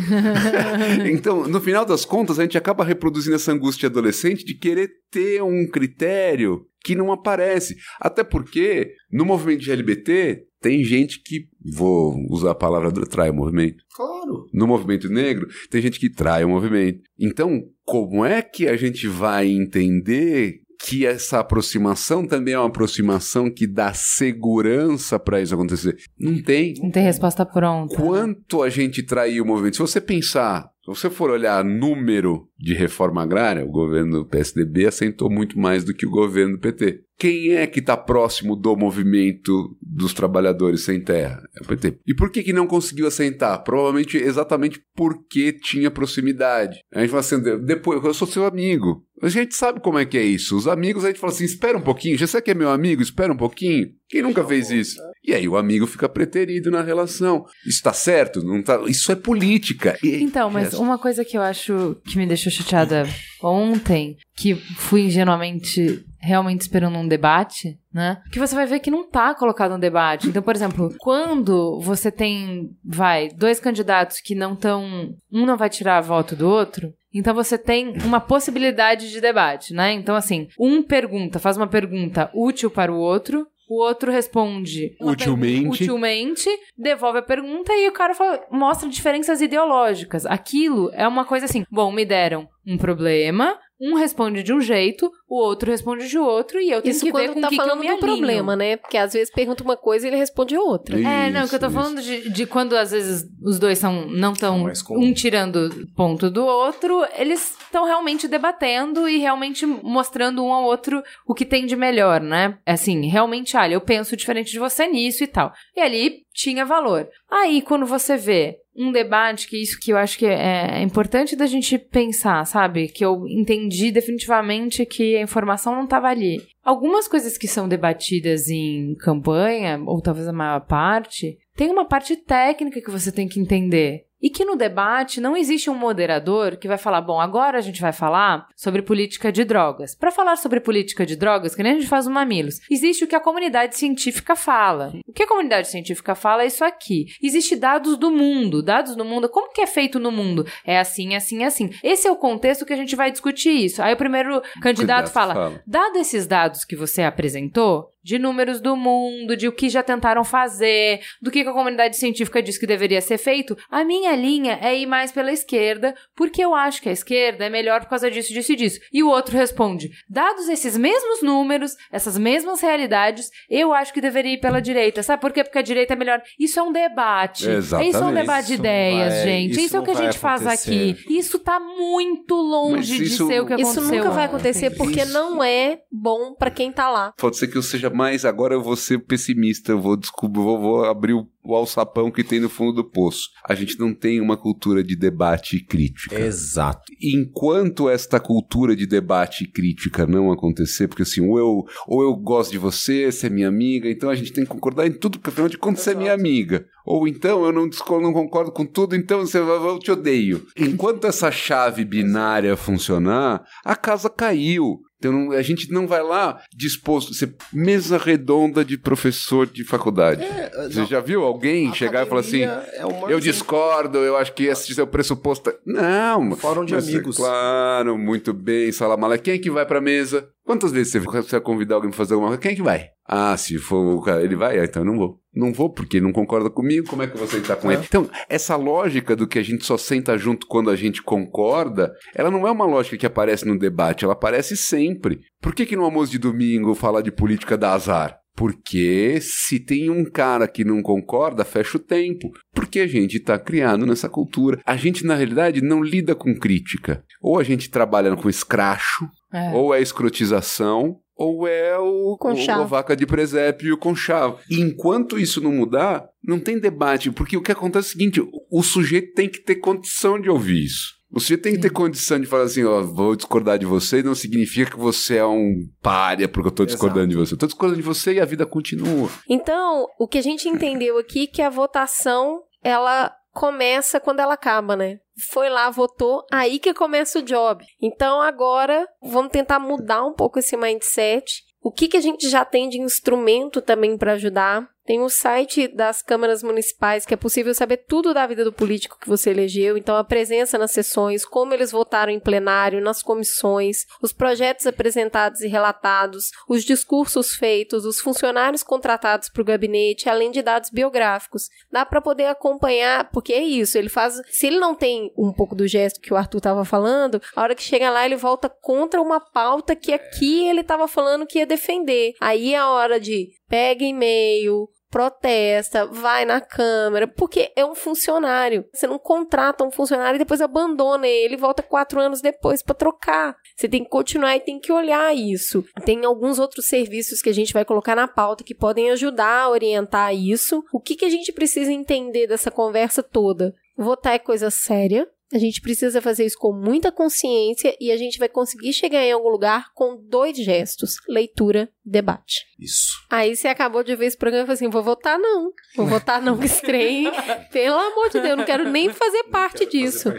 então, 1.09 1.47
no 1.47 1.61
final 1.61 1.85
das 1.85 2.03
contas, 2.03 2.37
a 2.37 2.43
gente 2.43 2.57
acaba 2.57 2.83
reproduzindo 2.83 3.37
essa 3.37 3.53
angústia 3.53 3.87
adolescente 3.87 4.43
de 4.43 4.53
querer 4.53 4.89
ter 5.09 5.41
um 5.41 5.65
critério 5.69 6.65
que 6.83 6.95
não 6.95 7.11
aparece. 7.11 7.75
Até 7.99 8.23
porque, 8.23 8.91
no 9.11 9.23
movimento 9.25 9.61
de 9.61 9.71
LGBT, 9.71 10.43
tem 10.61 10.83
gente 10.83 11.21
que, 11.23 11.47
vou 11.73 12.13
usar 12.29 12.51
a 12.51 12.55
palavra, 12.55 12.91
do- 12.91 13.05
trai 13.05 13.29
o 13.29 13.33
movimento. 13.33 13.83
Claro. 13.95 14.45
No 14.53 14.67
movimento 14.67 15.09
negro, 15.09 15.47
tem 15.69 15.81
gente 15.81 15.99
que 15.99 16.09
trai 16.09 16.43
o 16.43 16.49
movimento. 16.49 16.99
Então, 17.19 17.61
como 17.85 18.25
é 18.25 18.41
que 18.41 18.67
a 18.67 18.75
gente 18.75 19.07
vai 19.07 19.47
entender 19.49 20.61
que 20.85 21.05
essa 21.05 21.39
aproximação 21.39 22.25
também 22.27 22.53
é 22.53 22.59
uma 22.59 22.67
aproximação 22.67 23.49
que 23.49 23.65
dá 23.65 23.93
segurança 23.93 25.17
para 25.19 25.41
isso 25.41 25.53
acontecer? 25.53 25.95
Não 26.19 26.41
tem. 26.41 26.73
Não 26.81 26.91
tem 26.91 27.03
resposta 27.03 27.45
pronta. 27.45 27.95
Quanto 27.95 28.61
a 28.61 28.69
gente 28.69 29.03
traiu 29.05 29.43
o 29.43 29.47
movimento? 29.47 29.75
Se 29.77 29.81
você 29.81 30.01
pensar, 30.01 30.69
se 30.83 30.87
você 31.01 31.09
for 31.09 31.29
olhar 31.29 31.63
número 31.63 32.47
de 32.59 32.73
reforma 32.73 33.23
agrária, 33.23 33.63
o 33.65 33.71
governo 33.71 34.19
do 34.19 34.25
PSDB 34.25 34.85
assentou 34.85 35.29
muito 35.29 35.57
mais 35.57 35.83
do 35.83 35.93
que 35.93 36.05
o 36.05 36.09
governo 36.11 36.53
do 36.53 36.59
PT. 36.59 37.01
Quem 37.17 37.53
é 37.53 37.65
que 37.67 37.79
está 37.79 37.95
próximo 37.95 38.55
do 38.55 38.75
movimento 38.75 39.77
dos 39.81 40.13
trabalhadores 40.13 40.83
sem 40.83 40.99
terra? 40.99 41.41
É 41.57 41.63
o 41.63 41.67
PT. 41.67 41.99
E 42.05 42.13
por 42.13 42.29
que, 42.31 42.43
que 42.43 42.51
não 42.51 42.67
conseguiu 42.67 43.07
assentar? 43.07 43.63
Provavelmente 43.63 44.17
exatamente 44.17 44.81
porque 44.95 45.53
tinha 45.53 45.89
proximidade. 45.91 46.79
A 46.93 46.99
gente 46.99 47.09
fala 47.11 47.19
assim, 47.21 47.39
"De- 47.41 47.59
depois, 47.59 48.03
eu 48.03 48.13
sou 48.13 48.27
seu 48.27 48.45
amigo. 48.45 49.05
A 49.23 49.29
gente 49.29 49.55
sabe 49.55 49.79
como 49.79 49.97
é 49.97 50.05
que 50.05 50.17
é 50.17 50.23
isso. 50.23 50.55
Os 50.57 50.67
amigos, 50.67 51.03
a 51.03 51.07
gente 51.07 51.19
fala 51.19 51.31
assim, 51.31 51.45
espera 51.45 51.77
um 51.77 51.81
pouquinho. 51.81 52.17
Já 52.17 52.27
sabe 52.27 52.43
que 52.43 52.51
é 52.51 52.53
meu 52.53 52.69
amigo? 52.69 53.01
Espera 53.01 53.31
um 53.31 53.37
pouquinho. 53.37 53.87
Quem 54.09 54.21
nunca 54.21 54.43
fez 54.43 54.69
isso? 54.69 54.97
E 55.25 55.33
aí 55.33 55.47
o 55.47 55.55
amigo 55.57 55.87
fica 55.87 56.07
preterido 56.09 56.69
na 56.69 56.81
relação. 56.81 57.45
Isso 57.65 57.81
tá 57.81 57.93
certo? 57.93 58.43
Não 58.43 58.61
tá... 58.61 58.81
Isso 58.87 59.11
é 59.11 59.15
política. 59.15 59.97
E- 60.03 60.21
Então, 60.21 60.49
mas 60.49 60.73
uma 60.73 60.97
coisa 60.99 61.23
que 61.23 61.37
eu 61.37 61.41
acho 61.41 61.95
que 62.05 62.17
me 62.17 62.27
deixou 62.27 62.51
chateada 62.51 63.07
ontem, 63.41 64.17
que 64.35 64.55
fui 64.55 65.03
ingenuamente 65.05 66.03
realmente 66.19 66.61
esperando 66.61 66.97
um 66.97 67.07
debate, 67.07 67.77
né? 67.93 68.21
Que 68.31 68.39
você 68.39 68.55
vai 68.55 68.65
ver 68.65 68.79
que 68.79 68.89
não 68.91 69.09
tá 69.09 69.35
colocado 69.35 69.73
um 69.75 69.79
debate. 69.79 70.27
Então, 70.29 70.41
por 70.41 70.55
exemplo, 70.55 70.93
quando 70.99 71.79
você 71.81 72.09
tem, 72.11 72.69
vai, 72.83 73.29
dois 73.29 73.59
candidatos 73.59 74.21
que 74.21 74.33
não 74.33 74.53
estão. 74.53 75.13
Um 75.31 75.45
não 75.45 75.57
vai 75.57 75.69
tirar 75.69 75.99
voto 76.01 76.35
do 76.35 76.47
outro. 76.47 76.93
Então 77.13 77.33
você 77.33 77.57
tem 77.57 77.93
uma 78.03 78.19
possibilidade 78.19 79.11
de 79.11 79.21
debate, 79.21 79.73
né? 79.73 79.91
Então, 79.93 80.15
assim, 80.15 80.47
um 80.59 80.81
pergunta, 80.81 81.39
faz 81.39 81.57
uma 81.57 81.67
pergunta 81.67 82.29
útil 82.33 82.69
para 82.71 82.91
o 82.91 82.97
outro. 82.97 83.47
O 83.69 83.81
outro 83.81 84.11
responde 84.11 84.93
Utilmente. 85.01 85.67
utilmente, 85.83 86.49
devolve 86.77 87.19
a 87.19 87.21
pergunta 87.23 87.71
e 87.73 87.87
o 87.87 87.93
cara 87.93 88.13
fala- 88.13 88.43
mostra 88.51 88.89
diferenças 88.89 89.41
ideológicas. 89.41 90.25
Aquilo 90.25 90.91
é 90.93 91.07
uma 91.07 91.23
coisa 91.23 91.45
assim: 91.45 91.63
bom, 91.71 91.91
me 91.91 92.05
deram 92.05 92.47
um 92.67 92.77
problema, 92.77 93.57
um 93.83 93.95
responde 93.95 94.43
de 94.43 94.53
um 94.53 94.61
jeito, 94.61 95.11
o 95.27 95.35
outro 95.35 95.69
responde 95.69 96.07
de 96.07 96.17
outro, 96.17 96.59
e 96.61 96.71
eu 96.71 96.81
tenho 96.81 96.91
Isso 96.91 97.05
que 97.05 97.11
ver 97.11 97.27
quando 97.27 97.33
com 97.33 97.41
tá 97.41 97.47
o 97.47 97.49
que, 97.49 97.55
que 97.57 97.61
eu 97.61 97.65
falando 97.65 97.81
me 97.81 97.91
do 97.91 97.97
problema, 97.97 98.55
né? 98.55 98.77
Porque 98.77 98.97
às 98.97 99.11
vezes 99.11 99.29
pergunta 99.29 99.61
uma 99.61 99.75
coisa 99.75 100.05
e 100.05 100.09
ele 100.09 100.15
responde 100.15 100.57
outra. 100.57 100.97
É, 100.97 101.29
não, 101.29 101.43
o 101.43 101.49
que 101.49 101.55
eu 101.55 101.59
tô 101.59 101.67
Isso, 101.67 101.75
falando 101.75 102.01
de, 102.01 102.29
de 102.29 102.45
quando 102.45 102.77
às 102.77 102.91
vezes 102.91 103.27
os 103.43 103.59
dois 103.59 103.77
são 103.77 104.07
não 104.07 104.33
tão 104.33 104.65
um 104.91 105.13
tirando 105.13 105.87
ponto 105.95 106.29
do 106.29 106.45
outro, 106.45 107.05
eles 107.17 107.57
estão 107.61 107.83
realmente 107.83 108.27
debatendo 108.27 109.09
e 109.09 109.17
realmente 109.17 109.65
mostrando 109.65 110.43
um 110.43 110.53
ao 110.53 110.63
outro 110.63 111.03
o 111.27 111.33
que 111.33 111.45
tem 111.45 111.65
de 111.65 111.75
melhor, 111.75 112.21
né? 112.21 112.57
Assim, 112.65 113.07
realmente, 113.07 113.57
olha, 113.57 113.73
eu 113.73 113.81
penso 113.81 114.15
diferente 114.15 114.51
de 114.51 114.59
você 114.59 114.87
nisso 114.87 115.23
e 115.23 115.27
tal. 115.27 115.51
E 115.75 115.81
ali 115.81 116.23
tinha 116.33 116.65
valor. 116.65 117.07
Aí, 117.29 117.61
quando 117.61 117.85
você 117.85 118.15
vê 118.15 118.62
um 118.75 118.91
debate 118.91 119.47
que 119.47 119.61
isso 119.61 119.79
que 119.79 119.91
eu 119.91 119.97
acho 119.97 120.17
que 120.17 120.25
é, 120.25 120.79
é 120.79 120.81
importante 120.81 121.35
da 121.35 121.45
gente 121.45 121.77
pensar, 121.77 122.45
sabe? 122.45 122.87
Que 122.87 123.05
eu 123.05 123.27
entendi 123.27 123.91
definitivamente 123.91 124.85
que 124.85 125.15
a 125.15 125.21
informação 125.21 125.75
não 125.75 125.83
estava 125.83 126.07
ali. 126.07 126.41
Algumas 126.63 127.07
coisas 127.07 127.37
que 127.37 127.47
são 127.47 127.67
debatidas 127.67 128.47
em 128.47 128.95
campanha, 128.95 129.81
ou 129.85 130.01
talvez 130.01 130.27
a 130.27 130.33
maior 130.33 130.61
parte, 130.61 131.37
tem 131.55 131.69
uma 131.69 131.85
parte 131.85 132.15
técnica 132.15 132.81
que 132.81 132.91
você 132.91 133.11
tem 133.11 133.27
que 133.27 133.39
entender. 133.39 134.05
E 134.23 134.29
que 134.29 134.45
no 134.45 134.55
debate 134.55 135.19
não 135.19 135.35
existe 135.35 135.69
um 135.69 135.75
moderador 135.75 136.55
que 136.55 136.67
vai 136.67 136.77
falar, 136.77 137.01
bom, 137.01 137.19
agora 137.19 137.57
a 137.57 137.61
gente 137.61 137.81
vai 137.81 137.91
falar 137.91 138.47
sobre 138.55 138.81
política 138.81 139.33
de 139.33 139.43
drogas. 139.43 139.93
Para 139.93 140.11
falar 140.11 140.37
sobre 140.37 140.61
política 140.61 141.05
de 141.05 141.17
drogas, 141.17 141.53
que 141.53 141.61
nem 141.61 141.73
a 141.73 141.75
gente 141.75 141.87
faz 141.87 142.07
no 142.07 142.13
Mamilos, 142.13 142.61
existe 142.71 143.03
o 143.03 143.07
que 143.07 143.15
a 143.15 143.19
comunidade 143.19 143.75
científica 143.75 144.33
fala. 144.33 144.93
O 145.05 145.11
que 145.11 145.23
a 145.23 145.27
comunidade 145.27 145.67
científica 145.67 146.15
fala 146.15 146.43
é 146.43 146.47
isso 146.47 146.63
aqui. 146.63 147.07
Existe 147.21 147.57
dados 147.57 147.97
do 147.97 148.09
mundo. 148.09 148.63
Dados 148.63 148.95
do 148.95 149.03
mundo, 149.03 149.27
como 149.27 149.51
que 149.51 149.59
é 149.59 149.67
feito 149.67 149.99
no 149.99 150.11
mundo? 150.11 150.47
É 150.65 150.79
assim, 150.79 151.15
assim, 151.15 151.43
assim. 151.43 151.69
Esse 151.83 152.07
é 152.07 152.11
o 152.11 152.15
contexto 152.15 152.65
que 152.65 152.71
a 152.71 152.77
gente 152.77 152.95
vai 152.95 153.11
discutir 153.11 153.51
isso. 153.51 153.81
Aí 153.81 153.93
o 153.93 153.97
primeiro 153.97 154.41
candidato 154.61 155.11
fala, 155.11 155.33
fala. 155.33 155.61
dado 155.67 155.97
esses 155.97 156.25
dados 156.25 156.63
que 156.63 156.77
você 156.77 157.01
apresentou, 157.01 157.92
de 158.03 158.19
números 158.19 158.59
do 158.59 158.75
mundo, 158.75 159.35
de 159.37 159.47
o 159.47 159.51
que 159.51 159.69
já 159.69 159.81
tentaram 159.81 160.23
fazer, 160.23 160.99
do 161.21 161.31
que 161.31 161.39
a 161.41 161.53
comunidade 161.53 161.95
científica 161.97 162.41
diz 162.41 162.57
que 162.57 162.67
deveria 162.67 163.01
ser 163.01 163.17
feito, 163.17 163.57
a 163.69 163.83
minha 163.83 164.15
linha 164.15 164.59
é 164.61 164.77
ir 164.77 164.85
mais 164.85 165.11
pela 165.11 165.31
esquerda, 165.31 165.95
porque 166.15 166.43
eu 166.43 166.53
acho 166.53 166.81
que 166.81 166.89
a 166.89 166.91
esquerda 166.91 167.45
é 167.45 167.49
melhor 167.49 167.81
por 167.81 167.89
causa 167.89 168.09
disso, 168.11 168.33
disso 168.33 168.51
e 168.51 168.55
disso. 168.55 168.79
E 168.91 169.01
o 169.03 169.07
outro 169.09 169.37
responde: 169.37 169.89
dados 170.09 170.49
esses 170.49 170.77
mesmos 170.77 171.21
números, 171.21 171.71
essas 171.91 172.17
mesmas 172.17 172.61
realidades, 172.61 173.29
eu 173.49 173.73
acho 173.73 173.93
que 173.93 174.01
deveria 174.01 174.33
ir 174.33 174.39
pela 174.39 174.61
direita. 174.61 175.01
Sabe 175.03 175.21
por 175.21 175.31
quê? 175.31 175.43
Porque 175.43 175.59
a 175.59 175.61
direita 175.61 175.93
é 175.93 175.95
melhor. 175.95 176.21
Isso 176.39 176.59
é 176.59 176.63
um 176.63 176.71
debate. 176.71 177.49
Exatamente. 177.49 177.89
Isso 177.95 178.03
é 178.03 178.05
um 178.07 178.13
debate 178.13 178.45
de 178.47 178.53
Isso 178.53 178.61
ideias, 178.61 179.13
vai- 179.13 179.23
gente. 179.23 179.51
isso 179.51 179.59
Isso, 179.61 179.77
é 179.77 179.79
o 179.79 179.83
que 179.83 179.91
a 179.91 179.95
gente 179.95 180.17
faz 180.17 180.41
acontecer. 180.45 180.91
aqui. 180.91 181.05
Isso 181.17 181.39
tá 181.39 181.59
muito 181.59 182.35
longe 182.35 183.03
isso- 183.03 183.25
de 183.27 183.33
ser 183.33 183.41
o 183.41 183.45
que 183.45 183.53
Isso 183.55 183.71
aconteceu. 183.79 183.97
nunca 183.97 184.09
vai 184.11 184.25
acontecer 184.25 184.69
porque 184.71 185.01
Isso. 185.01 185.13
não 185.13 185.43
é 185.43 185.79
bom 185.91 186.33
pra 186.35 186.49
quem 186.51 186.71
tá 186.71 186.89
lá. 186.89 187.13
Pode 187.17 187.37
ser 187.37 187.47
que 187.47 187.57
eu 187.57 187.61
seja 187.61 187.89
mais. 187.93 188.25
Agora 188.25 188.53
eu 188.53 188.61
vou 188.61 188.75
ser 188.75 188.99
pessimista, 188.99 189.71
eu 189.71 189.81
vou 189.81 189.95
descobrir, 189.95 190.41
vou, 190.41 190.59
vou 190.59 190.85
abrir 190.85 191.13
o, 191.13 191.27
o 191.43 191.55
alçapão 191.55 192.11
que 192.11 192.23
tem 192.23 192.39
no 192.39 192.49
fundo 192.49 192.73
do 192.73 192.83
poço. 192.83 193.29
A 193.47 193.53
gente 193.55 193.79
não 193.79 193.93
tem 193.93 194.19
uma 194.19 194.37
cultura 194.37 194.83
de 194.83 194.95
debate 194.95 195.57
e 195.57 195.63
crítica. 195.63 196.19
Exato. 196.19 196.81
Enquanto 197.01 197.89
esta 197.89 198.19
cultura 198.19 198.75
de 198.75 198.85
debate 198.85 199.43
e 199.43 199.47
crítica 199.47 200.05
não 200.05 200.31
acontecer, 200.31 200.87
porque 200.87 201.03
assim, 201.03 201.21
ou 201.21 201.37
eu, 201.37 201.63
ou 201.87 202.01
eu 202.01 202.15
gosto 202.15 202.51
de 202.51 202.57
você, 202.57 203.11
você 203.11 203.27
é 203.27 203.29
minha 203.29 203.47
amiga, 203.47 203.89
então 203.89 204.09
a 204.09 204.15
gente 204.15 204.33
tem 204.33 204.43
que 204.43 204.49
concordar 204.49 204.87
em 204.87 204.91
tudo, 204.91 205.19
porque 205.19 205.29
afinal 205.29 205.49
de 205.49 205.57
contas 205.57 205.83
você 205.83 205.91
é 205.91 205.95
minha 205.95 206.13
amiga. 206.13 206.65
Ou 206.85 207.07
então 207.07 207.45
eu 207.45 207.51
não, 207.51 207.67
discordo, 207.67 208.03
não 208.03 208.13
concordo 208.13 208.51
com 208.51 208.65
tudo, 208.65 208.95
então 208.95 209.21
você, 209.21 209.37
eu 209.37 209.79
te 209.79 209.91
odeio. 209.91 210.45
Enquanto 210.57 211.07
essa 211.07 211.31
chave 211.31 211.85
binária 211.85 212.57
funcionar, 212.57 213.43
a 213.63 213.75
casa 213.75 214.09
caiu. 214.09 214.79
Então 215.03 215.11
não- 215.11 215.31
a 215.33 215.41
gente 215.41 215.69
não 215.71 215.85
vai 215.85 216.01
lá 216.01 216.41
disposto 216.55 217.11
a 217.11 217.13
ser 217.13 217.35
mesa 217.51 217.97
redonda 217.97 218.63
de 218.63 218.77
professor 218.77 219.45
de 219.45 219.63
faculdade. 219.65 220.23
Você 220.71 220.85
já 220.85 221.01
viu 221.01 221.23
alguém 221.23 221.73
chegar 221.73 222.05
e 222.05 222.09
falar 222.09 222.21
assim: 222.21 222.43
É 222.43 222.83
eu 223.09 223.19
discordo, 223.19 223.97
eu 223.97 224.15
acho 224.15 224.33
que 224.33 224.43
esse 224.45 224.79
é 224.79 224.83
o 224.83 224.87
pressuposto. 224.87 225.53
Não, 225.65 226.35
Fórum 226.37 226.63
de 226.63 226.73
mas, 226.73 226.87
amigos. 226.87 227.17
Claro, 227.17 227.97
muito 227.97 228.31
bem, 228.33 228.71
Salamala. 228.71 229.17
Quem 229.17 229.33
é 229.33 229.37
que 229.37 229.51
vai 229.51 229.65
pra 229.65 229.81
mesa? 229.81 230.29
Quantas 230.45 230.71
vezes 230.71 230.91
você 230.91 230.99
vai 230.99 231.41
convidar 231.41 231.75
alguém 231.75 231.89
pra 231.89 231.97
fazer 231.97 232.13
alguma 232.13 232.29
coisa? 232.29 232.41
Quem 232.41 232.51
é 232.51 232.55
que 232.55 232.61
vai? 232.61 232.87
Ah, 233.07 233.35
se 233.37 233.57
for 233.57 233.95
o 233.95 234.01
cara, 234.01 234.23
ele 234.23 234.35
vai? 234.35 234.59
Ah, 234.59 234.65
então 234.65 234.81
eu 234.81 234.85
não 234.85 234.97
vou. 234.97 235.19
Não 235.33 235.53
vou 235.53 235.69
porque 235.71 235.97
ele 235.97 236.05
não 236.05 236.11
concorda 236.11 236.49
comigo, 236.49 236.87
como 236.87 237.01
é 237.01 237.07
que 237.07 237.13
eu 237.13 237.19
vou 237.19 237.27
sentar 237.27 237.57
com 237.57 237.71
ele? 237.71 237.81
Então, 237.85 238.09
essa 238.29 238.55
lógica 238.55 239.15
do 239.15 239.27
que 239.27 239.39
a 239.39 239.43
gente 239.43 239.65
só 239.65 239.77
senta 239.77 240.17
junto 240.17 240.45
quando 240.45 240.69
a 240.69 240.75
gente 240.75 241.01
concorda, 241.01 241.93
ela 242.13 242.29
não 242.29 242.47
é 242.47 242.51
uma 242.51 242.65
lógica 242.65 242.97
que 242.97 243.05
aparece 243.05 243.45
no 243.45 243.57
debate, 243.57 244.03
ela 244.03 244.13
aparece 244.13 244.55
sempre. 244.55 245.21
Por 245.41 245.55
que 245.55 245.65
que 245.65 245.75
no 245.75 245.83
almoço 245.83 246.11
de 246.11 246.19
domingo 246.19 246.75
falar 246.75 247.01
de 247.01 247.11
política 247.11 247.57
dá 247.57 247.73
azar? 247.73 248.19
Porque 248.35 249.19
se 249.21 249.59
tem 249.59 249.89
um 249.89 250.03
cara 250.03 250.47
que 250.47 250.63
não 250.63 250.81
concorda, 250.81 251.45
fecha 251.45 251.77
o 251.77 251.79
tempo. 251.79 252.31
Porque 252.53 252.79
a 252.79 252.87
gente 252.87 253.17
está 253.17 253.37
criado 253.37 253.85
nessa 253.85 254.09
cultura. 254.09 254.59
A 254.65 254.75
gente, 254.75 255.05
na 255.05 255.15
realidade, 255.15 255.61
não 255.61 255.83
lida 255.83 256.15
com 256.15 256.35
crítica. 256.35 257.03
Ou 257.21 257.39
a 257.39 257.43
gente 257.43 257.69
trabalha 257.69 258.15
com 258.15 258.27
escracho, 258.27 259.07
É. 259.33 259.51
ou 259.53 259.73
é 259.73 259.81
escrotização, 259.81 260.97
ou 261.15 261.47
é 261.47 261.77
o, 261.77 262.17
o- 262.19 262.51
a 262.51 262.63
vaca 262.63 262.95
de 262.95 263.05
presépio 263.05 263.77
com 263.77 263.95
chave. 263.95 264.37
E 264.49 264.59
enquanto 264.59 265.19
isso 265.19 265.41
não 265.41 265.51
mudar, 265.51 266.05
não 266.23 266.39
tem 266.39 266.59
debate. 266.59 267.11
Porque 267.11 267.37
o 267.37 267.41
que 267.41 267.51
acontece 267.51 267.87
é 267.87 267.89
o 267.89 267.91
seguinte: 267.91 268.21
o, 268.51 268.63
sujeito 268.63 269.13
tem 269.13 269.29
que 269.29 269.39
ter 269.39 269.55
condição 269.55 270.19
de 270.19 270.29
ouvir 270.29 270.63
isso. 270.65 270.93
O 271.11 271.19
sujeito 271.19 271.43
tem 271.43 271.53
que 271.53 271.59
ter 271.61 271.69
condição 271.69 272.19
de 272.19 272.25
falar 272.25 272.45
assim, 272.45 272.63
ó, 272.63 272.81
vou 272.81 273.15
discordar 273.15 273.59
de 273.59 273.67
você, 273.67 274.01
não 274.01 274.15
significa 274.15 274.71
que 274.71 274.79
você 274.79 275.17
é 275.17 275.25
um 275.25 275.67
párea 275.79 276.27
porque 276.27 276.47
eu 276.47 276.51
tô 276.51 276.65
discordando 276.65 277.09
de 277.09 277.15
você. 277.15 277.35
Eu 277.35 277.37
tô 277.37 277.45
discordando 277.45 277.79
de 277.79 277.85
você 277.87 278.13
e 278.13 278.19
a 278.19 278.25
vida 278.25 278.47
continua. 278.47 279.07
Então, 279.29 279.85
o 279.99 280.07
que 280.07 280.17
a 280.17 280.23
gente 280.23 280.49
entendeu 280.49 280.97
aqui 280.97 281.25
é 281.25 281.27
que 281.27 281.41
a 281.43 281.51
votação, 281.51 282.41
ela 282.63 283.11
começa 283.33 283.99
quando 283.99 284.19
ela 284.19 284.35
acaba, 284.35 284.75
né? 284.75 284.99
Foi 285.29 285.49
lá, 285.49 285.69
votou, 285.69 286.25
aí 286.31 286.59
que 286.59 286.73
começa 286.73 287.19
o 287.19 287.23
job. 287.23 287.65
Então, 287.81 288.21
agora, 288.21 288.87
vamos 289.01 289.31
tentar 289.31 289.59
mudar 289.59 290.05
um 290.05 290.13
pouco 290.13 290.39
esse 290.39 290.55
mindset. 290.55 291.43
O 291.61 291.71
que, 291.71 291.87
que 291.87 291.97
a 291.97 292.01
gente 292.01 292.29
já 292.29 292.45
tem 292.45 292.69
de 292.69 292.79
instrumento 292.79 293.61
também 293.61 293.97
para 293.97 294.13
ajudar? 294.13 294.69
Tem 294.85 295.01
o 295.01 295.09
site 295.09 295.67
das 295.67 296.01
câmaras 296.01 296.43
municipais, 296.43 297.05
que 297.05 297.13
é 297.13 297.17
possível 297.17 297.53
saber 297.53 297.77
tudo 297.77 298.13
da 298.13 298.27
vida 298.27 298.43
do 298.43 298.51
político 298.51 298.97
que 298.99 299.07
você 299.07 299.29
elegeu. 299.29 299.77
Então, 299.77 299.95
a 299.95 300.03
presença 300.03 300.57
nas 300.57 300.71
sessões, 300.71 301.23
como 301.25 301.53
eles 301.53 301.71
votaram 301.71 302.11
em 302.11 302.19
plenário, 302.19 302.81
nas 302.81 303.01
comissões, 303.01 303.85
os 304.01 304.11
projetos 304.11 304.67
apresentados 304.67 305.41
e 305.41 305.47
relatados, 305.47 306.31
os 306.49 306.63
discursos 306.65 307.33
feitos, 307.33 307.85
os 307.85 307.99
funcionários 307.99 308.61
contratados 308.61 309.29
para 309.29 309.41
o 309.41 309.45
gabinete, 309.45 310.09
além 310.09 310.31
de 310.31 310.41
dados 310.41 310.69
biográficos. 310.69 311.47
Dá 311.71 311.85
para 311.85 312.01
poder 312.01 312.25
acompanhar, 312.25 313.09
porque 313.11 313.31
é 313.31 313.41
isso, 313.41 313.77
ele 313.77 313.89
faz. 313.89 314.21
Se 314.29 314.47
ele 314.47 314.59
não 314.59 314.75
tem 314.75 315.13
um 315.17 315.31
pouco 315.31 315.55
do 315.55 315.67
gesto 315.67 316.01
que 316.01 316.13
o 316.13 316.17
Arthur 316.17 316.39
estava 316.39 316.65
falando, 316.65 317.21
a 317.35 317.41
hora 317.41 317.55
que 317.55 317.63
chega 317.63 317.89
lá, 317.89 318.05
ele 318.05 318.17
volta 318.17 318.49
contra 318.49 319.01
uma 319.01 319.19
pauta 319.19 319.75
que 319.75 319.93
aqui 319.93 320.45
ele 320.47 320.61
estava 320.61 320.87
falando 320.87 321.25
que 321.25 321.39
ia 321.39 321.45
defender. 321.45 322.13
Aí 322.19 322.53
é 322.53 322.57
a 322.57 322.69
hora 322.69 322.99
de 322.99 323.29
pega 323.53 323.85
e-mail, 323.85 324.67
protesta, 324.89 325.85
vai 325.85 326.25
na 326.25 326.41
Câmara, 326.41 327.07
porque 327.07 327.51
é 327.55 327.63
um 327.63 327.75
funcionário. 327.75 328.65
Você 328.73 328.87
não 328.87 328.97
contrata 328.97 329.63
um 329.63 329.69
funcionário 329.69 330.15
e 330.15 330.17
depois 330.17 330.41
abandona 330.41 331.07
ele 331.07 331.37
volta 331.37 331.61
quatro 331.61 332.01
anos 332.01 332.19
depois 332.19 332.63
para 332.63 332.73
trocar. 332.73 333.35
Você 333.55 333.69
tem 333.69 333.83
que 333.83 333.91
continuar 333.91 334.35
e 334.35 334.39
tem 334.39 334.59
que 334.59 334.71
olhar 334.71 335.15
isso. 335.15 335.63
Tem 335.85 336.03
alguns 336.03 336.39
outros 336.39 336.65
serviços 336.65 337.21
que 337.21 337.29
a 337.29 337.33
gente 337.33 337.53
vai 337.53 337.63
colocar 337.63 337.95
na 337.95 338.07
pauta 338.07 338.43
que 338.43 338.55
podem 338.55 338.89
ajudar 338.89 339.43
a 339.43 339.49
orientar 339.51 340.15
isso. 340.15 340.63
O 340.73 340.79
que, 340.79 340.95
que 340.95 341.05
a 341.05 341.09
gente 341.11 341.31
precisa 341.31 341.71
entender 341.71 342.25
dessa 342.25 342.49
conversa 342.49 343.03
toda? 343.03 343.53
Votar 343.77 344.15
é 344.15 344.19
coisa 344.19 344.49
séria. 344.49 345.07
A 345.33 345.39
gente 345.39 345.61
precisa 345.61 346.01
fazer 346.01 346.25
isso 346.25 346.37
com 346.37 346.53
muita 346.53 346.91
consciência 346.91 347.75
e 347.79 347.91
a 347.91 347.97
gente 347.97 348.19
vai 348.19 348.29
conseguir 348.29 348.71
chegar 348.71 349.03
em 349.03 349.11
algum 349.11 349.29
lugar 349.29 349.73
com 349.73 349.97
dois 349.97 350.37
gestos: 350.37 350.97
leitura 351.09 351.69
debate. 351.83 352.45
Isso. 352.59 352.93
Aí 353.09 353.35
você 353.35 353.47
acabou 353.47 353.83
de 353.83 353.95
ver 353.95 354.05
esse 354.05 354.17
programa 354.17 354.43
e 354.43 354.45
falou 354.45 354.53
assim: 354.53 354.69
vou 354.69 354.83
votar 354.83 355.19
não. 355.19 355.51
Vou 355.75 355.85
votar 355.85 356.21
não 356.21 356.37
que 356.37 356.47
trem. 356.61 357.11
Pelo 357.51 357.77
amor 357.77 358.09
de 358.09 358.21
Deus, 358.21 358.37
não 358.37 358.45
quero 358.45 358.69
nem 358.69 358.89
fazer 358.89 359.23
parte 359.25 359.65
disso. 359.65 360.13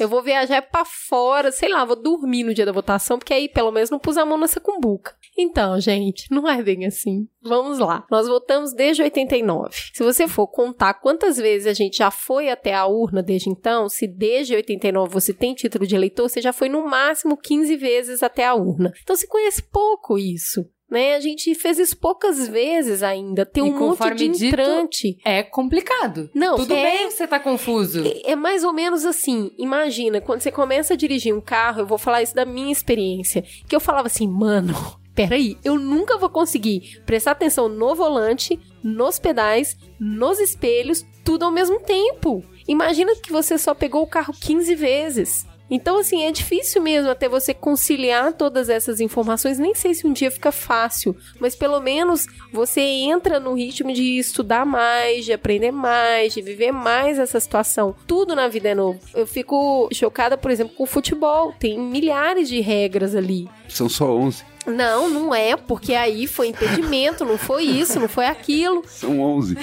Eu 0.00 0.08
vou 0.08 0.22
viajar 0.22 0.62
pra 0.62 0.84
fora, 0.84 1.52
sei 1.52 1.68
lá, 1.68 1.84
vou 1.84 1.96
dormir 1.96 2.42
no 2.42 2.54
dia 2.54 2.66
da 2.66 2.72
votação, 2.72 3.18
porque 3.18 3.34
aí 3.34 3.48
pelo 3.48 3.70
menos 3.70 3.90
não 3.90 3.98
pus 3.98 4.16
a 4.16 4.24
mão 4.24 4.38
nessa 4.38 4.60
cumbuca. 4.60 5.14
Então, 5.36 5.78
gente, 5.80 6.26
não 6.32 6.48
é 6.48 6.62
bem 6.62 6.86
assim. 6.86 7.28
Vamos 7.42 7.78
lá. 7.78 8.06
Nós 8.10 8.26
votamos 8.26 8.72
desde 8.72 9.02
89. 9.02 9.74
Se 9.92 10.02
você 10.02 10.26
for 10.26 10.48
contar 10.48 10.94
quantas 10.94 11.36
vezes 11.36 11.66
a 11.66 11.74
gente 11.74 11.98
já 11.98 12.10
foi 12.10 12.48
até 12.48 12.74
a 12.74 12.86
urna 12.86 13.22
desde 13.22 13.50
então, 13.50 13.88
se 13.88 14.06
desde 14.06 14.53
89 14.56 15.12
você 15.12 15.32
tem 15.32 15.54
título 15.54 15.86
de 15.86 15.94
eleitor, 15.94 16.28
você 16.28 16.40
já 16.40 16.52
foi 16.52 16.68
no 16.68 16.86
máximo 16.88 17.36
15 17.36 17.76
vezes 17.76 18.22
até 18.22 18.44
a 18.46 18.54
urna. 18.54 18.92
Então 19.02 19.14
você 19.16 19.26
conhece 19.26 19.62
pouco 19.62 20.18
isso. 20.18 20.64
Né? 20.90 21.14
A 21.16 21.20
gente 21.20 21.54
fez 21.54 21.78
isso 21.78 21.96
poucas 21.96 22.46
vezes 22.46 23.02
ainda. 23.02 23.44
Tem 23.44 23.62
um 23.62 23.76
monte 23.76 24.14
de 24.14 24.28
dito, 24.28 24.44
entrante. 24.44 25.16
É 25.24 25.42
complicado. 25.42 26.30
Não, 26.34 26.56
Tudo 26.56 26.74
é- 26.74 26.82
bem 26.82 27.10
você 27.10 27.26
tá 27.26 27.40
confuso. 27.40 28.06
É- 28.06 28.32
É 28.32 28.36
mais 28.36 28.62
ou 28.62 28.72
menos 28.72 29.04
assim. 29.04 29.50
Imagina, 29.58 30.20
quando 30.20 30.40
você 30.42 30.52
começa 30.52 30.94
a 30.94 30.96
dirigir 30.96 31.34
um 31.34 31.40
carro, 31.40 31.80
eu 31.80 31.86
vou 31.86 31.98
falar 31.98 32.22
isso 32.22 32.34
da 32.34 32.44
minha 32.44 32.70
experiência. 32.70 33.42
Que 33.66 33.74
eu 33.74 33.80
falava 33.80 34.06
assim, 34.06 34.28
mano, 34.28 34.72
peraí, 35.16 35.56
eu 35.64 35.76
nunca 35.78 36.18
vou 36.18 36.28
conseguir 36.28 37.00
prestar 37.06 37.32
atenção 37.32 37.68
no 37.68 37.94
volante, 37.94 38.60
nos 38.82 39.18
pedais, 39.18 39.76
nos 39.98 40.38
espelhos, 40.38 41.04
tudo 41.24 41.44
ao 41.46 41.50
mesmo 41.50 41.80
tempo. 41.80 42.44
Imagina 42.66 43.14
que 43.16 43.32
você 43.32 43.58
só 43.58 43.74
pegou 43.74 44.02
o 44.02 44.06
carro 44.06 44.34
15 44.38 44.74
vezes. 44.74 45.46
Então, 45.70 45.98
assim, 45.98 46.24
é 46.24 46.30
difícil 46.30 46.82
mesmo 46.82 47.10
até 47.10 47.28
você 47.28 47.54
conciliar 47.54 48.32
todas 48.34 48.68
essas 48.68 49.00
informações. 49.00 49.58
Nem 49.58 49.74
sei 49.74 49.94
se 49.94 50.06
um 50.06 50.12
dia 50.12 50.30
fica 50.30 50.52
fácil, 50.52 51.16
mas 51.40 51.56
pelo 51.56 51.80
menos 51.80 52.26
você 52.52 52.80
entra 52.80 53.40
no 53.40 53.54
ritmo 53.54 53.92
de 53.92 54.18
estudar 54.18 54.66
mais, 54.66 55.24
de 55.24 55.32
aprender 55.32 55.72
mais, 55.72 56.34
de 56.34 56.42
viver 56.42 56.70
mais 56.70 57.18
essa 57.18 57.40
situação. 57.40 57.94
Tudo 58.06 58.36
na 58.36 58.46
vida 58.46 58.68
é 58.68 58.74
novo. 58.74 59.00
Eu 59.14 59.26
fico 59.26 59.88
chocada, 59.92 60.36
por 60.36 60.50
exemplo, 60.50 60.74
com 60.76 60.84
o 60.84 60.86
futebol. 60.86 61.54
Tem 61.58 61.78
milhares 61.78 62.48
de 62.48 62.60
regras 62.60 63.14
ali. 63.14 63.48
São 63.68 63.88
só 63.88 64.14
11. 64.14 64.53
Não, 64.66 65.10
não 65.10 65.34
é, 65.34 65.56
porque 65.56 65.94
aí 65.94 66.26
foi 66.26 66.48
impedimento, 66.48 67.24
não 67.24 67.36
foi 67.36 67.64
isso, 67.64 68.00
não 68.00 68.08
foi 68.08 68.26
aquilo. 68.26 68.82
São 68.86 69.20
11. 69.20 69.56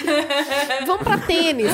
Vamos 0.85 1.03
pra 1.03 1.17
tênis. 1.17 1.71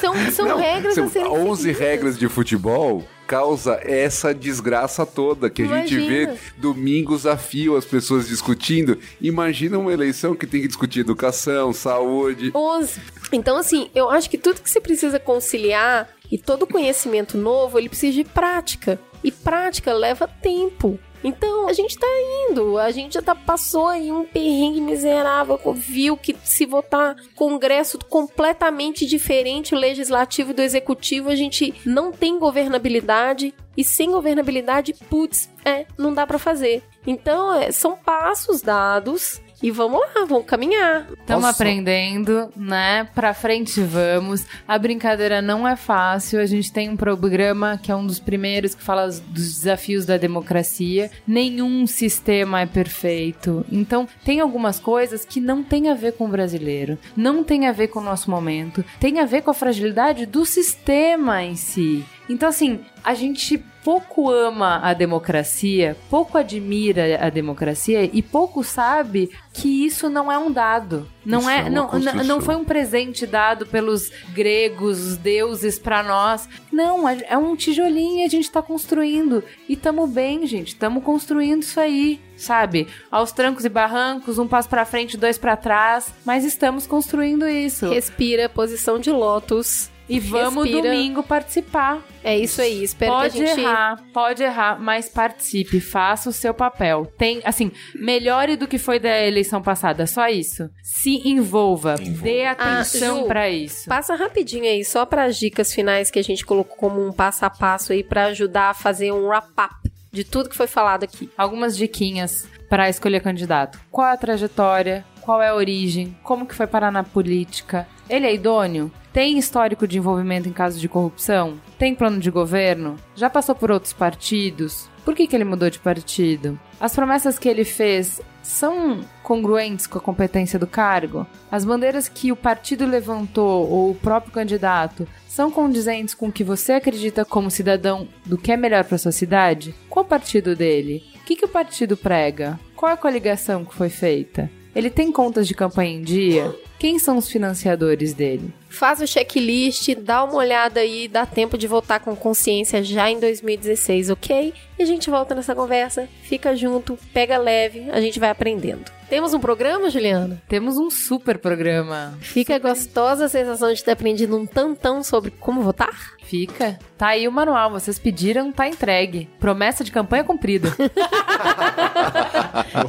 São, 0.00 0.14
são 0.30 0.56
regras 0.56 0.94
São 0.94 1.04
a 1.04 1.08
serem 1.08 1.28
11 1.28 1.62
seguidas. 1.62 1.80
regras 1.80 2.18
de 2.18 2.28
futebol 2.28 3.04
causa 3.26 3.78
essa 3.82 4.34
desgraça 4.34 5.04
toda 5.04 5.50
que 5.50 5.62
a 5.62 5.66
gente 5.66 5.96
vê 5.96 6.22
Imagina. 6.22 6.38
domingos 6.56 7.26
a 7.26 7.36
fio 7.36 7.76
as 7.76 7.84
pessoas 7.84 8.26
discutindo. 8.26 8.98
Imagina 9.20 9.78
uma 9.78 9.92
eleição 9.92 10.34
que 10.34 10.46
tem 10.46 10.62
que 10.62 10.68
discutir 10.68 11.00
educação, 11.00 11.72
saúde. 11.72 12.50
11. 12.54 13.00
Então, 13.30 13.58
assim, 13.58 13.90
eu 13.94 14.08
acho 14.08 14.30
que 14.30 14.38
tudo 14.38 14.62
que 14.62 14.70
você 14.70 14.80
precisa 14.80 15.20
conciliar 15.20 16.08
e 16.30 16.38
todo 16.38 16.66
conhecimento 16.66 17.36
novo, 17.36 17.78
ele 17.78 17.90
precisa 17.90 18.14
de 18.14 18.24
prática. 18.24 18.98
E 19.22 19.30
prática 19.30 19.92
leva 19.92 20.26
tempo. 20.26 20.98
Então, 21.22 21.68
a 21.68 21.72
gente 21.72 21.98
tá 21.98 22.06
indo, 22.48 22.78
a 22.78 22.90
gente 22.90 23.14
já 23.14 23.22
tá, 23.22 23.34
passou 23.34 23.88
aí 23.88 24.12
um 24.12 24.24
perrengue 24.24 24.80
miserável, 24.80 25.58
viu 25.74 26.16
que 26.16 26.36
se 26.44 26.64
votar 26.64 27.16
congresso 27.34 27.98
completamente 28.08 29.06
diferente, 29.06 29.74
o 29.74 29.78
legislativo 29.78 30.54
do 30.54 30.62
executivo, 30.62 31.28
a 31.28 31.36
gente 31.36 31.74
não 31.84 32.12
tem 32.12 32.38
governabilidade, 32.38 33.54
e 33.76 33.84
sem 33.84 34.10
governabilidade, 34.10 34.92
putz, 35.08 35.48
é, 35.64 35.86
não 35.96 36.12
dá 36.12 36.26
pra 36.26 36.38
fazer. 36.38 36.82
Então, 37.06 37.54
é, 37.54 37.70
são 37.70 37.96
passos 37.96 38.60
dados, 38.60 39.40
e 39.62 39.70
vamos 39.70 40.00
lá, 40.00 40.24
vamos 40.24 40.46
caminhar. 40.46 41.06
Estamos 41.10 41.44
aprendendo, 41.44 42.50
né? 42.56 43.08
Pra 43.14 43.34
frente 43.34 43.80
vamos. 43.80 44.46
A 44.66 44.78
brincadeira 44.78 45.42
não 45.42 45.66
é 45.66 45.74
fácil. 45.74 46.40
A 46.40 46.46
gente 46.46 46.72
tem 46.72 46.88
um 46.88 46.96
programa 46.96 47.78
que 47.82 47.90
é 47.90 47.96
um 47.96 48.06
dos 48.06 48.20
primeiros 48.20 48.74
que 48.74 48.82
fala 48.82 49.06
dos 49.06 49.58
desafios 49.58 50.06
da 50.06 50.16
democracia. 50.16 51.10
Nenhum 51.26 51.86
sistema 51.86 52.60
é 52.60 52.66
perfeito. 52.66 53.66
Então, 53.70 54.08
tem 54.24 54.40
algumas 54.40 54.78
coisas 54.78 55.24
que 55.24 55.40
não 55.40 55.62
tem 55.62 55.88
a 55.88 55.94
ver 55.94 56.12
com 56.12 56.26
o 56.26 56.28
brasileiro, 56.28 56.98
não 57.16 57.42
tem 57.42 57.66
a 57.66 57.72
ver 57.72 57.88
com 57.88 57.98
o 57.98 58.04
nosso 58.04 58.30
momento, 58.30 58.84
tem 59.00 59.18
a 59.18 59.24
ver 59.24 59.42
com 59.42 59.50
a 59.50 59.54
fragilidade 59.54 60.26
do 60.26 60.46
sistema 60.46 61.42
em 61.42 61.56
si. 61.56 62.04
Então, 62.28 62.48
assim, 62.48 62.80
a 63.02 63.14
gente 63.14 63.62
pouco 63.88 64.30
ama 64.30 64.80
a 64.82 64.92
democracia, 64.92 65.96
pouco 66.10 66.36
admira 66.36 67.24
a 67.24 67.30
democracia 67.30 68.04
e 68.12 68.20
pouco 68.20 68.62
sabe 68.62 69.30
que 69.50 69.86
isso 69.86 70.10
não 70.10 70.30
é 70.30 70.36
um 70.36 70.52
dado. 70.52 71.08
Não 71.24 71.40
Isso 71.40 71.48
é, 71.48 71.58
é 71.60 71.70
não, 71.70 71.90
não, 72.24 72.40
foi 72.42 72.54
um 72.54 72.66
presente 72.66 73.26
dado 73.26 73.64
pelos 73.64 74.10
gregos, 74.34 75.00
os 75.00 75.16
deuses 75.16 75.78
pra 75.78 76.02
nós. 76.02 76.46
Não, 76.70 77.08
é 77.08 77.38
um 77.38 77.56
tijolinho 77.56 78.18
e 78.18 78.24
a 78.24 78.28
gente 78.28 78.50
tá 78.50 78.60
construindo. 78.60 79.42
E 79.66 79.74
tamo 79.74 80.06
bem, 80.06 80.46
gente. 80.46 80.76
Tamo 80.76 81.00
construindo 81.00 81.62
isso 81.62 81.80
aí, 81.80 82.20
sabe? 82.36 82.88
Aos 83.10 83.32
trancos 83.32 83.64
e 83.64 83.70
barrancos, 83.70 84.38
um 84.38 84.46
passo 84.46 84.68
pra 84.68 84.84
frente, 84.84 85.16
dois 85.16 85.38
pra 85.38 85.56
trás, 85.56 86.12
mas 86.26 86.44
estamos 86.44 86.86
construindo 86.86 87.48
isso. 87.48 87.88
Respira, 87.88 88.50
posição 88.50 88.98
de 88.98 89.10
lótus. 89.10 89.90
E 90.08 90.18
vamos 90.18 90.64
respira. 90.64 90.90
domingo 90.90 91.22
participar. 91.22 92.02
É 92.24 92.36
isso 92.36 92.60
aí, 92.62 92.82
espero 92.82 93.12
Pode 93.12 93.36
que 93.36 93.42
a 93.42 93.46
gente... 93.46 93.60
errar, 93.60 94.02
pode 94.12 94.42
errar, 94.42 94.80
mas 94.80 95.08
participe, 95.08 95.80
faça 95.80 96.30
o 96.30 96.32
seu 96.32 96.54
papel. 96.54 97.06
Tem, 97.18 97.40
assim, 97.44 97.70
melhore 97.94 98.56
do 98.56 98.66
que 98.66 98.78
foi 98.78 98.98
da 98.98 99.20
eleição 99.26 99.60
passada, 99.62 100.06
só 100.06 100.28
isso. 100.28 100.68
Se 100.82 101.28
envolva, 101.28 101.94
dê 101.96 102.44
atenção 102.46 103.24
Ah, 103.24 103.26
pra 103.26 103.50
isso. 103.50 103.88
Passa 103.88 104.14
rapidinho 104.14 104.64
aí, 104.64 104.84
só 104.84 105.04
para 105.04 105.24
as 105.24 105.36
dicas 105.36 105.72
finais 105.72 106.10
que 106.10 106.18
a 106.18 106.24
gente 106.24 106.44
colocou 106.44 106.76
como 106.76 107.06
um 107.06 107.12
passo 107.12 107.44
a 107.44 107.50
passo 107.50 107.92
aí 107.92 108.02
para 108.02 108.26
ajudar 108.26 108.70
a 108.70 108.74
fazer 108.74 109.12
um 109.12 109.26
wrap-up 109.26 109.74
de 110.10 110.24
tudo 110.24 110.48
que 110.48 110.56
foi 110.56 110.66
falado 110.66 111.04
aqui. 111.04 111.30
Algumas 111.36 111.76
diquinhas 111.76 112.48
pra 112.68 112.88
escolher 112.88 113.20
candidato. 113.22 113.78
Qual 113.90 114.06
é 114.06 114.12
a 114.12 114.16
trajetória? 114.16 115.04
Qual 115.20 115.40
é 115.42 115.48
a 115.48 115.54
origem? 115.54 116.16
Como 116.22 116.46
que 116.46 116.54
foi 116.54 116.66
parar 116.66 116.90
na 116.90 117.04
política? 117.04 117.86
Ele 118.08 118.26
é 118.26 118.34
idôneo? 118.34 118.90
Tem 119.12 119.38
histórico 119.38 119.88
de 119.88 119.98
envolvimento 119.98 120.48
em 120.48 120.52
casos 120.52 120.80
de 120.80 120.88
corrupção? 120.88 121.58
Tem 121.78 121.94
plano 121.94 122.20
de 122.20 122.30
governo? 122.30 122.96
Já 123.14 123.30
passou 123.30 123.54
por 123.54 123.70
outros 123.70 123.92
partidos? 123.92 124.88
Por 125.04 125.14
que, 125.14 125.26
que 125.26 125.34
ele 125.34 125.44
mudou 125.44 125.70
de 125.70 125.78
partido? 125.78 126.60
As 126.78 126.94
promessas 126.94 127.38
que 127.38 127.48
ele 127.48 127.64
fez 127.64 128.20
são 128.42 129.00
congruentes 129.22 129.86
com 129.86 129.98
a 129.98 130.02
competência 130.02 130.58
do 130.58 130.66
cargo? 130.66 131.26
As 131.50 131.64
bandeiras 131.64 132.08
que 132.08 132.30
o 132.30 132.36
partido 132.36 132.86
levantou 132.86 133.68
ou 133.70 133.90
o 133.90 133.94
próprio 133.94 134.32
candidato 134.32 135.08
são 135.26 135.50
condizentes 135.50 136.14
com 136.14 136.28
o 136.28 136.32
que 136.32 136.44
você 136.44 136.74
acredita 136.74 137.24
como 137.24 137.50
cidadão 137.50 138.06
do 138.26 138.36
que 138.36 138.52
é 138.52 138.56
melhor 138.56 138.84
para 138.84 138.98
sua 138.98 139.12
cidade? 139.12 139.74
Qual 139.88 140.04
o 140.04 140.08
partido 140.08 140.54
dele? 140.54 141.02
O 141.16 141.24
que, 141.24 141.36
que 141.36 141.44
o 141.46 141.48
partido 141.48 141.96
prega? 141.96 142.60
Qual 142.76 142.90
é 142.90 142.94
a 142.94 142.98
coligação 142.98 143.64
que 143.64 143.74
foi 143.74 143.88
feita? 143.88 144.50
Ele 144.78 144.90
tem 144.90 145.10
contas 145.10 145.48
de 145.48 145.56
campanha 145.56 145.96
em 145.96 146.02
dia? 146.02 146.54
Quem 146.78 147.00
são 147.00 147.16
os 147.16 147.28
financiadores 147.28 148.14
dele? 148.14 148.54
Faz 148.68 149.00
o 149.00 149.08
checklist, 149.08 149.92
dá 149.96 150.22
uma 150.22 150.36
olhada 150.36 150.78
aí, 150.78 151.08
dá 151.08 151.26
tempo 151.26 151.58
de 151.58 151.66
votar 151.66 151.98
com 151.98 152.14
consciência 152.14 152.80
já 152.84 153.10
em 153.10 153.18
2016, 153.18 154.10
ok? 154.10 154.54
E 154.78 154.82
a 154.84 154.86
gente 154.86 155.10
volta 155.10 155.34
nessa 155.34 155.52
conversa, 155.52 156.08
fica 156.22 156.54
junto, 156.54 156.96
pega 157.12 157.36
leve, 157.38 157.90
a 157.90 158.00
gente 158.00 158.20
vai 158.20 158.30
aprendendo. 158.30 158.97
Temos 159.08 159.32
um 159.32 159.40
programa, 159.40 159.88
Juliana? 159.88 160.40
Temos 160.46 160.76
um 160.76 160.90
super 160.90 161.38
programa. 161.38 162.18
Fica 162.20 162.58
gostosa 162.58 163.24
a 163.24 163.28
sensação 163.28 163.72
de 163.72 163.82
ter 163.82 163.92
aprendido 163.92 164.36
um 164.36 164.44
tantão 164.44 165.02
sobre 165.02 165.30
como 165.30 165.62
votar? 165.62 166.12
Fica. 166.24 166.78
Tá 166.98 167.08
aí 167.08 167.26
o 167.26 167.32
manual, 167.32 167.70
vocês 167.70 167.98
pediram, 167.98 168.52
tá 168.52 168.68
entregue. 168.68 169.28
Promessa 169.40 169.82
de 169.82 169.90
campanha 169.90 170.24
cumprida. 170.24 170.74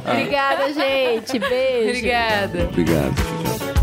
Obrigada, 0.06 0.72
gente. 0.74 1.38
Beijo. 1.38 1.88
Obrigada. 1.88 2.64
Obrigado. 2.64 3.79